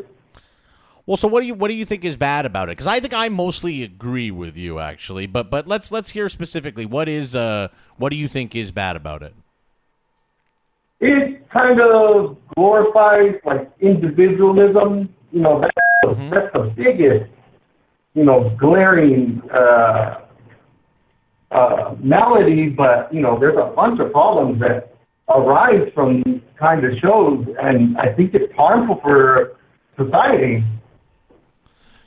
Well, 1.06 1.18
so 1.18 1.28
what 1.28 1.40
do 1.42 1.46
you 1.46 1.54
what 1.54 1.68
do 1.68 1.74
you 1.74 1.84
think 1.84 2.04
is 2.04 2.16
bad 2.16 2.46
about 2.46 2.68
it? 2.68 2.72
Because 2.72 2.86
I 2.86 2.98
think 2.98 3.12
I 3.12 3.28
mostly 3.28 3.82
agree 3.82 4.30
with 4.30 4.56
you, 4.56 4.78
actually. 4.78 5.26
But 5.26 5.50
but 5.50 5.66
let's 5.66 5.92
let's 5.92 6.10
hear 6.10 6.28
specifically 6.30 6.86
what 6.86 7.08
is 7.08 7.36
uh 7.36 7.68
what 7.98 8.08
do 8.08 8.16
you 8.16 8.26
think 8.28 8.54
is 8.56 8.72
bad 8.72 8.96
about 8.96 9.22
it? 9.22 9.34
it 11.00 11.48
kind 11.50 11.80
of 11.80 12.36
glorifies 12.56 13.34
like 13.44 13.70
individualism. 13.80 15.12
You 15.32 15.40
know, 15.40 15.60
that's, 15.60 15.72
Mm-hmm. 16.04 16.28
that's 16.30 16.52
the 16.52 16.72
biggest, 16.76 17.30
you 18.14 18.24
know, 18.24 18.54
glaring 18.58 19.40
uh, 19.50 20.20
uh, 21.54 21.94
malady. 22.00 22.68
But 22.68 23.12
you 23.12 23.20
know, 23.20 23.38
there's 23.38 23.56
a 23.56 23.72
bunch 23.74 24.00
of 24.00 24.12
problems 24.12 24.60
that 24.60 24.94
arise 25.28 25.90
from 25.94 26.22
these 26.22 26.40
kind 26.58 26.84
of 26.84 26.98
shows, 26.98 27.46
and 27.60 27.96
I 27.98 28.12
think 28.12 28.34
it's 28.34 28.52
harmful 28.54 29.00
for 29.02 29.56
society. 29.96 30.64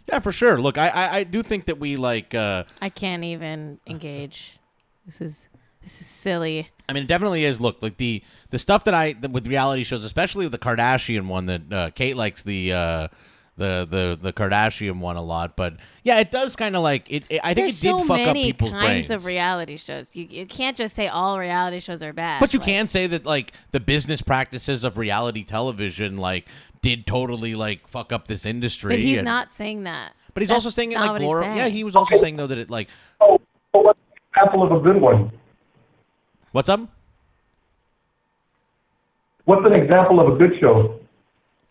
Yeah, 0.08 0.20
for 0.20 0.32
sure. 0.32 0.60
Look, 0.62 0.78
I 0.78 0.90
I, 0.90 1.16
I 1.18 1.24
do 1.24 1.44
think 1.44 1.66
that 1.66 1.80
we 1.80 1.96
like. 1.96 2.34
uh 2.36 2.64
I 2.82 2.90
can't 2.90 3.24
even 3.24 3.80
engage. 3.88 4.60
This 5.06 5.22
is 5.22 5.48
this 5.82 6.02
is 6.02 6.08
silly. 6.08 6.70
I 6.90 6.94
mean, 6.94 7.04
it 7.04 7.08
definitely 7.08 7.46
is. 7.46 7.60
Look, 7.60 7.82
like 7.82 7.98
the 7.98 8.24
the 8.50 8.60
stuff 8.60 8.84
that 8.86 8.94
I 8.94 9.14
that 9.14 9.32
with 9.32 9.48
reality 9.48 9.84
shows, 9.84 10.04
especially 10.04 10.46
with 10.46 10.52
the 10.52 10.60
Kardashian 10.60 11.28
one 11.28 11.46
that 11.48 11.74
uh, 11.74 11.90
Kate 11.92 12.16
likes 12.16 12.44
the 12.44 12.74
uh, 12.74 13.08
the 13.58 13.88
the 13.90 14.18
the 14.22 14.32
Kardashian 14.34 15.00
one 15.00 15.18
a 15.18 15.22
lot. 15.22 15.56
But 15.56 15.76
yeah, 16.04 16.20
it 16.20 16.32
does 16.32 16.56
kind 16.56 16.76
of 16.76 16.84
like 16.84 17.12
it, 17.12 17.24
it- 17.30 17.42
I 17.44 17.54
think 17.54 17.68
There's 17.68 17.84
it 17.84 17.88
did 17.88 17.98
so 17.98 18.04
fuck 18.06 18.20
up 18.20 18.26
many 18.28 18.44
people's 18.46 18.72
kinds 18.72 18.86
brains. 19.08 19.12
of 19.12 19.26
reality 19.26 19.78
shows. 19.78 20.16
You 20.16 20.28
you 20.30 20.46
can't 20.46 20.78
just 20.78 20.96
say 20.96 21.08
all 21.08 21.38
reality 21.40 21.80
shows 21.80 22.02
are 22.04 22.14
bad. 22.14 22.40
But 22.40 22.54
you 22.54 22.60
Like, 22.60 22.68
can 22.68 22.88
say 22.88 23.08
that 23.08 23.26
like 23.26 23.52
the 23.72 23.80
business 23.80 24.22
practices 24.22 24.84
of 24.84 24.98
reality 24.98 25.44
television 25.44 26.18
like 26.18 26.48
did 26.82 27.08
totally 27.08 27.56
like 27.56 27.88
fuck 27.88 28.14
up 28.14 28.28
this 28.28 28.46
industry. 28.46 28.92
But 28.94 29.00
he's 29.00 29.18
and- 29.20 29.26
not 29.26 29.52
saying 29.52 29.84
that. 29.84 30.14
But 30.34 30.42
he's 30.42 30.50
That's 30.50 30.66
also 30.66 30.70
saying 30.70 30.92
it 30.92 31.00
like 31.00 31.12
what 31.14 31.22
glor- 31.22 31.42
saying. 31.42 31.58
Yeah, 31.58 31.68
he 31.68 31.84
was 31.84 31.96
also 31.96 32.16
saying 32.18 32.36
though 32.36 32.46
that 32.48 32.60
it 32.60 32.70
like 32.70 32.90
Oh, 33.20 33.40
so 33.74 33.82
what's 33.82 34.00
an 34.00 34.18
example 34.36 34.62
of 34.64 34.72
a 34.72 34.80
good 34.80 35.02
one? 35.02 35.32
what's 36.52 36.70
up 36.70 36.82
What's 39.46 39.66
an 39.66 39.74
example 39.74 40.20
of 40.20 40.34
a 40.34 40.38
good 40.38 40.60
show? 40.60 41.00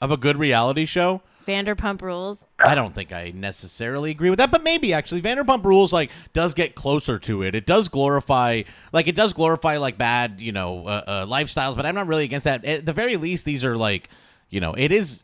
of 0.00 0.10
a 0.10 0.16
good 0.16 0.36
reality 0.36 0.84
show. 0.84 1.22
Vanderpump 1.47 2.02
Rules. 2.02 2.47
I 2.59 2.74
don't 2.74 2.94
think 2.94 3.12
I 3.12 3.32
necessarily 3.35 4.10
agree 4.10 4.31
with 4.31 4.39
that, 4.39 4.51
but 4.51 4.62
maybe 4.62 4.93
actually 4.93 5.23
Vanderpump 5.23 5.64
Rules 5.64 5.93
like 5.93 6.10
does 6.32 6.55
get 6.55 6.74
closer 6.74 7.18
to 7.20 7.43
it. 7.43 7.55
It 7.55 7.66
does 7.66 7.89
glorify 7.89 8.62
like 8.93 9.06
it 9.06 9.14
does 9.14 9.32
glorify 9.32 9.77
like 9.78 9.97
bad 9.97 10.40
you 10.40 10.52
know 10.52 10.86
uh, 10.86 11.05
uh, 11.06 11.27
lifestyles, 11.27 11.77
but 11.77 11.86
I'm 11.86 11.94
not 11.94 12.06
really 12.06 12.24
against 12.24 12.44
that. 12.44 12.64
At 12.64 12.86
the 12.86 12.93
very 12.93 13.16
least, 13.16 13.44
these 13.44 13.64
are 13.64 13.77
like 13.77 14.09
you 14.51 14.60
know 14.60 14.74
it 14.74 14.93
is. 14.93 15.23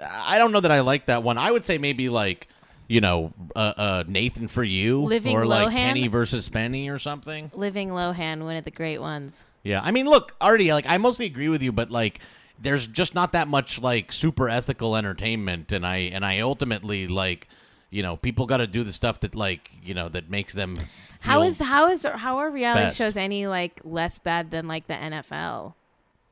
I 0.00 0.38
don't 0.38 0.52
know 0.52 0.60
that 0.60 0.72
I 0.72 0.80
like 0.80 1.06
that 1.06 1.22
one. 1.22 1.38
I 1.38 1.50
would 1.50 1.64
say 1.64 1.78
maybe 1.78 2.08
like 2.08 2.48
you 2.88 3.00
know 3.00 3.32
uh, 3.56 3.72
uh, 3.76 4.04
Nathan 4.06 4.48
for 4.48 4.64
you 4.64 5.02
Living 5.02 5.36
or 5.36 5.46
like 5.46 5.68
Lohan? 5.68 5.72
Penny 5.72 6.06
versus 6.08 6.48
Penny 6.48 6.88
or 6.88 6.98
something. 6.98 7.50
Living 7.54 7.90
Lohan, 7.90 8.44
one 8.44 8.56
of 8.56 8.64
the 8.64 8.70
great 8.70 8.98
ones. 8.98 9.44
Yeah, 9.62 9.80
I 9.82 9.92
mean, 9.92 10.06
look, 10.06 10.36
Artie, 10.40 10.72
like 10.72 10.88
I 10.88 10.98
mostly 10.98 11.26
agree 11.26 11.48
with 11.48 11.62
you, 11.62 11.72
but 11.72 11.90
like 11.90 12.20
there's 12.60 12.86
just 12.86 13.14
not 13.14 13.32
that 13.32 13.48
much 13.48 13.80
like 13.80 14.12
super 14.12 14.48
ethical 14.48 14.96
entertainment, 14.96 15.72
and 15.72 15.86
I 15.86 15.96
and 15.96 16.24
I 16.24 16.40
ultimately 16.40 17.06
like 17.06 17.48
you 17.90 18.02
know 18.02 18.16
people 18.16 18.46
got 18.46 18.58
to 18.58 18.66
do 18.66 18.84
the 18.84 18.92
stuff 18.92 19.20
that 19.20 19.34
like 19.34 19.70
you 19.82 19.94
know 19.94 20.08
that 20.08 20.30
makes 20.30 20.52
them. 20.52 20.76
How 21.20 21.42
is 21.42 21.58
how 21.58 21.88
is 21.88 22.04
how 22.04 22.38
are 22.38 22.50
reality 22.50 22.86
best. 22.86 22.96
shows 22.96 23.16
any 23.16 23.46
like 23.46 23.80
less 23.84 24.18
bad 24.18 24.50
than 24.50 24.68
like 24.68 24.86
the 24.86 24.94
NFL? 24.94 25.74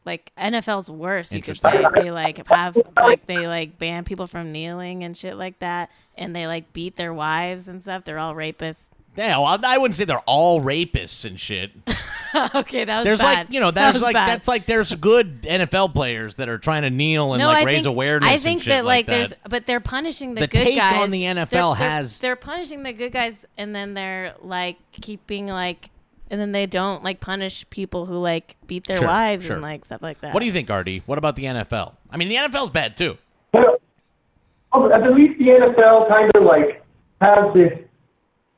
Like 0.05 0.33
NFL's 0.37 0.91
worse, 0.91 1.33
you 1.33 1.43
could 1.43 1.57
say. 1.57 1.85
They 1.95 2.11
like 2.11 2.45
have 2.49 2.77
like 2.97 3.27
they 3.27 3.47
like 3.47 3.79
ban 3.79 4.05
people 4.05 4.27
from 4.27 4.51
kneeling 4.51 5.05
and 5.05 5.17
shit 5.17 5.37
like 5.37 5.61
that, 5.61 5.91
and 6.17 6.35
they 6.35 6.47
like 6.47 6.73
beat 6.73 6.97
their 6.97 7.15
wives 7.15 7.69
and 7.69 7.83
stuff. 7.83 8.05
They're 8.05 8.19
all 8.19 8.35
rapists. 8.35 8.89
Yeah, 9.15 9.39
well, 9.39 9.61
I 9.63 9.77
wouldn't 9.77 9.95
say 9.95 10.05
they're 10.07 10.19
all 10.21 10.61
rapists 10.63 11.27
and 11.27 11.39
shit. 11.39 11.71
okay, 12.55 12.85
that 12.85 12.97
was 13.01 13.05
There's 13.05 13.19
bad. 13.19 13.39
like 13.47 13.51
you 13.51 13.61
know 13.61 13.71
That 13.71 14.01
like 14.01 14.15
bad. 14.15 14.27
that's 14.29 14.49
like 14.49 14.65
there's 14.65 14.95
good 14.95 15.43
NFL 15.43 15.93
players 15.95 16.37
that 16.37 16.49
are 16.49 16.57
trying 16.57 16.83
to 16.83 16.91
kneel 16.91 17.35
and 17.35 17.41
no, 17.43 17.49
like 17.49 17.59
I 17.59 17.65
raise 17.67 17.77
think, 17.85 17.87
awareness. 17.89 18.29
I 18.29 18.33
and 18.35 18.43
think 18.43 18.63
shit 18.63 18.71
that 18.71 18.85
like 18.87 19.05
that. 19.07 19.13
there's, 19.13 19.35
but 19.49 19.67
they're 19.67 19.81
punishing 19.81 20.35
the, 20.35 20.43
The 20.43 20.47
good 20.47 20.65
take 20.65 20.77
guys. 20.79 21.03
on 21.03 21.11
the 21.11 21.25
They're- 21.27 21.35
NFL 21.45 21.77
they're- 21.79 21.89
has- 21.89 22.19
They're 22.21 22.37
punishing 22.37 22.85
the 22.85 22.95
good 22.95 23.13
guys, 23.13 23.45
and 23.59 23.75
then 23.75 23.93
they're 23.93 24.35
like 24.41 24.79
keeping 24.93 25.47
like, 25.47 25.91
and 26.31 26.41
then 26.41 26.53
they 26.53 26.65
don't 26.65 27.05
like 27.05 27.21
punish 27.21 27.67
people 27.69 28.07
who 28.07 28.17
like 28.17 28.57
beat 28.67 28.87
their 28.87 28.97
Sure, 28.97 29.09
wives 29.09 29.45
sure. 29.45 29.53
and 29.55 29.63
like 29.63 29.85
stuff 29.85 30.01
like 30.01 30.23
that. 30.23 30.33
What 30.33 30.41
do 30.41 30.47
you 30.47 30.53
think, 30.53 30.71
Artie? 30.71 31.03
What 31.05 31.19
about 31.19 31.37
the 31.37 31.45
NFL? 31.45 31.97
I 32.11 32.17
mean, 32.17 32.29
the 32.31 32.37
NFL's 32.37 32.71
bad 32.71 32.97
too. 32.97 33.19
Oh, 34.75 34.91
at 34.91 35.13
least 35.13 35.39
the 35.39 35.49
NFL 35.49 36.09
kind 36.09 36.31
of 36.35 36.45
like 36.45 36.83
has 37.21 37.53
this, 37.53 37.79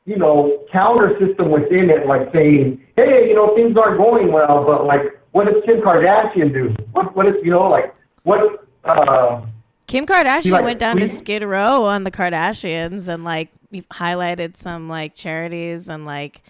you 0.05 0.17
know, 0.17 0.65
counter 0.71 1.17
system 1.19 1.49
within 1.49 1.89
it, 1.89 2.05
like 2.05 2.31
saying, 2.31 2.81
hey, 2.95 3.27
you 3.27 3.35
know, 3.35 3.55
things 3.55 3.75
aren't 3.75 3.97
going 3.97 4.31
well, 4.31 4.63
but 4.63 4.85
like, 4.85 5.01
what 5.31 5.45
does 5.45 5.61
Kim 5.65 5.81
Kardashian 5.81 6.53
do? 6.53 6.75
What, 6.91 7.15
what 7.15 7.27
is, 7.27 7.35
you 7.43 7.51
know, 7.51 7.67
like, 7.67 7.93
what, 8.23 8.67
uh, 8.83 9.41
Kim 9.87 10.05
Kardashian 10.05 10.51
like, 10.51 10.63
went 10.63 10.79
down 10.79 10.97
to 10.97 11.07
Skid 11.07 11.43
Row 11.43 11.83
on 11.83 12.03
the 12.03 12.11
Kardashians 12.11 13.07
and 13.07 13.23
like 13.23 13.49
highlighted 13.91 14.57
some 14.57 14.87
like 14.89 15.13
charities 15.13 15.89
and 15.89 16.05
like 16.05 16.41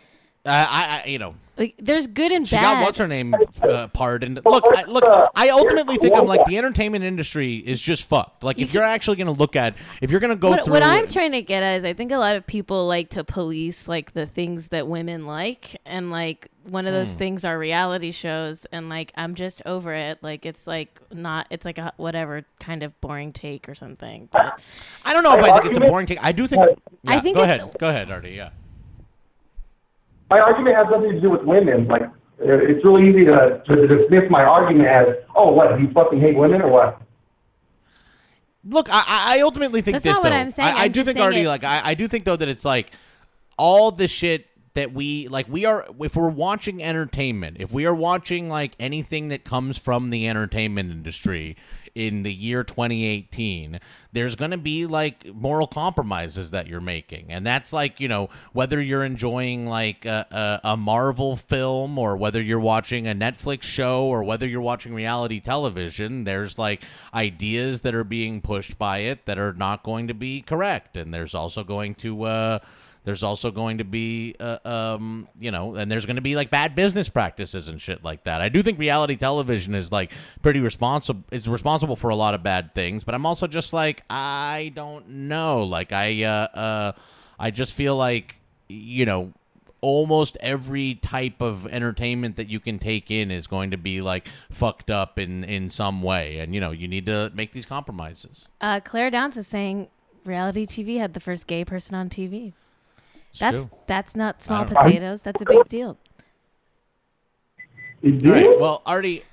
Uh, 0.46 0.66
I, 0.70 1.02
I, 1.04 1.08
you 1.08 1.18
know, 1.18 1.36
like 1.58 1.76
there's 1.78 2.08
good 2.08 2.32
and 2.32 2.48
she 2.48 2.56
bad. 2.56 2.62
got 2.62 2.84
what's 2.84 2.98
her 3.00 3.08
name 3.08 3.36
uh, 3.62 3.88
pardoned. 3.90 4.40
Look, 4.46 4.66
I, 4.76 4.84
look, 4.84 5.04
I 5.36 5.50
ultimately 5.50 5.98
think 5.98 6.16
I'm 6.16 6.26
like 6.26 6.46
the 6.46 6.58
entertainment 6.58 7.04
industry 7.04 7.56
is 7.58 7.82
just 7.82 8.04
fucked. 8.04 8.44
Like, 8.44 8.60
if 8.60 8.74
you're 8.74 8.84
actually 8.84 9.18
going 9.18 9.34
to 9.34 9.40
look 9.40 9.56
at, 9.56 9.76
if 10.02 10.12
you're 10.12 10.20
going 10.20 10.34
to 10.34 10.40
go 10.40 10.50
what, 10.50 10.64
through, 10.66 10.74
what 10.74 10.84
I'm 10.84 11.08
trying 11.08 11.32
to 11.34 11.42
get 11.42 11.64
at 11.64 11.78
is 11.78 11.86
I 11.86 11.94
think 11.94 12.12
a 12.12 12.18
lot 12.18 12.36
of 12.36 12.46
people 12.46 12.88
like 12.88 13.10
to 13.12 13.24
police 13.24 13.88
like 13.88 14.14
the 14.14 14.26
things 14.26 14.70
that 14.70 14.88
women 14.88 15.26
like 15.26 15.76
and 15.86 16.12
like 16.12 16.50
one 16.64 16.88
of 16.88 16.94
those 16.94 17.12
Hmm. 17.14 17.20
things 17.20 17.46
are 17.46 17.60
reality 17.60 18.12
shows 18.12 18.66
and 18.72 18.90
like 18.90 19.12
I'm 19.16 19.36
just 19.36 19.62
over 19.68 19.94
it 19.94 20.18
like 20.24 20.48
it's 20.48 20.66
like 20.66 21.00
not 21.14 21.46
it's 21.52 21.64
like 21.64 21.78
a 21.78 21.94
whatever 21.98 22.44
kind 22.60 22.82
of 22.82 23.00
boring 23.02 23.34
take 23.34 23.70
or 23.70 23.76
something 23.76 24.30
but 24.32 24.60
I 25.04 25.14
don't 25.14 25.22
know 25.24 25.38
if 25.38 25.44
I 25.46 25.52
think 25.60 25.66
it's 25.66 25.78
a 25.78 25.82
boring 25.82 26.08
take. 26.08 26.24
I 26.24 26.32
do 26.32 26.48
think. 26.48 26.62
I 27.08 27.16
Yeah, 27.16 27.22
think 27.22 27.38
Go 27.38 27.44
ahead. 27.44 27.70
Go 27.80 27.90
ahead, 27.90 28.10
Artie. 28.12 28.32
Yeah. 28.32 28.50
My 30.30 30.40
argument 30.40 30.76
has 30.76 30.88
nothing 30.90 31.12
to 31.12 31.22
do 31.22 31.30
with 31.30 31.44
women. 31.44 31.88
Like, 31.88 32.04
uh, 32.04 32.10
it's 32.40 32.84
really 32.84 33.10
easy 33.10 33.26
to, 33.26 33.62
to 33.66 33.88
dismiss 33.88 34.24
my 34.30 34.44
argument 34.44 34.88
as, 34.90 35.08
oh, 35.36 35.52
what, 35.52 35.80
you 35.80 35.90
fucking 35.92 36.20
hate 36.20 36.36
women 36.36 36.62
or 36.62 36.70
what? 36.70 37.02
Look, 38.68 38.90
I, 38.90 39.04
I 39.08 39.38
I 39.38 39.42
ultimately 39.42 39.82
think 39.82 39.96
That's 39.96 40.04
this 40.06 40.14
not 40.16 40.24
what. 40.24 40.34
I'm 40.34 40.50
saying. 40.50 40.68
I, 40.76 40.80
I 40.80 40.84
I'm 40.86 40.92
do 40.92 41.04
think 41.04 41.18
saying 41.18 41.24
already 41.26 41.42
it- 41.44 41.48
like 41.48 41.64
I, 41.64 41.82
I 41.86 41.94
do 41.94 42.08
think 42.08 42.26
though 42.26 42.36
that 42.36 42.48
it's 42.50 42.66
like 42.66 42.92
all 43.58 43.92
the 43.92 44.08
shit 44.08 44.48
that 44.74 44.92
we 44.92 45.28
like 45.28 45.48
we 45.48 45.66
are 45.66 45.86
if 46.00 46.16
we're 46.16 46.30
watching 46.30 46.82
entertainment, 46.82 47.58
if 47.60 47.72
we 47.72 47.86
are 47.86 47.94
watching 47.94 48.50
like 48.50 48.74
anything 48.80 49.28
that 49.30 49.44
comes 49.44 49.78
from 49.78 50.10
the 50.10 50.28
entertainment 50.28 50.90
industry 50.92 51.56
in 51.96 52.24
the 52.24 52.34
year 52.34 52.64
2018, 52.64 53.80
there's 54.12 54.36
going 54.36 54.52
to 54.52 54.58
be 54.58 54.86
like 54.86 55.26
moral 55.34 55.66
compromises 55.66 56.52
that 56.52 56.68
you're 56.68 56.82
making. 56.82 57.28
And 57.30 57.48
that's 57.48 57.72
like, 57.72 58.02
you 58.02 58.10
know, 58.10 58.30
whether 58.52 58.82
you're 58.82 59.04
enjoying 59.04 59.66
like 59.66 60.06
a, 60.06 60.60
a, 60.64 60.76
Marvel 60.78 61.38
film 61.38 61.98
or 61.98 62.18
whether 62.18 62.42
you're 62.42 62.60
watching 62.60 63.08
a 63.08 63.16
Netflix 63.16 63.64
show 63.64 64.04
or 64.04 64.24
whether 64.24 64.46
you're 64.46 64.62
watching 64.62 64.94
reality 64.94 65.40
television, 65.40 66.26
there's 66.26 66.60
like 66.60 66.84
ideas 67.14 67.82
that 67.82 67.96
are 67.96 68.04
being 68.04 68.42
pushed 68.42 68.78
by 68.78 69.00
it 69.00 69.26
that 69.26 69.40
are 69.40 69.54
not 69.54 69.82
going 69.82 70.10
to 70.10 70.14
be 70.14 70.42
correct. 70.42 70.98
And 70.98 71.14
there's 71.14 71.34
also 71.34 71.64
going 71.64 71.96
to, 71.96 72.24
uh, 72.24 72.60
there's 73.06 73.24
also 73.24 73.52
going 73.52 73.78
to 73.78 73.84
be, 73.84 74.36
uh, 74.40 74.58
um, 74.66 75.28
you 75.40 75.52
know, 75.52 75.76
and 75.76 75.90
there's 75.92 76.06
going 76.06 76.18
to 76.18 76.22
be 76.22 76.36
like 76.36 76.50
bad 76.50 76.76
business 76.76 77.08
practices 77.08 77.68
and 77.68 77.80
shit 77.80 78.04
like 78.04 78.24
that. 78.24 78.42
I 78.42 78.50
do 78.50 78.64
think 78.64 78.80
reality 78.80 79.16
television 79.16 79.76
is 79.76 79.92
like 79.92 80.12
pretty 80.42 80.60
responsible. 80.60 81.24
Is 81.32 81.48
responsible 81.48 81.96
for 81.96 82.10
a 82.10 82.16
lot 82.16 82.34
of 82.34 82.44
bad 82.44 82.74
things, 82.74 83.04
but 83.04 83.16
I'm 83.16 83.26
also 83.26 83.48
just 83.48 83.72
like 83.74 84.04
I 84.10 84.72
don't 84.76 85.08
know. 85.08 85.64
Like 85.64 85.94
I, 85.94 86.24
uh, 86.24 86.30
uh, 86.30 86.92
I 87.40 87.52
just 87.52 87.76
feel 87.76 87.96
like 87.96 88.36
you 88.68 89.06
know 89.06 89.34
almost 89.82 90.36
every 90.40 90.96
type 90.96 91.42
of 91.42 91.68
entertainment 91.68 92.38
that 92.38 92.50
you 92.50 92.60
can 92.60 92.80
take 92.80 93.12
in 93.12 93.30
is 93.30 93.46
going 93.46 93.70
to 93.70 93.78
be 93.78 94.02
like 94.02 94.28
fucked 94.50 94.90
up 94.90 95.20
in 95.20 95.44
in 95.44 95.70
some 95.70 96.02
way 96.02 96.40
and 96.40 96.56
you 96.56 96.60
know 96.60 96.72
you 96.72 96.88
need 96.88 97.06
to 97.06 97.32
make 97.36 97.52
these 97.52 97.68
compromises 97.68 98.48
uh, 98.62 98.80
Claire 98.80 99.12
Downs 99.12 99.38
is 99.38 99.46
saying 99.46 99.88
reality 100.24 100.66
TV 100.66 100.98
had 100.98 101.14
the 101.14 101.20
first 101.20 101.46
gay 101.46 101.64
person 101.64 101.94
on 101.94 102.10
TV 102.10 102.54
that's 103.40 103.66
true. 103.66 103.72
that's 103.88 104.16
not 104.16 104.42
small 104.44 104.66
potatoes 104.66 105.22
that's 105.22 105.42
a 105.42 105.46
big 105.46 105.68
deal 105.68 105.98
All 108.04 108.12
right. 108.32 108.60
Well, 108.60 108.82
Artie, 108.86 109.24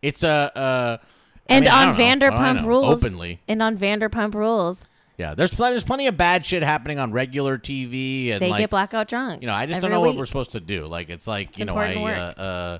it's 0.00 0.22
a. 0.22 0.28
Uh, 0.56 0.96
I 1.00 1.54
and 1.54 1.64
mean, 1.64 1.72
on 1.72 1.96
don't 1.96 1.98
know. 1.98 2.04
What 2.04 2.20
do 2.20 2.36
I 2.36 2.38
Vanderpump 2.38 2.62
know? 2.62 2.68
Rules 2.68 3.04
openly. 3.04 3.40
and 3.48 3.62
on 3.62 3.76
Vanderpump 3.76 4.34
Rules 4.34 4.86
Yeah, 5.18 5.34
there's 5.34 5.54
plenty, 5.54 5.72
there's 5.74 5.84
plenty 5.84 6.06
of 6.06 6.16
bad 6.16 6.46
shit 6.46 6.62
happening 6.62 6.98
on 6.98 7.12
regular 7.12 7.58
TV, 7.58 8.30
and 8.30 8.40
they 8.40 8.50
like, 8.50 8.60
get 8.60 8.70
blackout 8.70 9.08
drunk 9.08 9.42
You 9.42 9.48
know, 9.48 9.54
I 9.54 9.66
just 9.66 9.80
don't 9.80 9.90
know 9.90 10.00
what 10.00 10.16
we're 10.16 10.26
supposed 10.26 10.52
to 10.52 10.60
do. 10.60 10.86
Like, 10.86 11.10
it's 11.10 11.26
like 11.26 11.50
It's 11.50 11.58
you 11.58 11.64
know, 11.64 11.76
I. 11.76 11.92
important 11.92 12.38
Uh, 12.38 12.42
uh, 12.42 12.78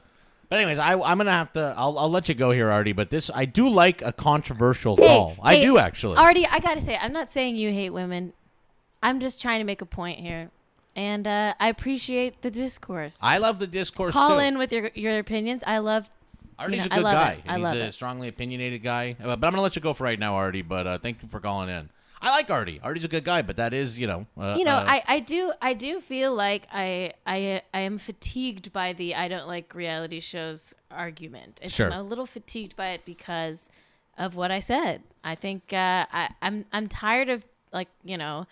but 0.49 0.59
anyways, 0.59 0.78
I, 0.78 0.93
I'm 0.93 1.16
gonna 1.16 1.32
have 1.32 1.53
to. 1.55 1.74
I'll, 1.77 1.99
I'll 1.99 2.11
let 2.11 2.28
you 2.28 2.35
go 2.35 2.51
here, 2.53 2.70
Artie. 2.70 2.93
But 2.93 3.11
this, 3.11 3.31
I 3.35 3.45
do 3.45 3.69
like 3.69 4.03
a 4.03 4.12
controversial 4.12 4.97
Hey, 4.97 5.09
call. 5.09 5.36
I 5.43 5.61
do 5.61 5.78
actually. 5.78 6.16
Artie, 6.16 6.47
I 6.47 6.61
gotta 6.61 6.81
say, 6.81 6.97
I'm 6.97 7.12
not 7.12 7.31
saying 7.31 7.57
you 7.57 7.73
hate 7.73 7.91
women. 7.91 8.35
I'm 9.05 9.20
just 9.20 9.40
trying 9.40 9.60
to 9.60 9.64
make 9.64 9.81
a 9.82 9.86
point 9.86 10.18
here, 10.18 10.51
and 10.97 11.26
uh, 11.26 11.55
I 11.60 11.68
appreciate 11.68 12.43
the 12.43 12.51
discourse. 12.51 13.18
I 13.22 13.39
love 13.39 13.59
the 13.60 13.66
discourse 13.68 14.12
Call 14.14 14.31
too. 14.31 14.39
in 14.39 14.59
with 14.59 14.72
your 14.72 14.90
your 14.94 15.18
opinions. 15.18 15.62
I 15.66 15.78
love. 15.78 16.10
you 16.43 16.48
Artie's 16.59 16.81
know, 16.89 16.97
a 16.97 17.02
good 17.02 17.02
guy. 17.05 17.32
It. 17.32 17.43
I 17.47 17.55
he's 17.56 17.62
love 17.64 17.76
a 17.76 17.85
it. 17.86 17.93
strongly 17.93 18.28
opinionated 18.28 18.82
guy. 18.82 19.14
Uh, 19.22 19.36
But 19.36 19.47
I'm 19.47 19.52
gonna 19.52 19.60
let 19.62 19.76
you 19.76 19.82
go 19.82 19.94
for 19.94 20.05
right 20.05 20.18
now, 20.18 20.35
Artie. 20.36 20.62
But 20.62 20.86
uh, 20.86 20.98
thank 20.98 21.22
you 21.22 21.28
for 21.28 21.39
calling 21.39 21.68
in. 21.68 21.90
I 22.22 22.31
like 22.31 22.48
Artie. 22.51 22.81
Artie's 22.82 23.05
a 23.05 23.09
good 23.09 23.24
guy, 23.24 23.43
but 23.43 23.56
that 23.56 23.74
is, 23.74 23.98
you 23.98 24.06
know, 24.06 24.26
uh, 24.40 24.55
you 24.56 24.64
know, 24.64 24.76
uh, 24.76 24.85
I, 24.89 25.02
I 25.06 25.20
do 25.20 25.52
I 25.60 25.74
do 25.74 26.01
feel 26.01 26.32
like 26.35 26.66
I 26.72 27.12
I 27.26 27.60
I 27.74 27.81
am 27.81 27.98
fatigued 27.98 28.72
by 28.72 28.94
the 28.94 29.14
I 29.14 29.28
don't 29.28 29.47
like 29.47 29.74
reality 29.74 30.20
shows 30.20 30.74
argument. 30.90 31.60
It's, 31.62 31.74
Sure. 31.74 31.93
I'm 31.93 32.01
a 32.01 32.02
little 32.02 32.24
fatigued 32.24 32.76
by 32.76 32.89
it 32.90 33.05
because 33.05 33.68
of 34.16 34.35
what 34.36 34.51
I 34.51 34.60
said. 34.60 35.02
I 35.22 35.35
think 35.35 35.74
uh, 35.74 36.06
I 36.10 36.31
I'm 36.40 36.64
I'm 36.72 36.89
tired 36.89 37.28
of 37.28 37.44
like 37.74 37.89
you 38.05 38.16
know 38.16 38.47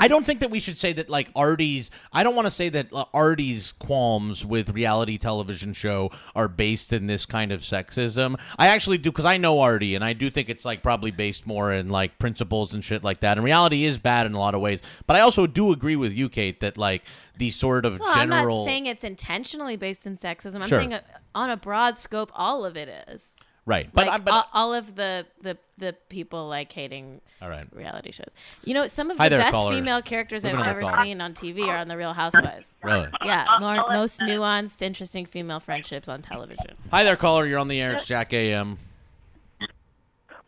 I 0.00 0.08
don't 0.08 0.26
think 0.26 0.40
that 0.40 0.50
we 0.50 0.60
should 0.60 0.78
say 0.78 0.92
that 0.94 1.08
like 1.08 1.30
Artie's. 1.36 1.90
I 2.12 2.22
don't 2.22 2.34
want 2.34 2.46
to 2.46 2.50
say 2.50 2.68
that 2.70 2.92
uh, 2.92 3.04
Artie's 3.14 3.72
qualms 3.72 4.44
with 4.44 4.70
reality 4.70 5.18
television 5.18 5.72
show 5.72 6.10
are 6.34 6.48
based 6.48 6.92
in 6.92 7.06
this 7.06 7.24
kind 7.26 7.52
of 7.52 7.60
sexism. 7.60 8.38
I 8.58 8.68
actually 8.68 8.98
do 8.98 9.10
because 9.10 9.24
I 9.24 9.36
know 9.36 9.60
Artie, 9.60 9.94
and 9.94 10.04
I 10.04 10.12
do 10.12 10.30
think 10.30 10.48
it's 10.48 10.64
like 10.64 10.82
probably 10.82 11.10
based 11.10 11.46
more 11.46 11.72
in 11.72 11.88
like 11.88 12.18
principles 12.18 12.74
and 12.74 12.84
shit 12.84 13.04
like 13.04 13.20
that. 13.20 13.36
And 13.38 13.44
reality 13.44 13.84
is 13.84 13.98
bad 13.98 14.26
in 14.26 14.34
a 14.34 14.38
lot 14.38 14.54
of 14.54 14.60
ways, 14.60 14.82
but 15.06 15.16
I 15.16 15.20
also 15.20 15.46
do 15.46 15.72
agree 15.72 15.96
with 15.96 16.12
you, 16.14 16.28
Kate, 16.28 16.60
that 16.60 16.76
like 16.78 17.02
the 17.36 17.50
sort 17.50 17.84
of 17.84 17.98
Well, 18.00 18.08
I'm 18.10 18.28
general. 18.30 18.58
not 18.58 18.64
saying 18.66 18.86
it's 18.86 19.04
intentionally 19.04 19.76
based 19.76 20.06
in 20.06 20.16
sexism. 20.16 20.62
I'm 20.62 20.68
Sure. 20.68 20.78
saying 20.78 20.94
uh, 20.94 21.00
on 21.34 21.50
a 21.50 21.56
broad 21.56 21.98
scope, 21.98 22.30
all 22.34 22.64
of 22.64 22.76
it 22.76 22.88
is. 23.08 23.34
Right, 23.66 23.88
but 23.92 24.06
like 24.06 24.14
I'm. 24.14 24.22
But 24.24 24.34
all, 24.34 24.44
all 24.52 24.74
of 24.74 24.94
the, 24.94 25.26
the 25.42 25.56
the 25.78 25.94
people 26.08 26.48
like 26.48 26.72
hating 26.72 27.20
All 27.42 27.48
right. 27.48 27.66
reality 27.74 28.12
shows. 28.12 28.34
You 28.64 28.74
know, 28.74 28.86
some 28.86 29.10
of 29.10 29.18
Hi 29.18 29.28
the 29.28 29.36
there, 29.36 29.44
best 29.44 29.52
caller. 29.52 29.72
female 29.74 30.02
characters 30.02 30.44
We've 30.44 30.54
I've 30.54 30.66
ever 30.66 30.80
the 30.80 30.86
caller. 30.86 31.04
seen 31.04 31.20
on 31.20 31.34
TV 31.34 31.66
are 31.66 31.76
on 31.78 31.88
The 31.88 31.96
Real 31.96 32.12
Housewives. 32.12 32.74
Really? 32.82 33.08
Yeah, 33.24 33.46
more, 33.60 33.76
most 33.92 34.20
nuanced, 34.20 34.82
interesting 34.82 35.26
female 35.26 35.60
friendships 35.60 36.08
on 36.08 36.22
television. 36.22 36.76
Hi 36.90 37.02
there, 37.02 37.16
caller. 37.16 37.46
You're 37.46 37.58
on 37.58 37.68
the 37.68 37.80
air. 37.80 37.94
It's 37.94 38.06
Jack 38.06 38.32
AM. 38.32 38.78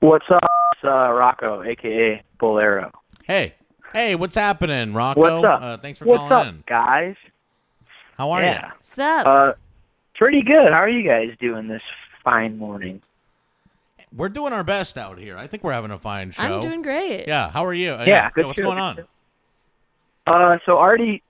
What's 0.01 0.27
up? 0.31 0.45
It's 0.73 0.85
uh, 0.85 1.11
Rocco, 1.11 1.63
aka 1.63 2.23
Bolero. 2.39 2.93
Hey, 3.25 3.55
hey, 3.93 4.15
what's 4.15 4.35
happening, 4.35 4.93
Rocco? 4.93 5.21
What's 5.21 5.47
up? 5.47 5.63
Uh, 5.63 5.77
thanks 5.79 5.99
for 5.99 6.05
What's 6.05 6.19
calling 6.29 6.33
up, 6.49 6.55
in. 6.55 6.65
guys? 6.69 7.17
How 8.19 8.31
are 8.31 8.43
yeah. 8.43 8.67
you? 8.67 8.73
What's 8.75 8.99
up? 8.99 9.27
Uh, 9.27 9.53
pretty 10.15 10.43
good. 10.43 10.71
How 10.71 10.79
are 10.83 10.89
you 10.89 11.07
guys 11.09 11.31
doing 11.41 11.67
this 11.69 11.83
fine 12.23 12.59
morning? 12.59 13.01
We're 14.17 14.31
doing 14.31 14.53
our 14.53 14.65
best 14.65 14.97
out 14.97 15.19
here. 15.19 15.37
I 15.37 15.47
think 15.47 15.63
we're 15.63 15.73
having 15.75 15.91
a 15.91 15.99
fine 15.99 16.31
show. 16.31 16.43
I'm 16.43 16.61
doing 16.61 16.83
great. 16.83 17.27
Yeah. 17.29 17.51
How 17.51 17.65
are 17.67 17.75
you? 17.75 17.93
Uh, 17.93 18.05
Yeah, 18.07 18.31
good 18.31 18.47
What's 18.47 18.59
show, 18.59 18.65
going 18.65 18.77
good 18.77 18.83
on? 18.83 18.97
show. 18.97 19.07
Uh, 20.27 20.59
so 20.65 20.79
Artie 20.79 21.23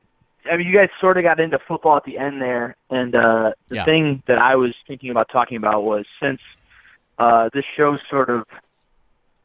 I 0.50 0.56
mean, 0.56 0.66
you 0.68 0.72
guys 0.76 0.88
sort 1.00 1.18
of 1.18 1.24
got 1.24 1.40
into 1.40 1.58
football 1.66 1.96
at 1.96 2.04
the 2.04 2.18
end 2.18 2.40
there, 2.40 2.76
and 2.90 3.14
uh, 3.14 3.52
the 3.68 3.76
Yeah. 3.76 3.84
thing 3.84 4.22
that 4.28 4.38
I 4.38 4.54
was 4.54 4.74
thinking 4.86 5.10
about 5.10 5.28
talking 5.30 5.56
about 5.56 5.82
was 5.82 6.06
since 6.22 6.40
uh, 7.18 7.50
this 7.52 7.64
show 7.76 7.96
sort 8.10 8.30
of 8.30 8.44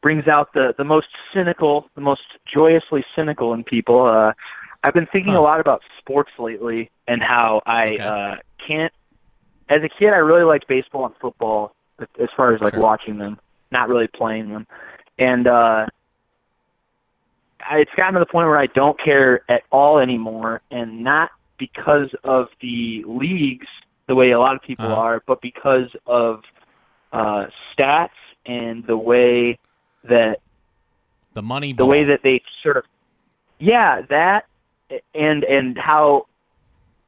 brings 0.00 0.28
out 0.28 0.52
the 0.52 0.74
the 0.76 0.84
most 0.84 1.08
cynical, 1.34 1.86
the 1.94 2.00
most 2.00 2.22
joyously 2.52 3.04
cynical 3.16 3.52
in 3.54 3.64
people. 3.64 4.04
Uh, 4.06 4.32
I've 4.84 4.94
been 4.94 5.06
thinking 5.06 5.34
a 5.34 5.40
lot 5.40 5.60
about 5.60 5.82
sports 5.98 6.30
lately 6.38 6.90
and 7.06 7.22
how 7.22 7.62
I 7.66 7.96
uh, 7.96 8.36
can't. 8.66 8.92
As 9.68 9.82
a 9.82 9.88
kid, 9.88 10.08
I 10.10 10.16
really 10.18 10.44
liked 10.44 10.66
baseball 10.68 11.06
and 11.06 11.14
football 11.20 11.74
as- 12.20 12.28
far 12.36 12.54
as 12.54 12.60
like 12.60 12.76
watching 12.76 13.18
them, 13.18 13.38
not 13.70 13.88
really 13.88 14.08
playing 14.08 14.50
them, 14.50 14.66
and 15.18 15.46
uh, 15.46 15.86
I, 17.68 17.78
it's 17.78 17.90
gotten 17.96 18.14
to 18.14 18.20
the 18.20 18.26
point 18.26 18.48
where 18.48 18.58
I 18.58 18.66
don't 18.66 18.98
care 19.02 19.42
at 19.50 19.62
all 19.70 19.98
anymore, 19.98 20.62
and 20.70 21.02
not 21.04 21.30
because 21.58 22.08
of 22.24 22.48
the 22.60 23.04
leagues 23.06 23.66
the 24.08 24.14
way 24.16 24.32
a 24.32 24.38
lot 24.38 24.56
of 24.56 24.62
people 24.62 24.86
Uh-huh. 24.86 25.00
are, 25.00 25.22
but 25.26 25.40
because 25.40 25.88
of 26.06 26.42
uh, 27.12 27.46
stats 27.76 28.08
and 28.46 28.84
the 28.86 28.96
way 28.96 29.58
that 30.04 30.40
The 31.34 31.42
money. 31.42 31.72
the 31.72 31.86
way 31.86 32.02
that 32.04 32.20
they 32.24 32.42
sort 32.62 32.76
of 32.78 32.84
yeah 33.60 34.02
that 34.10 34.46
and 35.14 35.44
and 35.44 35.78
how 35.78 36.26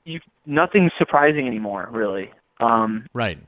you 0.04 0.20
nothing's 0.46 0.92
surprising 0.96 1.46
anymore 1.48 1.88
really 1.90 2.30
um 2.60 3.04
right 3.12 3.38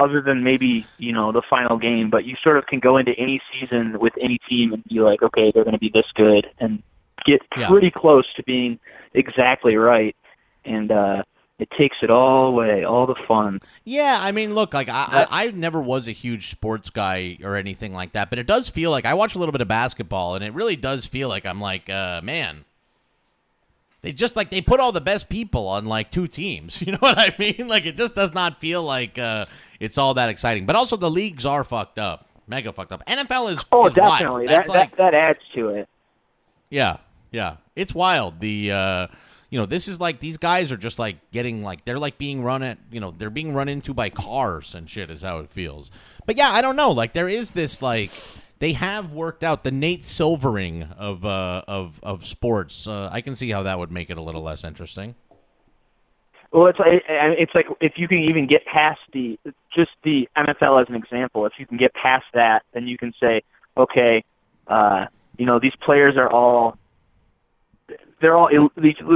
other 0.00 0.20
than 0.20 0.42
maybe 0.42 0.84
you 0.98 1.12
know 1.12 1.30
the 1.30 1.42
final 1.48 1.76
game 1.78 2.08
but 2.10 2.24
you 2.24 2.34
sort 2.42 2.56
of 2.56 2.66
can 2.66 2.80
go 2.80 2.96
into 2.96 3.12
any 3.18 3.40
season 3.52 3.98
with 4.00 4.12
any 4.20 4.38
team 4.48 4.72
and 4.72 4.82
be 4.84 4.98
like 5.00 5.22
okay 5.22 5.52
they're 5.54 5.64
going 5.64 5.74
to 5.74 5.78
be 5.78 5.90
this 5.92 6.06
good 6.14 6.46
and 6.58 6.82
get 7.26 7.40
Yeah. 7.56 7.68
pretty 7.68 7.90
close 7.90 8.24
to 8.36 8.42
being 8.44 8.78
exactly 9.14 9.76
right 9.76 10.16
and 10.64 10.90
uh 10.90 11.22
it 11.58 11.68
takes 11.76 11.96
it 12.02 12.10
all 12.10 12.46
away 12.48 12.84
all 12.84 13.06
the 13.06 13.14
fun 13.28 13.60
Yeah, 13.84 14.16
I 14.18 14.32
mean, 14.32 14.54
look, 14.54 14.72
like 14.72 14.88
I, 14.88 15.26
I, 15.30 15.44
I 15.44 15.50
never 15.50 15.78
was 15.78 16.08
a 16.08 16.12
huge 16.12 16.48
sports 16.50 16.88
guy 16.88 17.36
or 17.44 17.54
anything 17.54 17.92
like 17.92 18.12
that, 18.12 18.30
but 18.30 18.38
it 18.38 18.46
does 18.46 18.70
feel 18.70 18.90
like 18.90 19.04
I 19.04 19.12
watch 19.12 19.34
a 19.34 19.38
little 19.38 19.52
bit 19.52 19.60
of 19.60 19.68
basketball, 19.68 20.36
and 20.36 20.42
it 20.42 20.54
really 20.54 20.76
does 20.76 21.04
feel 21.04 21.28
like 21.28 21.44
I'm 21.44 21.60
like, 21.60 21.90
uh, 21.90 22.22
man, 22.22 22.64
they 24.02 24.12
just 24.12 24.36
like 24.36 24.50
they 24.50 24.60
put 24.60 24.80
all 24.80 24.92
the 24.92 25.00
best 25.00 25.28
people 25.28 25.68
on 25.68 25.86
like 25.86 26.10
two 26.10 26.26
teams. 26.26 26.82
You 26.86 26.92
know 26.92 26.98
what 27.00 27.18
I 27.18 27.34
mean? 27.38 27.68
Like 27.68 27.86
it 27.86 27.96
just 27.96 28.14
does 28.14 28.32
not 28.32 28.60
feel 28.60 28.82
like 28.82 29.18
uh, 29.18 29.46
it's 29.78 29.98
all 29.98 30.14
that 30.14 30.28
exciting. 30.28 30.66
But 30.66 30.76
also 30.76 30.96
the 30.96 31.10
leagues 31.10 31.46
are 31.46 31.64
fucked 31.64 31.98
up, 31.98 32.26
mega 32.46 32.72
fucked 32.72 32.92
up. 32.92 33.04
NFL 33.06 33.52
is 33.52 33.64
oh 33.70 33.86
is 33.86 33.94
definitely 33.94 34.46
that, 34.46 34.68
like 34.68 34.96
that 34.96 34.96
that 34.96 35.14
adds 35.14 35.40
to 35.54 35.68
it 35.68 35.88
yeah, 36.70 36.98
yeah. 37.32 37.56
It's 37.76 37.94
wild. 37.94 38.40
The 38.40 38.72
uh 38.72 39.06
you 39.50 39.58
know, 39.58 39.66
this 39.66 39.88
is 39.88 39.98
like 40.00 40.20
these 40.20 40.36
guys 40.36 40.70
are 40.70 40.76
just 40.76 41.00
like 41.00 41.16
getting 41.32 41.62
like 41.62 41.84
they're 41.84 41.98
like 41.98 42.16
being 42.16 42.42
run 42.42 42.62
at 42.62 42.78
you 42.90 43.00
know, 43.00 43.10
they're 43.10 43.30
being 43.30 43.52
run 43.52 43.68
into 43.68 43.92
by 43.92 44.08
cars 44.08 44.74
and 44.74 44.88
shit 44.88 45.10
is 45.10 45.22
how 45.22 45.38
it 45.38 45.50
feels. 45.50 45.90
But 46.24 46.36
yeah, 46.36 46.50
I 46.50 46.62
don't 46.62 46.76
know. 46.76 46.92
Like 46.92 47.12
there 47.12 47.28
is 47.28 47.50
this 47.50 47.82
like 47.82 48.12
they 48.60 48.72
have 48.74 49.12
worked 49.12 49.42
out 49.42 49.64
the 49.64 49.70
Nate 49.72 50.04
Silvering 50.04 50.84
of 50.96 51.24
uh 51.26 51.62
of 51.66 51.98
of 52.02 52.24
sports. 52.24 52.86
Uh, 52.86 53.08
I 53.10 53.20
can 53.20 53.34
see 53.34 53.50
how 53.50 53.64
that 53.64 53.78
would 53.78 53.90
make 53.90 54.08
it 54.10 54.16
a 54.18 54.22
little 54.22 54.42
less 54.42 54.62
interesting. 54.64 55.14
Well, 56.52 56.66
it's 56.66 56.78
like 56.78 57.02
I- 57.08 57.34
it's 57.38 57.54
like 57.54 57.66
if 57.80 57.94
you 57.96 58.06
can 58.06 58.18
even 58.18 58.46
get 58.46 58.64
past 58.66 59.00
the 59.12 59.38
just 59.74 59.90
the 60.04 60.28
NFL 60.36 60.80
as 60.82 60.88
an 60.88 60.94
example, 60.94 61.46
if 61.46 61.52
you 61.58 61.66
can 61.66 61.76
get 61.76 61.92
past 61.94 62.26
that, 62.34 62.62
then 62.72 62.86
you 62.86 62.96
can 62.98 63.12
say, 63.20 63.42
okay, 63.76 64.22
uh, 64.68 65.06
you 65.38 65.46
know, 65.46 65.58
these 65.58 65.74
players 65.84 66.16
are 66.16 66.30
all 66.30 66.76
they're 68.20 68.36
all 68.36 68.50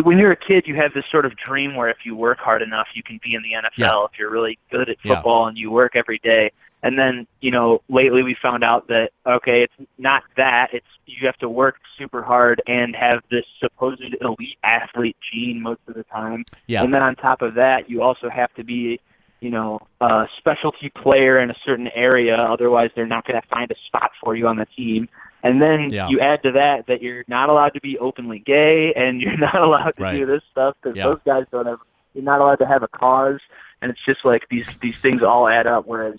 when 0.02 0.18
you're 0.18 0.32
a 0.32 0.36
kid, 0.36 0.64
you 0.66 0.74
have 0.76 0.94
this 0.94 1.04
sort 1.10 1.26
of 1.26 1.32
dream 1.36 1.76
where 1.76 1.90
if 1.90 1.98
you 2.04 2.16
work 2.16 2.38
hard 2.38 2.62
enough, 2.62 2.86
you 2.94 3.02
can 3.02 3.20
be 3.22 3.34
in 3.34 3.42
the 3.42 3.52
NFL. 3.52 3.70
Yeah. 3.76 4.04
If 4.10 4.18
you're 4.18 4.30
really 4.30 4.58
good 4.70 4.88
at 4.88 4.96
Yeah. 5.04 5.16
football 5.16 5.46
and 5.46 5.58
you 5.58 5.70
work 5.70 5.94
every 5.96 6.18
day, 6.24 6.50
and 6.84 6.98
then 6.98 7.26
you 7.40 7.50
know, 7.50 7.80
lately 7.88 8.22
we 8.22 8.36
found 8.40 8.62
out 8.62 8.86
that 8.88 9.10
okay, 9.26 9.62
it's 9.62 9.88
not 9.98 10.22
that. 10.36 10.68
It's 10.72 10.86
you 11.06 11.26
have 11.26 11.36
to 11.38 11.48
work 11.48 11.76
super 11.98 12.22
hard 12.22 12.62
and 12.66 12.94
have 12.94 13.22
this 13.30 13.44
supposed 13.58 14.02
elite 14.20 14.58
athlete 14.62 15.16
gene 15.32 15.60
most 15.60 15.80
of 15.88 15.94
the 15.94 16.04
time. 16.04 16.44
Yeah. 16.66 16.84
And 16.84 16.94
then 16.94 17.02
on 17.02 17.16
top 17.16 17.42
of 17.42 17.54
that, 17.54 17.88
you 17.90 18.02
also 18.02 18.28
have 18.30 18.52
to 18.54 18.64
be, 18.64 19.00
you 19.40 19.50
know, 19.50 19.80
a 20.00 20.26
specialty 20.38 20.90
player 21.02 21.40
in 21.40 21.50
a 21.50 21.54
certain 21.66 21.88
area. 21.94 22.36
Otherwise, 22.36 22.90
they're 22.94 23.06
not 23.06 23.26
going 23.26 23.40
to 23.40 23.48
find 23.48 23.70
a 23.70 23.74
spot 23.86 24.10
for 24.22 24.36
you 24.36 24.46
on 24.46 24.56
the 24.56 24.66
team. 24.76 25.08
And 25.42 25.60
then 25.60 25.88
Yeah. 25.90 26.08
you 26.08 26.20
add 26.20 26.42
to 26.42 26.52
that 26.52 26.86
that 26.86 27.02
you're 27.02 27.24
not 27.28 27.48
allowed 27.50 27.74
to 27.74 27.80
be 27.80 27.98
openly 27.98 28.38
gay 28.40 28.92
and 28.94 29.20
you're 29.22 29.36
not 29.36 29.56
allowed 29.56 29.92
to 29.96 30.02
Right. 30.02 30.18
do 30.18 30.26
this 30.26 30.42
stuff 30.50 30.76
because 30.82 30.96
Yeah. 30.96 31.04
those 31.08 31.20
guys 31.24 31.44
don't 31.50 31.66
have. 31.66 31.80
You're 32.14 32.24
not 32.24 32.40
allowed 32.40 32.60
to 32.60 32.66
have 32.66 32.82
a 32.84 32.88
cause, 32.88 33.40
and 33.82 33.90
it's 33.90 34.04
just 34.06 34.24
like 34.24 34.46
these 34.48 34.66
these 34.80 34.96
things 35.02 35.22
all 35.22 35.48
add 35.48 35.66
up. 35.66 35.84
Whereas, 35.86 36.14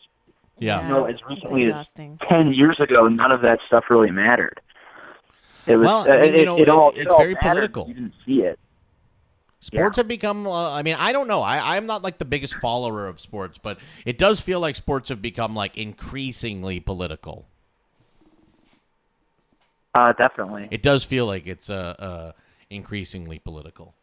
Yeah. 0.58 0.84
you 0.84 0.90
know, 0.90 1.06
as 1.06 1.16
it's 1.16 1.24
recently 1.28 1.64
as 1.64 1.68
exhausting. 1.70 2.20
ten 2.30 2.54
years 2.54 2.80
ago, 2.80 3.08
none 3.08 3.32
of 3.32 3.42
that 3.42 3.60
stuff 3.68 3.86
really 3.90 4.12
mattered. 4.12 4.62
It 5.68 5.76
was. 5.78 5.86
Well, 5.88 6.12
I 6.12 6.22
mean, 6.22 6.34
it, 6.36 6.40
you 6.40 6.46
know, 6.46 6.60
it 6.60 6.70
all. 6.70 6.90
it- 6.92 6.98
it 6.98 7.02
it's 7.02 7.12
all 7.12 7.18
very 7.18 7.34
mattered, 7.34 7.74
political. 7.74 7.88
You 7.88 7.94
didn't 7.96 8.14
see 8.26 8.42
it. 8.42 8.60
Sports 9.60 9.98
have 9.98 10.08
become. 10.08 10.46
Uh, 10.46 10.72
I 10.74 10.84
mean, 10.84 10.96
I 11.00 11.12
don't 11.12 11.28
know. 11.28 11.42
I, 11.42 11.76
I'm 11.76 11.88
not 11.88 12.04
like 12.04 12.20
the 12.20 12.26
biggest 12.26 12.54
follower 12.56 13.08
of 13.08 13.20
sports, 13.20 13.58
but 13.62 13.80
it 14.06 14.18
does 14.20 14.40
feel 14.40 14.60
like 14.60 14.76
sports 14.76 15.10
have 15.10 15.22
become 15.24 15.56
like 15.56 15.76
increasingly 15.76 16.80
political. 16.80 17.48
Uh, 19.94 20.14
definitely. 20.14 20.68
It 20.72 20.84
does 20.84 21.04
feel 21.04 21.26
like 21.26 21.48
it's 21.48 21.70
uh, 21.70 21.96
uh 21.98 22.32
increasingly 22.70 23.40
political. 23.40 23.96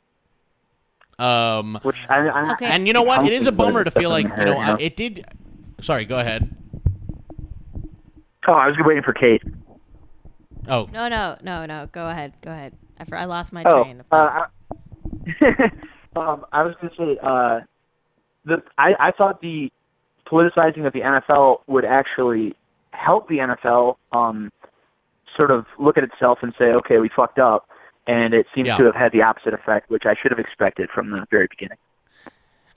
Um, 1.19 1.79
Which 1.83 1.97
I, 2.09 2.27
I, 2.29 2.53
Okay. 2.55 2.67
and 2.67 2.87
you 2.89 2.93
know 2.95 3.03
what? 3.03 3.25
It 3.27 3.33
is 3.33 3.47
a 3.47 3.53
bummer 3.53 3.85
to 3.85 3.91
feel 3.91 4.11
like 4.11 4.25
you 4.25 4.45
know 4.45 4.59
I- 4.59 4.67
know? 4.71 4.77
it 4.81 4.97
did. 4.97 5.25
Sorry, 5.81 6.05
go 6.05 6.19
ahead. 6.19 6.55
Oh, 8.47 8.53
I 8.53 8.67
was 8.69 8.77
waiting 8.85 9.03
for 9.03 9.13
Kate. 9.13 9.43
Oh, 10.69 10.89
No, 10.93 11.09
no, 11.09 11.37
no, 11.43 11.67
no. 11.67 11.89
Go 11.93 12.09
ahead. 12.09 12.33
Go 12.43 12.51
ahead. 12.53 12.75
I, 12.99 13.05
for, 13.05 13.17
I 13.17 13.25
lost 13.25 13.53
my 13.53 13.63
Oh, 13.67 13.83
train. 13.83 14.01
of 14.01 14.07
uh, 14.13 14.45
I, 15.41 15.71
um, 16.17 16.45
I 16.53 16.63
was 16.63 16.75
going 16.81 16.91
to 16.91 16.97
say, 16.97 17.19
uh, 17.23 17.61
the 18.45 18.63
I, 18.79 18.93
I 18.99 19.11
thought 19.13 19.41
the 19.41 19.71
politicizing 20.27 20.87
of 20.87 20.93
the 20.93 21.01
NFL 21.01 21.59
would 21.67 21.85
actually 21.85 22.55
help 22.93 23.29
the 23.29 23.39
NFL 23.39 23.97
um, 24.13 24.51
sort 25.37 25.51
of 25.51 25.67
look 25.79 25.97
at 25.97 26.05
itself 26.05 26.39
and 26.43 26.53
say, 26.59 26.67
okay, 26.67 26.99
we 26.99 27.09
fucked 27.15 27.39
up, 27.39 27.69
and 28.07 28.35
it 28.35 28.47
seems 28.55 28.69
Yeah. 28.69 28.77
to 28.79 28.85
have 28.85 28.95
had 28.95 29.13
the 29.13 29.23
opposite 29.23 29.55
effect, 29.55 29.91
which 29.91 30.05
I 30.07 30.15
should 30.21 30.31
have 30.31 30.39
expected 30.39 30.91
from 30.95 31.11
the 31.11 31.25
very 31.31 31.47
beginning. 31.49 31.79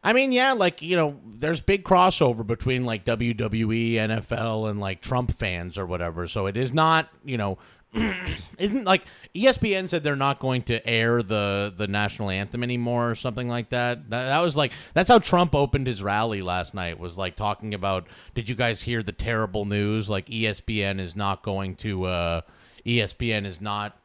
I 0.06 0.14
mean, 0.14 0.32
yeah, 0.32 0.54
like 0.54 0.84
you 0.84 0.96
know, 0.96 1.20
there's 1.26 1.62
big 1.62 1.84
crossover 1.84 2.46
between 2.46 2.86
like 2.86 3.06
WWE, 3.06 3.94
NFL, 3.94 4.70
and 4.70 4.80
like 4.80 5.02
Trump 5.02 5.36
fans 5.36 5.80
or 5.80 5.88
whatever. 5.88 6.28
So 6.28 6.46
it 6.46 6.56
is 6.56 6.72
not, 6.74 7.10
you 7.26 7.38
know, 7.38 7.58
isn't 8.60 8.84
like 8.84 9.04
ESPN 9.34 9.90
said 9.90 10.04
they're 10.04 10.16
not 10.16 10.40
going 10.40 10.62
to 10.64 10.88
air 10.88 11.24
the 11.24 11.74
the 11.76 11.88
national 11.88 12.30
anthem 12.30 12.62
anymore 12.62 13.10
or 13.10 13.16
something 13.16 13.50
like 13.50 13.70
that. 13.70 14.12
That, 14.12 14.26
that 14.26 14.40
was 14.42 14.56
like 14.56 14.74
that's 14.94 15.10
how 15.10 15.18
Trump 15.18 15.56
opened 15.56 15.88
his 15.88 16.04
rally 16.04 16.44
last 16.44 16.76
night. 16.76 17.00
Was 17.00 17.18
like 17.18 17.36
talking 17.36 17.74
about, 17.74 18.06
did 18.36 18.48
you 18.48 18.54
guys 18.54 18.84
hear 18.84 19.02
the 19.02 19.12
terrible 19.12 19.66
news? 19.66 20.08
Like 20.08 20.28
ESPN 20.28 21.00
is 21.00 21.16
not 21.16 21.42
going 21.42 21.78
to, 21.78 22.06
uh 22.06 22.42
ESPN 22.86 23.48
is 23.48 23.60
not 23.60 23.98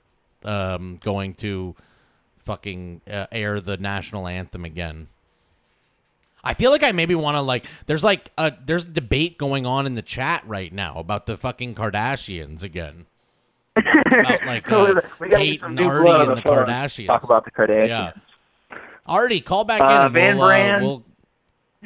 um 0.44 0.98
going 1.02 1.34
to 1.34 1.76
fucking 2.38 3.02
uh, 3.06 3.26
air 3.30 3.60
the 3.60 3.76
national 3.76 4.26
anthem 4.26 4.64
again. 4.64 5.08
I 6.42 6.54
feel 6.54 6.70
like 6.70 6.82
I 6.82 6.92
maybe 6.92 7.14
want 7.14 7.36
to 7.36 7.42
like. 7.42 7.66
There's 7.86 8.04
like 8.04 8.30
a 8.38 8.52
there's 8.64 8.86
a 8.86 8.90
debate 8.90 9.38
going 9.38 9.66
on 9.66 9.86
in 9.86 9.94
the 9.94 10.02
chat 10.02 10.42
right 10.46 10.72
now 10.72 10.96
about 10.96 11.26
the 11.26 11.36
fucking 11.36 11.74
Kardashians 11.74 12.62
again. 12.62 13.06
About 13.76 14.44
like 14.46 14.70
uh, 14.70 15.00
Kate 15.30 15.62
and 15.62 15.78
Artie 15.78 16.10
and 16.10 16.36
the. 16.36 16.42
Kardashians. 16.42 17.06
Talk 17.06 17.24
about 17.24 17.44
the 17.44 17.50
Kardashians. 17.50 17.88
Yeah, 17.88 18.12
Artie, 19.06 19.40
call 19.40 19.64
back 19.64 19.80
in. 19.80 19.86
Uh, 19.86 20.04
and 20.06 20.14
Van 20.14 20.36
we'll, 20.36 20.44
uh, 20.44 20.48
Brand. 20.48 20.84
we'll- 20.84 21.04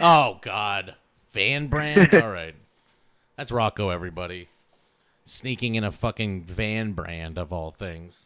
oh 0.01 0.39
God, 0.41 0.95
Van 1.33 1.67
Brand. 1.67 2.15
All 2.15 2.31
right, 2.31 2.55
that's 3.37 3.51
Rocco. 3.51 3.91
Everybody 3.91 4.49
sneaking 5.27 5.75
in 5.75 5.85
a 5.85 5.91
fucking 5.91 6.45
Van 6.45 6.93
Brand 6.93 7.39
of 7.39 7.53
all 7.53 7.71
things. 7.71 8.25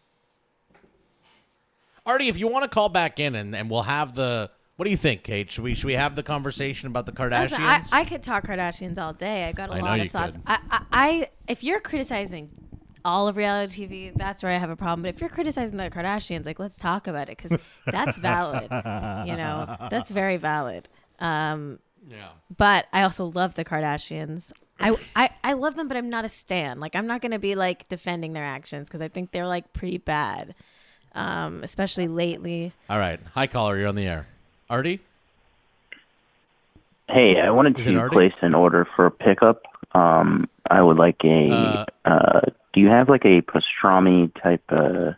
Artie, 2.05 2.29
if 2.29 2.39
you 2.39 2.49
want 2.49 2.65
to 2.65 2.69
call 2.71 2.89
back 2.89 3.21
in 3.21 3.35
and, 3.35 3.55
and 3.55 3.71
we'll 3.71 3.83
have 3.83 4.15
the. 4.15 4.51
What 4.79 4.85
do 4.85 4.93
you 4.93 4.97
think, 4.97 5.25
Kate? 5.25 5.51
Should 5.51 5.65
we 5.65 5.75
should 5.75 5.87
we 5.87 5.95
have 5.95 6.15
the 6.15 6.23
conversation 6.23 6.87
about 6.87 7.05
the 7.05 7.11
Kardashians? 7.11 7.51
Listen, 7.51 7.63
I, 7.63 7.83
I 7.91 8.05
could 8.05 8.23
talk 8.23 8.45
Kardashians 8.47 8.97
all 8.97 9.13
day. 9.13 9.47
I 9.47 9.53
got 9.53 9.71
a 9.71 9.75
I 9.75 9.81
lot 9.81 9.99
of 9.99 10.09
thoughts. 10.13 10.37
could. 10.37 10.45
I, 10.47 10.59
I, 10.71 10.85
I, 10.93 11.31
if 11.49 11.65
you're 11.65 11.81
criticizing 11.81 12.53
all 13.05 13.27
of 13.27 13.37
reality 13.37 13.89
TV, 13.89 14.13
that's 14.17 14.41
where 14.45 14.53
I 14.53 14.57
have 14.59 14.71
a 14.71 14.77
problem. 14.77 15.03
But 15.03 15.09
if 15.17 15.21
you're 15.21 15.31
criticizing 15.31 15.79
the 15.79 15.91
Kardashians, 15.91 16.47
like 16.47 16.61
let's 16.61 16.79
talk 16.79 17.09
about 17.09 17.29
it 17.29 17.37
because 17.37 17.59
that's 17.87 18.17
valid. 18.19 18.69
you 18.71 19.35
know, 19.37 19.77
that's 19.91 20.11
very 20.13 20.37
valid. 20.37 20.89
Um, 21.19 21.81
yeah. 22.09 22.29
but 22.57 22.87
I 22.93 23.03
also 23.03 23.25
love 23.27 23.57
the 23.57 23.65
Kardashians. 23.65 24.53
I, 24.79 24.97
I, 25.17 25.31
I 25.43 25.53
love 25.55 25.75
them, 25.75 25.89
but 25.89 25.97
I'm 25.97 26.09
not 26.09 26.25
a 26.25 26.29
stan. 26.29 26.79
Like 26.79 26.95
I'm 26.95 27.09
not 27.09 27.21
gonna 27.21 27.41
be 27.41 27.57
like 27.57 27.89
defending 27.89 28.33
their 28.33 28.45
actions 28.45 28.87
because 28.89 29.01
I 29.01 29.09
think 29.09 29.33
they're 29.33 29.49
like 29.49 29.73
pretty 29.73 29.99
bad. 29.99 30.55
um, 31.17 31.65
especially 31.65 32.07
lately. 32.07 32.73
All 32.89 33.01
right. 33.01 33.19
Hi, 33.35 33.49
caller. 33.49 33.77
You're 33.77 33.89
on 33.89 33.97
the 33.97 34.07
air. 34.07 34.29
Artie? 34.71 35.01
Hey, 37.09 37.41
I 37.43 37.51
wanted 37.51 37.79
Is 37.79 37.87
it 37.87 37.93
to 37.93 37.99
Artie? 37.99 38.15
place 38.15 38.33
an 38.43 38.55
order 38.55 38.87
for 38.97 39.07
a 39.07 39.11
pickup. 39.11 39.63
Um, 39.95 40.49
I 40.71 40.83
would 40.83 40.99
like 40.99 41.17
a. 41.25 41.51
Uh, 41.51 41.85
Uh, 42.05 42.41
do 42.75 42.81
you 42.81 42.89
have 42.89 43.09
like 43.09 43.25
a 43.25 43.41
pastrami 43.43 44.31
type? 44.43 44.63
Uh, 44.69 45.13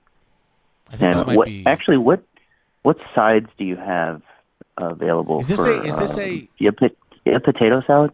I 0.88 0.96
think 0.96 1.00
this 1.00 1.00
and 1.18 1.26
might 1.26 1.36
what, 1.36 1.46
be- 1.46 1.64
Actually, 1.66 1.98
what 1.98 2.22
what 2.82 2.96
sides 3.14 3.48
do 3.58 3.64
you 3.64 3.76
have 3.76 4.22
available? 4.78 5.40
Is 5.40 5.48
this 5.48 5.60
for, 5.60 5.70
a- 5.70 5.84
is 5.86 5.98
this 5.98 6.14
um, 6.14 6.20
a- 6.20 6.40
do 6.40 6.48
you 6.58 6.66
have, 6.66 6.76
pot- 6.76 6.96
you 7.24 7.32
have 7.32 7.42
potato 7.42 7.82
salad? 7.86 8.12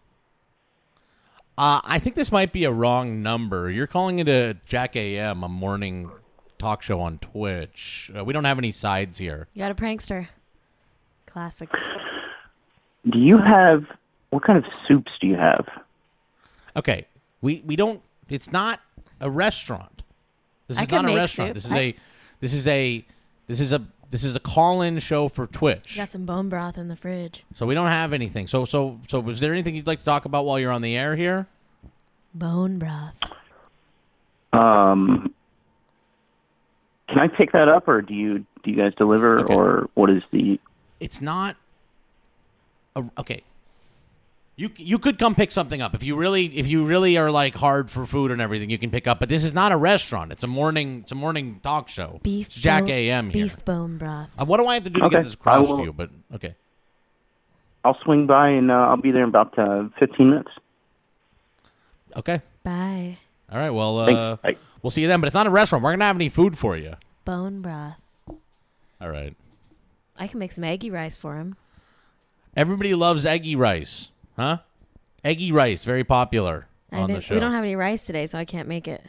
Uh, 1.58 1.80
I 1.84 1.98
think 1.98 2.16
this 2.16 2.30
might 2.32 2.52
be 2.52 2.64
a 2.64 2.72
wrong 2.72 3.22
number. 3.22 3.70
You're 3.70 3.86
calling 3.86 4.18
it 4.18 4.28
a 4.28 4.54
Jack 4.66 4.94
AM, 4.96 5.42
a 5.42 5.48
morning 5.48 6.10
talk 6.58 6.82
show 6.82 7.00
on 7.00 7.18
Twitch. 7.18 8.10
Uh, 8.16 8.24
we 8.24 8.32
don't 8.34 8.44
have 8.44 8.58
any 8.58 8.72
sides 8.72 9.16
here. 9.18 9.48
You 9.54 9.62
got 9.62 9.70
a 9.70 9.74
prankster. 9.74 10.28
Classic. 11.36 11.68
Do 13.10 13.18
you 13.18 13.36
have 13.36 13.84
what 14.30 14.42
kind 14.42 14.56
of 14.56 14.64
soups 14.88 15.12
do 15.20 15.26
you 15.26 15.36
have? 15.36 15.66
Okay, 16.74 17.04
we 17.42 17.62
we 17.66 17.76
don't. 17.76 18.00
It's 18.30 18.50
not 18.52 18.80
a 19.20 19.28
restaurant. 19.30 20.00
This 20.66 20.78
I 20.78 20.82
is 20.84 20.88
can 20.88 21.02
not 21.04 21.12
a 21.12 21.14
restaurant. 21.14 21.48
soup. 21.48 21.54
This 21.56 21.66
is 21.66 21.72
I- 21.72 21.78
a 21.78 21.96
this 22.40 22.54
is 22.54 22.66
a 22.66 23.04
this 23.48 23.60
is 23.60 23.74
a 23.74 23.82
this 24.10 24.24
is 24.24 24.34
a 24.34 24.40
call-in 24.40 24.98
show 25.00 25.28
for 25.28 25.46
Twitch. 25.46 25.94
You 25.96 26.00
got 26.00 26.08
some 26.08 26.24
bone 26.24 26.48
broth 26.48 26.78
in 26.78 26.88
the 26.88 26.96
fridge. 26.96 27.44
So 27.54 27.66
we 27.66 27.74
don't 27.74 27.88
have 27.88 28.14
anything. 28.14 28.46
So 28.46 28.64
so 28.64 28.98
so 29.06 29.20
was 29.20 29.38
there 29.40 29.52
anything 29.52 29.74
you'd 29.76 29.86
like 29.86 29.98
to 29.98 30.04
talk 30.06 30.24
about 30.24 30.46
while 30.46 30.58
you're 30.58 30.72
on 30.72 30.80
the 30.80 30.96
air 30.96 31.16
here? 31.16 31.48
Bone 32.34 32.78
broth. 32.78 33.20
Um, 34.54 35.34
can 37.10 37.18
I 37.18 37.28
pick 37.28 37.52
that 37.52 37.68
up, 37.68 37.88
or 37.88 38.00
do 38.00 38.14
you 38.14 38.38
do 38.64 38.70
you 38.70 38.76
guys 38.78 38.94
deliver, 38.96 39.44
or 39.44 39.90
what 39.92 40.08
is 40.08 40.22
the? 40.30 40.58
It's 41.00 41.20
not. 41.20 41.56
A, 42.94 43.04
okay. 43.18 43.42
You 44.58 44.70
you 44.78 44.98
could 44.98 45.18
come 45.18 45.34
pick 45.34 45.52
something 45.52 45.82
up 45.82 45.94
if 45.94 46.02
you 46.02 46.16
really 46.16 46.46
if 46.58 46.66
you 46.66 46.86
really 46.86 47.18
are 47.18 47.30
like 47.30 47.54
hard 47.54 47.90
for 47.90 48.06
food 48.06 48.30
and 48.30 48.40
everything. 48.40 48.70
You 48.70 48.78
can 48.78 48.90
pick 48.90 49.06
up, 49.06 49.20
but 49.20 49.28
this 49.28 49.44
is 49.44 49.52
not 49.52 49.70
a 49.70 49.76
restaurant. 49.76 50.32
It's 50.32 50.44
a 50.44 50.46
morning 50.46 51.00
it's 51.02 51.12
a 51.12 51.14
morning 51.14 51.60
talk 51.62 51.88
show. 51.90 52.20
Beef. 52.22 52.46
It's 52.46 52.56
Jack 52.56 52.84
bone- 52.84 52.90
AM 52.90 53.30
here. 53.30 53.44
Beef 53.44 53.64
bone 53.66 53.98
broth. 53.98 54.30
Uh, 54.38 54.46
what 54.46 54.56
do 54.56 54.66
I 54.66 54.74
have 54.74 54.84
to 54.84 54.90
do 54.90 55.00
to 55.00 55.06
Okay, 55.06 55.16
get 55.16 55.24
this 55.24 55.32
I 55.32 55.34
across 55.34 55.68
to 55.68 55.82
you? 55.82 55.92
But 55.92 56.08
okay. 56.36 56.54
I'll 57.84 57.98
swing 58.02 58.26
by 58.26 58.48
and 58.48 58.70
uh, 58.70 58.74
I'll 58.74 58.96
be 58.96 59.10
there 59.10 59.24
in 59.24 59.28
about 59.28 59.58
uh, 59.58 59.88
fifteen 59.98 60.30
minutes. 60.30 60.50
Okay. 62.16 62.40
Bye. 62.64 63.18
All 63.52 63.58
right. 63.58 63.70
Well, 63.70 63.98
uh, 63.98 64.36
we'll 64.82 64.90
see 64.90 65.02
you 65.02 65.08
then. 65.08 65.20
But 65.20 65.26
it's 65.26 65.34
not 65.34 65.46
a 65.46 65.50
restaurant. 65.50 65.84
We're 65.84 65.92
gonna 65.92 66.06
have 66.06 66.16
any 66.16 66.30
food 66.30 66.56
for 66.56 66.78
you. 66.78 66.94
Bone 67.26 67.60
broth. 67.60 67.96
All 69.02 69.10
right. 69.10 69.36
I 70.18 70.26
can 70.26 70.38
make 70.38 70.52
some 70.52 70.64
eggy 70.64 70.90
rice 70.90 71.16
for 71.16 71.36
him. 71.36 71.56
Everybody 72.56 72.94
loves 72.94 73.26
eggy 73.26 73.54
rice, 73.54 74.10
huh? 74.36 74.58
Eggy 75.24 75.52
rice, 75.52 75.84
very 75.84 76.04
popular 76.04 76.68
I 76.90 77.00
on 77.00 77.12
the 77.12 77.20
show. 77.20 77.34
We 77.34 77.40
don't 77.40 77.52
have 77.52 77.64
any 77.64 77.76
rice 77.76 78.06
today, 78.06 78.26
so 78.26 78.38
I 78.38 78.44
can't 78.44 78.68
make 78.68 78.88
it. 78.88 79.04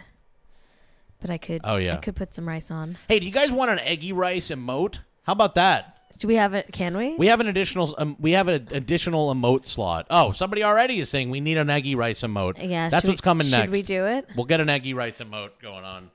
But 1.22 1.30
I 1.30 1.38
could. 1.38 1.62
Oh, 1.64 1.78
yeah. 1.78 1.94
I 1.94 1.98
could 1.98 2.16
put 2.16 2.34
some 2.34 2.48
rice 2.48 2.70
on. 2.70 2.98
Hey, 3.08 3.20
do 3.20 3.26
you 3.26 3.32
guys 3.32 3.52
want 3.52 3.72
an 3.72 3.80
eggy 3.80 4.12
rice 4.12 4.50
emote? 4.50 5.00
How 5.24 5.34
about 5.34 5.56
that? 5.56 5.94
Do 6.20 6.28
we 6.28 6.36
have 6.36 6.54
it? 6.54 6.72
Can 6.72 6.96
we? 6.96 7.16
We 7.16 7.28
have 7.28 7.40
an 7.40 7.48
additional. 7.48 7.94
Um, 7.98 8.16
we 8.20 8.32
have 8.32 8.48
an 8.48 8.68
additional 8.72 9.34
emote 9.34 9.66
slot. 9.66 10.08
Oh, 10.10 10.32
somebody 10.32 10.64
already 10.64 11.00
is 11.00 11.10
saying 11.10 11.30
we 11.30 11.42
need 11.42 11.58
an 11.58 11.70
eggy 11.70 11.96
rice 11.96 12.22
emote. 12.22 12.68
Yeah. 12.68 12.90
that's 12.90 13.08
what's 13.08 13.22
we- 13.22 13.24
coming 13.24 13.48
should 13.48 13.52
next. 13.52 13.64
Should 13.66 13.72
we 13.72 13.82
do 13.82 14.06
it? 14.06 14.28
We'll 14.36 14.46
get 14.46 14.60
an 14.62 14.70
eggy 14.70 14.94
rice 14.94 15.20
emote 15.20 15.52
going 15.62 15.84
on. 15.84 16.12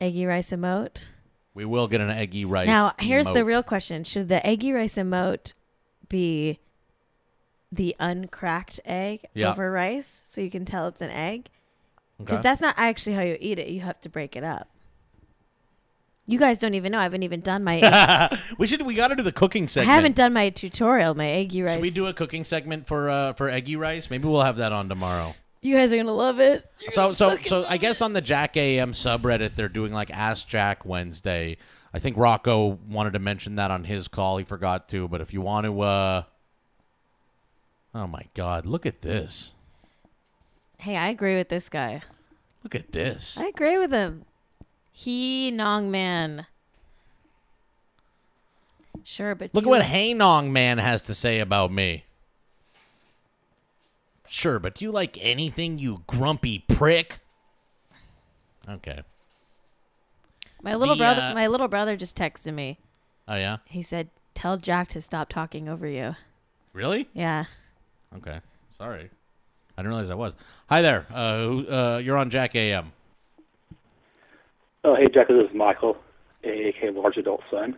Eggy 0.00 0.26
rice 0.26 0.50
emote. 0.50 1.06
We 1.54 1.64
will 1.64 1.88
get 1.88 2.00
an 2.00 2.10
eggy 2.10 2.44
rice. 2.44 2.66
Now, 2.66 2.92
here's 2.98 3.26
the 3.26 3.44
real 3.44 3.62
question: 3.62 4.04
Should 4.04 4.28
the 4.28 4.44
eggy 4.46 4.72
rice 4.72 4.94
emote 4.94 5.54
be 6.08 6.60
the 7.72 7.94
uncracked 7.98 8.80
egg 8.84 9.26
Yeah. 9.34 9.50
over 9.50 9.70
rice, 9.70 10.22
so 10.24 10.40
you 10.40 10.50
can 10.50 10.64
tell 10.64 10.86
it's 10.88 11.00
an 11.00 11.10
egg? 11.10 11.48
Because 12.18 12.38
Okay. 12.38 12.42
that's 12.42 12.60
not 12.60 12.74
actually 12.76 13.14
how 13.16 13.22
you 13.22 13.36
eat 13.40 13.58
it. 13.58 13.68
You 13.68 13.80
have 13.80 14.00
to 14.00 14.08
break 14.08 14.36
it 14.36 14.44
up. 14.44 14.68
You 16.26 16.38
guys 16.38 16.58
don't 16.58 16.74
even 16.74 16.92
know. 16.92 16.98
I 16.98 17.04
haven't 17.04 17.22
even 17.22 17.40
done 17.40 17.64
my. 17.64 18.38
we 18.58 18.66
should. 18.66 18.82
We 18.82 18.94
got 18.94 19.08
to 19.08 19.16
do 19.16 19.22
the 19.22 19.32
cooking 19.32 19.66
segment. 19.66 19.90
I 19.90 19.94
haven't 19.94 20.14
done 20.14 20.32
my 20.34 20.50
tutorial. 20.50 21.14
My 21.14 21.26
eggy 21.28 21.62
rice. 21.62 21.74
Should 21.74 21.82
we 21.82 21.90
do 21.90 22.06
a 22.06 22.12
cooking 22.12 22.44
segment 22.44 22.86
for 22.86 23.08
uh, 23.08 23.32
for 23.32 23.48
eggy 23.48 23.76
rice? 23.76 24.10
Maybe 24.10 24.28
we'll 24.28 24.42
have 24.42 24.56
that 24.56 24.70
on 24.72 24.88
tomorrow. 24.90 25.34
You 25.60 25.74
guys 25.76 25.92
are 25.92 25.96
gonna 25.96 26.12
love 26.14 26.38
it. 26.40 26.64
You're 26.80 26.92
So 26.92 27.12
so 27.12 27.36
so 27.38 27.64
I 27.68 27.76
guess 27.78 28.00
on 28.00 28.12
the 28.12 28.20
Jack 28.20 28.56
AM 28.56 28.92
subreddit 28.92 29.54
they're 29.56 29.68
doing 29.68 29.92
like 29.92 30.10
Ask 30.10 30.46
Jack 30.46 30.84
Wednesday. 30.84 31.56
I 31.92 31.98
think 31.98 32.16
Rocco 32.16 32.78
wanted 32.88 33.14
to 33.14 33.18
mention 33.18 33.56
that 33.56 33.70
on 33.70 33.84
his 33.84 34.08
call. 34.08 34.36
He 34.38 34.44
forgot 34.44 34.88
to, 34.90 35.08
but 35.08 35.20
if 35.20 35.32
you 35.34 35.40
want 35.40 35.64
to 35.66 35.80
uh 35.80 36.22
Oh 37.94 38.06
my 38.06 38.22
god, 38.34 38.66
look 38.66 38.86
at 38.86 39.00
this. 39.00 39.54
Hey, 40.78 40.96
I 40.96 41.08
agree 41.08 41.36
with 41.36 41.48
this 41.48 41.68
guy. 41.68 42.02
Look 42.62 42.74
at 42.76 42.92
this. 42.92 43.36
I 43.38 43.46
agree 43.46 43.78
with 43.78 43.90
him. 43.90 44.24
He 44.92 45.50
Nong 45.50 45.90
Man. 45.90 46.46
Sure, 49.04 49.34
but 49.34 49.50
Look 49.54 49.64
at 49.64 49.66
you- 49.66 49.70
what 49.70 49.82
Hey 49.82 50.14
Nong 50.14 50.52
Man 50.52 50.78
has 50.78 51.02
to 51.04 51.14
say 51.14 51.40
about 51.40 51.72
me. 51.72 52.04
Sure, 54.28 54.58
but 54.58 54.74
do 54.74 54.84
you 54.84 54.92
like 54.92 55.16
anything, 55.20 55.78
you 55.78 56.02
grumpy 56.06 56.58
prick? 56.68 57.20
Okay. 58.68 59.02
My 60.62 60.74
little 60.74 60.96
The, 60.96 61.00
brother, 61.00 61.22
uh, 61.22 61.34
my 61.34 61.46
little 61.46 61.68
brother 61.68 61.96
just 61.96 62.16
texted 62.16 62.52
me. 62.52 62.78
Oh 63.26 63.36
yeah? 63.36 63.58
He 63.64 63.80
said, 63.80 64.10
"Tell 64.34 64.56
Jack 64.56 64.88
to 64.88 65.00
stop 65.00 65.28
talking 65.28 65.68
over 65.68 65.86
you." 65.86 66.14
Really? 66.72 67.08
Yeah. 67.14 67.44
Okay. 68.16 68.40
Sorry. 68.76 69.08
I 69.76 69.82
didn't 69.82 69.90
realize 69.90 70.10
I 70.10 70.14
was. 70.14 70.34
Hi 70.68 70.82
there. 70.82 71.06
Uh, 71.10 71.14
uh 71.16 72.00
you're 72.04 72.16
on 72.18 72.28
Jack 72.30 72.54
AM. 72.54 72.92
Oh, 74.84 74.94
hey, 74.94 75.08
Jack, 75.12 75.28
this 75.28 75.48
is 75.48 75.54
Michael, 75.54 75.96
aka 76.44 76.90
Large 76.90 77.16
Adult 77.16 77.42
Son. 77.50 77.76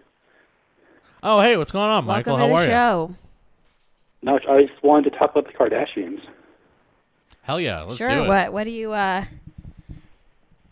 Oh, 1.23 1.41
hey, 1.41 1.57
what's 1.57 1.71
going 1.71 1.89
on, 1.89 2.05
Michael? 2.07 2.37
Welcome 2.37 2.51
How 2.51 2.57
to 2.57 2.63
are 2.63 2.65
the 2.65 2.71
you? 2.71 2.73
show. 2.73 3.15
No, 4.23 4.39
I 4.49 4.67
just 4.67 4.83
wanted 4.83 5.11
to 5.11 5.19
talk 5.19 5.31
about 5.31 5.47
the 5.47 5.53
Kardashians. 5.53 6.21
Hell 7.51 7.61
yeah, 7.61 7.83
let's 7.83 7.97
sure. 7.97 8.09
do 8.09 8.23
it. 8.23 8.29
What 8.29 8.53
What 8.53 8.63
do 8.63 8.71
you 8.71 8.93
uh 8.93 9.25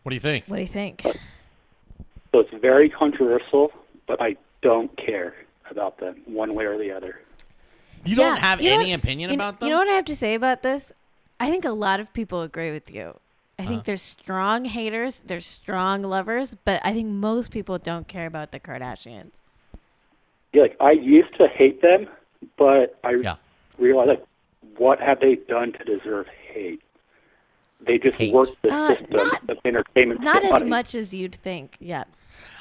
What 0.05 0.11
do 0.11 0.15
you 0.15 0.21
think? 0.21 0.45
What 0.47 0.59
do 0.59 0.63
you 0.63 0.69
think? 0.69 1.03
So 1.03 2.39
it's 2.39 2.55
very 2.63 2.89
controversial, 2.89 3.73
but 4.07 4.23
I 4.23 4.37
don't 4.63 4.97
care 4.97 5.35
about 5.69 5.99
them 5.99 6.23
one 6.27 6.55
way 6.55 6.67
or 6.67 6.79
the 6.79 6.93
other. 6.93 7.19
You 8.05 8.15
Yeah, 8.15 8.29
don't 8.29 8.39
have 8.39 8.61
you 8.63 8.71
any 8.71 8.93
what- 8.93 9.01
opinion 9.01 9.31
you, 9.31 9.35
about 9.35 9.59
them? 9.59 9.67
You 9.67 9.73
know 9.75 9.81
what 9.81 9.89
I 9.89 9.95
have 9.95 10.05
to 10.05 10.15
say 10.15 10.35
about 10.35 10.63
this? 10.63 10.93
I 11.41 11.51
think 11.51 11.65
a 11.65 11.73
lot 11.73 11.99
of 11.99 12.13
people 12.13 12.43
agree 12.43 12.71
with 12.71 12.89
you. 12.95 13.19
I 13.59 13.65
think 13.65 13.79
Uh-huh. 13.79 13.83
there's 13.87 14.03
strong 14.03 14.67
haters, 14.67 15.19
there's 15.19 15.47
strong 15.47 16.05
lovers, 16.05 16.55
but 16.65 16.81
I 16.85 16.93
think 16.93 17.09
most 17.09 17.51
people 17.51 17.77
don't 17.79 18.07
care 18.07 18.27
about 18.27 18.53
the 18.53 18.61
Kardashians. 18.61 19.43
Yeah, 20.53 20.63
like 20.63 20.77
I 20.79 20.93
used 20.93 21.35
to 21.39 21.49
hate 21.49 21.83
them, 21.83 22.07
but 22.57 22.97
I 23.03 23.13
realized 23.79 24.11
like 24.11 24.25
what 24.77 25.01
have 25.01 25.19
they 25.19 25.35
done 25.35 25.73
to 25.73 25.83
deserve 25.83 26.27
hate? 26.59 26.82
They 27.86 27.98
just 27.98 28.18
work 28.32 28.48
the 28.62 28.74
Uh, 28.74 28.89
system 28.94 29.40
of 29.48 29.59
entertainment. 29.64 30.20
Not 30.20 30.43
as 30.44 30.51
money. 30.51 30.66
much 30.66 30.94
as 30.94 31.14
you'd 31.14 31.35
think. 31.35 31.76
Yeah. 31.80 32.05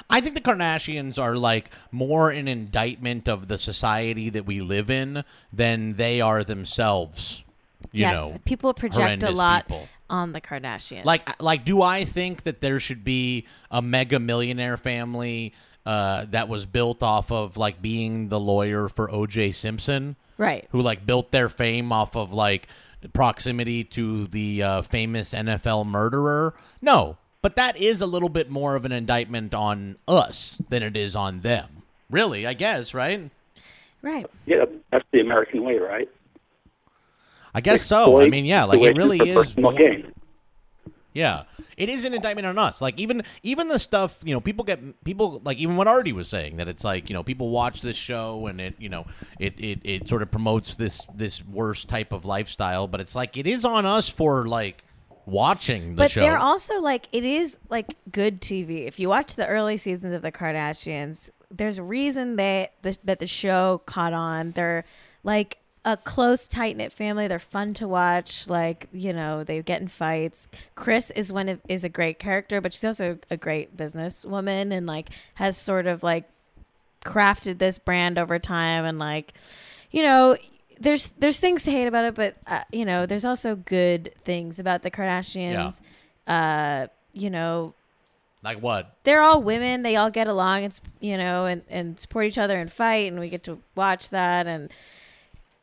I 0.09 0.21
think 0.21 0.35
the 0.35 0.41
Kardashians 0.41 1.21
are 1.21 1.35
like 1.35 1.69
more 1.91 2.29
an 2.29 2.47
indictment 2.47 3.27
of 3.27 3.47
the 3.47 3.57
society 3.57 4.29
that 4.29 4.45
we 4.45 4.61
live 4.61 4.89
in 4.89 5.23
than 5.51 5.93
they 5.93 6.21
are 6.21 6.43
themselves. 6.43 7.43
You 7.91 8.01
yes. 8.01 8.15
know, 8.15 8.37
people 8.45 8.73
project 8.73 9.23
a 9.23 9.31
lot 9.31 9.67
people. 9.67 9.87
on 10.09 10.33
the 10.33 10.41
Kardashians. 10.41 11.03
Like, 11.05 11.41
like, 11.41 11.65
do 11.65 11.81
I 11.81 12.05
think 12.05 12.43
that 12.43 12.61
there 12.61 12.79
should 12.79 13.03
be 13.03 13.45
a 13.71 13.81
mega 13.81 14.19
millionaire 14.19 14.77
family 14.77 15.53
uh, 15.85 16.25
that 16.29 16.47
was 16.47 16.65
built 16.65 17.01
off 17.03 17.31
of 17.31 17.57
like 17.57 17.81
being 17.81 18.29
the 18.29 18.39
lawyer 18.39 18.87
for 18.89 19.09
O.J. 19.11 19.51
Simpson? 19.53 20.15
Right. 20.37 20.67
Who 20.71 20.81
like 20.81 21.05
built 21.05 21.31
their 21.31 21.49
fame 21.49 21.91
off 21.91 22.15
of 22.15 22.31
like 22.33 22.67
proximity 23.13 23.83
to 23.83 24.27
the 24.27 24.63
uh, 24.63 24.81
famous 24.81 25.33
NFL 25.33 25.85
murderer? 25.85 26.53
No, 26.81 27.17
but 27.41 27.55
that 27.55 27.77
is 27.77 28.01
a 28.01 28.05
little 28.05 28.29
bit 28.29 28.49
more 28.49 28.75
of 28.75 28.85
an 28.85 28.91
indictment 28.91 29.53
on 29.53 29.97
us 30.07 30.61
than 30.69 30.83
it 30.83 30.97
is 30.97 31.15
on 31.15 31.41
them. 31.41 31.83
Really, 32.09 32.47
I 32.47 32.53
guess, 32.53 32.93
right? 32.93 33.29
Right. 34.01 34.25
Yeah, 34.45 34.65
that's 34.91 35.05
the 35.11 35.19
American 35.19 35.63
way, 35.63 35.77
right? 35.77 36.09
I 37.53 37.61
guess 37.61 37.81
so. 37.81 38.21
I 38.21 38.29
mean, 38.29 38.45
yeah, 38.45 38.65
like 38.65 38.79
it 38.81 38.95
really 38.95 39.17
is. 39.29 39.35
personal 39.35 39.71
more- 39.71 39.79
gain. 39.79 40.11
Yeah, 41.17 41.45
it 41.77 41.89
is 41.89 42.05
an 42.05 42.13
indictment 42.13 42.45
on 42.45 42.59
us. 42.59 42.79
Like 42.79 42.99
even 42.99 43.23
even 43.41 43.69
the 43.69 43.79
stuff 43.79 44.19
you 44.23 44.35
know, 44.35 44.39
people 44.39 44.63
get 44.63 45.03
people 45.03 45.41
like 45.43 45.57
even 45.57 45.75
what 45.75 45.87
Artie 45.87 46.11
was 46.11 46.27
saying 46.27 46.57
that 46.57 46.67
it's 46.67 46.83
like 46.83 47.09
you 47.09 47.15
know 47.15 47.23
people 47.23 47.49
watch 47.49 47.81
this 47.81 47.97
show 47.97 48.45
and 48.45 48.61
it 48.61 48.75
you 48.77 48.87
know 48.87 49.07
it 49.39 49.59
it, 49.59 49.79
it 49.83 50.07
sort 50.07 50.21
of 50.21 50.29
promotes 50.29 50.75
this 50.75 51.07
this 51.15 51.43
worst 51.43 51.87
type 51.87 52.13
of 52.13 52.23
lifestyle, 52.23 52.87
but 52.87 53.01
it's 53.01 53.15
like 53.15 53.35
it 53.35 53.47
is 53.47 53.65
on 53.65 53.83
us 53.83 54.07
for 54.07 54.47
like 54.47 54.83
watching 55.25 55.95
the 55.95 56.03
but 56.03 56.11
show. 56.11 56.21
they're 56.21 56.37
also 56.37 56.79
like 56.81 57.07
it 57.11 57.23
is 57.23 57.57
like 57.67 57.87
good 58.11 58.39
TV. 58.39 58.87
If 58.87 58.99
you 58.99 59.09
watch 59.09 59.35
the 59.35 59.47
early 59.47 59.77
seasons 59.77 60.13
of 60.13 60.21
the 60.21 60.31
Kardashians, 60.31 61.31
there's 61.49 61.79
a 61.79 61.83
reason 61.83 62.35
they 62.35 62.69
the, 62.83 62.95
that 63.03 63.17
the 63.17 63.25
show 63.25 63.81
caught 63.87 64.13
on. 64.13 64.51
They're 64.51 64.85
like 65.23 65.57
a 65.87 65.95
close, 65.95 66.49
tight 66.49 66.75
knit 66.75 66.91
family. 66.91 67.29
They're 67.29 67.39
fun 67.39 67.73
to 67.75 67.87
watch. 67.87 68.49
Like 68.49 68.87
you 68.91 69.13
know, 69.13 69.43
they 69.45 69.61
get 69.61 69.81
in 69.81 69.87
fights. 69.87 70.47
Kris 70.75 71.11
is 71.11 71.31
one 71.31 71.47
of 71.47 71.61
is 71.69 71.83
a 71.85 71.89
great 71.89 72.19
character, 72.19 72.59
but 72.59 72.73
she's 72.73 72.83
also 72.83 73.19
a 73.31 73.37
great 73.37 73.77
businesswoman 73.77 74.73
and 74.73 74.85
like 74.85 75.09
has 75.35 75.57
sort 75.57 75.87
of 75.87 76.03
like 76.03 76.25
crafted 77.05 77.57
this 77.59 77.79
brand 77.79 78.17
over 78.17 78.37
time 78.37 78.83
and 78.83 78.99
like 78.99 79.33
you 79.91 80.01
know 80.03 80.35
there's 80.79 81.09
there's 81.19 81.39
things 81.39 81.63
to 81.63 81.71
hate 81.71 81.87
about 81.87 82.03
it 82.03 82.15
but 82.15 82.35
uh, 82.47 82.61
you 82.71 82.83
know 82.83 83.05
there's 83.05 83.23
also 83.23 83.55
good 83.55 84.11
things 84.25 84.59
about 84.59 84.81
the 84.81 84.91
kardashians 84.91 85.79
uh 86.27 86.87
you 87.13 87.29
know 87.29 87.73
like 88.43 88.61
what? 88.61 88.95
they're 89.03 89.21
all 89.21 89.41
women 89.41 89.83
they 89.83 89.95
all 89.95 90.09
get 90.09 90.27
along 90.27 90.63
and 90.65 90.73
s- 90.73 90.81
you 90.99 91.17
know 91.17 91.45
and, 91.45 91.61
and 91.69 91.97
support 91.99 92.25
each 92.25 92.37
other 92.37 92.57
and 92.59 92.73
fight 92.73 93.09
and 93.09 93.19
we 93.21 93.29
get 93.29 93.43
to 93.43 93.59
watch 93.75 94.09
that 94.09 94.47
and 94.47 94.69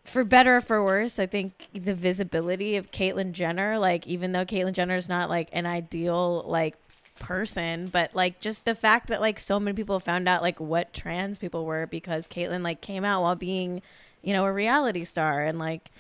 for 0.05 0.25
better 0.25 0.57
or 0.57 0.61
for 0.61 0.85
worse 0.85 1.19
i 1.19 1.27
think 1.27 1.69
the 1.73 1.95
visibility 1.95 2.77
of 2.77 2.91
caitlyn 2.91 3.33
jenner 3.33 3.79
like 3.79 4.07
even 4.07 4.33
though 4.33 4.45
caitlyn 4.45 4.73
jenner 4.73 4.97
is 4.97 5.09
not 5.09 5.29
like 5.29 5.49
an 5.53 5.67
ideal 5.67 6.45
like 6.47 6.77
person 7.19 7.89
but 7.89 8.15
like 8.15 8.41
just 8.41 8.65
the 8.65 8.75
fact 8.75 9.07
that 9.07 9.21
like 9.21 9.39
so 9.39 9.59
many 9.61 9.75
people 9.75 10.01
found 10.01 10.29
out 10.29 10.43
like 10.43 10.59
what 10.61 10.93
trans 10.93 11.39
people 11.39 11.65
were 11.65 11.87
because 11.87 12.27
caitlyn 12.27 12.63
like 12.63 12.81
came 12.81 13.05
out 13.05 13.23
while 13.23 13.37
being 13.37 13.81
you 14.23 14.33
know 14.33 14.45
a 14.45 14.53
reality 14.53 15.05
star 15.05 15.43
and 15.45 15.59
like 15.59 15.91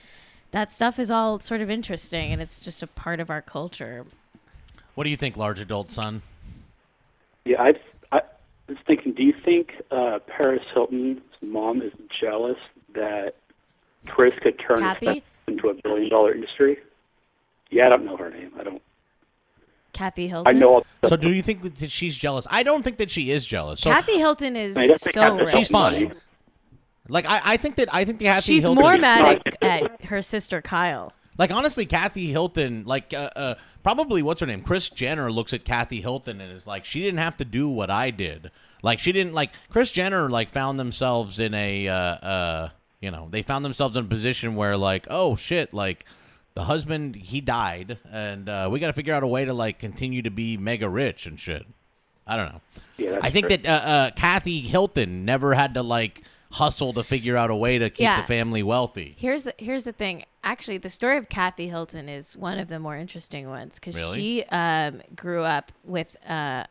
that 0.50 0.70
stuff 0.70 0.98
is 0.98 1.10
all 1.10 1.38
sort 1.38 1.60
of 1.60 1.70
interesting 1.70 2.32
and 2.32 2.42
it's 2.42 2.60
just 2.60 2.82
a 2.82 2.86
part 2.86 3.20
of 3.20 3.30
our 3.30 3.40
culture 3.42 4.04
What 4.94 5.04
do 5.04 5.10
you 5.10 5.16
think, 5.16 5.36
large 5.36 5.58
adult 5.60 5.90
son? 5.90 6.22
Yeah, 7.44 7.60
I, 7.60 7.74
I 8.12 8.20
was 8.68 8.78
thinking. 8.86 9.12
Do 9.12 9.22
you 9.24 9.34
think 9.44 9.72
uh, 9.90 10.20
Paris 10.26 10.62
Hilton's 10.72 11.20
mom 11.42 11.82
is 11.82 11.92
jealous 12.20 12.58
that 12.94 13.34
Kris 14.06 14.34
could 14.40 14.58
turn 14.58 14.78
Kathy? 14.78 15.22
into 15.46 15.68
a 15.68 15.74
billion 15.74 16.10
dollar 16.10 16.34
industry? 16.34 16.78
Yeah, 17.70 17.86
I 17.86 17.88
don't 17.90 18.04
know 18.04 18.16
her 18.16 18.30
name. 18.30 18.52
I 18.58 18.64
don't. 18.64 18.82
kathy 19.92 20.28
hilton 20.28 20.56
I 20.56 20.58
know. 20.58 20.74
All 20.74 20.86
So 21.08 21.16
do 21.16 21.32
you 21.32 21.42
think 21.42 21.78
that 21.78 21.90
she's 21.90 22.16
jealous? 22.16 22.46
I 22.50 22.62
don't 22.62 22.82
think 22.82 22.98
that 22.98 23.10
she 23.10 23.30
is 23.30 23.44
jealous. 23.46 23.80
So 23.80 23.90
kathy 23.90 24.18
hilton 24.18 24.56
is 24.56 24.76
I 24.76 24.86
don't 24.86 25.00
so 25.00 25.36
rich 25.36 25.48
she's 25.50 25.68
Hilton's 25.68 25.68
fine. 25.70 26.14
Like 27.08 27.26
I, 27.26 27.40
I 27.44 27.56
think 27.58 27.76
that 27.76 27.92
I 27.94 28.04
think 28.04 28.20
Kathy 28.20 28.54
she's 28.54 28.62
Hilton 28.62 28.82
more 28.82 28.94
is- 28.94 29.00
mad 29.00 29.42
at, 29.46 29.62
at 29.62 30.04
her 30.04 30.22
sister 30.22 30.62
kyle 30.62 31.12
Like 31.36 31.50
honestly, 31.50 31.84
Kathy 31.84 32.30
Hilton, 32.30 32.84
like 32.86 33.12
uh, 33.12 33.30
uh, 33.36 33.54
probably 33.82 34.22
what's 34.22 34.40
her 34.40 34.46
name, 34.46 34.62
Kris 34.62 34.88
Jenner 34.88 35.30
looks 35.30 35.52
at 35.52 35.64
Kathy 35.64 36.00
Hilton 36.00 36.40
and 36.40 36.52
is 36.52 36.66
like, 36.66 36.84
she 36.84 37.00
didn't 37.00 37.18
have 37.18 37.36
to 37.38 37.44
do 37.44 37.68
what 37.68 37.90
I 37.90 38.10
did. 38.10 38.50
Like 38.82 39.00
she 39.00 39.12
didn't 39.12 39.34
like 39.34 39.50
Kris 39.68 39.90
Jenner 39.90 40.30
like 40.30 40.50
found 40.50 40.78
themselves 40.78 41.38
in 41.38 41.52
a 41.54 41.88
uh, 41.88 41.94
uh, 41.94 42.68
you 43.04 43.10
know 43.10 43.28
they 43.30 43.42
found 43.42 43.64
themselves 43.64 43.96
in 43.96 44.04
a 44.04 44.08
position 44.08 44.56
where 44.56 44.76
like 44.76 45.06
oh 45.10 45.36
shit 45.36 45.72
like 45.72 46.04
the 46.54 46.64
husband 46.64 47.14
he 47.16 47.40
died 47.40 47.98
and 48.10 48.48
uh, 48.48 48.68
we 48.70 48.78
got 48.80 48.86
to 48.86 48.92
figure 48.92 49.12
out 49.12 49.22
a 49.22 49.26
way 49.26 49.44
to 49.44 49.52
like 49.52 49.78
continue 49.78 50.22
to 50.22 50.30
be 50.30 50.56
mega 50.56 50.88
rich 50.88 51.26
and 51.26 51.38
shit. 51.38 51.66
I 52.26 52.36
don't 52.36 52.52
know. 52.52 52.60
Yeah, 52.96 53.18
I 53.20 53.30
think 53.30 53.48
true. 53.48 53.56
that 53.58 53.66
uh, 53.66 53.86
uh, 53.88 54.10
Kathy 54.12 54.60
Hilton 54.60 55.24
never 55.24 55.52
had 55.54 55.74
to 55.74 55.82
like 55.82 56.22
hustle 56.52 56.92
to 56.92 57.02
figure 57.02 57.36
out 57.36 57.50
a 57.50 57.56
way 57.56 57.78
to 57.78 57.90
keep 57.90 57.98
Yeah. 58.04 58.20
the 58.20 58.26
family 58.28 58.62
wealthy. 58.62 59.16
Here's 59.18 59.42
the, 59.42 59.54
here's 59.58 59.82
the 59.84 59.92
thing. 59.92 60.24
Actually, 60.44 60.78
the 60.78 60.88
story 60.88 61.16
of 61.18 61.28
Kathy 61.28 61.66
Hilton 61.68 62.08
is 62.08 62.36
one 62.36 62.58
of 62.60 62.68
the 62.68 62.78
more 62.78 62.96
interesting 62.96 63.48
ones 63.48 63.74
because 63.80 63.96
Really? 63.96 64.14
she 64.16 64.44
um, 64.44 65.02
grew 65.16 65.42
up 65.42 65.72
with 65.82 66.16
uh, 66.26 66.64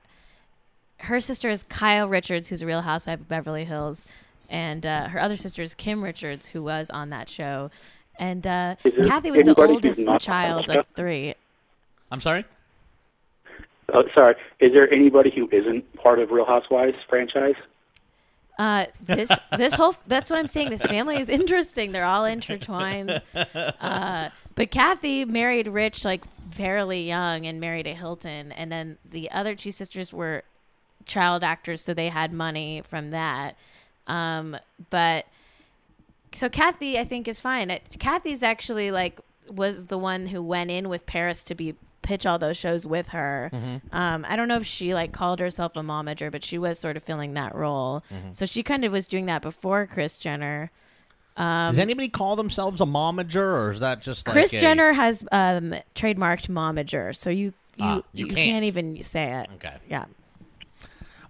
her 1.00 1.20
sister 1.20 1.50
is 1.50 1.64
Kyle 1.64 2.08
Richards, 2.08 2.48
who's 2.48 2.62
a 2.62 2.66
Real 2.66 2.82
Housewife 2.82 3.20
of 3.20 3.28
Beverly 3.28 3.66
Hills, 3.66 4.06
and 4.50 4.86
uh, 4.86 5.08
her 5.10 5.20
other 5.20 5.36
sister 5.36 5.62
is 5.62 5.74
Kim 5.74 6.04
Richards, 6.04 6.48
who 6.48 6.64
was 6.64 6.90
on 6.90 7.10
that 7.10 7.30
show. 7.30 7.72
And 8.18 8.46
uh, 8.46 8.76
Kathy 9.06 9.32
was 9.32 9.46
the 9.46 9.56
oldest 9.56 10.08
child 10.20 10.70
of 10.70 10.88
three. 10.96 11.34
I'm 12.12 12.22
sorry. 12.22 12.46
Oh, 13.94 14.04
sorry. 14.14 14.36
Is 14.60 14.72
there 14.74 14.92
anybody 14.92 15.32
who 15.36 15.50
isn't 15.52 15.94
part 15.96 16.20
of 16.20 16.32
Real 16.32 16.46
Housewives 16.46 16.98
franchise? 17.10 17.56
Uh, 18.60 18.86
this 19.02 19.32
this 19.58 19.74
whole 19.74 19.96
that's 20.06 20.30
what 20.30 20.38
I'm 20.38 20.48
saying. 20.48 20.70
This 20.70 20.84
family 20.84 21.20
is 21.20 21.28
interesting. 21.28 21.92
They're 21.92 22.06
all 22.06 22.26
intertwined. 22.26 23.22
Uh, 23.80 24.30
but 24.56 24.72
Kathy 24.72 25.26
married 25.26 25.68
Rich 25.68 26.06
like 26.06 26.24
fairly 26.52 27.06
young 27.06 27.46
and 27.46 27.60
married 27.60 27.88
a 27.88 27.94
Hilton, 27.94 28.52
and 28.52 28.72
then 28.72 28.98
the 29.10 29.30
other 29.32 29.56
two 29.56 29.72
sisters 29.72 30.14
were 30.14 30.44
child 31.06 31.44
actors, 31.44 31.82
so 31.82 31.94
they 31.94 32.10
had 32.10 32.32
money 32.32 32.82
from 32.86 33.10
that. 33.12 33.56
Um, 34.08 34.58
but 34.90 35.26
so 36.34 36.50
Kathy, 36.50 36.98
I 37.00 37.06
think, 37.06 37.28
is 37.28 37.40
fine. 37.40 37.70
Uh, 37.72 37.80
Kathy's 38.00 38.44
actually 38.44 38.92
like 38.92 39.20
was 39.50 39.88
the 39.88 39.98
one 39.98 40.28
who 40.28 40.42
went 40.42 40.72
in 40.72 40.90
with 40.90 41.06
Paris 41.06 41.44
to 41.46 41.56
be 41.56 41.76
pitch 42.02 42.26
all 42.26 42.38
those 42.38 42.58
shows 42.58 42.86
with 42.86 43.10
her. 43.10 43.50
Mhm. 43.54 43.82
Um, 43.94 44.26
I 44.28 44.36
don't 44.36 44.48
know 44.50 44.58
if 44.58 44.66
she 44.68 44.94
like 44.94 45.12
called 45.14 45.40
herself 45.40 45.74
a 45.76 45.82
momager, 45.82 46.32
but 46.32 46.44
she 46.44 46.58
was 46.58 46.78
sort 46.80 46.98
of 46.98 47.04
filling 47.04 47.34
that 47.36 47.56
role. 47.56 48.04
So 48.32 48.46
she 48.46 48.62
kind 48.64 48.84
of 48.84 48.92
was 48.92 49.08
doing 49.08 49.26
that 49.28 49.42
before 49.42 49.86
Kris 49.88 50.18
Jenner. 50.18 50.70
Um, 51.38 51.72
Does 51.72 51.80
anybody 51.80 52.10
call 52.10 52.36
themselves 52.36 52.80
a 52.82 52.86
momager, 52.86 53.38
or 53.38 53.72
is 53.72 53.80
that 53.80 54.02
just 54.02 54.28
like 54.28 54.34
Kris 54.34 54.54
a- 54.54 54.60
Jenner 54.60 54.94
has 54.94 55.24
um, 55.32 55.74
trademarked 55.96 56.48
momager, 56.50 57.16
so 57.16 57.30
you 57.30 57.54
you, 57.76 57.86
Ah, 57.86 57.96
you 57.96 58.04
you, 58.14 58.26
can't. 58.28 58.36
can't. 58.38 58.66
even 58.66 59.02
say 59.02 59.34
it. 59.34 59.50
Okay. 59.56 59.74
Yeah. 59.90 60.06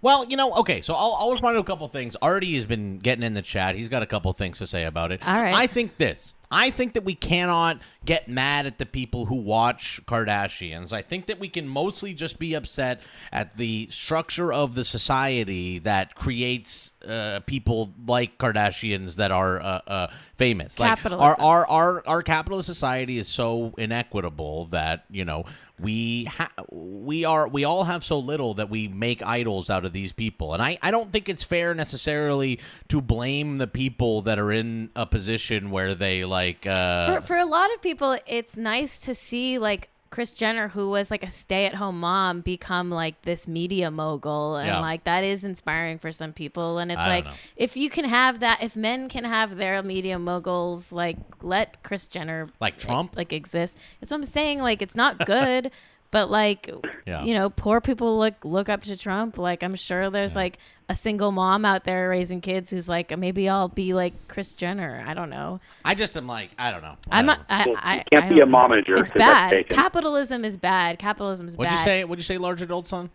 Well, 0.04 0.26
you 0.26 0.36
know, 0.36 0.52
okay, 0.56 0.82
so 0.82 0.92
I'll, 0.92 1.16
I'll 1.18 1.30
respond 1.30 1.54
to 1.54 1.60
a 1.60 1.64
couple 1.64 1.88
things. 1.88 2.14
Artie 2.20 2.56
has 2.56 2.66
been 2.66 2.98
getting 2.98 3.24
in 3.24 3.32
the 3.32 3.40
chat. 3.40 3.74
He's 3.74 3.88
got 3.88 4.02
a 4.02 4.06
couple 4.06 4.30
things 4.34 4.58
to 4.58 4.66
say 4.66 4.84
about 4.84 5.12
it. 5.12 5.26
All 5.26 5.40
right. 5.40 5.54
I 5.54 5.66
think 5.66 5.96
this. 5.96 6.34
I 6.50 6.70
think 6.70 6.92
that 6.92 7.04
we 7.04 7.14
cannot 7.14 7.80
get 8.04 8.28
mad 8.28 8.66
at 8.66 8.76
the 8.78 8.84
people 8.84 9.24
who 9.24 9.36
watch 9.36 10.00
Kardashians. 10.04 10.92
I 10.92 11.00
think 11.00 11.26
that 11.26 11.40
we 11.40 11.48
can 11.48 11.66
mostly 11.66 12.12
just 12.12 12.38
be 12.38 12.52
upset 12.52 13.00
at 13.32 13.56
the 13.56 13.88
structure 13.90 14.52
of 14.52 14.74
the 14.74 14.84
society 14.84 15.78
that 15.80 16.14
creates 16.14 16.92
uh, 17.08 17.40
people 17.46 17.92
like 18.06 18.38
Kardashians 18.38 19.16
that 19.16 19.30
are 19.30 19.60
uh, 19.60 19.80
uh, 19.86 20.06
famous. 20.36 20.78
Like 20.78 21.04
our, 21.06 21.40
our 21.40 21.66
our 21.66 22.06
our 22.06 22.22
capitalist 22.22 22.66
society 22.66 23.18
is 23.18 23.26
so 23.26 23.74
inequitable 23.78 24.66
that 24.66 25.06
you 25.10 25.24
know 25.24 25.46
we 25.80 26.24
ha- 26.24 26.52
we 26.70 27.24
are 27.24 27.48
we 27.48 27.64
all 27.64 27.84
have 27.84 28.04
so 28.04 28.18
little 28.18 28.54
that 28.54 28.70
we 28.70 28.86
make 28.86 29.22
idols 29.22 29.68
out 29.70 29.84
of 29.84 29.92
these 29.92 30.12
people. 30.12 30.54
And 30.54 30.62
I, 30.62 30.78
I 30.82 30.90
don't 30.90 31.10
think 31.12 31.28
it's 31.28 31.42
fair 31.42 31.74
necessarily 31.74 32.60
to 32.88 33.00
blame 33.00 33.58
the 33.58 33.66
people 33.66 34.22
that 34.22 34.38
are 34.38 34.52
in 34.52 34.90
a 34.94 35.04
position 35.04 35.70
where 35.70 35.94
they 35.94 36.24
like 36.24 36.66
uh 36.66 37.16
for 37.20 37.26
for 37.26 37.36
a 37.36 37.44
lot 37.44 37.74
of 37.74 37.82
people, 37.82 38.18
it's 38.26 38.56
nice 38.56 38.98
to 39.00 39.14
see 39.14 39.58
like 39.58 39.88
Kris 40.14 40.30
Jenner, 40.30 40.68
who 40.68 40.90
was 40.90 41.10
like 41.10 41.24
a 41.24 41.28
stay-at-home 41.28 41.98
mom, 41.98 42.40
become 42.40 42.88
like 42.88 43.20
this 43.22 43.48
media 43.48 43.90
mogul, 43.90 44.54
and 44.54 44.68
Yeah. 44.68 44.78
like 44.78 45.02
that 45.02 45.24
is 45.24 45.42
inspiring 45.42 45.98
for 45.98 46.12
some 46.12 46.32
people. 46.32 46.78
And 46.78 46.92
it's 46.92 47.00
I 47.00 47.08
like 47.08 47.26
if 47.56 47.76
you 47.76 47.90
can 47.90 48.04
have 48.04 48.38
that, 48.38 48.62
if 48.62 48.76
men 48.76 49.08
can 49.08 49.24
have 49.24 49.56
their 49.56 49.82
media 49.82 50.16
moguls, 50.20 50.92
like 50.92 51.16
let 51.42 51.82
Kris 51.82 52.06
Jenner 52.06 52.48
Like 52.60 52.78
Trump? 52.78 53.16
like, 53.16 53.32
exist. 53.32 53.76
That's 54.00 54.12
what 54.12 54.18
I'm 54.18 54.22
saying. 54.24 54.60
Like 54.60 54.82
it's 54.82 54.94
not 54.94 55.26
good. 55.26 55.72
But 56.14 56.30
like, 56.30 56.70
Yeah. 57.06 57.24
you 57.24 57.34
know, 57.34 57.50
poor 57.50 57.80
people 57.80 58.16
look 58.20 58.34
look 58.44 58.68
up 58.68 58.84
to 58.84 58.96
Trump. 58.96 59.36
Like 59.36 59.64
I'm 59.64 59.74
sure 59.74 60.10
there's 60.10 60.36
like 60.36 60.58
a 60.88 60.94
single 60.94 61.32
mom 61.32 61.64
out 61.64 61.82
there 61.82 62.08
raising 62.08 62.40
kids 62.40 62.70
who's 62.70 62.88
like, 62.88 63.18
maybe 63.18 63.48
I'll 63.48 63.66
be 63.66 63.94
like 63.94 64.12
Kris 64.28 64.52
Jenner. 64.52 65.02
I 65.04 65.12
don't 65.12 65.28
know. 65.28 65.58
I 65.84 65.96
just 65.96 66.16
am 66.16 66.28
like 66.28 66.50
I 66.56 66.70
don't 66.70 66.82
know 66.82 66.94
I'm 67.10 67.26
not. 67.26 67.40
I, 67.50 67.64
Well, 67.66 67.76
I 67.82 67.96
you 67.96 68.02
can't 68.12 68.24
I 68.26 68.28
be 68.28 68.34
a 68.36 68.46
don't- 68.46 68.52
momager 68.52 68.96
It's 69.00 69.10
'cause 69.10 69.18
that's 69.18 69.50
bad. 69.54 69.68
Capitalism 69.68 70.44
is 70.44 70.56
bad. 70.56 71.00
Capitalism 71.00 71.48
is 71.48 71.56
what'd 71.56 71.70
bad. 71.72 71.78
you 71.80 71.84
say 71.84 72.04
what'd 72.04 72.20
you 72.20 72.24
say 72.24 72.38
large 72.38 72.62
adult 72.62 72.86
son 72.86 73.10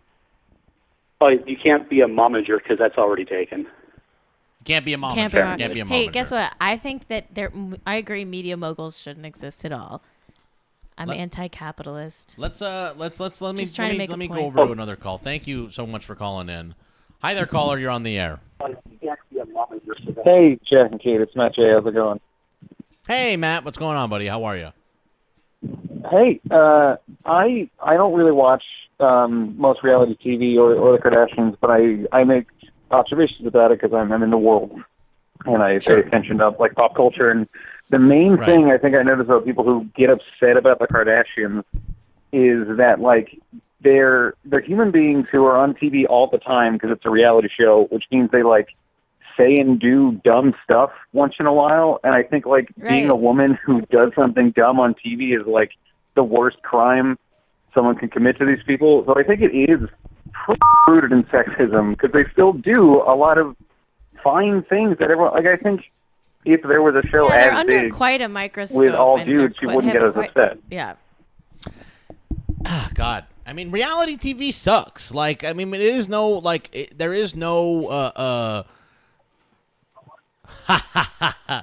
Oh, 1.22 1.28
you 1.28 1.56
can't 1.56 1.88
be 1.88 2.02
a 2.02 2.06
momager 2.06 2.58
because 2.62 2.76
that's 2.78 2.98
already 2.98 3.24
taken. 3.24 3.66
can't 4.66 4.84
be 4.84 4.92
a 4.92 4.98
mom 4.98 5.14
Can't 5.14 5.32
be, 5.32 5.38
can't, 5.38 5.72
be 5.72 5.80
a 5.80 5.84
momager. 5.86 5.88
hey, 5.88 6.06
guess 6.08 6.30
what? 6.30 6.52
I 6.60 6.76
think 6.76 7.08
that 7.08 7.28
there. 7.34 7.50
I 7.86 7.94
agree. 7.94 8.26
Media 8.26 8.58
moguls 8.58 9.00
shouldn't 9.00 9.24
exist 9.24 9.64
at 9.64 9.72
all. 9.72 10.02
I'm 11.00 11.08
Let- 11.08 11.16
anti-capitalist. 11.16 12.34
Let's 12.36 12.60
uh 12.60 12.92
let's 12.98 13.18
let's 13.18 13.40
let 13.40 13.54
me 13.54 13.62
Just 13.62 13.74
trying 13.74 13.88
let 13.88 13.92
to 13.92 13.98
me, 13.98 14.02
make 14.02 14.10
let 14.10 14.18
me 14.18 14.28
go 14.28 14.44
over 14.44 14.66
to 14.66 14.72
another 14.72 14.96
call. 14.96 15.16
Thank 15.16 15.46
you 15.46 15.70
so 15.70 15.86
much 15.86 16.04
for 16.04 16.14
calling 16.14 16.50
in. 16.50 16.74
Hi 17.22 17.32
there, 17.32 17.46
caller. 17.46 17.78
You're 17.78 17.90
on 17.90 18.02
the 18.02 18.18
air. 18.18 18.40
Hey, 20.24 20.58
Jack 20.70 20.90
and 20.90 21.00
Kate, 21.02 21.22
it's 21.22 21.34
Matt 21.34 21.54
J. 21.54 21.70
How's 21.72 21.86
it 21.86 21.94
going? 21.94 22.20
Hey, 23.08 23.38
Matt. 23.38 23.64
What's 23.64 23.78
going 23.78 23.96
on, 23.96 24.10
buddy? 24.10 24.26
How 24.26 24.44
are 24.44 24.58
you? 24.58 24.72
Hey, 26.10 26.38
uh, 26.50 26.96
I 27.24 27.70
I 27.82 27.94
don't 27.94 28.12
really 28.12 28.32
watch 28.32 28.64
um, 29.00 29.54
most 29.58 29.82
reality 29.82 30.16
TV 30.22 30.58
or, 30.58 30.74
or 30.74 30.98
the 30.98 31.02
Kardashians, 31.02 31.56
but 31.62 31.70
I 31.70 32.04
I 32.12 32.24
make 32.24 32.46
observations 32.90 33.46
about 33.46 33.72
it 33.72 33.80
because 33.80 33.96
I'm 33.96 34.12
I'm 34.12 34.22
in 34.22 34.30
the 34.30 34.36
world 34.38 34.70
and 35.46 35.62
I 35.62 35.78
pay 35.78 36.00
attention 36.00 36.36
to 36.38 36.50
like 36.50 36.74
pop 36.74 36.94
culture. 36.94 37.30
And 37.30 37.48
the 37.90 37.98
main 37.98 38.36
Right. 38.36 38.46
thing 38.46 38.70
I 38.70 38.78
think 38.78 38.94
I 38.96 39.02
notice 39.02 39.26
about 39.26 39.44
people 39.44 39.64
who 39.64 39.84
get 39.96 40.10
upset 40.10 40.56
about 40.56 40.78
the 40.78 40.86
Kardashians 40.86 41.64
is 42.32 42.76
that 42.76 43.00
like 43.00 43.38
they're 43.82 44.34
they're 44.44 44.60
human 44.60 44.90
beings 44.90 45.26
who 45.30 45.44
are 45.44 45.56
on 45.56 45.74
TV 45.74 46.06
all 46.08 46.28
the 46.28 46.38
time 46.38 46.74
because 46.74 46.90
it's 46.90 47.04
a 47.04 47.10
reality 47.10 47.48
show, 47.48 47.86
which 47.90 48.04
means 48.10 48.30
they 48.30 48.42
like 48.42 48.68
say 49.36 49.56
and 49.56 49.80
do 49.80 50.20
dumb 50.24 50.54
stuff 50.64 50.90
once 51.12 51.34
in 51.40 51.46
a 51.46 51.52
while. 51.52 51.98
And 52.04 52.14
I 52.14 52.22
think 52.22 52.46
like 52.46 52.68
being 52.88 53.08
a 53.10 53.16
woman 53.16 53.58
who 53.64 53.80
does 53.82 54.12
something 54.14 54.50
dumb 54.52 54.78
on 54.78 54.94
TV 54.94 55.38
is 55.38 55.46
like 55.46 55.72
the 56.14 56.22
worst 56.24 56.62
crime 56.62 57.18
someone 57.74 57.96
can 57.96 58.08
commit 58.08 58.36
to 58.38 58.44
these 58.44 58.62
people. 58.66 59.04
So 59.06 59.14
I 59.18 59.22
think 59.22 59.40
it 59.40 59.54
is 59.54 59.88
pretty 60.32 60.60
rooted 60.86 61.12
in 61.12 61.22
sexism 61.24 61.92
because 61.92 62.12
they 62.12 62.24
still 62.32 62.52
do 62.52 62.96
a 63.02 63.14
lot 63.16 63.38
of 63.38 63.56
fine 64.22 64.62
things 64.62 64.98
that 64.98 65.10
everyone 65.10 65.32
like. 65.32 65.46
I 65.46 65.56
think 65.56 65.90
if 66.44 66.62
there 66.62 66.82
was 66.82 66.94
a 66.94 67.06
show 67.08 67.28
Yeah, 67.28 67.38
they're 67.38 67.50
as 67.52 67.56
under 67.58 67.80
big 67.82 67.92
quite 67.92 68.20
a 68.22 68.28
microscope. 68.28 68.80
with 68.80 68.94
all 68.94 69.18
and 69.18 69.28
dudes, 69.28 69.56
she 69.58 69.66
wouldn't 69.66 69.92
get 69.92 70.02
as 70.02 70.12
quite- 70.14 70.30
upset. 70.30 70.58
Yeah. 70.70 70.94
Ah, 72.66 72.90
God. 72.94 73.24
I 73.46 73.52
mean, 73.52 73.70
reality 73.70 74.16
TV 74.16 74.52
sucks. 74.52 75.12
Like, 75.12 75.44
I 75.44 75.52
mean, 75.54 75.72
it 75.74 75.80
is 75.80 76.08
no 76.08 76.28
like 76.28 76.68
it, 76.72 76.96
there 76.98 77.12
is 77.12 77.34
no 77.34 77.86
uh 77.88 78.62
uh. 80.68 81.62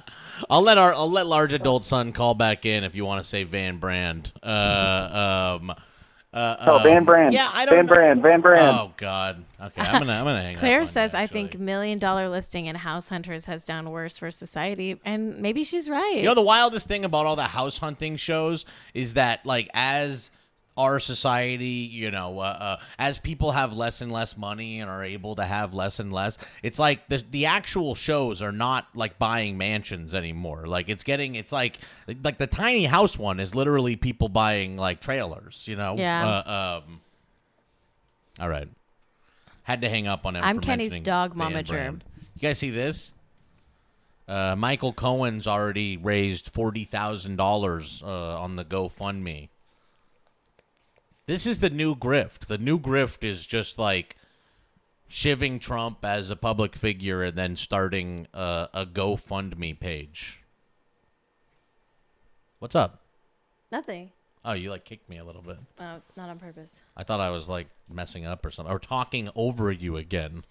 I'll 0.50 0.62
let 0.62 0.78
our 0.78 0.92
I'll 0.94 1.10
let 1.10 1.26
large 1.26 1.52
adult 1.52 1.84
son 1.84 2.12
call 2.12 2.34
back 2.34 2.64
in 2.66 2.84
if 2.84 2.94
you 2.94 3.04
want 3.04 3.22
to 3.22 3.28
say 3.28 3.44
Van 3.44 3.78
Brand. 3.78 4.32
Uh 4.42 5.58
um. 5.60 5.74
Uh, 6.32 6.56
Oh, 6.60 6.78
Van 6.82 6.98
um, 6.98 7.04
Brand. 7.04 7.32
Yeah, 7.32 7.48
I 7.54 7.64
don't. 7.64 7.74
Van 7.74 7.86
know- 7.86 7.94
Brand. 7.94 8.22
Van 8.22 8.40
Brand. 8.42 8.76
Oh 8.78 8.92
God. 8.98 9.44
Okay, 9.60 9.80
I'm 9.80 10.00
gonna 10.00 10.12
I'm 10.12 10.24
gonna 10.24 10.42
hang 10.42 10.56
Claire 10.56 10.82
up. 10.82 10.86
says, 10.86 11.14
"I 11.14 11.26
think 11.26 11.58
Million 11.58 11.98
Dollar 11.98 12.28
Listing 12.28 12.68
and 12.68 12.76
House 12.76 13.08
Hunters 13.08 13.46
has 13.46 13.64
done 13.64 13.90
worse 13.90 14.18
for 14.18 14.30
society," 14.30 15.00
and 15.06 15.38
maybe 15.38 15.64
she's 15.64 15.88
right. 15.88 16.16
You 16.18 16.24
know 16.24 16.34
the 16.34 16.42
wildest 16.42 16.86
thing 16.86 17.04
about 17.06 17.24
all 17.24 17.34
the 17.36 17.44
house 17.44 17.78
hunting 17.78 18.16
shows 18.16 18.66
is 18.92 19.14
that 19.14 19.46
like 19.46 19.70
as 19.72 20.30
our 20.78 21.00
society, 21.00 21.66
you 21.66 22.10
know, 22.10 22.38
uh, 22.38 22.42
uh, 22.78 22.80
as 22.98 23.18
people 23.18 23.50
have 23.50 23.74
less 23.74 24.00
and 24.00 24.12
less 24.12 24.36
money 24.36 24.80
and 24.80 24.88
are 24.88 25.02
able 25.02 25.34
to 25.34 25.44
have 25.44 25.74
less 25.74 25.98
and 25.98 26.12
less, 26.12 26.38
it's 26.62 26.78
like 26.78 27.08
the 27.08 27.22
the 27.30 27.46
actual 27.46 27.96
shows 27.96 28.40
are 28.40 28.52
not 28.52 28.86
like 28.94 29.18
buying 29.18 29.58
mansions 29.58 30.14
anymore. 30.14 30.66
Like 30.66 30.88
it's 30.88 31.02
getting, 31.02 31.34
it's 31.34 31.50
like 31.52 31.78
like 32.22 32.38
the 32.38 32.46
tiny 32.46 32.84
house 32.84 33.18
one 33.18 33.40
is 33.40 33.54
literally 33.56 33.96
people 33.96 34.28
buying 34.28 34.76
like 34.76 35.00
trailers. 35.00 35.66
You 35.66 35.76
know. 35.76 35.96
Yeah. 35.98 36.26
Uh, 36.26 36.82
um, 36.86 37.00
all 38.38 38.48
right. 38.48 38.68
Had 39.64 39.82
to 39.82 39.88
hang 39.88 40.06
up 40.06 40.24
on 40.24 40.36
him. 40.36 40.44
I'm 40.44 40.60
Kenny's 40.60 40.96
dog 41.00 41.34
Van 41.34 41.52
momager. 41.52 42.00
You 42.36 42.40
guys 42.40 42.58
see 42.58 42.70
this? 42.70 43.12
Uh, 44.28 44.54
Michael 44.56 44.92
Cohen's 44.92 45.46
already 45.48 45.96
raised 45.96 46.50
forty 46.50 46.84
thousand 46.84 47.36
dollars 47.36 48.00
uh, 48.04 48.38
on 48.40 48.56
the 48.56 48.64
GoFundMe. 48.64 49.48
This 51.28 51.46
is 51.46 51.58
the 51.58 51.68
new 51.68 51.94
grift. 51.94 52.46
The 52.46 52.56
new 52.56 52.78
grift 52.78 53.22
is 53.22 53.44
just 53.44 53.78
like 53.78 54.16
shiving 55.08 55.58
Trump 55.58 56.02
as 56.02 56.30
a 56.30 56.36
public 56.36 56.74
figure 56.74 57.22
and 57.22 57.36
then 57.36 57.54
starting 57.54 58.26
a, 58.32 58.70
a 58.72 58.86
GoFundMe 58.86 59.78
page. 59.78 60.40
What's 62.60 62.74
up? 62.74 63.02
Nothing. 63.70 64.10
Oh, 64.42 64.54
you 64.54 64.70
like 64.70 64.86
kicked 64.86 65.10
me 65.10 65.18
a 65.18 65.24
little 65.24 65.42
bit. 65.42 65.58
Oh, 65.78 66.00
not 66.16 66.30
on 66.30 66.38
purpose. 66.38 66.80
I 66.96 67.02
thought 67.02 67.20
I 67.20 67.28
was 67.28 67.46
like 67.46 67.66
messing 67.92 68.24
up 68.24 68.46
or 68.46 68.50
something, 68.50 68.72
or 68.72 68.78
talking 68.78 69.28
over 69.36 69.70
you 69.70 69.98
again. 69.98 70.44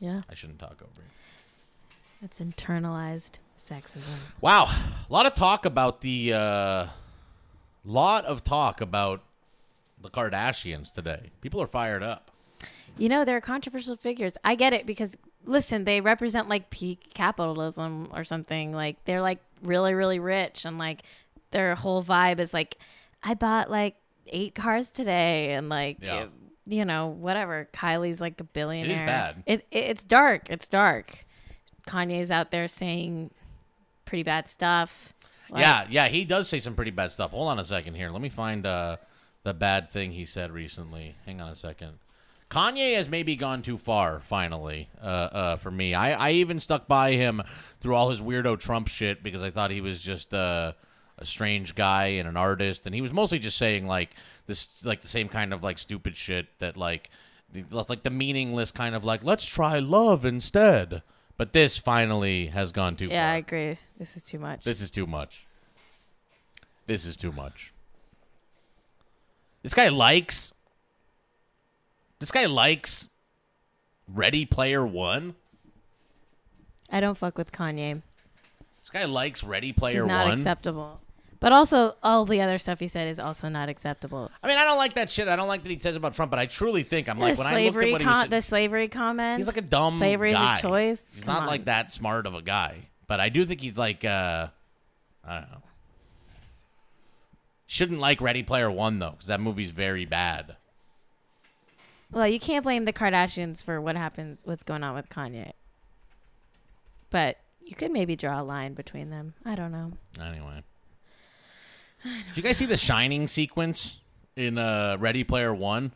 Yeah. 0.00 0.22
I 0.28 0.34
shouldn't 0.34 0.58
talk 0.58 0.82
over 0.82 1.02
you. 1.02 1.94
It's 2.24 2.40
internalized 2.40 3.38
sexism. 3.60 4.10
Wow, 4.40 4.64
a 4.64 5.12
lot 5.12 5.26
of 5.26 5.36
talk 5.36 5.66
about 5.66 6.00
the, 6.00 6.32
uh, 6.32 6.86
lot 7.84 8.24
of 8.24 8.44
talk 8.44 8.80
about 8.80 9.22
the 10.00 10.10
Kardashians 10.10 10.92
today. 10.92 11.30
People 11.40 11.60
are 11.62 11.66
fired 11.66 12.02
up. 12.02 12.30
You 12.98 13.08
know, 13.08 13.24
they're 13.24 13.40
controversial 13.40 13.96
figures. 13.96 14.36
I 14.44 14.54
get 14.54 14.72
it 14.72 14.86
because 14.86 15.16
listen, 15.44 15.84
they 15.84 16.00
represent 16.00 16.48
like 16.48 16.70
peak 16.70 17.10
capitalism 17.14 18.08
or 18.14 18.24
something. 18.24 18.72
Like 18.72 19.04
they're 19.04 19.22
like 19.22 19.38
really, 19.62 19.94
really 19.94 20.18
rich 20.18 20.64
and 20.64 20.76
like 20.78 21.02
their 21.50 21.74
whole 21.74 22.02
vibe 22.02 22.40
is 22.40 22.52
like, 22.52 22.76
I 23.22 23.34
bought 23.34 23.70
like 23.70 23.96
eight 24.26 24.54
cars 24.54 24.90
today 24.90 25.52
and 25.54 25.68
like 25.68 25.98
Yeah. 26.00 26.26
you 26.66 26.84
know, 26.84 27.06
whatever. 27.08 27.68
Kylie's 27.72 28.20
like 28.20 28.40
a 28.40 28.44
billionaire. 28.44 28.90
It 28.96 29.00
is 29.00 29.00
bad. 29.00 29.42
It, 29.46 29.66
it 29.70 29.78
it's 29.78 30.04
dark. 30.04 30.50
It's 30.50 30.68
dark. 30.68 31.24
Kanye's 31.86 32.30
out 32.30 32.50
there 32.50 32.68
saying 32.68 33.30
pretty 34.04 34.22
bad 34.22 34.48
stuff. 34.48 35.14
Yeah, 35.54 35.86
yeah, 35.90 36.08
he 36.08 36.24
does 36.24 36.48
say 36.48 36.60
some 36.60 36.74
pretty 36.74 36.90
bad 36.90 37.12
stuff. 37.12 37.32
Hold 37.32 37.48
on 37.48 37.58
a 37.58 37.64
second 37.64 37.94
here. 37.94 38.10
Let 38.10 38.22
me 38.22 38.28
find 38.28 38.64
uh, 38.66 38.96
the 39.42 39.54
bad 39.54 39.90
thing 39.90 40.12
he 40.12 40.24
said 40.24 40.50
recently. 40.52 41.16
Hang 41.26 41.40
on 41.40 41.50
a 41.50 41.56
second. 41.56 41.98
Kanye 42.50 42.96
has 42.96 43.08
maybe 43.08 43.36
gone 43.36 43.62
too 43.62 43.78
far. 43.78 44.20
Finally, 44.20 44.88
uh, 45.00 45.04
uh, 45.04 45.56
for 45.56 45.70
me, 45.70 45.94
I, 45.94 46.28
I 46.28 46.32
even 46.32 46.58
stuck 46.58 46.88
by 46.88 47.12
him 47.12 47.42
through 47.80 47.94
all 47.94 48.10
his 48.10 48.20
weirdo 48.20 48.58
Trump 48.58 48.88
shit 48.88 49.22
because 49.22 49.42
I 49.42 49.50
thought 49.50 49.70
he 49.70 49.80
was 49.80 50.02
just 50.02 50.34
uh, 50.34 50.72
a 51.18 51.26
strange 51.26 51.76
guy 51.76 52.06
and 52.06 52.28
an 52.28 52.36
artist, 52.36 52.86
and 52.86 52.94
he 52.94 53.00
was 53.00 53.12
mostly 53.12 53.38
just 53.38 53.56
saying 53.56 53.86
like 53.86 54.10
this, 54.46 54.84
like 54.84 55.00
the 55.00 55.08
same 55.08 55.28
kind 55.28 55.54
of 55.54 55.62
like 55.62 55.78
stupid 55.78 56.16
shit 56.16 56.46
that 56.58 56.76
like, 56.76 57.10
the, 57.52 57.64
like 57.88 58.02
the 58.02 58.10
meaningless 58.10 58.72
kind 58.72 58.96
of 58.96 59.04
like 59.04 59.22
let's 59.22 59.46
try 59.46 59.78
love 59.78 60.24
instead. 60.24 61.02
But 61.40 61.54
this 61.54 61.78
finally 61.78 62.48
has 62.48 62.70
gone 62.70 62.96
too 62.96 63.06
far. 63.06 63.14
Yeah, 63.14 63.28
far. 63.28 63.34
I 63.34 63.36
agree. 63.38 63.78
This 63.98 64.14
is 64.14 64.24
too 64.24 64.38
much. 64.38 64.62
This 64.62 64.82
is 64.82 64.90
too 64.90 65.06
much. 65.06 65.46
This 66.86 67.06
is 67.06 67.16
too 67.16 67.32
much. 67.32 67.72
This 69.62 69.72
guy 69.72 69.88
likes. 69.88 70.52
This 72.18 72.30
guy 72.30 72.44
likes 72.44 73.08
Ready 74.06 74.44
Player 74.44 74.84
One. 74.84 75.34
I 76.92 77.00
don't 77.00 77.16
fuck 77.16 77.38
with 77.38 77.52
Kanye. 77.52 78.02
This 78.82 78.90
guy 78.92 79.06
likes 79.06 79.42
Ready 79.42 79.72
Player 79.72 79.94
He's 79.94 80.04
not 80.04 80.26
One. 80.26 80.34
acceptable. 80.34 81.00
But 81.40 81.52
also, 81.52 81.96
all 82.02 82.26
the 82.26 82.42
other 82.42 82.58
stuff 82.58 82.80
he 82.80 82.88
said 82.88 83.08
is 83.08 83.18
also 83.18 83.48
not 83.48 83.70
acceptable. 83.70 84.30
I 84.42 84.46
mean, 84.46 84.58
I 84.58 84.64
don't 84.64 84.76
like 84.76 84.94
that 84.94 85.10
shit. 85.10 85.26
I 85.26 85.36
don't 85.36 85.48
like 85.48 85.62
that 85.62 85.70
he 85.70 85.78
says 85.78 85.96
about 85.96 86.12
Trump, 86.12 86.30
but 86.30 86.38
I 86.38 86.44
truly 86.44 86.82
think 86.82 87.08
I'm 87.08 87.18
like 87.18 87.36
the 87.36 87.42
when 87.42 87.46
I 87.54 87.64
looked 87.64 87.76
at 87.78 87.90
what 87.92 88.00
he 88.02 88.06
was. 88.06 88.14
com- 88.14 88.28
the 88.28 88.42
slavery 88.42 88.88
comment. 88.88 89.38
He's 89.38 89.46
like 89.46 89.56
a 89.56 89.62
dumb 89.62 89.96
slavery 89.96 90.32
guy. 90.32 90.52
is 90.54 90.58
a 90.58 90.62
choice. 90.62 91.14
He's 91.14 91.24
Come 91.24 91.32
not 91.34 91.42
on. 91.44 91.48
like 91.48 91.64
that 91.64 91.90
smart 91.90 92.26
of 92.26 92.34
a 92.34 92.42
guy, 92.42 92.88
but 93.06 93.20
I 93.20 93.30
do 93.30 93.46
think 93.46 93.62
he's 93.62 93.78
like 93.78 94.04
uh, 94.04 94.48
I 95.24 95.34
don't 95.40 95.50
know. 95.50 95.62
Shouldn't 97.66 98.00
like 98.00 98.20
Ready 98.20 98.42
Player 98.42 98.70
One 98.70 98.98
though, 98.98 99.12
because 99.12 99.28
that 99.28 99.40
movie's 99.40 99.70
very 99.70 100.04
bad. 100.04 100.56
Well, 102.12 102.26
you 102.28 102.40
can't 102.40 102.64
blame 102.64 102.84
the 102.84 102.92
Kardashians 102.92 103.64
for 103.64 103.80
what 103.80 103.96
happens, 103.96 104.42
what's 104.44 104.64
going 104.64 104.82
on 104.82 104.94
with 104.94 105.08
Kanye. 105.08 105.52
But 107.08 107.38
you 107.64 107.76
could 107.76 107.92
maybe 107.92 108.16
draw 108.16 108.40
a 108.40 108.42
line 108.42 108.74
between 108.74 109.10
them. 109.10 109.34
I 109.44 109.54
don't 109.54 109.72
know. 109.72 109.92
Anyway. 110.20 110.64
Did 112.02 112.36
you 112.36 112.42
guys 112.42 112.56
see 112.56 112.66
the 112.66 112.76
Shining 112.76 113.28
sequence 113.28 113.98
in 114.36 114.58
uh, 114.58 114.96
Ready 114.98 115.24
Player 115.24 115.54
One? 115.54 115.92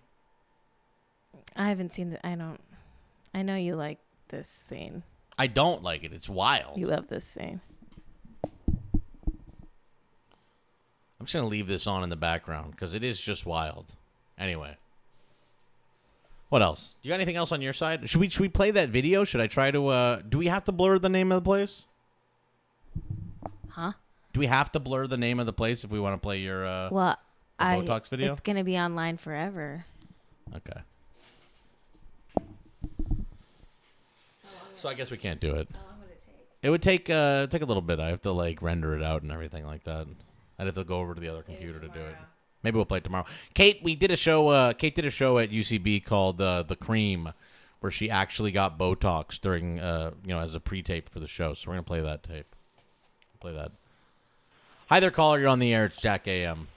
I 1.56 1.68
haven't 1.68 1.92
seen 1.92 2.10
the. 2.10 2.26
I 2.26 2.34
don't. 2.34 2.60
I 3.32 3.42
know 3.42 3.56
you 3.56 3.74
like 3.74 3.98
this 4.28 4.48
scene. 4.48 5.02
I 5.38 5.46
don't 5.46 5.82
like 5.82 6.04
it. 6.04 6.12
It's 6.12 6.28
wild. 6.28 6.78
You 6.78 6.86
love 6.86 7.08
this 7.08 7.24
scene. 7.24 7.60
I'm 8.44 8.50
just 11.26 11.34
gonna 11.34 11.46
leave 11.46 11.68
this 11.68 11.86
on 11.86 12.02
in 12.02 12.10
the 12.10 12.16
background 12.16 12.72
because 12.72 12.92
it 12.92 13.02
is 13.02 13.20
just 13.20 13.46
wild. 13.46 13.86
Anyway, 14.38 14.76
what 16.50 16.60
else? 16.60 16.94
Do 17.02 17.08
you 17.08 17.12
got 17.12 17.16
anything 17.16 17.36
else 17.36 17.50
on 17.50 17.62
your 17.62 17.72
side? 17.72 18.08
Should 18.10 18.20
we 18.20 18.28
should 18.28 18.42
we 18.42 18.48
play 18.48 18.70
that 18.72 18.90
video? 18.90 19.24
Should 19.24 19.40
I 19.40 19.46
try 19.46 19.70
to? 19.70 19.88
uh 19.88 20.20
Do 20.28 20.38
we 20.38 20.48
have 20.48 20.64
to 20.64 20.72
blur 20.72 20.98
the 20.98 21.08
name 21.08 21.32
of 21.32 21.42
the 21.42 21.48
place? 21.48 21.86
Huh? 23.70 23.92
Do 24.34 24.40
we 24.40 24.46
have 24.46 24.72
to 24.72 24.80
blur 24.80 25.06
the 25.06 25.16
name 25.16 25.38
of 25.38 25.46
the 25.46 25.52
place 25.52 25.84
if 25.84 25.90
we 25.90 26.00
want 26.00 26.14
to 26.14 26.18
play 26.18 26.38
your 26.38 26.66
uh, 26.66 26.88
Well, 26.90 27.16
I. 27.58 27.76
Botox 27.76 28.08
video? 28.08 28.32
It's 28.32 28.40
gonna 28.40 28.64
be 28.64 28.76
online 28.76 29.16
forever. 29.16 29.84
Okay. 30.56 30.80
So 34.74 34.88
I 34.88 34.94
guess 34.94 35.10
we 35.10 35.16
can't 35.16 35.40
do 35.40 35.54
it. 35.54 35.68
It 36.62 36.70
would 36.70 36.82
take 36.82 37.08
uh 37.08 37.46
take 37.46 37.62
a 37.62 37.64
little 37.64 37.80
bit. 37.80 38.00
I 38.00 38.08
have 38.08 38.22
to 38.22 38.32
like 38.32 38.60
render 38.60 38.96
it 38.96 39.04
out 39.04 39.22
and 39.22 39.30
everything 39.30 39.64
like 39.64 39.84
that. 39.84 40.08
I'd 40.58 40.66
have 40.66 40.74
to 40.74 40.84
go 40.84 40.98
over 40.98 41.14
to 41.14 41.20
the 41.20 41.28
other 41.28 41.42
computer 41.42 41.78
to 41.78 41.88
do 41.88 42.00
it. 42.00 42.16
Maybe 42.64 42.74
we'll 42.76 42.86
play 42.86 42.98
it 42.98 43.04
tomorrow. 43.04 43.26
Kate, 43.54 43.80
we 43.84 43.94
did 43.94 44.10
a 44.10 44.16
show. 44.16 44.48
Uh, 44.48 44.72
Kate 44.72 44.94
did 44.96 45.04
a 45.04 45.10
show 45.10 45.38
at 45.38 45.50
UCB 45.50 46.04
called 46.04 46.40
uh, 46.40 46.64
"The 46.64 46.76
Cream," 46.76 47.32
where 47.80 47.92
she 47.92 48.10
actually 48.10 48.50
got 48.50 48.78
Botox 48.78 49.40
during, 49.40 49.78
uh, 49.78 50.10
you 50.24 50.34
know, 50.34 50.40
as 50.40 50.54
a 50.54 50.60
pre-tape 50.60 51.08
for 51.08 51.20
the 51.20 51.28
show. 51.28 51.54
So 51.54 51.68
we're 51.68 51.74
gonna 51.74 51.84
play 51.84 52.00
that 52.00 52.24
tape. 52.24 52.56
Play 53.40 53.52
that. 53.52 53.72
Hi 54.88 55.00
there, 55.00 55.10
caller. 55.10 55.38
You're 55.40 55.48
on 55.48 55.58
the 55.58 55.72
air. 55.74 55.86
It's 55.86 55.96
Jack 55.96 56.28
AM. 56.28 56.68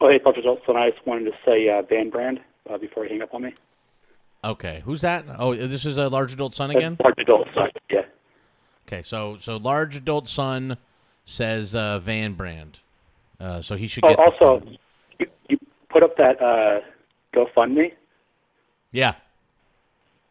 Oh, 0.00 0.08
hey, 0.08 0.18
Dr. 0.18 0.42
Johnson. 0.42 0.76
I 0.76 0.90
just 0.90 1.04
wanted 1.06 1.24
to 1.24 1.32
say 1.44 1.68
uh, 1.68 1.82
Van 1.82 2.10
Brand 2.10 2.40
uh, 2.70 2.78
before 2.78 3.04
you 3.04 3.10
hang 3.10 3.22
up 3.22 3.34
on 3.34 3.42
me. 3.42 3.54
Okay, 4.44 4.82
who's 4.84 5.00
that? 5.00 5.24
Oh, 5.38 5.54
this 5.54 5.84
is 5.84 5.96
a 5.96 6.08
large 6.08 6.32
adult 6.32 6.54
son 6.54 6.70
again. 6.70 6.96
Large 7.02 7.18
adult 7.18 7.48
son, 7.54 7.70
yeah. 7.90 8.02
Okay, 8.86 9.02
so 9.02 9.36
so 9.40 9.56
large 9.56 9.96
adult 9.96 10.28
son 10.28 10.76
says 11.24 11.74
uh, 11.74 11.98
Van 11.98 12.34
Brand. 12.34 12.78
Uh, 13.40 13.60
so 13.60 13.74
he 13.76 13.88
should 13.88 14.04
Oh, 14.04 14.08
get. 14.08 14.18
also, 14.18 14.62
you, 15.18 15.26
you 15.48 15.58
put 15.88 16.02
up 16.04 16.16
that 16.16 16.40
uh, 16.40 16.80
GoFundMe. 17.34 17.92
yeah. 18.92 19.14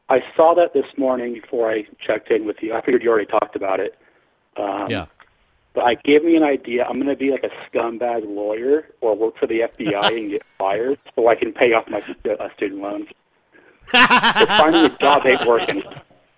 I 0.09 0.19
saw 0.37 0.53
that 0.55 0.73
this 0.73 0.85
morning 0.97 1.33
before 1.33 1.69
I 1.69 1.85
checked 1.99 2.31
in 2.31 2.45
with 2.45 2.57
you. 2.61 2.73
I 2.73 2.79
figured 2.79 3.03
you 3.03 3.09
already 3.09 3.25
talked 3.25 3.57
about 3.57 3.81
it. 3.81 3.97
Um, 4.55 4.87
Yeah. 4.89 5.07
But 5.77 5.85
I 5.85 5.93
gave 5.93 6.23
me 6.23 6.35
an 6.35 6.41
idea. 6.41 6.85
I'm 6.85 6.95
going 6.95 7.05
to 7.05 7.15
be 7.15 7.29
like 7.29 7.43
a 7.43 7.51
scumbag 7.69 8.23
lawyer 8.25 8.87
or 8.99 9.15
work 9.15 9.37
for 9.37 9.45
the 9.45 9.59
FBI 9.59 10.07
and 10.07 10.31
get 10.31 10.41
fired 10.57 10.97
so 11.13 11.27
I 11.27 11.35
can 11.35 11.53
pay 11.53 11.73
off 11.73 11.87
my 11.87 11.99
uh, 11.99 12.49
student 12.55 12.81
loans. 12.81 13.07
But 13.91 14.47
finding 14.47 14.85
a 14.85 14.97
job 14.97 15.21
ain't 15.27 15.45
working. 15.45 15.83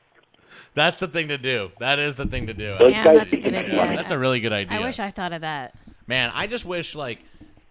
That's 0.74 1.00
the 1.00 1.08
thing 1.08 1.30
to 1.30 1.38
do. 1.38 1.72
That 1.80 2.00
is 2.00 2.16
the 2.16 2.26
thing 2.26 2.48
to 2.48 2.54
do. 2.54 2.76
Those 2.80 2.92
Yeah, 2.92 3.14
that's 3.14 3.32
a 3.32 3.38
good 3.38 3.56
idea. 3.56 3.76
money. 3.76 3.96
That's 3.96 4.12
a 4.12 4.20
really 4.20 4.42
good 4.42 4.54
idea. 4.54 4.78
I 4.78 4.82
wish 4.82 5.00
I 5.00 5.10
thought 5.10 5.32
of 5.34 5.42
that. 5.42 5.74
Man, 6.06 6.32
I 6.34 6.46
just 6.46 6.66
wish 6.66 6.94
like 6.94 7.20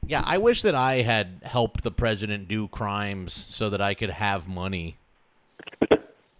yeah, 0.06 0.22
I 0.24 0.38
wish 0.38 0.62
that 0.62 0.74
I 0.74 1.02
had 1.02 1.42
helped 1.42 1.82
the 1.84 1.90
president 1.90 2.48
do 2.48 2.68
crimes 2.68 3.32
so 3.32 3.70
that 3.70 3.80
I 3.80 3.94
could 3.94 4.10
have 4.10 4.48
money. 4.48 4.96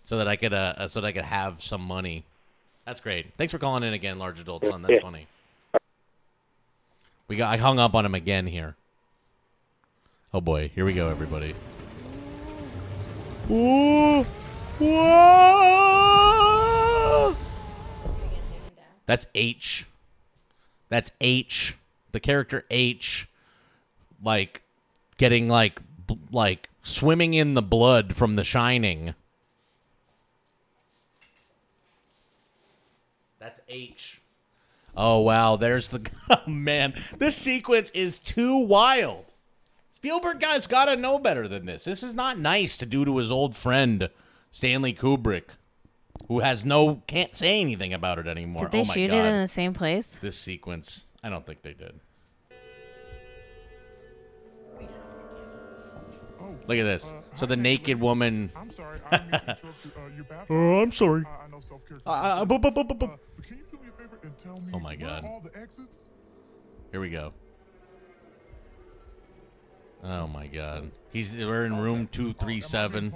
So 0.05 0.19
that 0.19 0.27
I 0.27 0.37
could 0.37 0.53
uh, 0.53 0.75
uh, 0.77 0.89
so 0.89 1.01
that 1.01 1.07
I 1.07 1.13
could 1.13 1.25
have 1.25 1.63
some 1.63 1.83
money. 1.83 2.25
That's 2.89 3.01
great. 3.01 3.27
Thanks 3.37 3.53
for 3.53 3.59
calling 3.59 3.83
in 3.83 3.93
again, 3.93 4.19
large 4.19 4.41
adult 4.41 4.65
son. 4.65 4.81
That's 4.81 4.95
Yeah. 4.95 5.01
funny. 5.03 5.27
We 7.29 7.37
got 7.37 7.53
I 7.53 7.59
hung 7.59 7.79
up 7.79 7.95
on 7.95 8.07
him 8.07 8.15
again 8.15 8.47
here. 8.47 8.77
Oh 10.33 10.41
boy, 10.41 10.71
here 10.75 10.87
we 10.87 10.95
go 10.95 11.09
everybody. 11.11 11.55
Ooh. 13.51 14.23
Whoa! 14.79 14.97
That's 19.05 19.27
H. 19.35 19.85
That's 20.89 21.13
H. 21.21 21.77
The 22.13 22.21
character 22.21 22.65
H, 22.71 23.29
like 24.25 24.63
getting 25.19 25.47
like 25.51 25.83
bl- 26.07 26.15
like 26.33 26.71
swimming 26.81 27.35
in 27.35 27.53
the 27.53 27.61
blood 27.61 28.17
from 28.17 28.37
The 28.37 28.45
Shining. 28.45 29.15
That's 33.49 33.61
H. 33.71 34.21
Oh 34.95 35.21
wow, 35.21 35.57
there's 35.57 35.89
the 35.89 36.07
oh, 36.31 36.43
man. 36.47 36.93
This 37.17 37.35
sequence 37.35 37.91
is 37.95 38.19
too 38.19 38.59
wild. 38.59 39.33
Spielberg 39.93 40.39
guys 40.39 40.67
got 40.67 40.85
to 40.85 40.97
know 40.97 41.19
better 41.19 41.49
than 41.49 41.65
this. 41.65 41.85
This 41.85 42.03
is 42.03 42.13
not 42.13 42.39
nice 42.39 42.77
to 42.77 42.85
do 42.85 43.07
to 43.07 43.17
his 43.17 43.31
old 43.31 43.57
friend 43.57 44.11
Stanley 44.51 44.93
Kubrick, 44.93 45.45
who 46.29 46.41
has 46.41 46.67
no 46.67 47.03
can't 47.07 47.35
say 47.35 47.59
anything 47.59 47.95
about 47.95 48.19
it 48.19 48.27
anymore. 48.27 48.65
Did 48.65 48.73
they 48.73 48.81
oh 48.81 48.85
my 48.85 48.93
shoot 48.93 49.11
god. 49.13 49.17
it 49.17 49.29
in 49.29 49.41
the 49.41 49.49
same 49.49 49.73
place? 49.73 50.19
this 50.21 50.37
sequence, 50.37 51.07
I 51.23 51.31
don't 51.31 51.47
think 51.47 51.63
they 51.63 51.73
did. 51.73 52.01
Look 56.67 56.77
at 56.77 56.85
this. 56.85 57.11
So 57.37 57.47
the 57.47 57.57
naked 57.57 57.99
woman. 57.99 58.51
I'm 58.55 58.69
sorry. 58.69 59.01
oh, 60.51 60.83
I'm 60.83 60.93
sorry. 60.93 61.25
Uh, 61.25 61.48
bu- 62.45 62.59
bu- 62.59 62.71
bu- 62.71 62.85
bu- 62.85 62.95
bu- 62.95 63.07
Oh 64.75 64.79
my 64.81 64.97
god. 64.97 65.25
Here 66.93 67.01
we 67.01 67.11
go. 67.11 67.33
Oh 70.05 70.27
my 70.27 70.47
god. 70.47 70.91
He's 71.13 71.35
we're 71.35 71.65
in 71.65 71.77
room 71.77 72.07
two 72.07 72.33
three 72.33 72.61
seven. 72.61 73.13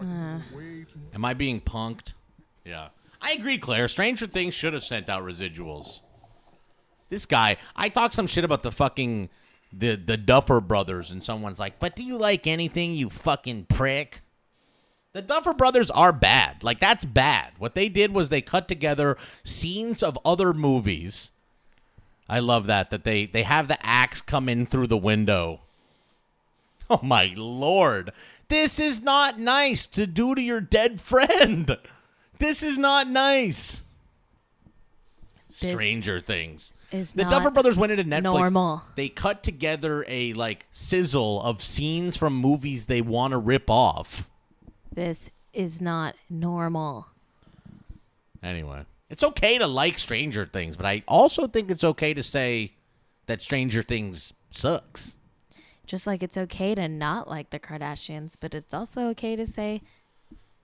Uh, 0.00 0.40
Am 1.14 1.24
I 1.24 1.34
being 1.34 1.60
punked? 1.60 2.12
Yeah. 2.64 2.88
I 3.20 3.32
agree, 3.32 3.58
Claire. 3.58 3.88
Stranger 3.88 4.26
Things 4.26 4.54
should 4.54 4.74
have 4.74 4.82
sent 4.84 5.08
out 5.08 5.22
residuals. 5.22 6.00
This 7.08 7.24
guy, 7.26 7.56
I 7.74 7.88
talked 7.88 8.14
some 8.14 8.26
shit 8.26 8.44
about 8.44 8.62
the 8.62 8.72
fucking 8.72 9.30
the 9.72 9.96
the 9.96 10.16
Duffer 10.16 10.60
brothers, 10.60 11.10
and 11.10 11.22
someone's 11.22 11.58
like, 11.58 11.78
"But 11.78 11.96
do 11.96 12.02
you 12.02 12.18
like 12.18 12.46
anything, 12.46 12.94
you 12.94 13.10
fucking 13.10 13.66
prick?" 13.66 14.22
The 15.16 15.22
Duffer 15.22 15.54
brothers 15.54 15.90
are 15.90 16.12
bad. 16.12 16.62
Like 16.62 16.78
that's 16.78 17.02
bad. 17.02 17.52
What 17.56 17.74
they 17.74 17.88
did 17.88 18.12
was 18.12 18.28
they 18.28 18.42
cut 18.42 18.68
together 18.68 19.16
scenes 19.44 20.02
of 20.02 20.18
other 20.26 20.52
movies. 20.52 21.30
I 22.28 22.40
love 22.40 22.66
that 22.66 22.90
that 22.90 23.04
they 23.04 23.24
they 23.24 23.44
have 23.44 23.66
the 23.66 23.78
axe 23.84 24.20
come 24.20 24.46
in 24.46 24.66
through 24.66 24.88
the 24.88 24.96
window. 24.98 25.60
Oh 26.90 27.00
my 27.02 27.32
lord. 27.34 28.12
This 28.48 28.78
is 28.78 29.00
not 29.00 29.38
nice 29.40 29.86
to 29.88 30.06
do 30.06 30.34
to 30.34 30.42
your 30.42 30.60
dead 30.60 31.00
friend. 31.00 31.78
This 32.38 32.62
is 32.62 32.76
not 32.76 33.08
nice. 33.08 33.82
This 35.48 35.72
Stranger 35.72 36.20
Things. 36.20 36.74
is 36.92 37.14
the 37.14 37.24
Duffer 37.24 37.50
Brothers 37.50 37.78
went 37.78 37.90
into 37.92 38.04
Netflix. 38.04 38.34
normal. 38.34 38.82
They 38.96 39.08
cut 39.08 39.42
together 39.42 40.04
a 40.06 40.34
like 40.34 40.66
sizzle 40.72 41.40
of 41.40 41.62
scenes 41.62 42.18
from 42.18 42.36
movies 42.36 42.84
they 42.84 43.00
want 43.00 43.30
to 43.30 43.38
rip 43.38 43.70
off. 43.70 44.28
This 44.96 45.30
is 45.52 45.80
not 45.80 46.16
normal. 46.28 47.06
Anyway, 48.42 48.82
it's 49.10 49.22
okay 49.22 49.58
to 49.58 49.66
like 49.66 49.98
Stranger 49.98 50.44
Things, 50.46 50.76
but 50.76 50.86
I 50.86 51.02
also 51.06 51.46
think 51.46 51.70
it's 51.70 51.84
okay 51.84 52.12
to 52.14 52.22
say 52.22 52.72
that 53.26 53.42
Stranger 53.42 53.82
Things 53.82 54.32
sucks. 54.50 55.16
Just 55.86 56.06
like 56.06 56.22
it's 56.22 56.36
okay 56.38 56.74
to 56.74 56.88
not 56.88 57.28
like 57.28 57.50
the 57.50 57.60
Kardashians, 57.60 58.36
but 58.40 58.54
it's 58.54 58.72
also 58.74 59.08
okay 59.10 59.36
to 59.36 59.46
say 59.46 59.82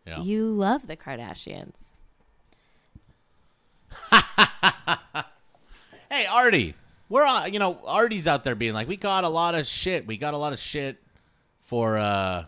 Yeah. 0.07 0.21
you 0.23 0.51
love 0.51 0.87
the 0.89 0.97
Kardashians. 0.97 1.91
Hey, 6.11 6.27
Artie, 6.27 6.75
we're 7.09 7.23
uh, 7.25 7.47
you 7.47 7.59
know 7.59 7.79
Artie's 7.87 8.27
out 8.27 8.45
there 8.45 8.55
being 8.55 8.75
like, 8.75 8.87
we 8.87 8.97
got 8.99 9.25
a 9.25 9.29
lot 9.31 9.55
of 9.55 9.67
shit. 9.67 10.07
We 10.07 10.19
got 10.19 10.35
a 10.35 10.37
lot 10.37 10.53
of 10.53 10.59
shit 10.59 10.99
for. 11.63 11.97
uh 11.99 12.45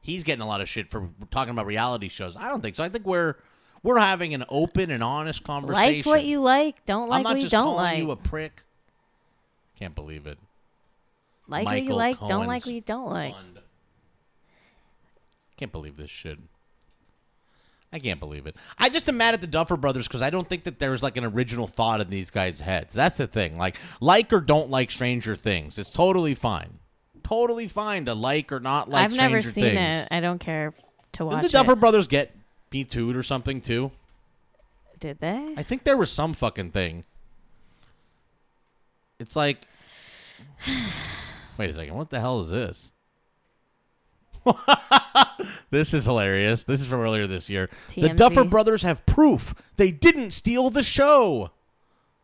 He's 0.00 0.24
getting 0.24 0.42
a 0.42 0.46
lot 0.46 0.60
of 0.60 0.68
shit 0.68 0.90
for 0.90 1.10
talking 1.30 1.50
about 1.50 1.66
reality 1.66 2.08
shows. 2.08 2.36
I 2.36 2.48
don't 2.48 2.60
think 2.60 2.76
so. 2.76 2.84
I 2.84 2.88
think 2.88 3.06
we're 3.06 3.36
we're 3.82 3.98
having 3.98 4.34
an 4.34 4.44
open 4.48 4.90
and 4.90 5.02
honest 5.02 5.44
conversation. 5.44 5.98
Like 5.98 6.06
what 6.06 6.24
you 6.24 6.40
like, 6.40 6.84
don't 6.86 7.08
like 7.08 7.18
I'm 7.18 7.24
what 7.24 7.42
you 7.42 7.48
don't 7.48 7.66
calling 7.66 7.84
like. 7.84 7.98
you 7.98 8.10
a 8.10 8.16
prick. 8.16 8.62
Can't 9.78 9.94
believe 9.94 10.26
it. 10.26 10.38
like 11.48 11.64
what 11.64 11.76
you 11.76 11.82
Michael 11.82 11.96
like, 11.96 12.18
don't 12.18 12.46
like 12.46 12.62
Cohen's 12.62 12.66
what 12.66 12.74
you 12.74 12.80
don't 12.80 13.10
like. 13.10 13.34
fund. 13.34 13.58
Can't 15.56 15.72
believe 15.72 15.96
this 15.96 16.10
shit. 16.10 16.38
I 17.92 17.98
can't 17.98 18.20
believe 18.20 18.46
it. 18.46 18.56
I 18.78 18.88
just 18.88 19.08
am 19.08 19.16
mad 19.16 19.34
at 19.34 19.40
the 19.40 19.46
Duffer 19.46 19.76
Brothers 19.76 20.06
because 20.06 20.22
I 20.22 20.30
don't 20.30 20.48
think 20.48 20.64
that 20.64 20.78
there's 20.78 21.02
like 21.02 21.16
an 21.16 21.24
original 21.24 21.66
thought 21.66 22.00
in 22.00 22.08
these 22.08 22.30
guys' 22.30 22.60
heads. 22.60 22.94
That's 22.94 23.16
the 23.16 23.26
thing. 23.26 23.58
Like, 23.58 23.76
like 24.00 24.32
or 24.32 24.40
don't 24.40 24.70
like 24.70 24.90
Stranger 24.90 25.34
Things. 25.34 25.78
It's 25.78 25.90
totally 25.90 26.34
fine. 26.34 26.78
Totally 27.22 27.68
fine 27.68 28.06
to 28.06 28.14
like 28.14 28.52
or 28.52 28.60
not 28.60 28.88
like 28.88 29.04
I've 29.04 29.12
never 29.12 29.40
Stranger 29.40 29.50
seen 29.52 29.64
Things. 29.76 30.02
it. 30.02 30.08
I 30.10 30.20
don't 30.20 30.38
care 30.38 30.74
to 31.12 31.24
watch 31.24 31.38
it. 31.38 31.42
Did 31.42 31.50
the 31.50 31.52
Duffer 31.52 31.72
it. 31.72 31.80
Brothers 31.80 32.06
get 32.06 32.34
Me 32.72 32.84
Too'd 32.84 33.16
or 33.16 33.22
something 33.22 33.60
too? 33.60 33.90
Did 34.98 35.18
they? 35.20 35.54
I 35.56 35.62
think 35.62 35.84
there 35.84 35.96
was 35.96 36.10
some 36.10 36.34
fucking 36.34 36.72
thing. 36.72 37.04
It's 39.18 39.36
like, 39.36 39.58
wait 41.58 41.70
a 41.70 41.74
second. 41.74 41.94
What 41.94 42.10
the 42.10 42.20
hell 42.20 42.40
is 42.40 42.50
this? 42.50 42.92
this 45.70 45.92
is 45.92 46.04
hilarious. 46.04 46.64
This 46.64 46.80
is 46.80 46.86
from 46.86 47.00
earlier 47.00 47.26
this 47.26 47.48
year. 47.48 47.68
The 47.94 48.10
Duffer 48.10 48.44
Brothers 48.44 48.82
have 48.82 49.04
proof 49.06 49.54
they 49.76 49.90
didn't 49.90 50.32
steal 50.32 50.70
the 50.70 50.82
show. 50.82 51.50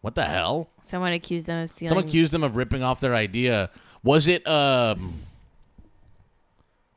What 0.00 0.14
the 0.14 0.24
hell? 0.24 0.70
Someone 0.82 1.12
accused 1.12 1.46
them 1.46 1.62
of 1.62 1.70
stealing. 1.70 1.90
Someone 1.90 2.04
accused 2.06 2.32
them 2.32 2.44
of 2.44 2.56
ripping 2.56 2.82
off 2.82 3.00
their 3.00 3.14
idea. 3.14 3.70
Was 4.06 4.28
it 4.28 4.46
um? 4.46 5.14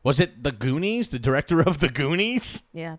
Was 0.04 0.20
it 0.20 0.44
the 0.44 0.52
Goonies? 0.52 1.10
The 1.10 1.18
director 1.18 1.60
of 1.60 1.80
the 1.80 1.90
Goonies? 1.90 2.62
Yeah. 2.72 2.98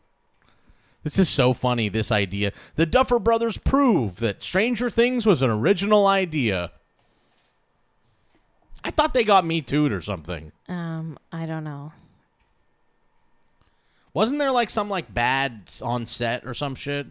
This 1.05 1.17
is 1.17 1.29
so 1.29 1.53
funny, 1.55 1.89
this 1.89 2.11
idea. 2.11 2.53
The 2.75 2.87
Duffer 2.87 3.21
Brothers 3.21 3.57
prove 3.57 4.17
that 4.17 4.43
Stranger 4.43 4.91
Things 4.91 5.27
was 5.27 5.43
an 5.43 5.49
original 5.49 6.09
idea. 6.09 6.73
I 8.85 8.91
thought 8.91 9.15
they 9.15 9.23
got 9.25 9.47
Me 9.47 9.63
Too'd 9.63 9.93
or 9.93 10.03
something. 10.03 10.51
Um, 10.69 11.17
I 11.31 11.47
don't 11.47 11.65
know. 11.65 11.93
Wasn't 14.13 14.41
there 14.41 14.51
like 14.51 14.71
some 14.71 14.91
like 14.91 15.15
bad 15.15 15.73
on 15.83 16.05
set 16.05 16.45
or 16.45 16.53
some 16.53 16.75
shit? 16.75 17.07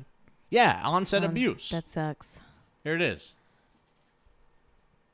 Yeah, 0.50 0.82
on 0.84 1.06
set 1.06 1.24
Um, 1.24 1.30
abuse. 1.32 1.70
That 1.70 1.88
sucks. 1.88 2.40
Here 2.84 2.96
it 2.96 3.02
is. 3.02 3.36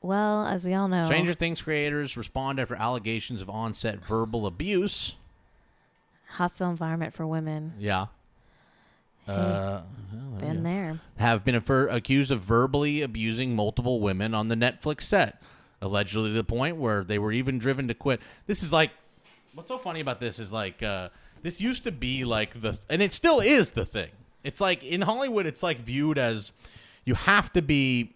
Well, 0.06 0.46
as 0.46 0.64
we 0.64 0.72
all 0.72 0.86
know, 0.86 1.04
Stranger 1.04 1.34
Things 1.34 1.60
creators 1.60 2.16
respond 2.16 2.60
after 2.60 2.76
allegations 2.76 3.42
of 3.42 3.50
on-set 3.50 4.04
verbal 4.04 4.46
abuse. 4.46 5.16
hostile 6.28 6.70
environment 6.70 7.12
for 7.12 7.26
women. 7.26 7.72
Yeah. 7.78 8.06
Uh, 9.26 9.80
Been 10.38 10.62
there. 10.62 11.00
Have 11.16 11.44
been 11.44 11.56
accused 11.56 12.30
of 12.30 12.40
verbally 12.42 13.02
abusing 13.02 13.56
multiple 13.56 14.00
women 14.00 14.34
on 14.34 14.46
the 14.46 14.54
Netflix 14.54 15.02
set, 15.02 15.42
allegedly 15.82 16.30
to 16.30 16.34
the 16.34 16.44
point 16.44 16.76
where 16.76 17.02
they 17.02 17.18
were 17.18 17.32
even 17.32 17.58
driven 17.58 17.88
to 17.88 17.94
quit. 17.94 18.20
This 18.46 18.62
is 18.62 18.72
like, 18.72 18.92
what's 19.54 19.68
so 19.68 19.78
funny 19.78 19.98
about 19.98 20.20
this 20.20 20.38
is 20.38 20.52
like, 20.52 20.82
uh, 20.82 21.08
this 21.42 21.60
used 21.60 21.82
to 21.84 21.90
be 21.90 22.24
like 22.24 22.60
the, 22.60 22.78
and 22.88 23.02
it 23.02 23.12
still 23.12 23.40
is 23.40 23.72
the 23.72 23.84
thing. 23.84 24.10
It's 24.44 24.60
like 24.60 24.84
in 24.84 25.00
Hollywood, 25.00 25.46
it's 25.46 25.62
like 25.64 25.80
viewed 25.80 26.18
as 26.18 26.52
you 27.04 27.14
have 27.14 27.52
to 27.54 27.62
be 27.62 28.12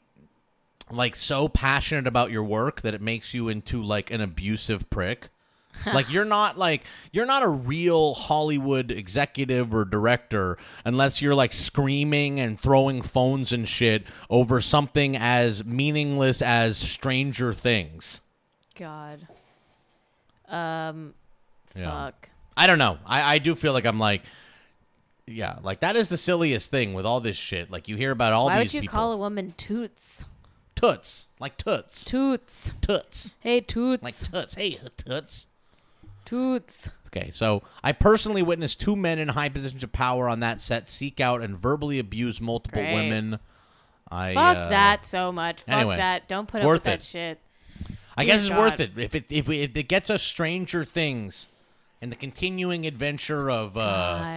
like 0.91 1.17
so 1.17 1.49
passionate 1.49 2.07
about 2.07 2.31
your 2.31 2.45
work 2.45 2.83
that 2.83 2.95
it 2.95 3.01
makes 3.01 3.35
you 3.35 3.49
into 3.49 3.83
like 3.83 4.11
an 4.11 4.21
abusive 4.21 4.89
prick. 4.91 5.29
like 5.87 6.11
you're 6.11 6.25
not 6.25 6.59
like 6.59 6.83
you're 7.13 7.27
not 7.27 7.45
a 7.45 7.49
real 7.49 8.13
Hollywood 8.15 8.91
executive 8.91 9.73
or 9.73 9.85
director 9.85 10.59
unless 10.85 11.23
you're 11.23 11.35
like 11.35 11.53
screaming 11.53 12.41
and 12.41 12.61
throwing 12.61 13.03
phones 13.03 13.53
and 13.53 13.69
shit 13.69 14.05
over 14.29 14.61
something 14.61 15.17
as 15.17 15.65
meaningless 15.65 16.43
as 16.43 16.77
Stranger 16.77 17.55
Things. 17.55 18.21
God. 18.75 19.29
Um. 20.49 21.15
Yeah. 21.77 22.07
Fuck. 22.07 22.31
I 22.57 22.67
don't 22.67 22.79
know. 22.79 22.99
I, 23.07 23.37
I 23.37 23.39
do 23.39 23.55
feel 23.55 23.73
like 23.73 23.87
I'm 23.87 24.01
like, 24.01 24.23
yeah, 25.27 25.59
like 25.63 25.81
that 25.81 25.95
is 25.95 26.09
the 26.09 26.17
silliest 26.19 26.71
thing 26.71 26.95
with 26.95 27.07
all 27.07 27.21
this 27.21 27.37
shit. 27.37 27.71
Like 27.71 27.87
you 27.89 27.97
hear 27.97 28.11
about 28.11 28.33
all 28.33 28.47
Why 28.47 28.59
these 28.59 28.71
would 28.71 28.75
you 28.75 28.81
people. 28.83 28.99
call 28.99 29.13
a 29.13 29.17
woman 29.17 29.55
toots? 29.57 30.25
Toots, 30.81 31.27
like 31.39 31.57
toots, 31.57 32.05
Toots. 32.05 32.73
toots, 32.81 33.35
Hey, 33.41 33.61
toots. 33.61 34.03
like 34.03 34.17
toots. 34.17 34.55
Hey, 34.55 34.79
toots. 34.97 35.47
toots. 36.25 36.91
Okay, 37.09 37.31
so 37.33 37.63
I 37.83 37.93
personally 37.93 38.43
witnessed 38.43 38.81
two 38.81 38.95
men 38.97 39.19
in 39.19 39.29
high 39.29 39.49
positions 39.49 39.83
of 39.83 39.93
power 39.93 40.29
on 40.29 40.41
that 40.41 40.61
set 40.61 40.89
seek 40.89 41.21
out 41.21 41.43
and 41.43 41.57
verbally 41.59 41.99
abuse 41.99 42.41
multiple 42.41 42.81
Great. 42.83 42.95
women. 42.95 43.39
I 44.11 44.35
Fuck 44.35 44.57
uh, 44.57 44.69
that 44.71 45.05
so 45.05 45.31
much. 45.33 45.63
Fuck 45.63 45.75
anyway, 45.75 45.97
that. 45.97 46.29
Don't 46.29 46.47
put 46.49 46.63
up 46.63 46.69
with 46.69 46.85
that 46.85 47.03
shit. 47.03 47.41
I 48.17 48.25
Dear 48.25 48.33
guess 48.35 48.41
it's 48.43 48.51
God. 48.51 48.59
worth 48.59 48.81
it 48.81 48.91
if 48.97 49.15
it 49.15 49.25
if, 49.31 49.49
we, 49.49 49.61
if 49.61 49.77
it 49.77 49.85
gets 49.89 50.11
us 50.11 50.23
Stranger 50.23 50.85
Things 50.85 51.49
and 52.03 52.11
the 52.13 52.17
continuing 52.17 52.87
adventure 52.87 53.51
of 53.51 53.77
uh, 53.77 53.81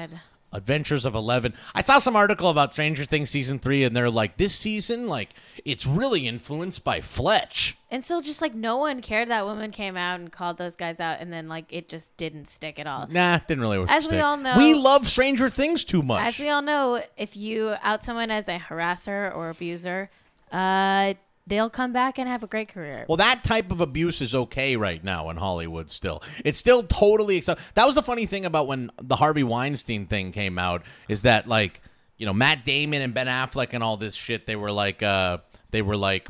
God. 0.10 0.20
Adventures 0.53 1.05
of 1.05 1.15
Eleven. 1.15 1.53
I 1.75 1.81
saw 1.81 1.99
some 1.99 2.15
article 2.15 2.49
about 2.49 2.73
Stranger 2.73 3.03
Things 3.05 3.30
season 3.30 3.59
three, 3.59 3.84
and 3.84 3.95
they're 3.95 4.09
like, 4.09 4.38
this 4.38 4.55
season, 4.55 5.07
like, 5.07 5.30
it's 5.65 5.85
really 5.85 6.27
influenced 6.27 6.84
by 6.84 7.01
Fletch. 7.01 7.75
And 7.91 8.03
so 8.03 8.21
just 8.21 8.41
like 8.41 8.55
no 8.55 8.77
one 8.77 9.01
cared 9.01 9.30
that 9.30 9.45
woman 9.45 9.71
came 9.71 9.95
out 9.97 10.19
and 10.19 10.31
called 10.31 10.57
those 10.57 10.75
guys 10.75 10.99
out 10.99 11.17
and 11.19 11.31
then 11.31 11.47
like 11.47 11.65
it 11.71 11.88
just 11.88 12.17
didn't 12.17 12.47
stick 12.47 12.80
at 12.80 12.88
all. 12.88 13.05
Nah, 13.07 13.38
didn't 13.47 13.61
really 13.61 13.77
work. 13.77 13.91
As 13.91 14.07
we 14.09 14.19
all 14.19 14.35
know- 14.38 14.57
we 14.57 14.73
love 14.73 15.07
Stranger 15.07 15.47
Things 15.49 15.85
too 15.85 16.01
much. 16.01 16.21
As 16.25 16.39
we 16.39 16.49
all 16.49 16.63
know, 16.63 17.03
if 17.17 17.38
you 17.38 17.75
out 17.84 18.03
someone 18.03 18.31
as 18.31 18.47
a 18.49 18.57
harasser 18.57 19.35
or 19.35 19.49
abuser, 19.49 20.09
uh 20.51 21.13
they'll 21.48 21.70
come 21.70 21.94
back 21.94 22.18
and 22.18 22.28
have 22.28 22.44
a 22.44 22.48
great 22.48 22.70
career. 22.70 23.06
Well, 23.07 23.18
that 23.18 23.44
type 23.44 23.72
of 23.72 23.82
abuse 23.82 24.22
is 24.22 24.34
okay 24.34 24.76
right 24.76 25.03
now 25.03 25.30
in 25.30 25.38
Hollywood. 25.38 25.91
Still, 25.91 26.22
it's 26.44 26.57
still 26.57 26.84
totally 26.84 27.38
accept. 27.38 27.61
That 27.76 27.86
was 27.86 27.95
the 27.95 28.03
funny 28.03 28.26
thing 28.26 28.45
about 28.45 28.68
when 28.68 28.91
the 29.02 29.15
Harvey 29.15 29.44
Weinstein 29.44 30.07
thing 30.07 30.32
came 30.32 30.57
out 30.57 30.84
is 31.07 31.24
that 31.24 31.48
like 31.48 31.82
you 32.18 32.26
know 32.26 32.34
Matt 32.34 32.65
Damon 32.65 33.02
and 33.02 33.14
Ben 33.14 33.28
Affleck 33.28 33.70
and 33.74 33.84
all 33.84 33.98
this 33.98 34.15
shit. 34.15 34.45
They 34.48 34.56
were 34.56 34.72
like, 34.72 35.03
uh, 35.03 35.40
they 35.72 35.82
were 35.82 35.98
like, 35.98 36.30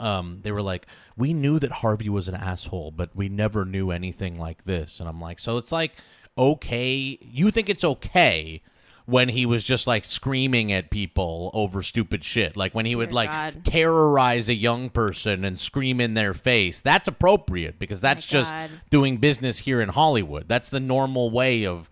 um, 0.00 0.40
they 0.42 0.52
were 0.52 0.62
like, 0.62 0.86
we 1.16 1.32
knew 1.32 1.58
that 1.58 1.70
Harvey 1.70 2.08
was 2.08 2.28
an 2.28 2.34
asshole, 2.34 2.90
but 2.90 3.14
we 3.14 3.28
never 3.28 3.64
knew 3.64 3.90
anything 3.90 4.38
like 4.38 4.64
this. 4.64 5.00
And 5.00 5.08
I'm 5.08 5.20
like, 5.20 5.38
so 5.38 5.58
it's 5.58 5.72
like 5.72 5.92
okay. 6.36 7.18
You 7.20 7.50
think 7.50 7.68
it's 7.68 7.84
okay. 7.84 8.62
When 9.06 9.28
he 9.28 9.44
was 9.44 9.64
just 9.64 9.86
like 9.86 10.06
screaming 10.06 10.72
at 10.72 10.88
people 10.88 11.50
over 11.52 11.82
stupid 11.82 12.24
shit, 12.24 12.56
like 12.56 12.74
when 12.74 12.86
he 12.86 12.96
would 12.96 13.12
like 13.12 13.30
God. 13.30 13.62
terrorize 13.64 14.48
a 14.48 14.54
young 14.54 14.88
person 14.88 15.44
and 15.44 15.58
scream 15.58 16.00
in 16.00 16.14
their 16.14 16.32
face. 16.32 16.80
That's 16.80 17.06
appropriate 17.06 17.78
because 17.78 18.00
that's 18.00 18.26
just 18.26 18.50
God. 18.50 18.70
doing 18.88 19.18
business 19.18 19.58
here 19.58 19.82
in 19.82 19.90
Hollywood. 19.90 20.48
That's 20.48 20.70
the 20.70 20.80
normal 20.80 21.30
way 21.30 21.66
of 21.66 21.90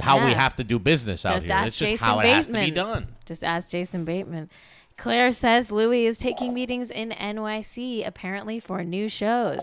how 0.00 0.24
we 0.24 0.32
have 0.32 0.56
to 0.56 0.64
do 0.64 0.78
business 0.78 1.26
out 1.26 1.34
just 1.34 1.46
here. 1.46 1.56
It's 1.66 1.76
just 1.76 1.90
Jason 1.90 2.06
how 2.06 2.20
it 2.20 2.22
Bateman. 2.22 2.36
has 2.36 2.46
to 2.46 2.52
be 2.52 2.70
done. 2.70 3.08
Just 3.26 3.44
ask 3.44 3.70
Jason 3.70 4.06
Bateman. 4.06 4.48
Claire 4.96 5.32
says 5.32 5.70
Louis 5.72 6.06
is 6.06 6.18
taking 6.18 6.54
meetings 6.54 6.90
in 6.90 7.10
NYC 7.10 8.06
apparently 8.06 8.60
for 8.60 8.84
new 8.84 9.08
shows. 9.08 9.62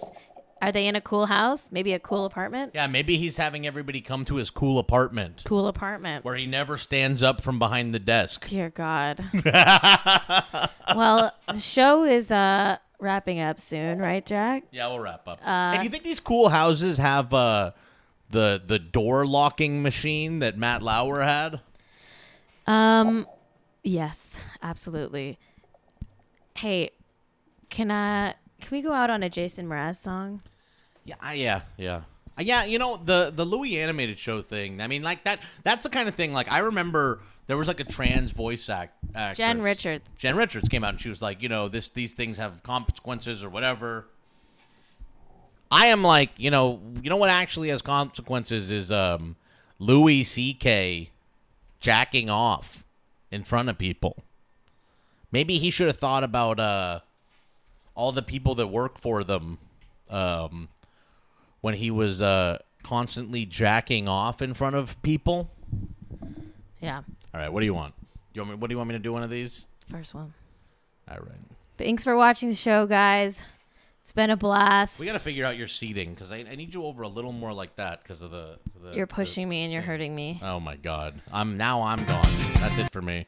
Are 0.62 0.72
they 0.72 0.86
in 0.86 0.96
a 0.96 1.02
cool 1.02 1.26
house? 1.26 1.72
Maybe 1.72 1.94
a 1.94 2.00
cool 2.00 2.26
apartment? 2.26 2.74
Yeah, 2.76 2.86
maybe 2.88 3.18
he's 3.18 3.38
having 3.38 3.66
everybody 3.66 4.00
come 4.00 4.26
to 4.26 4.36
his 4.36 4.50
cool 4.52 4.78
apartment 4.78 5.42
Cool 5.46 5.68
apartment. 5.68 6.24
where 6.24 6.36
he 6.36 6.46
never 6.46 6.78
stands 6.78 7.24
up 7.24 7.42
from 7.42 7.58
behind 7.58 7.94
the 7.94 8.00
desk. 8.00 8.46
Dear 8.48 8.70
God. 8.70 9.20
well, 10.96 11.34
the 11.48 11.60
show 11.60 12.04
is 12.04 12.32
uh 12.32 12.78
wrapping 13.00 13.40
up 13.40 13.60
soon, 13.60 13.98
right, 14.00 14.24
Jack? 14.26 14.64
Yeah, 14.72 14.88
we'll 14.88 15.00
wrap 15.00 15.28
up. 15.28 15.40
Uh, 15.44 15.50
and 15.50 15.84
you 15.84 15.90
think 15.90 16.04
these 16.04 16.20
cool 16.20 16.50
houses 16.50 16.98
have 17.00 17.34
uh, 17.34 17.72
the 18.30 18.62
the 18.66 18.78
door 18.80 19.26
locking 19.26 19.82
machine 19.82 20.40
that 20.40 20.58
Matt 20.58 20.84
Lauer 20.84 21.22
had? 21.24 21.60
Um, 22.68 23.26
yes, 23.84 24.38
absolutely. 24.62 25.40
Hey, 26.56 26.92
can 27.70 27.90
I? 27.90 28.36
Can 28.60 28.70
we 28.78 28.84
go 28.84 28.92
out 28.94 29.10
on 29.10 29.24
a 29.24 29.30
Jason 29.30 29.68
Mraz 29.68 29.96
song? 29.96 30.44
Yeah, 31.06 31.16
I- 31.22 31.34
yeah, 31.34 31.62
yeah. 31.78 32.02
Uh, 32.38 32.42
Yeah, 32.44 32.64
you 32.64 32.80
know 32.80 32.98
the 32.98 33.32
the 33.36 33.46
Louis 33.46 33.78
animated 33.80 34.18
show 34.20 34.42
thing. 34.42 34.82
I 34.82 34.88
mean, 34.88 35.02
like 35.04 35.24
that. 35.26 35.40
That's 35.64 35.84
the 35.84 35.90
kind 35.90 36.08
of 36.08 36.16
thing. 36.16 36.32
Like 36.34 36.52
I 36.52 36.60
remember 36.60 37.22
there 37.48 37.58
was 37.58 37.68
like 37.68 37.80
a 37.80 37.84
trans 37.84 38.32
voice 38.32 38.70
act. 38.70 38.94
Actress. 39.14 39.38
Jen 39.38 39.62
Richards. 39.62 40.14
Jen 40.18 40.36
Richards 40.38 40.70
came 40.70 40.84
out 40.84 40.92
and 40.92 41.02
she 41.02 41.10
was 41.10 41.22
like, 41.22 41.42
you 41.42 41.50
know, 41.50 41.68
this 41.68 41.90
these 41.90 42.14
things 42.14 42.38
have 42.38 42.64
consequences 42.64 43.44
or 43.44 43.50
whatever. 43.50 44.08
I 45.70 45.88
am 45.88 46.04
like, 46.04 46.32
you 46.38 46.52
know, 46.52 46.82
you 47.02 47.10
know 47.10 47.18
what 47.18 47.30
actually 47.30 47.70
has 47.70 47.82
consequences 47.82 48.72
is 48.72 48.92
um 48.92 49.36
Louis 49.80 50.24
C.K. 50.24 51.10
jacking 51.80 52.30
off 52.30 52.84
in 53.32 53.44
front 53.44 53.70
of 53.70 53.78
people. 53.78 54.18
Maybe 55.32 55.58
he 55.58 55.70
should 55.70 55.88
have 55.88 55.98
thought 55.98 56.24
about 56.24 56.60
uh 56.60 57.00
all 57.96 58.12
the 58.12 58.22
people 58.22 58.56
that 58.56 58.68
work 58.68 59.00
for 59.00 59.24
them 59.24 59.58
um 60.10 60.70
when 61.62 61.76
he 61.76 61.90
was 61.92 62.22
uh 62.22 62.58
constantly 62.84 63.46
jacking 63.46 64.08
off 64.08 64.42
in 64.42 64.54
front 64.54 64.76
of 64.76 65.02
people. 65.02 65.52
Yeah, 66.82 67.02
All 67.34 67.40
right, 67.40 67.50
what 67.54 67.60
do 67.60 67.66
you 67.68 67.74
want? 67.76 67.94
Do 68.34 68.40
You 68.40 68.42
want 68.42 68.50
me, 68.52 68.56
what 68.62 68.68
do 68.70 68.74
you 68.74 68.78
want 68.78 68.88
me 68.90 68.94
to 68.96 69.00
do 69.00 69.14
one 69.14 69.24
of 69.24 69.30
these? 69.30 69.68
first 69.90 70.16
one. 70.16 70.34
All 71.10 71.18
right. 71.18 71.38
Thanks 71.78 72.04
for 72.04 72.16
watching 72.16 72.50
the 72.50 72.56
show, 72.56 72.86
guys. 72.88 73.44
It's 74.02 74.14
been 74.14 74.30
a 74.32 74.38
blast. 74.38 75.00
We 75.00 75.06
got 75.06 75.14
to 75.14 75.20
figure 75.20 75.46
out 75.46 75.58
your 75.58 75.68
seating 75.68 76.14
because 76.14 76.32
I, 76.32 76.38
I 76.38 76.56
need 76.56 76.74
you 76.74 76.86
over 76.86 77.04
a 77.04 77.08
little 77.08 77.34
more 77.34 77.54
like 77.54 77.76
that 77.76 78.02
because 78.02 78.22
of 78.24 78.32
the, 78.32 78.58
the. 78.84 78.96
You're 78.96 79.06
pushing 79.06 79.48
me 79.48 79.64
and 79.64 79.72
you're 79.72 79.84
hurting 79.84 80.16
me. 80.16 80.40
Oh 80.42 80.60
my 80.60 80.76
god! 80.76 81.22
I'm 81.32 81.56
now 81.58 81.84
I'm 81.84 82.04
gone. 82.06 82.36
That's 82.56 82.78
it 82.80 82.92
for 82.92 83.02
me. 83.02 83.28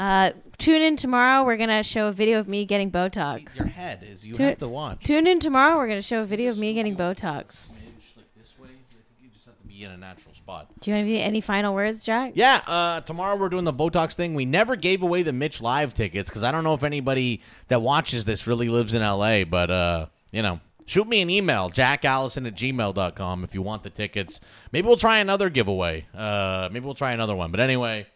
Uh, 0.00 0.32
tune 0.56 0.80
in 0.80 0.96
tomorrow. 0.96 1.44
We're 1.44 1.58
gonna 1.58 1.82
show 1.82 2.06
a 2.08 2.12
video 2.12 2.38
of 2.38 2.48
me 2.48 2.64
getting 2.64 2.90
Botox. 2.90 3.54
Your 3.58 3.66
head 3.66 4.02
is 4.02 4.26
you 4.26 4.32
Tune- 4.32 4.48
have 4.48 4.58
to 4.58 4.68
watch. 4.68 5.04
Tune 5.04 5.26
in 5.26 5.40
tomorrow. 5.40 5.76
We're 5.76 5.88
gonna 5.88 6.00
show 6.00 6.22
a 6.22 6.24
video 6.24 6.50
of 6.50 6.56
me 6.58 6.72
getting 6.72 6.96
Botox. 6.96 7.48
this. 7.48 7.60
I 7.68 8.62
think 8.62 8.78
you 9.22 9.28
just 9.30 9.44
have 9.44 9.60
to 9.60 9.66
be 9.68 9.84
in 9.84 9.90
a 9.90 9.98
natural 9.98 10.34
spot. 10.34 10.68
Do 10.80 10.90
you 10.90 10.96
have 10.96 11.04
any, 11.04 11.20
any 11.20 11.40
final 11.42 11.74
words, 11.74 12.02
Jack? 12.02 12.32
Yeah, 12.34 12.62
uh, 12.66 13.00
tomorrow 13.02 13.36
we're 13.36 13.50
doing 13.50 13.64
the 13.64 13.74
Botox 13.74 14.14
thing. 14.14 14.34
We 14.34 14.46
never 14.46 14.74
gave 14.74 15.02
away 15.02 15.22
the 15.22 15.32
Mitch 15.34 15.60
Live 15.60 15.92
tickets 15.92 16.30
because 16.30 16.42
I 16.44 16.50
don't 16.50 16.64
know 16.64 16.72
if 16.74 16.82
anybody 16.82 17.42
that 17.68 17.82
watches 17.82 18.24
this 18.24 18.46
really 18.46 18.70
lives 18.70 18.94
in 18.94 19.02
LA, 19.02 19.44
but, 19.44 19.70
uh, 19.70 20.06
you 20.32 20.40
know, 20.40 20.60
shoot 20.86 21.06
me 21.08 21.20
an 21.20 21.28
email, 21.28 21.68
jackallison 21.68 22.46
at 22.46 22.54
gmail.com 22.54 23.44
if 23.44 23.54
you 23.54 23.60
want 23.60 23.82
the 23.82 23.90
tickets. 23.90 24.40
Maybe 24.72 24.86
we'll 24.86 24.96
try 24.96 25.18
another 25.18 25.50
giveaway. 25.50 26.06
Uh, 26.16 26.70
maybe 26.72 26.86
we'll 26.86 26.94
try 26.94 27.12
another 27.12 27.36
one. 27.36 27.50
But 27.50 27.60
anyway, 27.60 28.06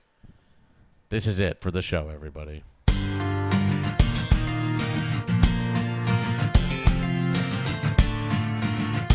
this 1.08 1.26
is 1.26 1.38
it 1.38 1.60
for 1.60 1.70
the 1.70 1.82
show, 1.82 2.08
everybody. 2.08 2.62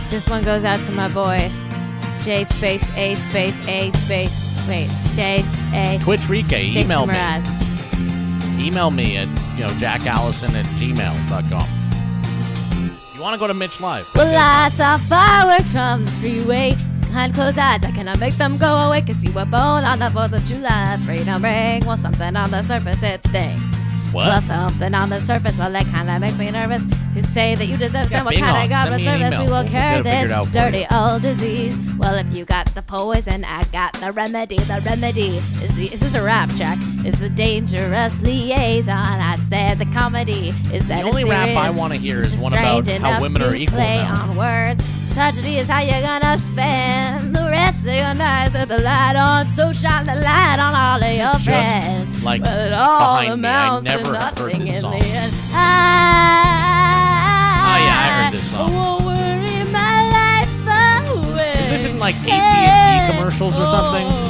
This 0.09 0.27
one 0.27 0.43
goes 0.43 0.63
out 0.63 0.79
to 0.85 0.91
my 0.91 1.07
boy, 1.07 1.51
J 2.23 2.43
space 2.43 2.89
A 2.95 3.13
space 3.15 3.67
A 3.67 3.91
space. 3.91 4.67
Wait, 4.67 4.89
J 5.13 5.43
A. 5.73 5.99
Twitch 6.01 6.21
Rike, 6.21 6.75
email 6.75 7.05
me. 7.05 7.13
Email 8.59 8.91
me 8.91 9.17
at, 9.17 9.27
you 9.55 9.61
know, 9.61 9.69
jackallison 9.77 10.53
at 10.53 10.65
gmail.com. 10.77 11.69
You 13.15 13.21
want 13.21 13.35
to 13.35 13.39
go 13.39 13.47
to 13.47 13.53
Mitch 13.53 13.79
Live? 13.79 14.07
Well, 14.15 14.35
I 14.37 14.69
saw 14.69 14.97
fireworks 14.97 15.71
from 15.71 16.05
the 16.05 16.11
freeway. 16.13 16.73
Behind 17.09 17.33
closed 17.33 17.57
eyes, 17.57 17.83
I 17.83 17.89
cannot 17.91 18.19
make 18.19 18.35
them 18.35 18.55
go 18.57 18.71
away. 18.77 19.01
Cause 19.01 19.23
you 19.23 19.31
were 19.31 19.43
born 19.45 19.83
on 19.83 19.97
the 19.97 20.05
4th 20.09 20.31
of 20.31 20.45
July. 20.45 20.95
Freedom 21.07 21.43
ring. 21.43 21.83
Well, 21.83 21.97
something 21.97 22.35
on 22.35 22.51
the 22.51 22.61
surface, 22.61 23.01
it 23.01 23.25
stinks. 23.27 23.63
What? 24.11 24.27
Well, 24.27 24.41
something 24.41 24.93
on 24.93 25.09
the 25.09 25.19
surface, 25.19 25.57
well, 25.57 25.71
that 25.71 25.85
kinda 25.87 26.19
makes 26.19 26.37
me 26.37 26.51
nervous. 26.51 26.83
You 27.15 27.23
say 27.23 27.55
that 27.55 27.65
you 27.65 27.77
deserve 27.77 28.11
Yeah, 28.11 28.19
some 28.19 28.27
Bing 28.29 28.39
kind 28.39 28.63
of 28.63 28.69
government 28.69 29.03
service. 29.03 29.39
We 29.39 29.45
will 29.45 29.51
We'll 29.53 29.63
cure 29.63 29.81
get 29.81 30.05
it 30.05 30.21
figured 30.21 30.29
this 30.45 30.51
dirty 30.51 30.85
old 30.91 31.21
disease. 31.23 31.77
Well, 31.97 32.15
if 32.15 32.37
you 32.37 32.45
got 32.45 32.67
the 32.75 32.81
poison, 32.83 33.43
I 33.43 33.63
got 33.71 33.93
the 33.93 34.11
remedy. 34.11 34.57
The 34.57 34.81
remedy 34.85 35.37
is 35.37 35.75
the. 35.75 35.87
Is 35.93 35.99
this 35.99 36.13
a 36.13 36.21
rap, 36.23 36.49
Jack? 36.49 36.77
Is 37.05 37.19
the 37.19 37.29
dangerous 37.29 38.19
liaison. 38.21 38.95
I 38.97 39.35
said 39.49 39.79
the 39.79 39.85
comedy 39.85 40.49
is 40.71 40.87
that 40.87 41.01
The 41.01 41.07
only 41.09 41.23
it's 41.23 41.31
rap 41.31 41.49
I 41.57 41.71
want 41.71 41.93
to 41.93 41.99
hear 41.99 42.19
is 42.19 42.39
one 42.39 42.53
about 42.53 42.87
how 42.87 43.19
women 43.19 43.41
are 43.41 43.55
equal 43.55 43.77
play 43.79 43.97
now. 43.97 44.29
on 44.29 44.35
words. 44.35 44.98
Tragedy 45.19 45.57
is 45.57 45.67
how 45.67 45.81
you're 45.81 45.99
gonna 46.01 46.37
spend 46.37 47.35
the 47.35 47.43
rest 47.51 47.85
of 47.85 47.93
your 47.93 48.13
nights 48.13 48.53
with 48.53 48.69
the 48.69 48.77
light 48.79 49.17
on. 49.17 49.47
So 49.47 49.73
shine 49.73 50.05
the 50.05 50.15
light 50.15 50.59
on 50.59 50.73
all 50.73 51.03
of 51.03 51.13
your 51.13 51.33
Just 51.33 51.43
friends. 51.43 52.23
like 52.23 52.41
but 52.41 52.57
it 52.67 52.71
all 52.73 53.17
behind 53.19 53.41
me. 53.41 53.49
I 53.49 53.67
amounts 53.67 53.83
never 53.85 54.13
to 54.13 54.17
have 54.17 54.37
heard 54.37 54.53
nothing 54.53 54.65
this 54.67 54.75
in 54.75 54.81
song. 54.81 54.97
the 54.99 55.05
end. 55.05 55.33
I, 55.53 55.57
Oh, 57.67 57.77
yeah, 57.83 57.99
I 57.99 58.23
heard 58.23 58.33
this 58.33 58.49
song. 58.49 58.73
won't 58.73 59.03
worry 59.03 59.63
my 59.73 59.95
life 60.19 60.55
away. 61.27 61.51
Is 61.51 61.69
this 61.69 61.91
in 61.91 61.99
like 61.99 62.15
AT&T 62.15 63.13
commercials 63.17 63.53
or 63.55 63.67
something? 63.67 64.07
Oh, 64.07 64.28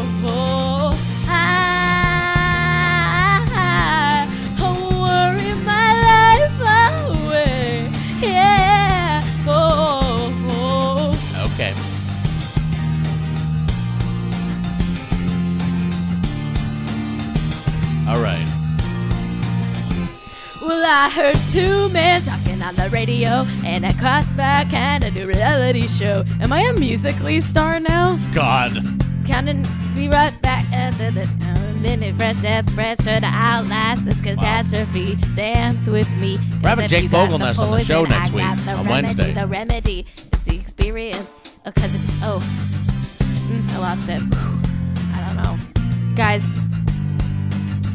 All 18.10 18.19
right. 18.19 18.44
Well, 20.61 20.84
I 20.84 21.10
heard 21.14 21.38
two 21.52 21.90
men 21.94 22.22
talking 22.23 22.61
on 22.61 22.73
the 22.76 22.90
radio 22.91 23.45
and 23.64 23.86
a 23.86 23.94
crossfire 23.94 24.65
kind 24.65 25.03
of 25.03 25.14
new 25.14 25.27
reality 25.27 25.88
show. 25.88 26.26
Am 26.41 26.52
I 26.52 26.61
a 26.61 26.73
Musical.ly 26.73 27.38
star 27.40 27.80
now? 27.80 28.18
God. 28.34 28.72
Counting 29.27 29.64
me 29.95 30.07
right 30.07 30.34
back 30.41 30.65
after 30.73 31.11
the 31.11 31.26
minute 31.81 32.15
fresh 32.18 32.36
death 32.38 32.65
pressure 32.73 33.19
to 33.19 33.26
outlast 33.26 34.06
this 34.06 34.19
catastrophe. 34.22 35.15
Dance 35.36 35.88
with 35.88 36.10
me. 36.18 36.38
We're 36.64 36.69
having 36.69 36.88
Jake 36.88 37.11
the 37.11 37.18
on 37.18 37.40
the 37.40 37.84
show 37.84 38.06
next 38.06 38.34
week, 38.34 38.44
on 38.44 38.57
remedy, 38.65 38.90
Wednesday. 38.90 39.34
The 39.34 39.45
remedy 39.48 40.06
is 40.34 40.44
the 40.45 40.56
experience. 40.56 41.56
Oh, 41.65 41.72
cause 41.72 41.94
it's, 41.94 42.23
oh, 42.23 42.65
Mm, 43.49 43.73
I 43.73 43.77
lost 43.80 44.07
it. 44.10 44.22
I 45.15 45.26
don't 45.26 45.38
know. 45.38 46.15
Guys, 46.15 46.44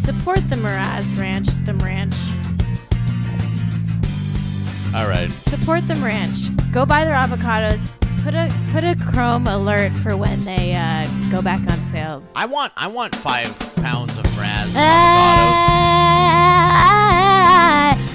support 0.04 0.46
the 0.50 0.56
Mirage 0.56 1.18
Ranch, 1.18 1.48
the 1.64 1.72
ranch. 1.74 2.14
All 4.94 5.08
right. 5.08 5.30
Support 5.48 5.88
the 5.88 5.94
ranch. 5.96 6.54
Go 6.72 6.84
buy 6.84 7.04
their 7.04 7.14
avocados. 7.14 7.90
Put 8.22 8.34
a 8.34 8.52
put 8.70 8.84
a 8.84 8.94
Chrome 9.10 9.46
alert 9.46 9.92
for 9.92 10.14
when 10.16 10.44
they 10.44 10.74
uh, 10.74 11.06
go 11.30 11.40
back 11.40 11.60
on 11.70 11.78
sale. 11.82 12.22
I 12.36 12.44
want 12.46 12.72
I 12.76 12.86
want 12.88 13.16
five 13.16 13.48
pounds 13.76 14.16
of 14.18 14.24
Raz 14.38 14.74
I, 14.76 14.86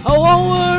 I 0.06 0.18
won't 0.18 0.49
worry 0.49 0.78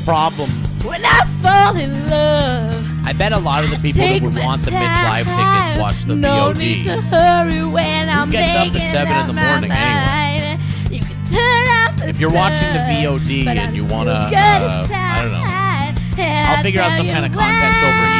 the 0.00 0.04
problem. 0.06 0.50
When 0.84 1.04
I 1.04 1.24
fall 1.42 1.76
in 1.76 2.08
love. 2.08 2.86
I 3.04 3.12
bet 3.12 3.32
a 3.32 3.38
lot 3.38 3.64
of 3.64 3.70
the 3.70 3.76
people 3.76 4.00
that 4.02 4.22
would 4.22 4.36
want 4.36 4.62
the 4.62 4.70
time. 4.70 5.26
tickets 5.26 5.80
watch 5.80 6.04
the 6.04 6.14
no 6.16 6.52
VOD. 6.52 6.58
need 6.58 6.84
to 6.84 7.00
hurry 7.00 7.64
when 7.64 8.08
Who 8.08 8.20
I'm 8.20 8.30
gets 8.30 8.56
up 8.56 8.74
at 8.74 8.90
7 8.92 9.12
in 9.12 9.26
the 9.26 9.32
morning 9.32 9.70
anyway? 9.72 10.60
You 10.90 11.00
can 11.00 11.16
turn 11.26 11.66
out 11.68 12.08
If 12.08 12.20
you're 12.20 12.32
watching 12.32 12.68
the 12.72 12.80
VOD 12.80 13.46
and 13.46 13.76
you 13.76 13.84
wanna, 13.84 14.30
uh. 14.32 14.86
I 14.90 15.22
don't 15.22 15.32
know. 15.32 15.46
I'll 16.22 16.62
figure 16.62 16.80
out 16.82 16.96
some 16.96 17.08
kind 17.08 17.24
of 17.24 17.32
contest 17.32 17.84
over 17.84 18.19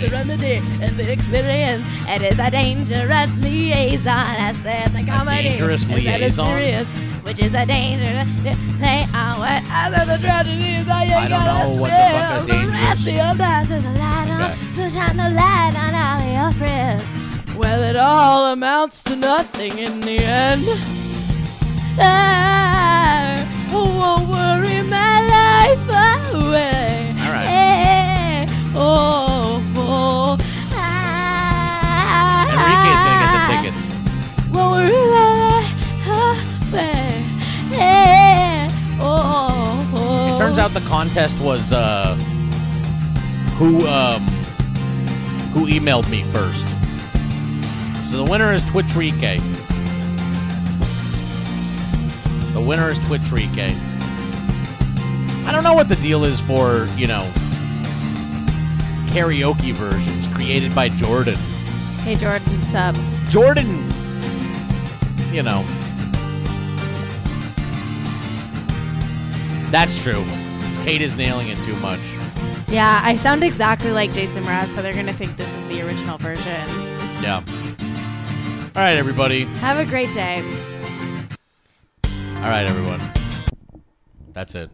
the 0.00 0.08
remedy 0.10 0.56
is 0.84 0.96
the 0.96 1.12
experience. 1.12 1.84
It 2.08 2.22
is 2.22 2.38
a 2.38 2.50
dangerous 2.50 3.34
liaison. 3.36 4.08
I 4.12 4.52
said 4.62 4.88
the 4.88 5.04
comedy. 5.04 5.50
dangerous 5.50 5.82
is 5.82 5.88
that 5.88 6.20
it's 6.20 6.38
liaison? 6.38 6.46
serious, 6.46 6.86
which 7.24 7.38
is 7.40 7.54
a 7.54 7.66
dangerous 7.66 8.28
play 8.78 9.04
on 9.14 9.38
what 9.38 9.62
other 9.70 10.04
the 10.10 10.18
tragedies 10.22 10.88
I, 10.88 11.04
I 11.04 11.28
don't 11.28 11.44
know 11.44 11.80
what 11.80 11.90
the 11.90 11.96
fuck 12.18 12.44
a 12.44 12.46
dangerous- 12.50 13.06
Your 13.06 13.34
light 13.34 13.66
to 13.68 13.78
the 13.80 13.92
light 13.98 14.28
on, 14.30 14.74
to 14.74 14.90
shine 14.90 15.16
the 15.16 15.30
light 15.30 15.74
on 15.76 15.94
all 15.94 16.20
your 16.32 16.52
friends. 16.58 17.04
Well, 17.56 17.82
it 17.82 17.96
all 17.96 18.46
amounts 18.52 19.02
to 19.04 19.16
nothing 19.16 19.76
in 19.78 20.00
the 20.00 20.18
end. 20.18 20.64
I 21.98 23.46
won't 23.70 24.28
worry 24.28 24.82
my 24.88 25.20
life 25.36 25.88
away. 26.34 27.14
All 27.20 27.30
right. 27.30 27.46
Hey, 27.46 28.46
oh, 28.74 28.78
oh, 28.78 29.29
turns 40.50 40.58
out 40.58 40.70
the 40.72 40.88
contest 40.88 41.40
was 41.44 41.72
uh, 41.72 42.16
who 43.56 43.86
um, 43.86 44.20
who 45.52 45.68
emailed 45.68 46.10
me 46.10 46.24
first. 46.32 46.66
So 48.10 48.16
the 48.16 48.28
winner 48.28 48.52
is 48.52 48.60
Twitchrique. 48.62 49.40
The 52.52 52.60
winner 52.60 52.90
is 52.90 52.98
Twitchrique. 52.98 53.76
I 55.46 55.52
don't 55.52 55.62
know 55.62 55.74
what 55.74 55.88
the 55.88 55.94
deal 55.94 56.24
is 56.24 56.40
for 56.40 56.88
you 56.96 57.06
know 57.06 57.30
karaoke 59.12 59.72
versions 59.72 60.26
created 60.34 60.74
by 60.74 60.88
Jordan. 60.88 61.36
Hey, 62.02 62.16
Jordan, 62.16 62.62
sub. 62.72 62.96
Jordan, 63.28 63.68
you 65.30 65.44
know. 65.44 65.79
That's 69.70 70.02
true. 70.02 70.24
Kate 70.84 71.00
is 71.00 71.16
nailing 71.16 71.48
it 71.48 71.56
too 71.58 71.76
much. 71.76 72.00
Yeah, 72.68 73.00
I 73.02 73.16
sound 73.16 73.44
exactly 73.44 73.90
like 73.90 74.12
Jason 74.12 74.44
Mraz, 74.44 74.66
so 74.74 74.82
they're 74.82 74.92
gonna 74.92 75.12
think 75.12 75.36
this 75.36 75.54
is 75.54 75.68
the 75.68 75.82
original 75.82 76.18
version. 76.18 76.68
Yeah. 77.22 77.44
All 78.76 78.82
right, 78.82 78.96
everybody. 78.96 79.44
Have 79.44 79.78
a 79.78 79.84
great 79.84 80.12
day. 80.14 80.42
All 82.04 82.48
right, 82.48 82.64
everyone. 82.68 83.00
That's 84.32 84.54
it. 84.54 84.70